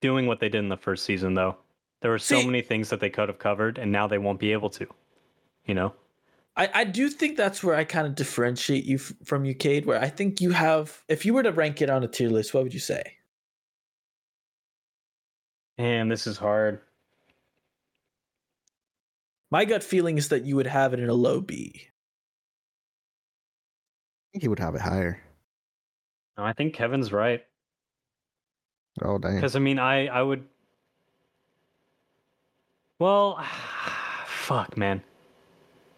doing 0.00 0.26
what 0.26 0.40
they 0.40 0.48
did 0.48 0.58
in 0.58 0.68
the 0.68 0.76
first 0.76 1.04
season 1.04 1.34
though. 1.34 1.56
There 2.00 2.10
were 2.10 2.18
so 2.18 2.40
See- 2.40 2.46
many 2.46 2.62
things 2.62 2.88
that 2.90 3.00
they 3.00 3.10
could 3.10 3.28
have 3.28 3.38
covered 3.38 3.78
and 3.78 3.92
now 3.92 4.06
they 4.06 4.18
won't 4.18 4.40
be 4.40 4.52
able 4.52 4.70
to. 4.70 4.86
You 5.66 5.74
know? 5.74 5.94
I, 6.56 6.68
I 6.74 6.84
do 6.84 7.08
think 7.08 7.36
that's 7.36 7.62
where 7.62 7.76
I 7.76 7.84
kind 7.84 8.06
of 8.06 8.14
differentiate 8.14 8.84
you 8.84 8.96
f- 8.96 9.12
from 9.24 9.44
you, 9.44 9.54
Cade, 9.54 9.86
where 9.86 10.00
I 10.00 10.08
think 10.08 10.40
you 10.40 10.50
have, 10.50 11.02
if 11.08 11.24
you 11.24 11.32
were 11.32 11.42
to 11.42 11.52
rank 11.52 11.80
it 11.80 11.88
on 11.90 12.02
a 12.02 12.08
tier 12.08 12.28
list, 12.28 12.52
what 12.54 12.64
would 12.64 12.74
you 12.74 12.80
say? 12.80 13.02
And 15.78 16.10
this 16.10 16.26
is 16.26 16.36
hard. 16.38 16.80
My 19.50 19.64
gut 19.64 19.82
feeling 19.82 20.18
is 20.18 20.28
that 20.28 20.44
you 20.44 20.56
would 20.56 20.66
have 20.66 20.92
it 20.92 21.00
in 21.00 21.08
a 21.08 21.14
low 21.14 21.40
B. 21.40 21.72
I 24.28 24.28
think 24.32 24.42
he 24.42 24.48
would 24.48 24.58
have 24.60 24.74
it 24.74 24.80
higher. 24.80 25.20
No, 26.36 26.44
I 26.44 26.52
think 26.52 26.74
Kevin's 26.74 27.12
right. 27.12 27.44
Oh 29.02 29.18
damn. 29.18 29.34
Because 29.36 29.56
I 29.56 29.58
mean, 29.60 29.78
I 29.78 30.06
I 30.06 30.22
would. 30.22 30.44
Well, 33.00 33.44
fuck, 34.26 34.76
man. 34.76 35.02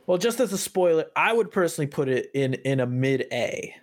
Well, 0.07 0.19
just 0.19 0.41
as 0.41 0.53
a 0.53 0.59
spoiler, 0.59 1.05
I 1.15 1.33
would 1.33 1.51
personally 1.51 1.87
put 1.89 2.09
it 2.09 2.31
in 2.35 2.55
in 2.55 2.81
a 2.81 2.87
mid 2.87 3.27
A. 3.33 3.75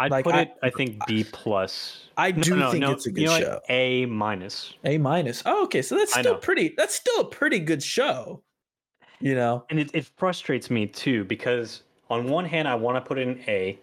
I'd 0.00 0.10
Like, 0.10 0.24
put 0.24 0.34
I- 0.34 0.42
it. 0.42 0.54
I 0.62 0.70
think 0.70 1.04
B 1.06 1.24
plus. 1.30 2.08
I 2.16 2.30
do 2.32 2.56
no, 2.56 2.70
think 2.70 2.82
no, 2.82 2.92
it's 2.92 3.06
a 3.06 3.10
you 3.10 3.14
good 3.14 3.24
know 3.24 3.30
what? 3.32 3.40
show. 3.42 3.60
A 3.68 4.06
minus. 4.06 4.74
A 4.84 4.98
minus. 4.98 5.42
Oh, 5.46 5.64
okay. 5.64 5.82
So 5.82 5.96
that's 5.96 6.12
still 6.12 6.36
pretty. 6.36 6.74
That's 6.76 6.94
still 6.94 7.20
a 7.20 7.24
pretty 7.24 7.58
good 7.60 7.82
show. 7.82 8.42
You 9.20 9.34
know. 9.34 9.64
And 9.70 9.78
it, 9.80 9.90
it 9.94 10.06
frustrates 10.16 10.70
me 10.70 10.86
too 10.86 11.24
because 11.24 11.82
on 12.10 12.28
one 12.28 12.44
hand 12.44 12.68
I 12.68 12.74
want 12.76 12.96
to 12.96 13.00
put 13.00 13.18
it 13.18 13.26
in 13.28 13.40
A, 13.48 13.78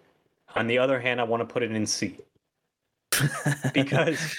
on 0.54 0.66
the 0.66 0.78
other 0.78 0.98
hand 0.98 1.20
I 1.20 1.24
want 1.24 1.42
to 1.42 1.46
put 1.46 1.62
it 1.62 1.70
in 1.72 1.86
C 1.86 2.16
because 3.74 4.36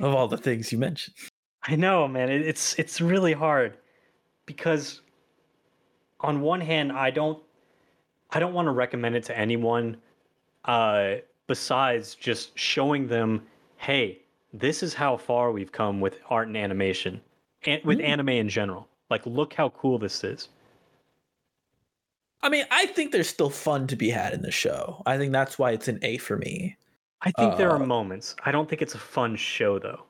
of 0.00 0.14
all 0.14 0.28
the 0.28 0.36
things 0.36 0.70
you 0.72 0.78
mentioned. 0.78 1.14
I 1.68 1.76
know, 1.76 2.06
man, 2.06 2.30
it's 2.30 2.74
it's 2.78 3.00
really 3.00 3.32
hard 3.32 3.76
because 4.46 5.02
on 6.20 6.40
one 6.40 6.60
hand 6.60 6.92
I 6.92 7.10
don't 7.10 7.42
I 8.30 8.38
don't 8.40 8.54
want 8.54 8.66
to 8.66 8.72
recommend 8.72 9.16
it 9.16 9.24
to 9.24 9.36
anyone 9.38 9.96
uh 10.64 11.16
besides 11.46 12.14
just 12.14 12.56
showing 12.58 13.06
them, 13.08 13.46
hey, 13.76 14.20
this 14.52 14.82
is 14.82 14.94
how 14.94 15.16
far 15.16 15.52
we've 15.52 15.72
come 15.72 16.00
with 16.00 16.18
art 16.30 16.48
and 16.48 16.56
animation 16.56 17.20
and 17.64 17.82
with 17.84 17.98
Mm. 17.98 18.04
anime 18.04 18.28
in 18.30 18.48
general. 18.48 18.88
Like 19.10 19.24
look 19.26 19.52
how 19.54 19.70
cool 19.70 19.98
this 19.98 20.22
is. 20.24 20.48
I 22.42 22.48
mean, 22.48 22.64
I 22.70 22.86
think 22.86 23.10
there's 23.12 23.28
still 23.28 23.50
fun 23.50 23.86
to 23.88 23.96
be 23.96 24.10
had 24.10 24.32
in 24.32 24.42
the 24.42 24.50
show. 24.52 25.02
I 25.06 25.18
think 25.18 25.32
that's 25.32 25.58
why 25.58 25.72
it's 25.72 25.88
an 25.88 25.98
A 26.02 26.18
for 26.18 26.36
me. 26.36 26.76
I 27.22 27.32
think 27.32 27.56
there 27.56 27.70
are 27.70 27.82
Uh, 27.82 27.86
moments. 27.86 28.36
I 28.44 28.52
don't 28.52 28.68
think 28.68 28.82
it's 28.82 28.94
a 28.94 28.98
fun 28.98 29.34
show 29.36 29.78
though. 29.80 30.05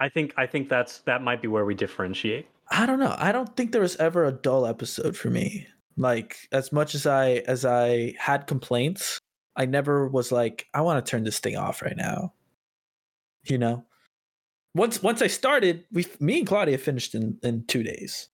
I 0.00 0.08
think 0.08 0.32
I 0.36 0.46
think 0.46 0.68
that's 0.68 1.00
that 1.00 1.22
might 1.22 1.42
be 1.42 1.48
where 1.48 1.64
we 1.64 1.74
differentiate. 1.74 2.48
I 2.70 2.86
don't 2.86 2.98
know. 2.98 3.14
I 3.18 3.32
don't 3.32 3.54
think 3.56 3.72
there 3.72 3.82
was 3.82 3.96
ever 3.96 4.24
a 4.24 4.32
dull 4.32 4.66
episode 4.66 5.16
for 5.16 5.28
me. 5.28 5.66
Like 5.96 6.48
as 6.52 6.72
much 6.72 6.94
as 6.94 7.06
I 7.06 7.42
as 7.46 7.64
I 7.64 8.14
had 8.18 8.46
complaints, 8.46 9.18
I 9.56 9.66
never 9.66 10.08
was 10.08 10.32
like, 10.32 10.66
I 10.72 10.80
want 10.80 11.04
to 11.04 11.10
turn 11.10 11.24
this 11.24 11.38
thing 11.38 11.56
off 11.56 11.82
right 11.82 11.96
now. 11.96 12.32
You 13.44 13.58
know? 13.58 13.84
Once 14.74 15.02
once 15.02 15.20
I 15.20 15.26
started, 15.26 15.84
we 15.92 16.06
me 16.18 16.38
and 16.38 16.46
Claudia 16.46 16.78
finished 16.78 17.14
in 17.14 17.38
in 17.42 17.64
2 17.66 17.82
days. 17.82 18.28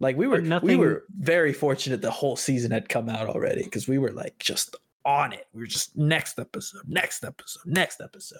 Like 0.00 0.16
we 0.16 0.26
were 0.26 0.40
But 0.40 0.62
we 0.62 0.76
were 0.76 1.04
very 1.18 1.52
fortunate 1.52 2.00
the 2.00 2.10
whole 2.10 2.36
season 2.36 2.70
had 2.70 2.88
come 2.88 3.08
out 3.08 3.28
already 3.28 3.64
cuz 3.68 3.88
we 3.88 3.98
were 3.98 4.12
like 4.12 4.38
just 4.38 4.76
on 5.04 5.32
it. 5.32 5.46
We 5.52 5.60
were 5.60 5.66
just 5.66 5.96
next 5.96 6.38
episode, 6.38 6.82
next 6.86 7.24
episode, 7.24 7.66
next 7.66 8.00
episode. 8.00 8.38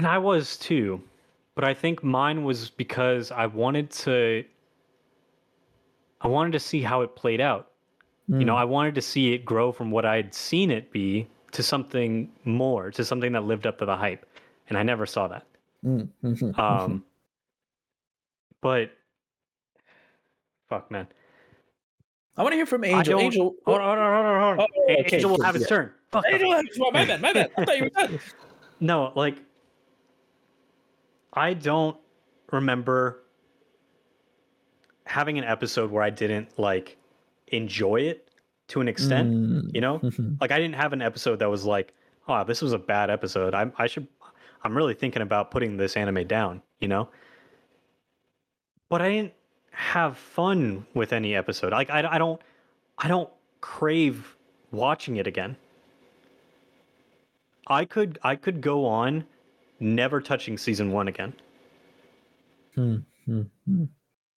And 0.00 0.06
I 0.06 0.16
was 0.16 0.56
too. 0.56 1.02
But 1.54 1.64
I 1.64 1.74
think 1.74 2.02
mine 2.02 2.42
was 2.42 2.70
because 2.70 3.30
I 3.30 3.44
wanted 3.44 3.90
to 3.90 4.42
I 6.22 6.26
wanted 6.26 6.52
to 6.52 6.58
see 6.58 6.80
how 6.80 7.02
it 7.02 7.14
played 7.16 7.38
out. 7.42 7.72
You 8.26 8.46
know, 8.46 8.54
Mm. 8.54 8.60
I 8.60 8.64
wanted 8.64 8.94
to 8.94 9.02
see 9.02 9.34
it 9.34 9.44
grow 9.44 9.72
from 9.72 9.90
what 9.90 10.06
I'd 10.06 10.32
seen 10.34 10.70
it 10.70 10.90
be 10.90 11.28
to 11.52 11.62
something 11.62 12.30
more, 12.46 12.90
to 12.92 13.04
something 13.04 13.32
that 13.32 13.44
lived 13.44 13.66
up 13.66 13.76
to 13.80 13.84
the 13.84 13.94
hype. 13.94 14.24
And 14.70 14.78
I 14.78 14.82
never 14.82 15.04
saw 15.04 15.28
that. 15.28 15.44
Mm, 15.84 16.08
mhm. 16.24 16.58
Um 16.58 17.04
but 18.62 18.92
fuck 20.70 20.90
man. 20.90 21.08
I 22.38 22.42
want 22.42 22.52
to 22.52 22.56
hear 22.56 22.64
from 22.64 22.84
Angel. 22.84 23.20
Angel, 23.20 23.54
Hold 23.66 23.80
on, 23.82 23.98
hold 23.98 23.98
on, 23.98 24.40
hold 24.40 24.60
on. 24.60 24.66
Oh, 24.66 24.82
okay, 24.94 25.16
Angel 25.16 25.30
will 25.30 25.42
have 25.42 25.56
his 25.56 25.64
yeah. 25.64 25.68
turn. 25.68 25.92
Fuck. 26.10 26.24
fuck. 26.24 26.40
Angel, 26.40 26.90
my 26.90 27.04
bad, 27.04 27.20
my 27.20 27.34
bad. 27.34 27.50
I 27.58 27.64
thought 27.66 27.76
you 27.76 27.84
were 27.84 27.90
done. 27.90 28.18
No, 28.82 29.12
like 29.14 29.36
I 31.32 31.54
don't 31.54 31.96
remember 32.50 33.22
having 35.06 35.38
an 35.38 35.44
episode 35.44 35.90
where 35.90 36.02
I 36.02 36.10
didn't 36.10 36.58
like 36.58 36.96
enjoy 37.48 38.02
it 38.02 38.28
to 38.68 38.80
an 38.80 38.88
extent, 38.88 39.30
Mm, 39.30 39.74
you 39.74 39.80
know? 39.80 40.00
Like 40.40 40.50
I 40.52 40.58
didn't 40.58 40.76
have 40.76 40.92
an 40.92 41.02
episode 41.02 41.38
that 41.40 41.50
was 41.50 41.64
like, 41.64 41.92
"Oh, 42.28 42.44
this 42.44 42.62
was 42.62 42.72
a 42.72 42.78
bad 42.78 43.10
episode. 43.10 43.54
I 43.54 43.70
I 43.78 43.86
should 43.86 44.06
I'm 44.62 44.76
really 44.76 44.94
thinking 44.94 45.22
about 45.22 45.50
putting 45.50 45.76
this 45.76 45.96
anime 45.96 46.26
down," 46.26 46.62
you 46.80 46.88
know? 46.88 47.08
But 48.88 49.02
I 49.02 49.08
didn't 49.10 49.34
have 49.72 50.18
fun 50.18 50.86
with 50.94 51.12
any 51.12 51.34
episode. 51.34 51.72
Like 51.72 51.90
I 51.90 52.06
I 52.14 52.18
don't 52.18 52.40
I 52.98 53.08
don't 53.08 53.30
crave 53.60 54.36
watching 54.72 55.16
it 55.16 55.26
again. 55.26 55.56
I 57.66 57.84
could 57.84 58.18
I 58.22 58.36
could 58.36 58.60
go 58.60 58.84
on 58.86 59.24
never 59.80 60.20
touching 60.20 60.56
season 60.58 60.92
1 60.92 61.08
again. 61.08 61.32
Hmm, 62.74 62.96
hmm, 63.26 63.42
hmm. 63.66 63.84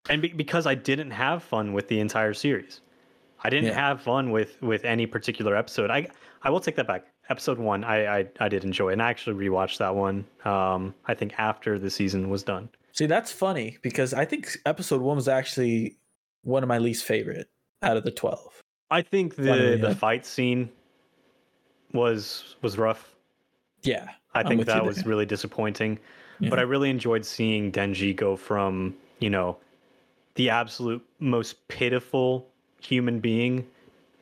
And 0.10 0.22
be, 0.22 0.30
because 0.30 0.66
I 0.66 0.76
didn't 0.76 1.12
have 1.12 1.44
fun 1.44 1.74
with 1.74 1.88
the 1.88 2.00
entire 2.00 2.34
series. 2.34 2.82
I 3.44 3.50
didn't 3.50 3.68
Yeah. 3.70 3.74
have 3.88 4.02
fun 4.02 4.32
with 4.32 4.62
with 4.62 4.86
any 4.86 5.06
particular 5.06 5.56
episode. 5.56 5.90
I 5.92 6.08
I 6.44 6.50
will 6.50 6.60
take 6.60 6.76
that 6.78 6.88
back. 6.88 7.06
Episode 7.30 7.58
one, 7.58 7.84
I 7.84 8.20
I, 8.20 8.28
I 8.40 8.50
did 8.50 8.64
enjoy, 8.66 8.90
and 8.90 9.02
I 9.02 9.10
actually 9.10 9.36
rewatched 9.48 9.78
that 9.78 9.96
one. 9.96 10.26
Um, 10.46 10.94
I 11.06 11.14
think 11.14 11.34
after 11.38 11.78
the 11.80 11.90
season 11.90 12.30
was 12.30 12.44
done. 12.44 12.70
See, 12.94 13.06
that's 13.06 13.32
funny 13.32 13.78
because 13.82 14.14
I 14.14 14.26
think 14.26 14.58
episode 14.66 15.02
one 15.02 15.16
was 15.16 15.28
actually 15.28 15.98
one 16.44 16.64
of 16.64 16.70
my 16.70 16.78
least 16.80 17.06
favorite 17.06 17.50
out 17.82 17.96
of 17.98 18.04
the 18.04 18.12
twelve. 18.12 18.62
I 18.92 19.02
think 19.02 19.36
Funny, 19.36 19.48
the 19.48 19.70
yeah. 19.78 19.88
the 19.90 19.96
fight 19.96 20.26
scene 20.26 20.70
was 21.94 22.56
was 22.62 22.78
rough. 22.78 23.14
Yeah, 23.84 24.10
I 24.36 24.44
think 24.44 24.66
that 24.66 24.84
was 24.84 24.98
there. 24.98 25.06
really 25.06 25.26
disappointing. 25.26 26.00
Yeah. 26.40 26.50
But 26.50 26.60
I 26.60 26.64
really 26.64 26.90
enjoyed 26.90 27.26
seeing 27.26 27.72
Denji 27.72 28.16
go 28.16 28.36
from, 28.36 28.96
you 29.20 29.30
know, 29.30 29.58
the 30.36 30.50
absolute 30.50 31.06
most 31.20 31.68
pitiful 31.68 32.48
human 32.82 33.20
being 33.20 33.68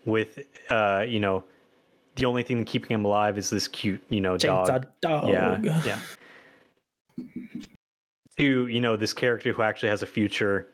with 0.06 0.40
uh, 0.70 1.06
you 1.08 1.20
know, 1.20 1.44
the 2.16 2.26
only 2.26 2.44
thing 2.44 2.66
keeping 2.66 2.92
him 2.92 3.06
alive 3.06 3.38
is 3.38 3.50
this 3.50 3.68
cute, 3.68 4.04
you 4.10 4.22
know, 4.22 4.38
dog. 4.38 4.88
Dog. 5.02 5.30
Yeah, 5.30 5.60
yeah. 5.86 6.00
To, 8.38 8.68
you 8.68 8.82
know, 8.82 8.96
this 8.96 9.14
character 9.14 9.54
who 9.54 9.62
actually 9.62 9.90
has 9.90 10.04
a 10.04 10.08
future 10.08 10.68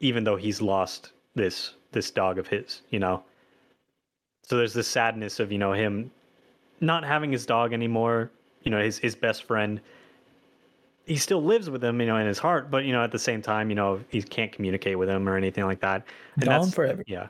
even 0.00 0.24
though 0.24 0.36
he's 0.36 0.60
lost 0.60 1.12
this 1.34 1.74
this 1.92 2.10
dog 2.10 2.38
of 2.38 2.46
his, 2.46 2.82
you 2.90 2.98
know. 2.98 3.22
So 4.42 4.56
there's 4.56 4.74
this 4.74 4.88
sadness 4.88 5.40
of, 5.40 5.50
you 5.52 5.58
know, 5.58 5.72
him 5.72 6.10
not 6.80 7.04
having 7.04 7.32
his 7.32 7.46
dog 7.46 7.72
anymore, 7.72 8.30
you 8.68 8.70
know, 8.70 8.82
his 8.82 8.98
his 8.98 9.16
best 9.16 9.44
friend. 9.44 9.80
He 11.06 11.16
still 11.16 11.42
lives 11.42 11.70
with 11.70 11.82
him, 11.82 12.02
you 12.02 12.06
know, 12.06 12.18
in 12.18 12.26
his 12.26 12.36
heart, 12.36 12.70
but 12.70 12.84
you 12.84 12.92
know, 12.92 13.02
at 13.02 13.12
the 13.12 13.18
same 13.18 13.40
time, 13.40 13.70
you 13.70 13.74
know, 13.74 13.98
he 14.10 14.20
can't 14.20 14.52
communicate 14.52 14.98
with 14.98 15.08
him 15.08 15.26
or 15.26 15.38
anything 15.38 15.64
like 15.64 15.80
that. 15.80 16.04
And 16.34 16.44
Gone 16.44 16.52
that's- 16.52 16.74
forever. 16.74 17.02
Yeah, 17.06 17.28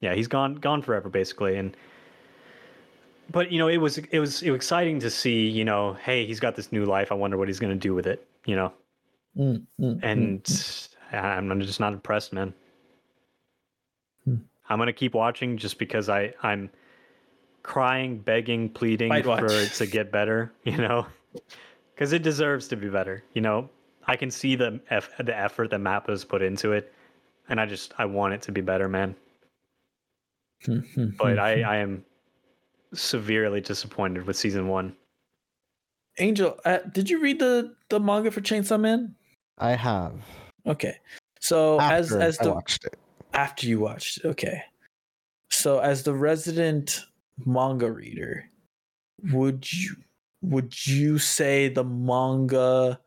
yeah, 0.00 0.16
he's 0.16 0.26
gone 0.26 0.56
gone 0.56 0.82
forever, 0.82 1.08
basically. 1.08 1.56
And 1.58 1.76
but 3.30 3.52
you 3.52 3.60
know, 3.60 3.68
it 3.68 3.76
was 3.76 3.98
it 3.98 4.18
was 4.18 4.42
it 4.42 4.50
was 4.50 4.56
exciting 4.56 4.98
to 4.98 5.10
see, 5.10 5.46
you 5.48 5.64
know, 5.64 5.92
hey, 5.92 6.26
he's 6.26 6.40
got 6.40 6.56
this 6.56 6.72
new 6.72 6.84
life. 6.86 7.12
I 7.12 7.14
wonder 7.14 7.36
what 7.36 7.46
he's 7.46 7.60
gonna 7.60 7.76
do 7.76 7.94
with 7.94 8.08
it, 8.08 8.26
you 8.46 8.56
know. 8.56 8.72
Mm, 9.38 9.62
mm, 9.80 9.94
mm, 9.94 10.00
And 10.02 10.42
mm. 10.42 10.88
I'm 11.12 11.60
just 11.60 11.78
not 11.78 11.92
impressed, 11.92 12.32
man. 12.32 12.52
Hmm. 14.24 14.34
I'm 14.68 14.78
gonna 14.78 14.92
keep 14.92 15.14
watching 15.14 15.56
just 15.56 15.78
because 15.78 16.08
I 16.08 16.34
I'm 16.42 16.68
crying, 17.62 18.18
begging, 18.18 18.68
pleading 18.68 19.08
Might 19.08 19.24
for 19.24 19.30
watch. 19.30 19.50
it 19.52 19.72
to 19.74 19.86
get 19.86 20.10
better. 20.12 20.52
You 20.64 20.76
know, 20.76 21.06
because 21.94 22.12
it 22.12 22.22
deserves 22.22 22.68
to 22.68 22.76
be 22.76 22.88
better. 22.88 23.24
You 23.34 23.42
know, 23.42 23.68
I 24.06 24.16
can 24.16 24.30
see 24.30 24.56
the 24.56 24.80
eff- 24.90 25.16
the 25.18 25.36
effort 25.36 25.70
that 25.70 25.80
Mappa's 25.80 26.24
put 26.24 26.42
into 26.42 26.72
it, 26.72 26.92
and 27.48 27.60
I 27.60 27.66
just 27.66 27.92
I 27.98 28.04
want 28.06 28.34
it 28.34 28.42
to 28.42 28.52
be 28.52 28.60
better, 28.60 28.88
man. 28.88 29.14
But 31.18 31.38
I. 31.38 31.62
I 31.62 31.76
am 31.76 32.04
severely 32.92 33.60
disappointed 33.60 34.26
with 34.26 34.36
season 34.36 34.66
one. 34.66 34.96
Angel, 36.18 36.58
uh, 36.64 36.78
did 36.92 37.08
you 37.08 37.20
read 37.20 37.38
the 37.38 37.72
the 37.88 38.00
manga 38.00 38.32
for 38.32 38.40
Chainsaw 38.40 38.80
Man? 38.80 39.14
I 39.58 39.76
have. 39.76 40.12
Okay, 40.66 40.98
so 41.38 41.78
as 41.80 42.10
After 42.12 42.20
as 42.20 42.40
I 42.40 42.44
the 42.44 42.52
watched 42.52 42.84
it. 42.86 42.98
after 43.32 43.66
you 43.68 43.78
watched 43.78 44.18
it, 44.18 44.24
okay. 44.26 44.62
So 45.50 45.78
as 45.78 46.02
the 46.02 46.12
resident 46.12 47.06
manga 47.46 47.90
reader, 47.90 48.44
would 49.32 49.70
you 49.72 49.96
would 50.42 50.86
you 50.86 51.18
say 51.18 51.68
the 51.68 51.84
manga 51.84 53.00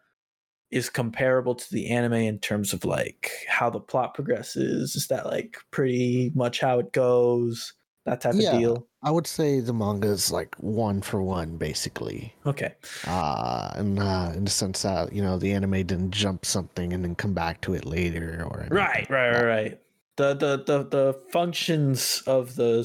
is 0.72 0.90
comparable 0.90 1.56
to 1.56 1.72
the 1.72 1.90
anime 1.90 2.14
in 2.14 2.40
terms 2.40 2.74
of 2.74 2.86
like 2.86 3.32
how 3.48 3.70
the 3.70 3.80
plot 3.80 4.14
progresses? 4.14 4.96
Is 4.96 5.08
that 5.08 5.26
like 5.26 5.58
pretty 5.72 6.32
much 6.36 6.60
how 6.60 6.80
it 6.80 6.92
goes? 6.94 7.74
That 8.06 8.22
type 8.22 8.36
Yeah. 8.38 8.54
of 8.54 8.60
deal? 8.60 8.88
I 9.04 9.12
would 9.12 9.28
say 9.28 9.60
the 9.60 9.74
manga 9.74 10.08
is 10.10 10.32
like 10.32 10.56
one 10.56 11.02
for 11.02 11.22
one, 11.22 11.58
basically. 11.58 12.34
Okay. 12.46 12.74
Uh, 13.06 13.72
and 13.76 14.00
uh, 14.00 14.32
in 14.36 14.46
the 14.46 14.52
sense 14.52 14.82
that 14.84 15.14
you 15.14 15.22
know 15.22 15.38
the 15.38 15.52
anime 15.54 15.72
didn't 15.86 16.12
jump 16.12 16.46
something 16.46 16.94
and 16.94 17.04
then 17.04 17.16
come 17.16 17.34
back 17.34 17.62
to 17.62 17.74
it 17.74 17.86
later, 17.86 18.44
or 18.46 18.68
Right, 18.72 19.10
right, 19.10 19.32
right, 19.32 19.44
right. 19.46 19.80
The 20.18 20.34
the 20.34 20.64
the 20.64 20.84
the 20.84 21.22
functions 21.32 22.24
of 22.28 22.56
the 22.56 22.84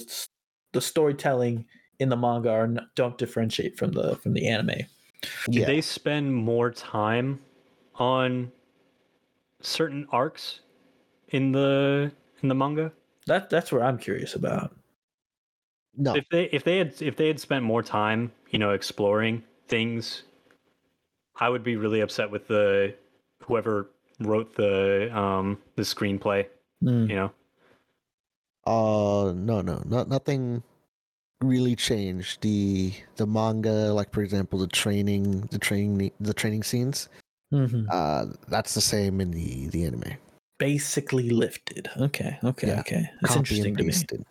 the 0.79 0.83
storytelling 0.83 1.67
in 1.99 2.09
the 2.09 2.17
manga 2.17 2.51
are 2.51 2.65
n- 2.65 2.89
don't 2.95 3.19
differentiate 3.19 3.77
from 3.77 3.91
the 3.93 4.15
from 4.17 4.33
the 4.33 4.47
anime. 4.47 4.69
Did 4.69 4.87
Yeah, 5.49 5.67
they 5.67 5.81
spend 5.81 6.33
more 6.35 6.71
time 6.71 7.41
on 7.97 8.53
certain 9.61 10.07
arcs 10.13 10.61
in 11.29 11.51
the 11.53 12.13
in 12.43 12.49
the 12.49 12.55
manga? 12.55 12.93
That 13.27 13.51
that's 13.51 13.73
where 13.73 13.83
I'm 13.83 13.99
curious 13.99 14.35
about. 14.35 14.77
no, 15.97 16.15
if 16.15 16.29
they 16.31 16.45
if 16.51 16.63
they 16.65 16.79
had 16.79 16.95
if 17.03 17.17
they 17.17 17.27
had 17.27 17.41
spent 17.41 17.65
more 17.65 17.83
time 17.83 18.31
you 18.51 18.59
know 18.59 18.71
exploring 18.71 19.43
things 19.67 20.23
i 21.41 21.49
would 21.49 21.63
be 21.63 21.77
really 21.77 22.01
upset 22.01 22.31
with 22.31 22.47
the 22.49 22.95
whoever 23.43 23.91
wrote 24.21 24.55
the 24.55 25.11
um 25.17 25.61
the 25.77 25.83
screenplay 25.83 26.47
Hmm. 26.81 27.07
you 27.11 27.17
know 27.17 27.33
uh, 28.69 29.33
no, 29.33 29.61
no, 29.63 29.83
not 29.87 30.09
nothing 30.09 30.63
really 31.41 31.75
changed. 31.77 32.43
The 32.43 32.93
the 33.17 33.27
manga, 33.27 33.93
like 33.95 34.13
for 34.13 34.23
example, 34.23 34.59
the 34.59 34.67
training, 34.69 35.49
the 35.51 35.59
training, 35.59 36.13
the 36.21 36.35
training 36.35 36.63
scenes, 36.65 37.09
Mhm. 37.53 37.87
uh, 37.91 38.27
that's 38.49 38.75
the 38.75 38.81
same 38.83 39.21
in 39.21 39.31
the 39.31 39.69
the 39.69 39.85
anime. 39.85 40.13
Basically 40.59 41.31
lifted. 41.31 41.89
Okay, 41.97 42.37
okay, 42.43 42.69
Yeah. 42.69 42.81
okay. 42.81 43.11
That's 43.23 43.35
Copy 43.35 43.61
interesting 43.63 43.77
to 43.77 44.19
me. 44.19 44.25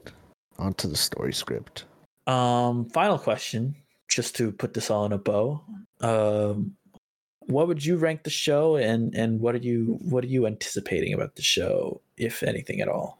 onto 0.59 0.87
the 0.87 0.97
story 0.97 1.33
script. 1.33 1.85
Um, 2.27 2.89
final 2.89 3.17
question, 3.17 3.75
just 4.09 4.35
to 4.35 4.51
put 4.51 4.73
this 4.73 4.91
all 4.91 5.05
in 5.05 5.13
a 5.13 5.17
bow. 5.17 5.63
Um, 6.01 6.75
what 7.47 7.67
would 7.69 7.85
you 7.85 7.95
rank 7.95 8.23
the 8.23 8.29
show, 8.29 8.75
and 8.75 9.15
and 9.15 9.39
what 9.39 9.55
are 9.55 9.63
you 9.63 9.97
what 10.01 10.23
are 10.25 10.27
you 10.35 10.45
anticipating 10.45 11.13
about 11.13 11.35
the 11.37 11.41
show, 11.41 12.01
if 12.17 12.43
anything 12.43 12.81
at 12.81 12.89
all? 12.89 13.16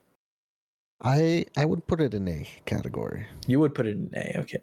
I 1.02 1.46
I 1.56 1.66
would 1.66 1.86
put 1.88 2.02
it 2.02 2.14
in 2.14 2.28
A 2.28 2.48
category. 2.66 3.26
You 3.48 3.60
would 3.60 3.76
put 3.76 3.86
it 3.88 3.96
in 3.98 4.10
A. 4.16 4.40
Okay. 4.40 4.60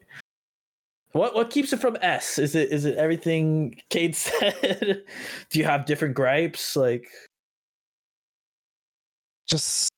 What 1.12 1.34
what 1.34 1.50
keeps 1.50 1.72
it 1.72 1.80
from 1.80 1.96
S? 2.02 2.38
Is 2.38 2.54
it 2.56 2.70
is 2.70 2.84
it 2.84 2.96
everything 2.96 3.80
Cade 3.90 4.16
said? 4.16 5.04
Do 5.50 5.58
you 5.58 5.64
have 5.64 5.86
different 5.86 6.14
gripes? 6.14 6.74
Like 6.76 7.08
Just 9.46 9.88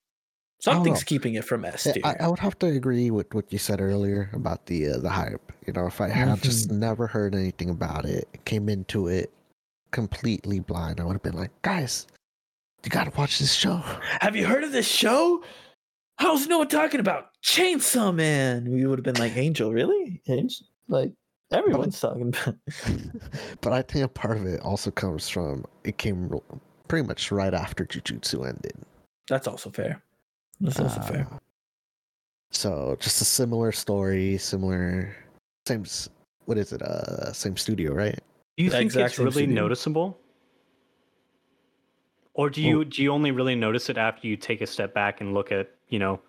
something's 0.61 1.05
keeping 1.05 1.35
it 1.35 1.45
from 1.45 1.65
S 1.65 1.91
tier. 1.93 2.03
I, 2.05 2.17
I 2.21 2.29
would 2.29 2.39
have 2.41 2.59
to 2.59 2.67
agree 2.67 3.11
with 3.11 3.33
what 3.35 3.53
you 3.53 3.59
said 3.59 3.81
earlier 3.81 4.29
about 4.33 4.67
the 4.67 4.89
uh, 4.91 4.99
the 4.99 5.09
hype. 5.11 5.53
You 5.67 5.73
know, 5.73 5.87
if 5.87 6.01
I 6.01 6.09
had 6.09 6.43
just 6.43 6.69
Mm-hmm. 6.69 6.81
never 6.81 7.07
heard 7.07 7.35
anything 7.35 7.71
about 7.71 8.05
it, 8.05 8.29
came 8.45 8.69
into 8.69 9.09
it 9.09 9.33
completely 9.93 10.61
blind, 10.61 11.01
I 11.01 11.05
would 11.05 11.15
have 11.15 11.23
been 11.23 11.37
like, 11.37 11.51
guys, 11.63 12.07
you 12.85 12.91
gotta 12.91 13.13
watch 13.17 13.39
this 13.39 13.55
show. 13.55 13.77
Have 14.21 14.37
you 14.37 14.47
heard 14.47 14.65
of 14.65 14.73
this 14.73 14.89
show? 14.89 15.43
How's 16.19 16.47
no 16.47 16.59
one 16.59 16.69
talking 16.69 17.01
about 17.01 17.29
Chainsaw 17.45 18.15
Man? 18.15 18.71
We 18.71 18.87
would 18.87 18.99
have 18.99 19.05
been 19.05 19.23
like, 19.23 19.37
Angel, 19.37 19.73
really? 19.73 20.23
Angel? 20.29 20.67
Like 20.89 21.13
everyone's 21.53 22.01
talking 22.01 22.29
about. 22.29 22.55
but 23.61 23.73
I 23.73 23.83
think 23.83 24.05
a 24.05 24.09
part 24.09 24.39
of 24.39 24.47
it 24.47 24.61
also 24.61 24.91
comes 24.91 25.29
from 25.29 25.65
it 25.85 25.99
came 25.99 26.31
pretty 26.89 27.07
much 27.07 27.31
right 27.31 27.53
after 27.53 27.85
Jujutsu 27.85 28.47
ended. 28.49 28.73
That's 29.29 29.47
also 29.47 29.71
fair. 29.71 30.03
That's 30.61 30.81
also 30.81 31.01
fair. 31.03 31.29
Uh, 31.31 31.39
So 32.51 32.97
just 33.01 33.21
a 33.21 33.25
similar 33.25 33.73
story, 33.73 34.39
similar, 34.39 35.15
same. 35.67 35.85
What 36.47 36.57
is 36.59 36.73
it? 36.73 36.81
Uh, 36.81 37.33
same 37.33 37.57
studio, 37.57 37.93
right? 37.93 38.19
do 38.57 38.65
you 38.65 38.71
The 38.71 38.77
think 38.79 38.87
exact 38.87 39.11
it's 39.13 39.19
really 39.19 39.33
studio. 39.33 39.55
noticeable 39.55 40.19
or 42.33 42.49
do 42.49 42.63
you 42.63 42.85
do 42.87 43.03
you 43.03 43.13
only 43.13 43.33
really 43.33 43.55
notice 43.55 43.91
it 43.91 43.99
after 43.99 44.27
you 44.29 44.37
take 44.37 44.61
a 44.63 44.67
step 44.67 44.95
back 44.95 45.21
and 45.21 45.35
look 45.35 45.51
at 45.53 45.76
you 45.89 45.99
know 45.99 46.21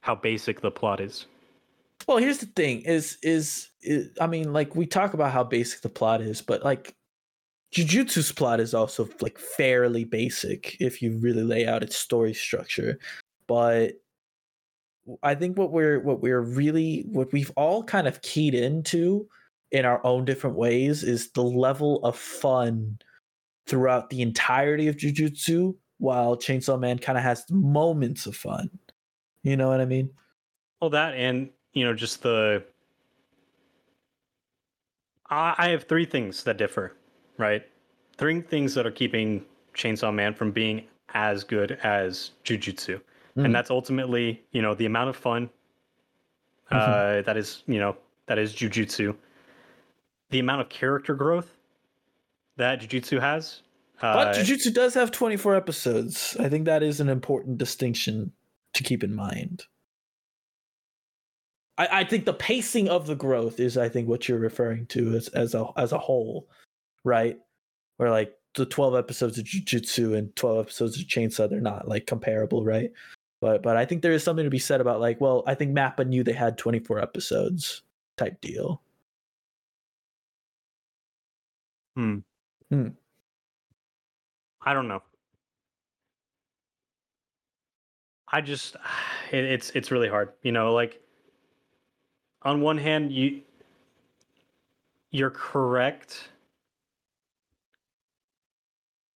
how 0.00 0.14
basic 0.14 0.60
the 0.60 0.70
plot 0.70 1.00
is 1.00 1.26
Well, 2.06 2.18
here's 2.18 2.38
the 2.38 2.46
thing: 2.46 2.82
is, 2.82 3.18
is 3.22 3.68
is 3.82 4.10
I 4.20 4.26
mean, 4.26 4.52
like 4.52 4.74
we 4.74 4.86
talk 4.86 5.14
about 5.14 5.32
how 5.32 5.44
basic 5.44 5.82
the 5.82 5.88
plot 5.88 6.20
is, 6.20 6.40
but 6.40 6.64
like 6.64 6.94
Jujutsu's 7.74 8.32
plot 8.32 8.60
is 8.60 8.74
also 8.74 9.08
like 9.20 9.38
fairly 9.38 10.04
basic 10.04 10.76
if 10.80 11.02
you 11.02 11.18
really 11.18 11.42
lay 11.42 11.66
out 11.66 11.82
its 11.82 11.96
story 11.96 12.34
structure. 12.34 12.98
But 13.46 13.94
I 15.22 15.34
think 15.34 15.58
what 15.58 15.72
we're 15.72 16.00
what 16.00 16.20
we're 16.20 16.40
really 16.40 17.04
what 17.10 17.32
we've 17.32 17.52
all 17.56 17.82
kind 17.82 18.06
of 18.06 18.22
keyed 18.22 18.54
into 18.54 19.28
in 19.70 19.84
our 19.84 20.04
own 20.06 20.24
different 20.24 20.56
ways 20.56 21.02
is 21.02 21.30
the 21.32 21.42
level 21.42 22.02
of 22.04 22.16
fun 22.16 22.98
throughout 23.66 24.08
the 24.08 24.22
entirety 24.22 24.88
of 24.88 24.96
Jujutsu, 24.96 25.74
while 25.98 26.36
Chainsaw 26.36 26.80
Man 26.80 26.98
kind 26.98 27.18
of 27.18 27.24
has 27.24 27.44
moments 27.50 28.24
of 28.24 28.34
fun. 28.34 28.70
You 29.42 29.56
know 29.56 29.68
what 29.68 29.80
I 29.80 29.84
mean? 29.84 30.10
Well, 30.80 30.90
that 30.90 31.14
and 31.14 31.50
you 31.72 31.84
know 31.84 31.94
just 31.94 32.22
the. 32.22 32.64
I 35.30 35.54
I 35.58 35.68
have 35.68 35.84
three 35.84 36.04
things 36.04 36.44
that 36.44 36.56
differ, 36.56 36.96
right? 37.36 37.62
Three 38.16 38.40
things 38.40 38.74
that 38.74 38.86
are 38.86 38.90
keeping 38.90 39.44
Chainsaw 39.74 40.12
Man 40.14 40.34
from 40.34 40.50
being 40.50 40.84
as 41.14 41.44
good 41.44 41.78
as 41.82 42.32
Jujutsu. 42.44 43.00
Mm. 43.36 43.44
and 43.44 43.54
that's 43.54 43.70
ultimately 43.70 44.42
you 44.50 44.62
know 44.62 44.74
the 44.74 44.86
amount 44.86 45.10
of 45.10 45.16
fun 45.16 45.48
Mm-hmm. 46.72 47.18
uh, 47.20 47.22
that 47.22 47.36
is 47.38 47.62
you 47.66 47.78
know 47.78 47.96
that 48.26 48.38
is 48.38 48.52
jujutsu. 48.54 49.16
The 50.28 50.38
amount 50.38 50.60
of 50.60 50.68
character 50.68 51.14
growth 51.14 51.56
that 52.56 52.80
jujutsu 52.80 53.18
has. 53.20 53.62
Uh, 54.02 54.12
But 54.12 54.36
Jujutsu 54.36 54.72
does 54.74 54.92
have 54.94 55.10
24 55.10 55.56
episodes. 55.56 56.36
I 56.38 56.48
think 56.50 56.66
that 56.66 56.82
is 56.82 57.00
an 57.00 57.08
important 57.08 57.56
distinction 57.58 58.32
to 58.74 58.82
keep 58.82 59.02
in 59.04 59.14
mind. 59.14 59.64
I, 61.78 62.00
I 62.00 62.04
think 62.04 62.24
the 62.24 62.34
pacing 62.34 62.88
of 62.88 63.06
the 63.06 63.14
growth 63.14 63.60
is, 63.60 63.78
I 63.78 63.88
think, 63.88 64.08
what 64.08 64.28
you're 64.28 64.38
referring 64.38 64.86
to 64.86 65.14
as 65.14 65.28
as 65.28 65.54
a 65.54 65.66
as 65.76 65.92
a 65.92 65.98
whole, 65.98 66.48
right? 67.04 67.38
Where 67.96 68.10
like 68.10 68.34
the 68.54 68.66
12 68.66 68.96
episodes 68.96 69.38
of 69.38 69.44
Jujutsu 69.44 70.16
and 70.16 70.34
12 70.36 70.58
episodes 70.66 71.00
of 71.00 71.06
Chainsaw, 71.06 71.48
they're 71.48 71.60
not 71.60 71.88
like 71.88 72.06
comparable, 72.06 72.64
right? 72.64 72.92
But 73.40 73.62
but 73.62 73.76
I 73.76 73.84
think 73.86 74.02
there 74.02 74.12
is 74.12 74.24
something 74.24 74.44
to 74.44 74.50
be 74.50 74.58
said 74.58 74.80
about 74.80 75.00
like, 75.00 75.20
well, 75.20 75.44
I 75.46 75.54
think 75.54 75.76
Mappa 75.76 76.06
knew 76.06 76.24
they 76.24 76.32
had 76.32 76.58
24 76.58 77.00
episodes 77.00 77.82
type 78.16 78.40
deal. 78.40 78.82
Hmm. 81.96 82.18
Hmm. 82.70 82.88
I 84.62 84.72
don't 84.74 84.88
know. 84.88 85.02
I 88.32 88.40
just 88.40 88.76
it, 89.32 89.44
it's 89.44 89.70
it's 89.70 89.90
really 89.90 90.08
hard. 90.08 90.32
You 90.42 90.52
know, 90.52 90.72
like 90.74 91.00
on 92.42 92.60
one 92.60 92.78
hand 92.78 93.12
you 93.12 93.42
you're 95.10 95.30
correct. 95.30 96.28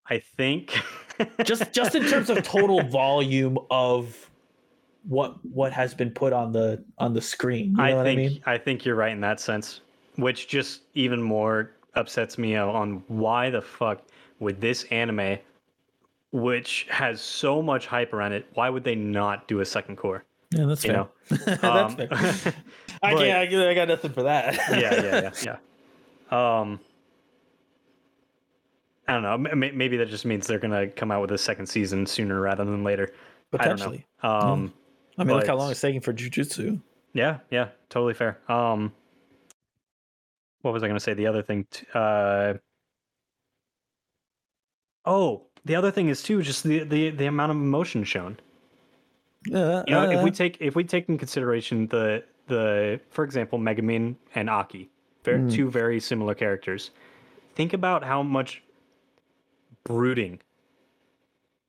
I 0.09 0.18
think 0.18 0.78
just 1.44 1.72
just 1.72 1.94
in 1.94 2.05
terms 2.05 2.30
of 2.30 2.43
total 2.43 2.82
volume 2.82 3.59
of 3.70 4.28
what 5.05 5.44
what 5.44 5.72
has 5.72 5.94
been 5.94 6.10
put 6.10 6.32
on 6.32 6.52
the 6.52 6.82
on 6.98 7.14
the 7.14 7.20
screen. 7.20 7.72
You 7.72 7.76
know 7.76 8.01
I 8.01 8.05
think 8.05 8.18
I 8.18 8.22
mean? 8.22 8.43
I 8.47 8.59
think 8.59 8.84
you're 8.84 8.97
right 8.97 9.12
in 9.12 9.20
that 9.20 9.40
sense, 9.40 9.80
which 10.16 10.48
just 10.48 10.82
even 10.94 11.22
more 11.22 11.72
upsets 11.94 12.39
me 12.39 12.56
on 12.56 13.02
why 13.09 13.51
the 13.51 13.60
fuck 13.60 14.02
would 14.40 14.60
this 14.60 14.84
anime, 14.84 15.39
which 16.32 16.86
has 16.90 17.20
so 17.20 17.62
much 17.62 17.86
hype 17.86 18.12
around 18.12 18.32
it, 18.32 18.46
why 18.54 18.68
would 18.68 18.84
they 18.84 18.94
not 18.94 19.46
do 19.48 19.60
a 19.60 19.64
second 19.64 19.96
cour? 19.96 20.24
Yeah, 20.50 20.64
that's 20.66 20.84
You 20.84 20.92
fair. 20.92 21.09
that's 21.60 21.64
Um, 21.64 21.96
fair. 21.96 22.09
I 23.02 23.14
can't. 23.14 23.38
I, 23.38 23.46
got- 23.46 23.68
I 23.68 23.74
got 23.74 23.88
nothing 23.88 24.12
for 24.12 24.22
that. 24.24 24.54
yeah, 24.70 24.94
yeah, 25.02 25.30
yeah, 25.44 25.56
yeah. 26.30 26.60
Um, 26.60 26.80
I 29.09 29.14
don't 29.14 29.22
know. 29.22 29.36
Maybe 29.56 29.96
that 29.98 30.09
just 30.09 30.24
means 30.24 30.46
they're 30.46 30.59
gonna 30.59 30.86
come 30.88 31.10
out 31.10 31.20
with 31.20 31.32
a 31.32 31.38
second 31.38 31.66
season 31.66 32.06
sooner 32.06 32.40
rather 32.40 32.64
than 32.64 32.84
later. 32.84 33.12
Potentially. 33.50 34.06
I 34.22 34.28
don't 34.40 34.46
know. 34.46 34.52
Um, 34.52 34.72
I 35.18 35.24
mean, 35.24 35.36
look 35.36 35.46
how 35.46 35.56
long 35.56 35.70
it's 35.70 35.80
taking 35.80 36.00
for 36.00 36.12
Jujutsu. 36.14 36.80
Yeah, 37.12 37.38
yeah, 37.50 37.68
totally 37.90 38.14
fair. 38.14 38.38
Um, 38.48 38.92
what 40.62 40.72
was 40.72 40.82
I 40.82 40.86
going 40.86 40.96
to 40.96 41.04
say? 41.04 41.12
The 41.12 41.26
other 41.26 41.42
thing, 41.42 41.66
t- 41.70 41.84
uh, 41.92 42.54
oh, 45.04 45.42
the 45.64 45.74
other 45.76 45.90
thing 45.90 46.09
is 46.09 46.22
too 46.22 46.43
just 46.43 46.64
the 46.64 46.84
the 46.84 47.10
the 47.10 47.26
amount 47.26 47.51
of 47.52 47.56
emotion 47.56 48.05
shown. 48.05 48.39
Yeah, 49.47 49.82
You 49.89 49.94
know, 49.94 50.10
if 50.10 50.22
we 50.22 50.30
uh, 50.30 50.34
take 50.34 50.56
if 50.60 50.76
we 50.76 50.84
take 50.84 51.09
in 51.09 51.18
consideration 51.18 51.86
the 51.89 52.24
the 52.47 53.01
for 53.10 53.24
example 53.24 53.59
Megumin 53.59 54.16
and 54.34 54.48
Aki, 54.48 54.90
very 55.24 55.39
Hmm. 55.39 55.48
Mm. 55.48 55.52
two 55.55 55.70
very 55.70 56.01
similar 56.01 56.34
characters. 56.34 56.90
Think 57.55 57.72
about 57.72 58.05
how 58.05 58.22
much 58.22 58.62
brooding, 59.84 60.40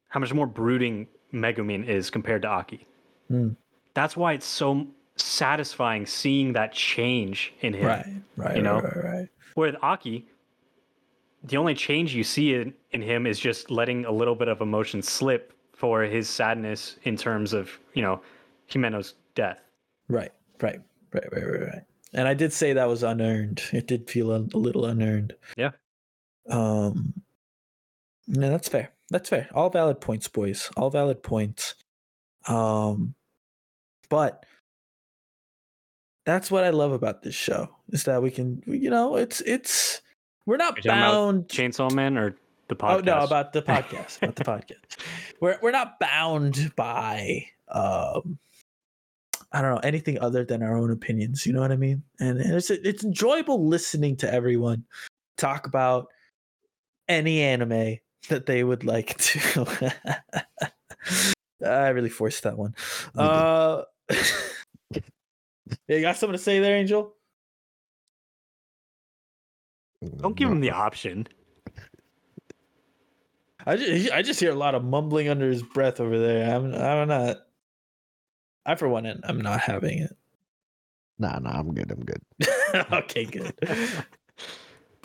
how 0.09 0.19
much 0.19 0.33
more 0.33 0.47
brooding 0.47 1.07
Megumin 1.33 1.87
is 1.87 2.09
compared 2.09 2.43
to 2.43 2.47
Aki. 2.47 2.85
Mm. 3.31 3.55
That's 3.93 4.15
why 4.15 4.33
it's 4.33 4.45
so 4.45 4.87
satisfying 5.15 6.05
seeing 6.05 6.53
that 6.53 6.73
change 6.73 7.53
in 7.61 7.73
him. 7.73 7.85
right, 7.85 8.05
right, 8.37 8.55
you 8.55 8.61
know? 8.61 8.79
right, 8.79 8.95
right, 8.95 9.05
right. 9.05 9.27
With 9.55 9.75
Aki, 9.81 10.27
the 11.43 11.57
only 11.57 11.73
change 11.75 12.15
you 12.15 12.23
see 12.23 12.55
in, 12.55 12.73
in 12.91 13.01
him 13.01 13.27
is 13.27 13.39
just 13.39 13.69
letting 13.69 14.05
a 14.05 14.11
little 14.11 14.35
bit 14.35 14.47
of 14.47 14.61
emotion 14.61 15.01
slip 15.01 15.53
for 15.73 16.03
his 16.03 16.29
sadness 16.29 16.97
in 17.03 17.17
terms 17.17 17.53
of, 17.53 17.69
you 17.93 18.01
know, 18.01 18.21
Himeno's 18.71 19.15
death. 19.35 19.59
Right, 20.07 20.31
right, 20.61 20.79
right, 21.13 21.23
right, 21.31 21.45
right, 21.45 21.61
right. 21.61 21.81
And 22.13 22.27
I 22.27 22.33
did 22.33 22.53
say 22.53 22.73
that 22.73 22.87
was 22.87 23.03
unearned. 23.03 23.63
It 23.73 23.87
did 23.87 24.09
feel 24.09 24.31
a, 24.31 24.39
a 24.53 24.57
little 24.57 24.85
unearned. 24.85 25.35
Yeah. 25.57 25.71
Um. 26.49 27.13
No, 28.27 28.49
that's 28.49 28.69
fair. 28.69 28.91
That's 29.09 29.29
fair. 29.29 29.49
All 29.53 29.69
valid 29.69 29.99
points, 29.99 30.27
boys. 30.27 30.69
All 30.77 30.89
valid 30.89 31.23
points. 31.23 31.75
Um, 32.47 33.15
but 34.09 34.45
that's 36.25 36.49
what 36.49 36.63
I 36.63 36.69
love 36.69 36.91
about 36.91 37.23
this 37.23 37.35
show 37.35 37.69
is 37.89 38.03
that 38.03 38.21
we 38.21 38.31
can, 38.31 38.63
you 38.65 38.89
know, 38.89 39.15
it's 39.15 39.41
it's 39.41 40.01
we're 40.45 40.57
not 40.57 40.75
You're 40.83 40.93
talking 40.93 41.01
about 41.01 41.11
bound. 41.11 41.47
Chainsaw 41.47 41.91
Man 41.91 42.17
or 42.17 42.35
the 42.67 42.75
podcast? 42.75 42.97
Oh 42.97 42.99
no, 42.99 43.19
about 43.19 43.53
the 43.53 43.61
podcast, 43.63 44.17
about 44.17 44.35
the 44.35 44.43
podcast. 44.43 44.97
We're 45.39 45.57
we're 45.61 45.71
not 45.71 45.99
bound 45.99 46.73
by 46.75 47.47
um 47.69 48.39
I 49.51 49.61
don't 49.61 49.75
know 49.75 49.81
anything 49.83 50.19
other 50.19 50.43
than 50.43 50.63
our 50.63 50.75
own 50.75 50.91
opinions. 50.91 51.45
You 51.45 51.53
know 51.53 51.61
what 51.61 51.71
I 51.71 51.75
mean? 51.75 52.03
And 52.19 52.39
it's 52.39 52.69
it's 52.69 53.03
enjoyable 53.03 53.67
listening 53.67 54.15
to 54.17 54.33
everyone 54.33 54.85
talk 55.37 55.67
about 55.67 56.07
any 57.07 57.41
anime 57.41 57.97
that 58.29 58.45
they 58.45 58.63
would 58.63 58.83
like 58.83 59.17
to. 59.19 59.93
I 61.65 61.89
really 61.89 62.09
forced 62.09 62.43
that 62.43 62.57
one. 62.57 62.75
Uh, 63.15 63.83
you 65.87 66.01
got 66.01 66.17
something 66.17 66.37
to 66.37 66.43
say 66.43 66.59
there, 66.59 66.75
Angel? 66.75 67.13
Don't 70.17 70.35
give 70.35 70.49
him 70.49 70.59
the 70.61 70.71
option. 70.71 71.27
I 73.65 73.77
just, 73.77 74.11
I 74.11 74.21
just 74.21 74.39
hear 74.39 74.51
a 74.51 74.55
lot 74.55 74.75
of 74.75 74.83
mumbling 74.83 75.29
under 75.29 75.47
his 75.49 75.63
breath 75.63 75.99
over 75.99 76.19
there. 76.19 76.53
I'm 76.53 76.73
I'm 76.73 77.07
not. 77.07 77.37
I 78.65 78.75
for 78.75 78.89
one, 78.89 79.05
I'm 79.23 79.41
not 79.41 79.59
having 79.61 79.99
it. 79.99 80.15
Nah, 81.19 81.39
nah, 81.39 81.51
I'm 81.59 81.73
good. 81.73 81.91
I'm 81.91 82.03
good. 82.03 82.21
okay, 82.93 83.25
good. 83.25 83.53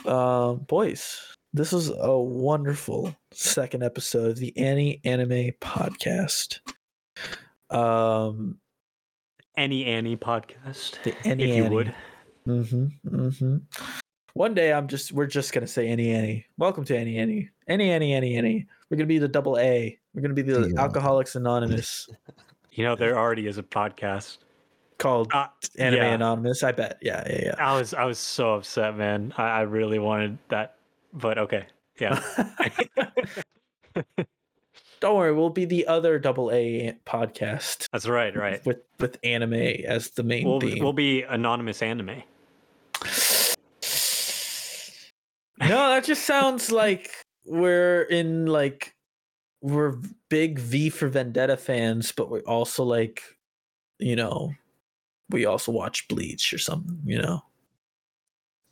Um, 0.06 0.58
boys, 0.58 1.20
this 1.52 1.72
was 1.72 1.90
a 1.90 2.16
wonderful 2.16 3.14
second 3.32 3.82
episode 3.82 4.30
of 4.30 4.36
the 4.36 4.56
Any 4.56 5.00
Anime 5.04 5.50
Podcast. 5.60 6.60
Um, 7.68 8.58
Any 9.56 9.84
Annie 9.84 10.16
podcast, 10.16 11.02
the 11.02 11.14
Annie 11.26 11.50
if 11.50 11.56
you 11.56 11.64
Annie. 11.64 11.74
would. 11.74 11.94
Mm-hmm. 12.46 12.86
Mm-hmm. 13.08 13.56
One 14.34 14.55
day 14.55 14.72
I'm 14.72 14.86
just 14.88 15.12
we're 15.12 15.26
just 15.26 15.52
gonna 15.52 15.66
say 15.66 15.88
any 15.88 16.10
any. 16.10 16.46
Welcome 16.59 16.84
to 16.84 16.96
any 16.96 17.18
any 17.18 17.48
any 17.66 17.90
any 17.90 18.12
any 18.14 18.36
Annie. 18.36 18.66
We're 18.90 18.96
gonna 18.96 19.06
be 19.06 19.18
the 19.18 19.28
double 19.28 19.59
A. 19.59 19.98
We're 20.14 20.22
gonna 20.22 20.34
be 20.34 20.42
the 20.42 20.70
Yeah. 20.74 20.80
Alcoholics 20.80 21.34
Anonymous 21.34 22.09
You 22.72 22.84
know, 22.84 22.94
there 22.94 23.18
already 23.18 23.48
is 23.48 23.59
a 23.59 23.62
podcast. 23.64 24.38
called 24.98 25.32
Uh, 25.32 25.46
Anime 25.78 25.98
yeah. 26.02 26.12
Anonymous. 26.14 26.62
I 26.62 26.70
bet. 26.72 26.98
Yeah, 27.02 27.24
yeah, 27.28 27.40
yeah. 27.46 27.55
I 27.59 27.76
was 27.76 27.94
I 27.94 28.05
was 28.05 28.18
so 28.18 28.55
upset, 28.55 28.96
man. 28.96 29.34
I, 29.36 29.42
I 29.48 29.60
really 29.62 29.98
wanted 29.98 30.38
that, 30.50 30.76
but 31.12 31.38
okay, 31.38 31.66
yeah. 32.00 32.20
Don't 35.00 35.16
worry, 35.16 35.32
we'll 35.32 35.50
be 35.50 35.64
the 35.64 35.86
other 35.86 36.18
double 36.18 36.50
A 36.52 36.92
podcast 37.06 37.86
That's 37.92 38.06
right, 38.09 38.34
right. 38.36 38.64
with 38.66 38.78
with 39.00 39.16
anime 39.24 39.55
as 39.55 40.10
the 40.10 40.22
main 40.24 40.46
We'll 40.46 40.60
theme. 40.60 40.82
we'll 40.82 40.92
be 40.92 41.22
anonymous 41.22 41.82
anime. 41.82 42.22
No, 45.60 45.90
that 45.90 46.05
just 46.05 46.24
sounds 46.24 46.70
like 46.70 47.10
we're 47.44 48.02
in 48.02 48.47
like 48.47 48.94
we're 49.60 49.97
big 50.28 50.59
V 50.59 50.90
for 50.90 51.09
Vendetta 51.09 51.56
fans, 51.56 52.12
but 52.12 52.30
we're 52.30 52.40
also 52.40 52.85
like, 52.85 53.22
you 53.98 54.16
know, 54.16 54.52
we 55.30 55.47
also 55.47 55.72
watch 55.72 56.09
Bleach 56.09 56.52
or 56.52 56.59
something. 56.59 57.01
You 57.05 57.20
know, 57.20 57.43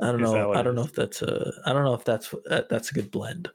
I 0.01 0.07
don't 0.07 0.23
Is 0.23 0.33
know. 0.33 0.53
I 0.53 0.63
don't 0.63 0.75
know 0.75 0.85
if 0.85 0.95
that's 0.95 1.23
a. 1.23 1.53
I 1.65 1.73
don't 1.73 1.85
know 1.85 1.95
if 1.95 2.05
that's 2.05 2.35
that, 2.47 2.69
that's 2.69 2.91
a 2.91 2.95
good 2.95 3.11
blend. 3.11 3.51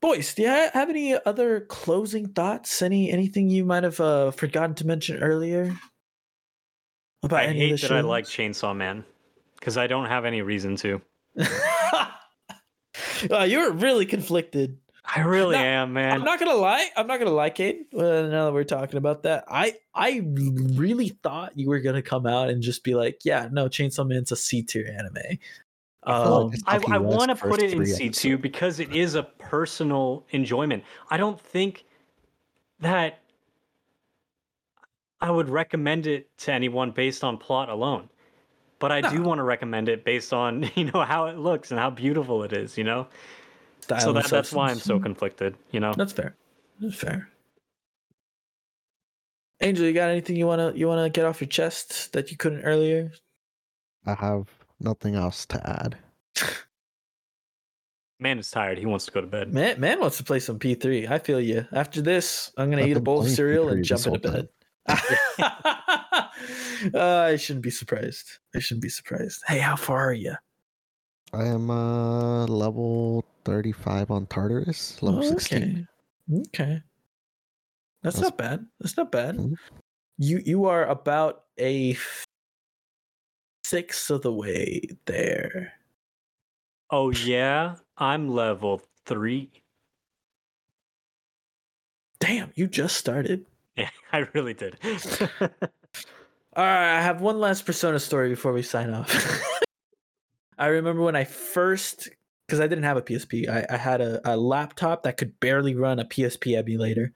Boys, 0.00 0.32
do 0.34 0.42
you 0.42 0.48
have 0.48 0.88
any 0.88 1.14
other 1.26 1.60
closing 1.60 2.28
thoughts? 2.28 2.80
Any 2.80 3.10
anything 3.12 3.50
you 3.50 3.64
might 3.64 3.84
have 3.84 4.00
uh, 4.00 4.30
forgotten 4.30 4.74
to 4.76 4.86
mention 4.86 5.22
earlier 5.22 5.76
about 7.22 7.40
I 7.40 7.48
hate 7.48 7.80
that 7.82 7.92
I 7.92 8.00
like? 8.00 8.24
Chainsaw 8.24 8.74
Man 8.74 9.04
because 9.58 9.76
I 9.76 9.86
don't 9.86 10.06
have 10.06 10.24
any 10.24 10.42
reason 10.42 10.74
to. 10.76 11.00
uh, 13.30 13.44
you 13.44 13.58
were 13.58 13.72
really 13.72 14.06
conflicted. 14.06 14.78
I 15.04 15.22
really 15.22 15.56
No, 15.56 15.62
am, 15.62 15.92
man. 15.94 16.12
I'm 16.12 16.24
not 16.24 16.38
gonna 16.38 16.54
lie. 16.54 16.88
I'm 16.96 17.06
not 17.06 17.18
gonna 17.18 17.30
lie, 17.32 17.50
Kate. 17.50 17.88
Uh, 17.92 18.02
now 18.28 18.44
that 18.46 18.52
we're 18.52 18.64
talking 18.64 18.96
about 18.96 19.22
that, 19.24 19.44
I 19.48 19.76
I 19.94 20.22
really 20.24 21.08
thought 21.22 21.58
you 21.58 21.68
were 21.68 21.80
gonna 21.80 22.02
come 22.02 22.26
out 22.26 22.50
and 22.50 22.62
just 22.62 22.84
be 22.84 22.94
like, 22.94 23.20
"Yeah, 23.24 23.48
no, 23.50 23.66
Chainsaw 23.66 24.06
Man's 24.06 24.30
a 24.30 24.36
C 24.36 24.62
tier 24.62 24.86
anime." 24.86 25.38
Um, 26.02 26.52
I, 26.66 26.80
I 26.88 26.98
want 26.98 27.30
to 27.30 27.36
put 27.36 27.60
it 27.60 27.74
in 27.74 27.80
C2 27.80 28.40
because 28.40 28.80
it 28.80 28.94
is 28.94 29.16
a 29.16 29.22
personal 29.22 30.26
enjoyment. 30.30 30.82
I 31.10 31.18
don't 31.18 31.38
think 31.38 31.84
that 32.80 33.20
I 35.20 35.30
would 35.30 35.50
recommend 35.50 36.06
it 36.06 36.30
to 36.38 36.52
anyone 36.52 36.90
based 36.92 37.22
on 37.22 37.36
plot 37.36 37.68
alone. 37.68 38.08
But 38.80 38.90
I 38.90 39.02
do 39.02 39.22
want 39.22 39.38
to 39.38 39.44
recommend 39.44 39.88
it 39.88 40.04
based 40.04 40.32
on 40.32 40.68
you 40.74 40.86
know 40.86 41.02
how 41.04 41.26
it 41.26 41.38
looks 41.38 41.70
and 41.70 41.78
how 41.78 41.90
beautiful 41.90 42.42
it 42.42 42.52
is. 42.52 42.76
You 42.76 42.84
know, 42.84 43.06
Style 43.80 44.00
so 44.00 44.12
that, 44.14 44.26
that's 44.26 44.52
why 44.52 44.70
I'm 44.70 44.78
so 44.78 44.98
conflicted. 44.98 45.54
You 45.70 45.80
know, 45.80 45.92
That's 45.94 46.12
fair. 46.12 46.34
That's 46.80 46.96
fair. 46.96 47.28
Angel, 49.60 49.84
you 49.84 49.92
got 49.92 50.10
anything 50.10 50.36
you 50.36 50.46
wanna 50.46 50.72
you 50.74 50.88
wanna 50.88 51.10
get 51.10 51.26
off 51.26 51.40
your 51.40 51.48
chest 51.48 52.12
that 52.14 52.30
you 52.30 52.36
couldn't 52.36 52.62
earlier? 52.62 53.12
I 54.06 54.14
have 54.14 54.48
nothing 54.80 55.14
else 55.14 55.44
to 55.46 55.68
add. 55.68 55.98
man 58.18 58.38
is 58.38 58.50
tired. 58.50 58.78
He 58.78 58.86
wants 58.86 59.04
to 59.06 59.12
go 59.12 59.20
to 59.20 59.26
bed. 59.26 59.52
Man, 59.52 59.78
man 59.78 60.00
wants 60.00 60.16
to 60.16 60.24
play 60.24 60.40
some 60.40 60.58
P3. 60.58 61.10
I 61.10 61.18
feel 61.18 61.40
you. 61.40 61.66
After 61.72 62.00
this, 62.00 62.50
I'm 62.56 62.70
gonna 62.70 62.82
I've 62.82 62.88
eat 62.88 62.96
a 62.96 63.00
bowl 63.00 63.20
of 63.20 63.28
cereal 63.28 63.66
P3 63.66 63.72
and 63.72 63.84
jump 63.84 63.98
this 63.98 64.06
into 64.06 64.28
whole 64.28 64.36
bed. 64.38 64.48
Uh, 64.88 66.28
I 66.94 67.36
shouldn't 67.36 67.62
be 67.62 67.70
surprised. 67.70 68.38
I 68.54 68.58
shouldn't 68.58 68.82
be 68.82 68.88
surprised. 68.88 69.42
Hey, 69.46 69.58
how 69.58 69.76
far 69.76 70.08
are 70.08 70.14
you? 70.14 70.34
I 71.32 71.44
am 71.44 71.70
uh 71.70 72.46
level 72.46 73.24
35 73.44 74.10
on 74.10 74.26
Tartarus, 74.26 75.00
level 75.02 75.22
16. 75.22 75.86
Okay. 76.32 76.40
Okay. 76.48 76.82
That's, 78.02 78.16
That's- 78.16 78.20
not 78.32 78.36
bad. 78.38 78.66
That's 78.80 78.96
not 78.96 79.12
bad. 79.12 79.36
Mhm. 79.36 79.54
You 80.18 80.42
you 80.44 80.64
are 80.66 80.86
about 80.86 81.44
a 81.58 81.96
sixth 83.64 84.10
of 84.10 84.22
the 84.22 84.32
way 84.32 84.82
there. 85.06 85.72
Oh 86.90 87.10
yeah, 87.10 87.76
I'm 87.96 88.28
level 88.28 88.82
three. 89.06 89.50
Damn, 92.18 92.52
you 92.54 92.66
just 92.66 92.96
started. 92.96 93.46
Yeah, 93.80 93.90
I 94.12 94.26
really 94.34 94.54
did. 94.54 94.76
All 96.52 96.64
right, 96.64 96.98
I 96.98 97.02
have 97.02 97.20
one 97.20 97.38
last 97.40 97.64
Persona 97.64 97.98
story 97.98 98.28
before 98.28 98.52
we 98.52 98.62
sign 98.62 98.90
off. 98.90 99.42
I 100.58 100.66
remember 100.66 101.02
when 101.02 101.16
I 101.16 101.24
first, 101.24 102.10
because 102.46 102.60
I 102.60 102.66
didn't 102.66 102.84
have 102.84 102.98
a 102.98 103.02
PSP, 103.02 103.48
I, 103.48 103.64
I 103.70 103.76
had 103.78 104.00
a, 104.00 104.20
a 104.30 104.36
laptop 104.36 105.04
that 105.04 105.16
could 105.16 105.38
barely 105.40 105.74
run 105.74 105.98
a 105.98 106.04
PSP 106.04 106.58
emulator. 106.58 107.12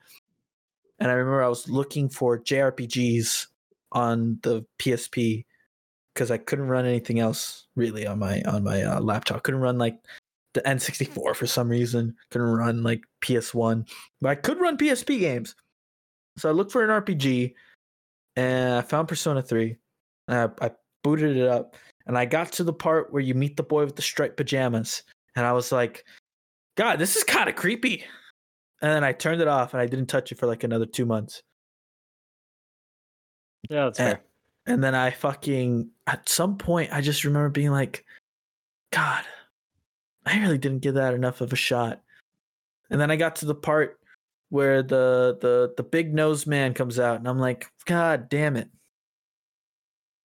And 0.98 1.10
I 1.10 1.14
remember 1.14 1.42
I 1.42 1.48
was 1.48 1.68
looking 1.68 2.08
for 2.08 2.38
JRPGs 2.38 3.48
on 3.92 4.38
the 4.42 4.64
PSP 4.78 5.44
because 6.14 6.30
I 6.30 6.38
couldn't 6.38 6.68
run 6.68 6.86
anything 6.86 7.18
else 7.18 7.66
really 7.74 8.06
on 8.06 8.20
my 8.20 8.40
on 8.42 8.62
my 8.62 8.82
uh, 8.82 9.00
laptop. 9.00 9.42
Couldn't 9.42 9.60
run 9.60 9.76
like 9.76 9.98
the 10.54 10.62
N64 10.62 11.34
for 11.34 11.46
some 11.46 11.68
reason. 11.68 12.14
Couldn't 12.30 12.48
run 12.48 12.82
like 12.82 13.02
PS1, 13.20 13.88
but 14.20 14.28
I 14.28 14.34
could 14.36 14.60
run 14.60 14.78
PSP 14.78 15.18
games. 15.18 15.56
So 16.36 16.48
I 16.48 16.52
looked 16.52 16.72
for 16.72 16.82
an 16.82 16.90
RPG 16.90 17.54
and 18.36 18.74
I 18.74 18.80
found 18.82 19.08
Persona 19.08 19.42
3. 19.42 19.76
And 20.28 20.52
I, 20.60 20.66
I 20.66 20.70
booted 21.02 21.36
it 21.36 21.46
up 21.48 21.76
and 22.06 22.16
I 22.18 22.24
got 22.24 22.50
to 22.52 22.64
the 22.64 22.72
part 22.72 23.12
where 23.12 23.22
you 23.22 23.34
meet 23.34 23.56
the 23.56 23.62
boy 23.62 23.84
with 23.84 23.96
the 23.96 24.02
striped 24.02 24.36
pajamas. 24.36 25.02
And 25.36 25.44
I 25.46 25.52
was 25.52 25.70
like, 25.70 26.04
God, 26.76 26.98
this 26.98 27.16
is 27.16 27.24
kind 27.24 27.48
of 27.48 27.56
creepy. 27.56 28.04
And 28.82 28.90
then 28.90 29.04
I 29.04 29.12
turned 29.12 29.40
it 29.40 29.48
off 29.48 29.72
and 29.74 29.80
I 29.80 29.86
didn't 29.86 30.06
touch 30.06 30.32
it 30.32 30.38
for 30.38 30.46
like 30.46 30.64
another 30.64 30.86
two 30.86 31.06
months. 31.06 31.40
yeah, 33.70 33.84
that's 33.84 33.98
And, 33.98 34.08
fair. 34.16 34.22
and 34.66 34.82
then 34.84 34.94
I 34.94 35.10
fucking, 35.10 35.90
at 36.06 36.28
some 36.28 36.58
point, 36.58 36.92
I 36.92 37.00
just 37.00 37.24
remember 37.24 37.48
being 37.48 37.70
like, 37.70 38.04
God, 38.92 39.24
I 40.26 40.38
really 40.40 40.58
didn't 40.58 40.80
give 40.82 40.94
that 40.94 41.14
enough 41.14 41.40
of 41.40 41.52
a 41.52 41.56
shot. 41.56 42.02
And 42.90 43.00
then 43.00 43.10
I 43.10 43.16
got 43.16 43.36
to 43.36 43.46
the 43.46 43.54
part 43.54 43.98
where 44.54 44.84
the 44.84 45.36
the 45.40 45.74
the 45.76 45.82
big 45.82 46.14
nose 46.14 46.46
man 46.46 46.74
comes 46.74 47.00
out, 47.00 47.18
and 47.18 47.26
I'm 47.26 47.40
like, 47.40 47.66
God 47.86 48.28
damn 48.28 48.56
it, 48.56 48.68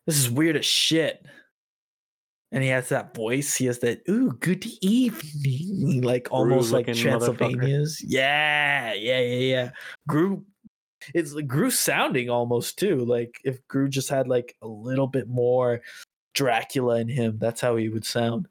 this 0.05 0.19
is 0.19 0.29
weird 0.29 0.55
as 0.55 0.67
shit. 0.67 1.25
And 2.51 2.63
he 2.63 2.69
has 2.69 2.89
that 2.89 3.15
voice. 3.15 3.55
He 3.55 3.65
has 3.65 3.79
that 3.79 4.03
ooh, 4.07 4.31
good 4.33 4.67
evening, 4.81 6.01
like 6.03 6.27
almost 6.29 6.71
like. 6.71 6.85
Transylvania's. 6.93 8.03
Yeah, 8.05 8.93
yeah, 8.93 9.19
yeah, 9.19 9.39
yeah. 9.39 9.69
Gru, 10.07 10.45
it's 11.15 11.33
like 11.33 11.47
Gru 11.47 11.71
sounding 11.71 12.29
almost 12.29 12.77
too. 12.77 13.05
Like 13.05 13.39
if 13.43 13.67
Gru 13.67 13.89
just 13.89 14.09
had 14.09 14.27
like 14.27 14.55
a 14.61 14.67
little 14.67 15.07
bit 15.07 15.27
more 15.27 15.81
Dracula 16.35 16.99
in 16.99 17.07
him, 17.07 17.39
that's 17.39 17.61
how 17.61 17.77
he 17.77 17.89
would 17.89 18.05
sound. 18.05 18.47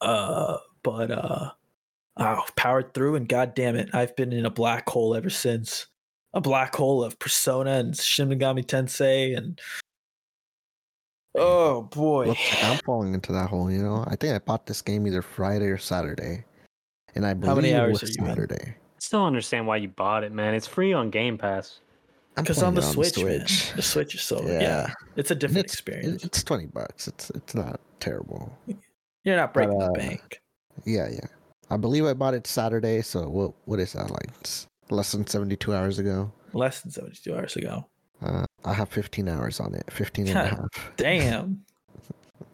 Uh, 0.00 0.58
but 0.84 1.10
uh, 1.10 1.50
oh, 2.18 2.44
powered 2.56 2.94
through, 2.94 3.16
and 3.16 3.28
god 3.28 3.54
damn 3.54 3.76
it, 3.76 3.90
I've 3.94 4.14
been 4.16 4.32
in 4.32 4.46
a 4.46 4.50
black 4.50 4.88
hole 4.88 5.14
ever 5.14 5.30
since. 5.30 5.86
A 6.34 6.40
black 6.40 6.74
hole 6.74 7.02
of 7.02 7.18
Persona 7.18 7.72
and 7.72 7.96
Shin 7.96 8.28
Megami 8.28 8.64
Tensei, 8.64 9.36
and 9.36 9.58
oh 11.34 11.82
boy, 11.82 12.26
Looks 12.26 12.54
like 12.54 12.64
I'm 12.64 12.78
falling 12.84 13.14
into 13.14 13.32
that 13.32 13.48
hole, 13.48 13.70
you 13.70 13.82
know? 13.82 14.04
I 14.06 14.16
think 14.16 14.34
I 14.34 14.38
bought 14.38 14.66
this 14.66 14.82
game 14.82 15.06
either 15.06 15.22
Friday 15.22 15.66
or 15.66 15.78
Saturday. 15.78 16.44
And 17.14 17.26
I 17.26 17.34
believe 17.34 17.48
How 17.48 17.54
many 17.56 17.70
it 17.70 17.80
hours 17.80 18.02
was 18.02 18.10
are 18.10 18.12
you 18.12 18.28
in? 18.28 18.34
Saturday. 18.34 18.74
Still 18.98 19.24
understand 19.24 19.66
why 19.66 19.76
you 19.78 19.88
bought 19.88 20.24
it, 20.24 20.32
man. 20.32 20.54
It's 20.54 20.66
free 20.66 20.92
on 20.92 21.10
Game 21.10 21.38
Pass. 21.38 21.80
I'm 22.36 22.44
because 22.44 22.62
on 22.62 22.74
the 22.74 22.82
playing 22.82 23.00
it 23.00 23.14
Switch, 23.14 23.24
man, 23.24 23.76
the 23.76 23.82
Switch 23.82 24.14
is 24.14 24.22
so 24.22 24.40
yeah, 24.46 24.60
Yeah. 24.60 24.92
it's 25.16 25.30
a 25.30 25.34
different 25.34 25.64
it's, 25.64 25.72
experience. 25.72 26.24
It's 26.24 26.44
20 26.44 26.66
bucks. 26.66 27.08
It's 27.08 27.30
it's 27.30 27.54
not 27.54 27.80
terrible. 27.98 28.56
You're 29.24 29.36
not 29.36 29.52
but, 29.52 29.66
breaking 29.66 29.82
uh, 29.82 29.86
the 29.86 29.98
bank. 29.98 30.40
Yeah, 30.84 31.08
yeah. 31.10 31.26
I 31.70 31.76
believe 31.76 32.04
I 32.06 32.14
bought 32.14 32.34
it 32.34 32.46
Saturday, 32.46 33.02
so 33.02 33.28
what 33.28 33.52
what 33.66 33.78
is 33.80 33.92
that 33.92 34.10
like? 34.10 34.28
It's 34.40 34.66
less 34.90 35.12
than 35.12 35.26
72 35.26 35.74
hours 35.74 35.98
ago. 35.98 36.32
Less 36.52 36.80
than 36.80 36.90
72 36.90 37.34
hours 37.36 37.56
ago. 37.56 37.86
Uh, 38.22 38.44
I 38.64 38.72
have 38.72 38.88
15 38.88 39.28
hours 39.28 39.60
on 39.60 39.74
it. 39.74 39.84
15 39.90 40.28
and 40.28 40.38
a 40.38 40.46
half. 40.46 40.92
Damn. 40.96 41.64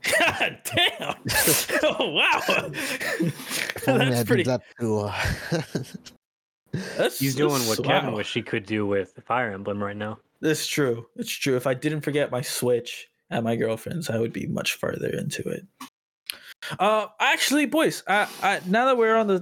God 0.20 0.58
damn. 0.64 1.14
oh 1.82 2.10
wow. 2.10 2.40
If 2.70 3.84
that's 3.84 4.18
did 4.18 4.26
pretty. 4.26 4.42
that 4.44 4.62
to, 4.80 4.98
uh, 4.98 5.14
That's, 6.96 7.20
He's 7.20 7.36
doing 7.36 7.52
that's- 7.52 7.78
what 7.78 7.86
Kevin 7.86 8.10
wow. 8.10 8.16
wish 8.16 8.34
he 8.34 8.42
could 8.42 8.66
do 8.66 8.84
with 8.84 9.18
Fire 9.26 9.52
Emblem 9.52 9.82
right 9.82 9.96
now. 9.96 10.18
It's 10.42 10.66
true. 10.66 11.06
It's 11.16 11.30
true. 11.30 11.56
If 11.56 11.66
I 11.68 11.74
didn't 11.74 12.00
forget 12.00 12.30
my 12.32 12.40
Switch 12.42 13.08
at 13.30 13.44
my 13.44 13.54
girlfriend's, 13.56 14.10
I 14.10 14.18
would 14.18 14.32
be 14.32 14.46
much 14.46 14.74
further 14.74 15.08
into 15.08 15.48
it. 15.48 15.64
Uh, 16.78 17.06
actually, 17.20 17.66
boys, 17.66 18.02
I, 18.06 18.28
I 18.42 18.60
now 18.66 18.86
that 18.86 18.96
we're 18.96 19.16
on 19.16 19.26
the, 19.26 19.40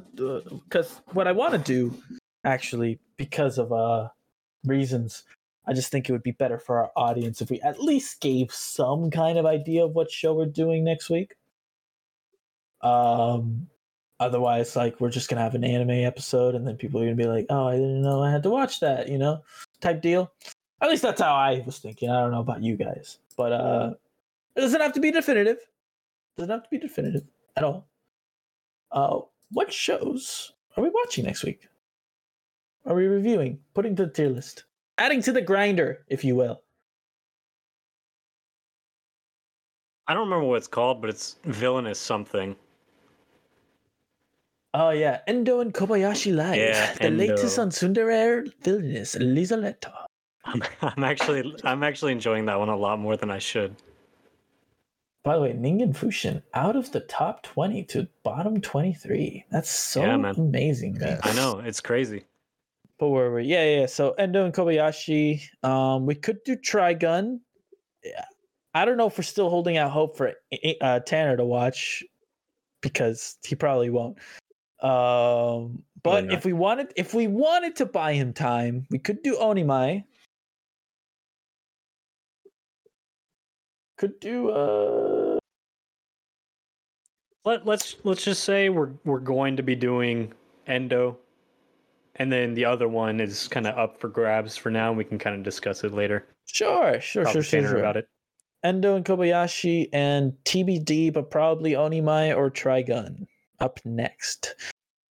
because 0.64 1.00
what 1.12 1.28
I 1.28 1.32
want 1.32 1.52
to 1.52 1.58
do, 1.58 1.96
actually, 2.44 2.98
because 3.16 3.58
of 3.58 3.72
uh 3.72 4.08
reasons, 4.64 5.24
I 5.66 5.72
just 5.72 5.90
think 5.90 6.08
it 6.08 6.12
would 6.12 6.22
be 6.22 6.32
better 6.32 6.58
for 6.58 6.78
our 6.78 6.90
audience 6.96 7.40
if 7.40 7.50
we 7.50 7.60
at 7.60 7.80
least 7.80 8.20
gave 8.20 8.52
some 8.52 9.10
kind 9.10 9.38
of 9.38 9.46
idea 9.46 9.84
of 9.84 9.94
what 9.94 10.10
show 10.10 10.34
we're 10.34 10.46
doing 10.46 10.84
next 10.84 11.10
week. 11.10 11.34
Um, 12.80 13.68
otherwise, 14.18 14.74
like 14.74 15.00
we're 15.00 15.10
just 15.10 15.28
gonna 15.28 15.42
have 15.42 15.54
an 15.54 15.64
anime 15.64 15.90
episode, 15.90 16.54
and 16.54 16.66
then 16.66 16.76
people 16.76 17.00
are 17.00 17.04
gonna 17.04 17.16
be 17.16 17.26
like, 17.26 17.46
"Oh, 17.50 17.68
I 17.68 17.76
didn't 17.76 18.02
know 18.02 18.22
I 18.22 18.30
had 18.30 18.42
to 18.44 18.50
watch 18.50 18.80
that," 18.80 19.08
you 19.08 19.18
know, 19.18 19.42
type 19.80 20.02
deal. 20.02 20.32
At 20.80 20.90
least 20.90 21.02
that's 21.02 21.20
how 21.20 21.34
I 21.34 21.62
was 21.64 21.78
thinking. 21.78 22.10
I 22.10 22.20
don't 22.20 22.32
know 22.32 22.40
about 22.40 22.62
you 22.62 22.76
guys, 22.76 23.18
but 23.36 23.52
uh, 23.52 23.94
it 24.56 24.60
doesn't 24.60 24.80
have 24.80 24.92
to 24.94 25.00
be 25.00 25.12
definitive. 25.12 25.58
Doesn't 26.36 26.50
have 26.50 26.62
to 26.64 26.70
be 26.70 26.78
definitive 26.78 27.24
at 27.56 27.64
all. 27.64 27.88
Uh, 28.90 29.20
what 29.50 29.72
shows 29.72 30.52
are 30.76 30.82
we 30.82 30.90
watching 30.90 31.24
next 31.24 31.44
week? 31.44 31.68
Are 32.86 32.94
we 32.94 33.06
reviewing? 33.06 33.59
Putting 33.74 33.94
to 33.96 34.06
the 34.06 34.12
tier 34.12 34.28
list, 34.28 34.64
adding 34.98 35.22
to 35.22 35.32
the 35.32 35.42
grinder, 35.42 36.04
if 36.09 36.24
you 36.24 36.34
will. 36.34 36.62
I 40.09 40.14
don't 40.14 40.24
remember 40.28 40.46
what 40.46 40.56
it's 40.56 40.66
called, 40.66 41.00
but 41.00 41.10
it's 41.10 41.36
villainous 41.44 41.98
something. 41.98 42.56
Oh 44.74 44.90
yeah, 44.90 45.20
Endo 45.26 45.60
and 45.60 45.72
Kobayashi 45.72 46.34
Live, 46.34 46.56
Yeah, 46.56 46.94
the 47.00 47.10
latest 47.10 47.59
on 47.59 47.70
Tsundere 47.70 48.50
Villainous 48.62 49.14
Lieselotte. 49.16 49.84
I'm, 50.44 50.62
I'm 50.82 51.04
actually 51.04 51.54
I'm 51.64 51.82
actually 51.82 52.12
enjoying 52.12 52.46
that 52.46 52.59
one 52.59 52.68
a 52.68 52.76
lot 52.76 52.98
more 52.98 53.16
than 53.16 53.30
I 53.30 53.38
should. 53.38 53.76
By 55.24 55.36
the 55.36 55.42
way, 55.42 55.52
Ningen 55.52 55.94
Fushin 55.94 56.42
out 56.54 56.74
of 56.74 56.90
the 56.90 57.00
top 57.00 57.44
20 57.44 57.84
to 57.84 58.08
bottom 58.24 58.60
23. 58.60 59.44
That's 59.50 59.70
so 59.70 60.00
Yeah, 60.02 60.16
man. 60.16 60.34
amazing, 60.36 60.98
man. 60.98 61.20
I 61.22 61.32
know 61.34 61.60
it's 61.64 61.80
crazy. 61.80 62.24
But 62.98 63.08
where 63.10 63.30
were 63.30 63.36
we? 63.36 63.44
Yeah, 63.44 63.64
yeah. 63.64 63.80
yeah. 63.80 63.86
So 63.86 64.12
Endo 64.12 64.44
and 64.44 64.52
Kobayashi. 64.52 65.42
Um, 65.62 66.06
we 66.06 66.16
could 66.16 66.42
do 66.44 66.56
Trigun. 66.56 67.40
Yeah. 68.04 68.24
I 68.74 68.84
don't 68.84 68.96
know 68.96 69.06
if 69.06 69.18
we're 69.18 69.22
still 69.24 69.50
holding 69.50 69.76
out 69.76 69.90
hope 69.90 70.16
for 70.16 70.32
uh, 70.80 71.00
Tanner 71.00 71.36
to 71.36 71.44
watch 71.44 72.02
because 72.80 73.36
he 73.44 73.54
probably 73.54 73.90
won't. 73.90 74.18
Um, 74.80 75.82
but 76.02 76.32
if 76.32 76.44
we 76.44 76.52
wanted, 76.52 76.92
if 76.96 77.14
we 77.14 77.28
wanted 77.28 77.76
to 77.76 77.86
buy 77.86 78.14
him 78.14 78.32
time, 78.32 78.86
we 78.90 78.98
could 78.98 79.22
do 79.22 79.36
Onimai. 79.36 80.02
Could 84.02 84.18
do 84.18 84.50
uh 84.50 85.38
Let 87.44 87.64
let's 87.64 87.94
let's 88.02 88.24
just 88.24 88.42
say 88.42 88.68
we're 88.68 88.90
we're 89.04 89.20
going 89.20 89.56
to 89.56 89.62
be 89.62 89.76
doing 89.76 90.32
Endo. 90.66 91.16
and 92.16 92.32
then 92.32 92.52
the 92.54 92.64
other 92.64 92.88
one 92.88 93.20
is 93.20 93.46
kind 93.46 93.64
of 93.64 93.78
up 93.78 94.00
for 94.00 94.08
grabs 94.08 94.56
for 94.56 94.70
now. 94.72 94.88
and 94.88 94.98
We 94.98 95.04
can 95.04 95.20
kind 95.20 95.36
of 95.36 95.44
discuss 95.44 95.84
it 95.84 95.92
later. 95.94 96.26
Sure, 96.46 97.00
sure, 97.00 97.22
Talk 97.22 97.32
sure, 97.34 97.42
sure, 97.44 97.62
sure. 97.62 97.78
about 97.78 97.96
it. 97.96 98.08
Endo 98.64 98.96
and 98.96 99.04
Kobayashi 99.04 99.88
and 99.92 100.32
TBD, 100.46 101.12
but 101.12 101.30
probably 101.30 101.74
Onimai 101.74 102.36
or 102.36 102.50
Trigun 102.50 103.26
up 103.60 103.78
next. 103.84 104.56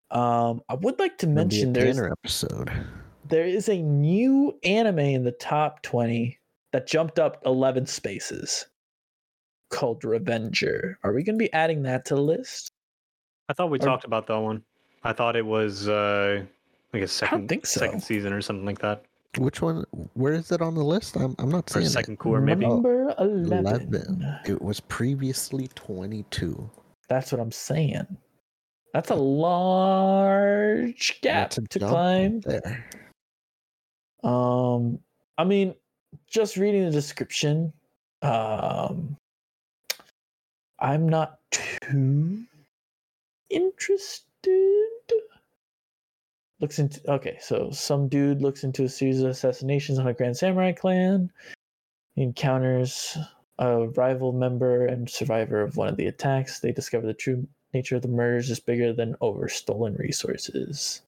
Um, 0.09 0.59
I 0.67 0.73
would 0.73 0.99
like 0.99 1.17
to 1.19 1.27
Gonna 1.27 1.45
be 1.45 1.61
a 1.61 1.65
mention 1.69 1.71
there's 1.71 1.95
Tanner 1.95 2.11
episode. 2.11 2.69
there 3.23 3.45
is 3.45 3.69
a 3.69 3.81
new 3.81 4.59
anime 4.65 4.99
in 4.99 5.23
the 5.23 5.31
top 5.31 5.81
20 5.83 6.37
that 6.73 6.87
jumped 6.87 7.19
up 7.19 7.41
11 7.45 7.85
spaces 7.85 8.65
called 9.71 10.03
Revenger. 10.03 10.97
Are 11.03 11.13
we 11.13 11.23
going 11.23 11.37
to 11.37 11.43
be 11.43 11.51
adding 11.53 11.81
that 11.83 12.05
to 12.05 12.15
the 12.15 12.21
list? 12.21 12.71
I 13.49 13.53
thought 13.53 13.69
we 13.71 13.77
Or- 13.79 13.85
talked 13.85 14.05
about 14.05 14.27
that 14.27 14.39
one. 14.39 14.63
I 15.03 15.13
thought 15.13 15.35
it 15.35 15.45
was 15.45 15.87
uh 15.87 16.43
like 16.93 17.03
a 17.03 17.07
second 17.07 17.47
think 17.49 17.65
so. 17.65 17.79
second 17.79 18.01
season 18.01 18.33
or 18.33 18.41
something 18.41 18.65
like 18.65 18.79
that. 18.79 19.03
Which 19.37 19.61
one? 19.61 19.83
Where 20.13 20.33
is 20.33 20.51
it 20.51 20.61
on 20.61 20.75
the 20.75 20.83
list? 20.83 21.15
I'm 21.15 21.35
I'm 21.39 21.49
not 21.49 21.69
Or 21.71 21.79
seeing 21.79 21.87
second 21.89 22.19
cour 22.19 22.39
maybe. 22.41 22.67
Number 22.67 23.15
11. 23.17 23.65
11. 23.65 24.39
it. 24.45 24.51
It 24.51 24.61
was 24.61 24.79
previously 24.81 25.69
22. 25.75 26.69
That's 27.09 27.31
what 27.31 27.41
I'm 27.41 27.51
saying. 27.51 28.05
That's 28.93 29.09
a 29.09 29.15
large 29.15 31.19
gap 31.21 31.53
a 31.57 31.61
to 31.61 31.79
climb. 31.79 32.41
there. 32.41 32.85
Um, 34.23 34.99
I 35.37 35.43
mean, 35.45 35.73
just 36.27 36.57
reading 36.57 36.85
the 36.85 36.91
description, 36.91 37.71
um, 38.21 39.17
I'm 40.81 41.07
not 41.07 41.37
too 41.51 42.43
interested. 43.51 44.25
Looks 46.59 46.79
into 46.79 47.11
okay, 47.11 47.37
so 47.39 47.69
some 47.71 48.07
dude 48.07 48.41
looks 48.41 48.63
into 48.63 48.83
a 48.83 48.89
series 48.89 49.21
of 49.21 49.29
assassinations 49.29 49.99
on 49.99 50.07
a 50.07 50.13
Grand 50.13 50.37
Samurai 50.37 50.71
clan. 50.71 51.31
He 52.15 52.23
encounters 52.23 53.15
a 53.59 53.87
rival 53.89 54.33
member 54.33 54.87
and 54.87 55.07
survivor 55.07 55.61
of 55.61 55.77
one 55.77 55.87
of 55.87 55.97
the 55.97 56.07
attacks. 56.07 56.59
They 56.59 56.71
discover 56.71 57.05
the 57.05 57.13
true 57.13 57.47
nature 57.73 57.95
of 57.95 58.01
the 58.01 58.07
murders 58.07 58.49
is 58.49 58.59
bigger 58.59 58.91
than 58.91 59.15
over 59.21 59.47
stolen 59.47 59.95
resources. 59.95 61.03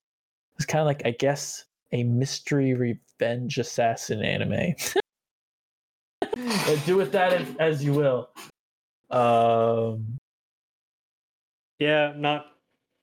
It's 0.56 0.66
kind 0.66 0.82
of 0.82 0.86
like, 0.86 1.02
I 1.06 1.12
guess, 1.12 1.66
a 1.91 2.04
mystery 2.04 2.76
revenge 2.76 3.58
assassin 3.58 4.24
anime. 4.24 4.76
Do 6.86 6.95
with 6.95 7.12
that 7.12 7.34
as, 7.34 7.48
as 7.60 7.84
you 7.84 7.94
will. 7.94 8.30
Um, 9.14 10.19
Yeah, 11.80 12.14
not 12.15 12.48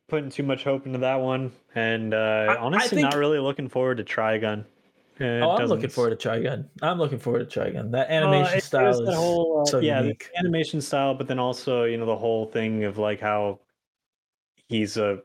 putting 0.09 0.31
too 0.31 0.43
much 0.43 0.65
hope 0.65 0.87
into 0.87 0.99
that 1.01 1.17
one, 1.17 1.53
and 1.75 2.15
uh, 2.15 2.47
I 2.51 2.57
honestly, 2.57 2.89
think- 2.99 3.03
not 3.03 3.15
really 3.15 3.39
looking 3.39 3.69
forward 3.69 3.99
to 3.99 4.05
Trigun. 4.05 4.65
Uh, 5.21 5.25
it 5.25 5.41
oh, 5.43 5.51
I'm 5.51 5.67
looking 5.67 5.83
doesn't- 5.83 5.91
forward 5.91 6.19
to 6.19 6.29
Trigun. 6.29 6.69
I'm 6.83 6.99
looking 6.99 7.19
forward 7.19 7.49
to 7.51 7.61
Trigun. 7.61 7.91
That 7.93 8.11
animation 8.11 8.59
it- 8.59 8.65
style 8.65 8.89
is 8.89 8.99
that 9.07 9.15
whole, 9.15 9.63
uh, 9.63 9.65
so 9.67 9.79
yeah, 9.81 9.99
the 10.01 10.07
unique. 10.09 10.31
animation 10.39 10.81
style, 10.81 11.15
but 11.15 11.29
then 11.29 11.39
also 11.39 11.85
you 11.85 11.97
know 11.99 12.07
the 12.07 12.17
whole 12.17 12.47
thing 12.47 12.85
of 12.85 12.97
like 12.99 13.21
how 13.21 13.61
he's 14.69 14.97
a 14.97 15.21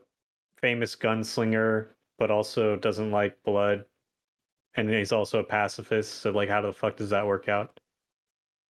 famous 0.60 0.94
gunslinger, 0.94 1.88
but 2.18 2.30
also 2.30 2.76
doesn't 2.76 3.10
like 3.10 3.42
blood, 3.42 3.84
and 4.74 4.90
he's 4.90 5.12
also 5.12 5.38
a 5.40 5.44
pacifist. 5.44 6.16
So 6.20 6.30
like, 6.30 6.48
how 6.50 6.60
the 6.60 6.72
fuck 6.74 6.96
does 6.96 7.10
that 7.10 7.26
work 7.26 7.48
out? 7.48 7.80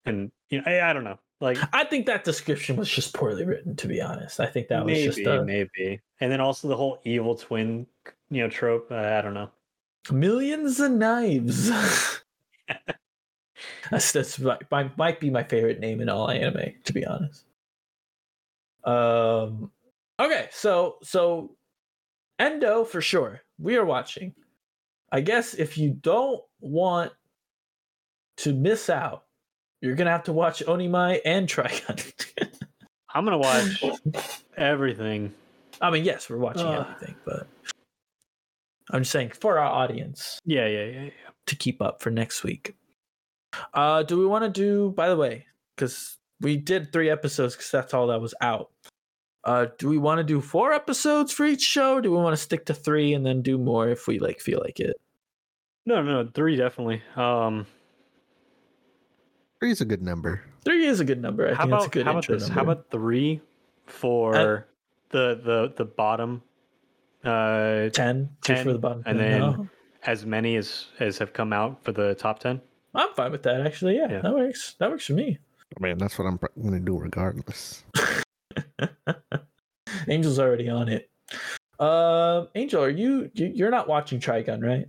And 0.05 0.31
you 0.51 0.59
know, 0.59 0.65
I, 0.67 0.91
I 0.91 0.93
don't 0.93 1.05
know. 1.05 1.19
Like 1.41 1.59
I 1.73 1.85
think 1.85 2.07
that 2.07 2.25
description 2.25 2.77
was 2.77 2.89
just 2.89 3.13
poorly 3.13 3.45
written, 3.45 3.77
to 3.77 3.87
be 3.87 4.01
honest. 4.01 4.41
I 4.41 4.47
think 4.47 4.69
that 4.69 4.85
was 4.85 5.03
just 5.03 5.19
a 5.19 5.45
maybe, 5.45 6.01
and 6.21 6.33
then 6.33 6.41
also 6.41 6.69
the 6.69 6.77
whole 6.77 6.99
evil 7.05 7.35
twin, 7.35 7.87
you 8.31 8.43
know, 8.43 8.49
trope. 8.49 8.91
Uh, 8.91 8.95
I 8.95 9.21
don't 9.21 9.35
know. 9.35 9.51
millions 10.11 10.81
of 10.81 10.93
knives. 10.93 11.71
that's 13.91 14.13
that's 14.13 14.39
my, 14.71 14.91
might 14.97 15.21
be 15.21 15.29
my 15.29 15.43
favorite 15.43 15.79
name 15.79 16.01
in 16.01 16.09
all 16.09 16.31
anime, 16.31 16.73
to 16.85 16.93
be 16.93 17.05
honest. 17.05 17.45
Um. 18.85 19.71
Okay, 20.19 20.49
so 20.53 20.97
so 21.03 21.55
Endo 22.39 22.85
for 22.85 23.03
sure. 23.03 23.43
We 23.59 23.77
are 23.77 23.85
watching. 23.85 24.35
I 25.13 25.21
guess 25.21 25.53
if 25.53 25.77
you 25.77 25.91
don't 25.91 26.43
want 26.61 27.13
to 28.39 28.55
miss 28.55 28.89
out, 28.89 29.26
you're 29.87 29.97
gonna 29.97 30.11
have 30.11 30.25
to 30.25 30.33
watch 30.33 30.63
Onimai 30.67 31.21
and 31.25 31.49
Trigun. 31.49 32.13
I'm 33.15 33.25
gonna 33.25 33.39
watch 33.39 33.83
everything. 34.57 35.33
I 35.81 35.91
mean, 35.91 36.05
yes, 36.05 36.29
we're 36.29 36.39
watching 36.39 36.67
Ugh. 36.67 36.87
everything, 36.87 37.17
but 37.25 37.47
I'm 38.91 39.03
just 39.03 39.13
saying 39.13 39.31
for 39.31 39.59
our 39.59 39.71
audience 39.71 40.39
Yeah, 40.45 40.67
yeah, 40.67 40.85
yeah. 40.85 41.03
yeah. 41.05 41.11
to 41.47 41.57
keep 41.57 41.83
up 41.83 42.03
for 42.03 42.11
next 42.11 42.45
week. 42.45 42.75
Uh, 43.75 44.03
do 44.03 44.19
we 44.19 44.27
want 44.27 44.45
to 44.45 44.51
do? 44.51 44.91
By 44.91 45.09
the 45.09 45.17
way, 45.17 45.47
because 45.75 46.19
we 46.41 46.57
did 46.57 46.93
three 46.93 47.09
episodes, 47.11 47.55
because 47.55 47.71
that's 47.71 47.95
all 47.95 48.09
that 48.09 48.21
was 48.21 48.35
out. 48.41 48.71
Uh, 49.45 49.67
do 49.79 49.89
we 49.89 49.97
want 49.97 50.19
to 50.19 50.25
do 50.25 50.41
four 50.41 50.73
episodes 50.73 51.33
for 51.33 51.47
each 51.47 51.63
show? 51.63 52.01
Do 52.01 52.11
we 52.11 52.17
want 52.17 52.33
to 52.33 52.43
stick 52.43 52.67
to 52.67 52.75
three 52.75 53.15
and 53.15 53.25
then 53.25 53.43
do 53.43 53.57
more 53.59 53.89
if 53.89 54.07
we 54.09 54.19
like 54.19 54.41
feel 54.41 54.61
like 54.61 54.81
it? 54.81 54.97
No, 55.87 56.03
no, 56.03 56.29
three 56.35 56.57
definitely. 56.57 57.01
Um, 57.15 57.65
Three's 59.61 59.81
a 59.81 59.85
good 59.85 60.03
number. 60.03 60.43
Three 60.65 60.85
is 60.87 61.01
a 61.01 61.05
good 61.05 61.21
number. 61.23 61.49
I 61.49 61.55
how 61.55 61.63
think 61.63 61.69
about 61.69 61.81
that's 61.81 61.87
a 61.87 61.91
good 61.91 62.05
how 62.07 62.11
about 62.13 62.27
this? 62.27 62.43
number. 62.43 62.55
How 62.55 62.63
about 62.63 62.91
three 62.91 63.41
for 63.87 64.67
the 65.11 65.41
the 65.43 65.73
the 65.77 65.85
bottom? 65.85 66.43
Uh, 67.25 67.89
10? 67.91 68.29
Two 68.43 68.57
for 68.57 68.73
the 68.73 68.79
bottom. 68.79 69.03
and 69.07 69.19
then- 69.19 69.41
No. 69.41 69.69
as 70.05 70.25
many 70.25 70.57
as 70.57 70.87
as 71.01 71.19
have 71.19 71.33
come 71.33 71.53
out 71.53 71.83
for 71.85 71.93
the 71.93 72.15
top 72.15 72.39
ten. 72.39 72.61
I'm 72.95 73.13
fine 73.15 73.33
with 73.33 73.43
that. 73.45 73.67
Actually, 73.67 73.97
yeah, 73.97 74.09
Yeah. 74.11 74.21
that 74.21 74.35
works. 74.35 74.75
That 74.79 74.91
works 74.91 75.07
for 75.07 75.15
me. 75.15 75.39
I 75.77 75.83
mean, 75.83 75.99
that's 75.99 76.19
what 76.19 76.27
I'm 76.27 76.39
going 76.63 76.75
to 76.75 76.81
do 76.81 76.97
regardless. 76.99 77.85
Angel's 80.09 80.39
already 80.39 80.69
on 80.69 80.89
it. 80.89 81.11
Uh, 81.79 82.47
Angel, 82.55 82.83
are 82.83 82.91
you, 82.91 83.31
you 83.35 83.47
you're 83.55 83.71
not 83.71 83.89
watching 83.89 84.21
Trigun, 84.21 84.63
right? 84.63 84.87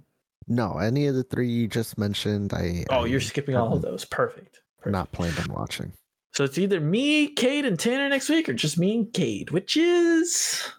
No, 0.48 0.78
any 0.78 1.08
of 1.08 1.16
the 1.16 1.24
three 1.24 1.50
you 1.50 1.68
just 1.68 1.98
mentioned, 1.98 2.54
I. 2.54 2.86
Oh, 2.90 3.04
I 3.04 3.06
you're 3.08 3.20
skipping 3.20 3.56
all 3.56 3.74
of 3.74 3.82
those. 3.82 4.06
Perfect. 4.06 4.62
Perfect. 4.78 4.92
Not 4.92 5.12
planned 5.12 5.38
on 5.40 5.54
watching. 5.54 5.92
So 6.34 6.44
it's 6.44 6.58
either 6.58 6.80
me, 6.80 7.30
Cade, 7.34 7.66
and 7.66 7.80
Tanner 7.80 8.08
next 8.10 8.30
week, 8.30 8.48
or 8.48 8.54
just 8.54 8.78
me 8.78 8.96
and 8.96 9.14
Cade, 9.14 9.52
which 9.52 9.76
is 9.76 10.72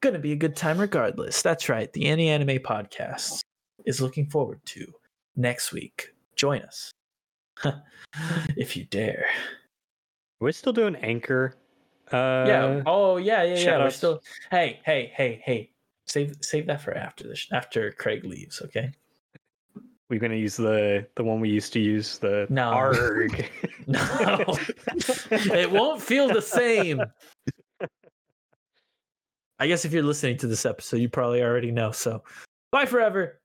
gonna 0.00 0.18
be 0.18 0.32
a 0.32 0.36
good 0.36 0.56
time 0.56 0.78
regardless. 0.78 1.42
That's 1.42 1.68
right. 1.68 1.92
The 1.92 2.06
Any 2.06 2.28
Anime 2.28 2.58
Podcast 2.58 3.40
is 3.84 4.00
looking 4.00 4.26
forward 4.26 4.60
to 4.66 4.86
next 5.36 5.72
week. 5.72 6.14
Join 6.36 6.62
us. 6.62 6.90
if 8.56 8.76
you 8.76 8.84
dare. 8.84 9.26
We're 10.40 10.52
still 10.52 10.72
doing 10.72 10.96
Anchor. 10.96 11.56
Uh, 12.12 12.44
yeah. 12.46 12.82
Oh 12.86 13.16
yeah, 13.16 13.42
yeah, 13.42 13.56
yeah. 13.56 13.78
We're 13.78 13.90
still 13.90 14.20
Hey, 14.50 14.80
hey, 14.84 15.12
hey, 15.14 15.42
hey. 15.44 15.70
Save 16.06 16.36
save 16.40 16.66
that 16.66 16.82
for 16.82 16.94
after 16.94 17.26
this 17.26 17.48
after 17.52 17.90
Craig 17.92 18.24
leaves, 18.24 18.60
okay? 18.62 18.92
we're 20.10 20.20
gonna 20.20 20.34
use 20.34 20.56
the 20.56 21.06
the 21.16 21.24
one 21.24 21.40
we 21.40 21.48
used 21.48 21.72
to 21.72 21.80
use. 21.80 22.18
The 22.18 22.46
No. 22.50 22.70
Arg. 22.70 23.50
No. 23.86 24.44
it 25.30 25.70
won't 25.70 26.00
feel 26.02 26.28
the 26.28 26.40
same. 26.42 27.02
I 29.58 29.66
guess 29.66 29.84
if 29.84 29.92
you're 29.92 30.02
listening 30.02 30.36
to 30.38 30.46
this 30.46 30.66
episode, 30.66 30.98
you 30.98 31.08
probably 31.08 31.42
already 31.42 31.70
know. 31.70 31.90
So 31.90 32.22
bye 32.70 32.86
forever. 32.86 33.40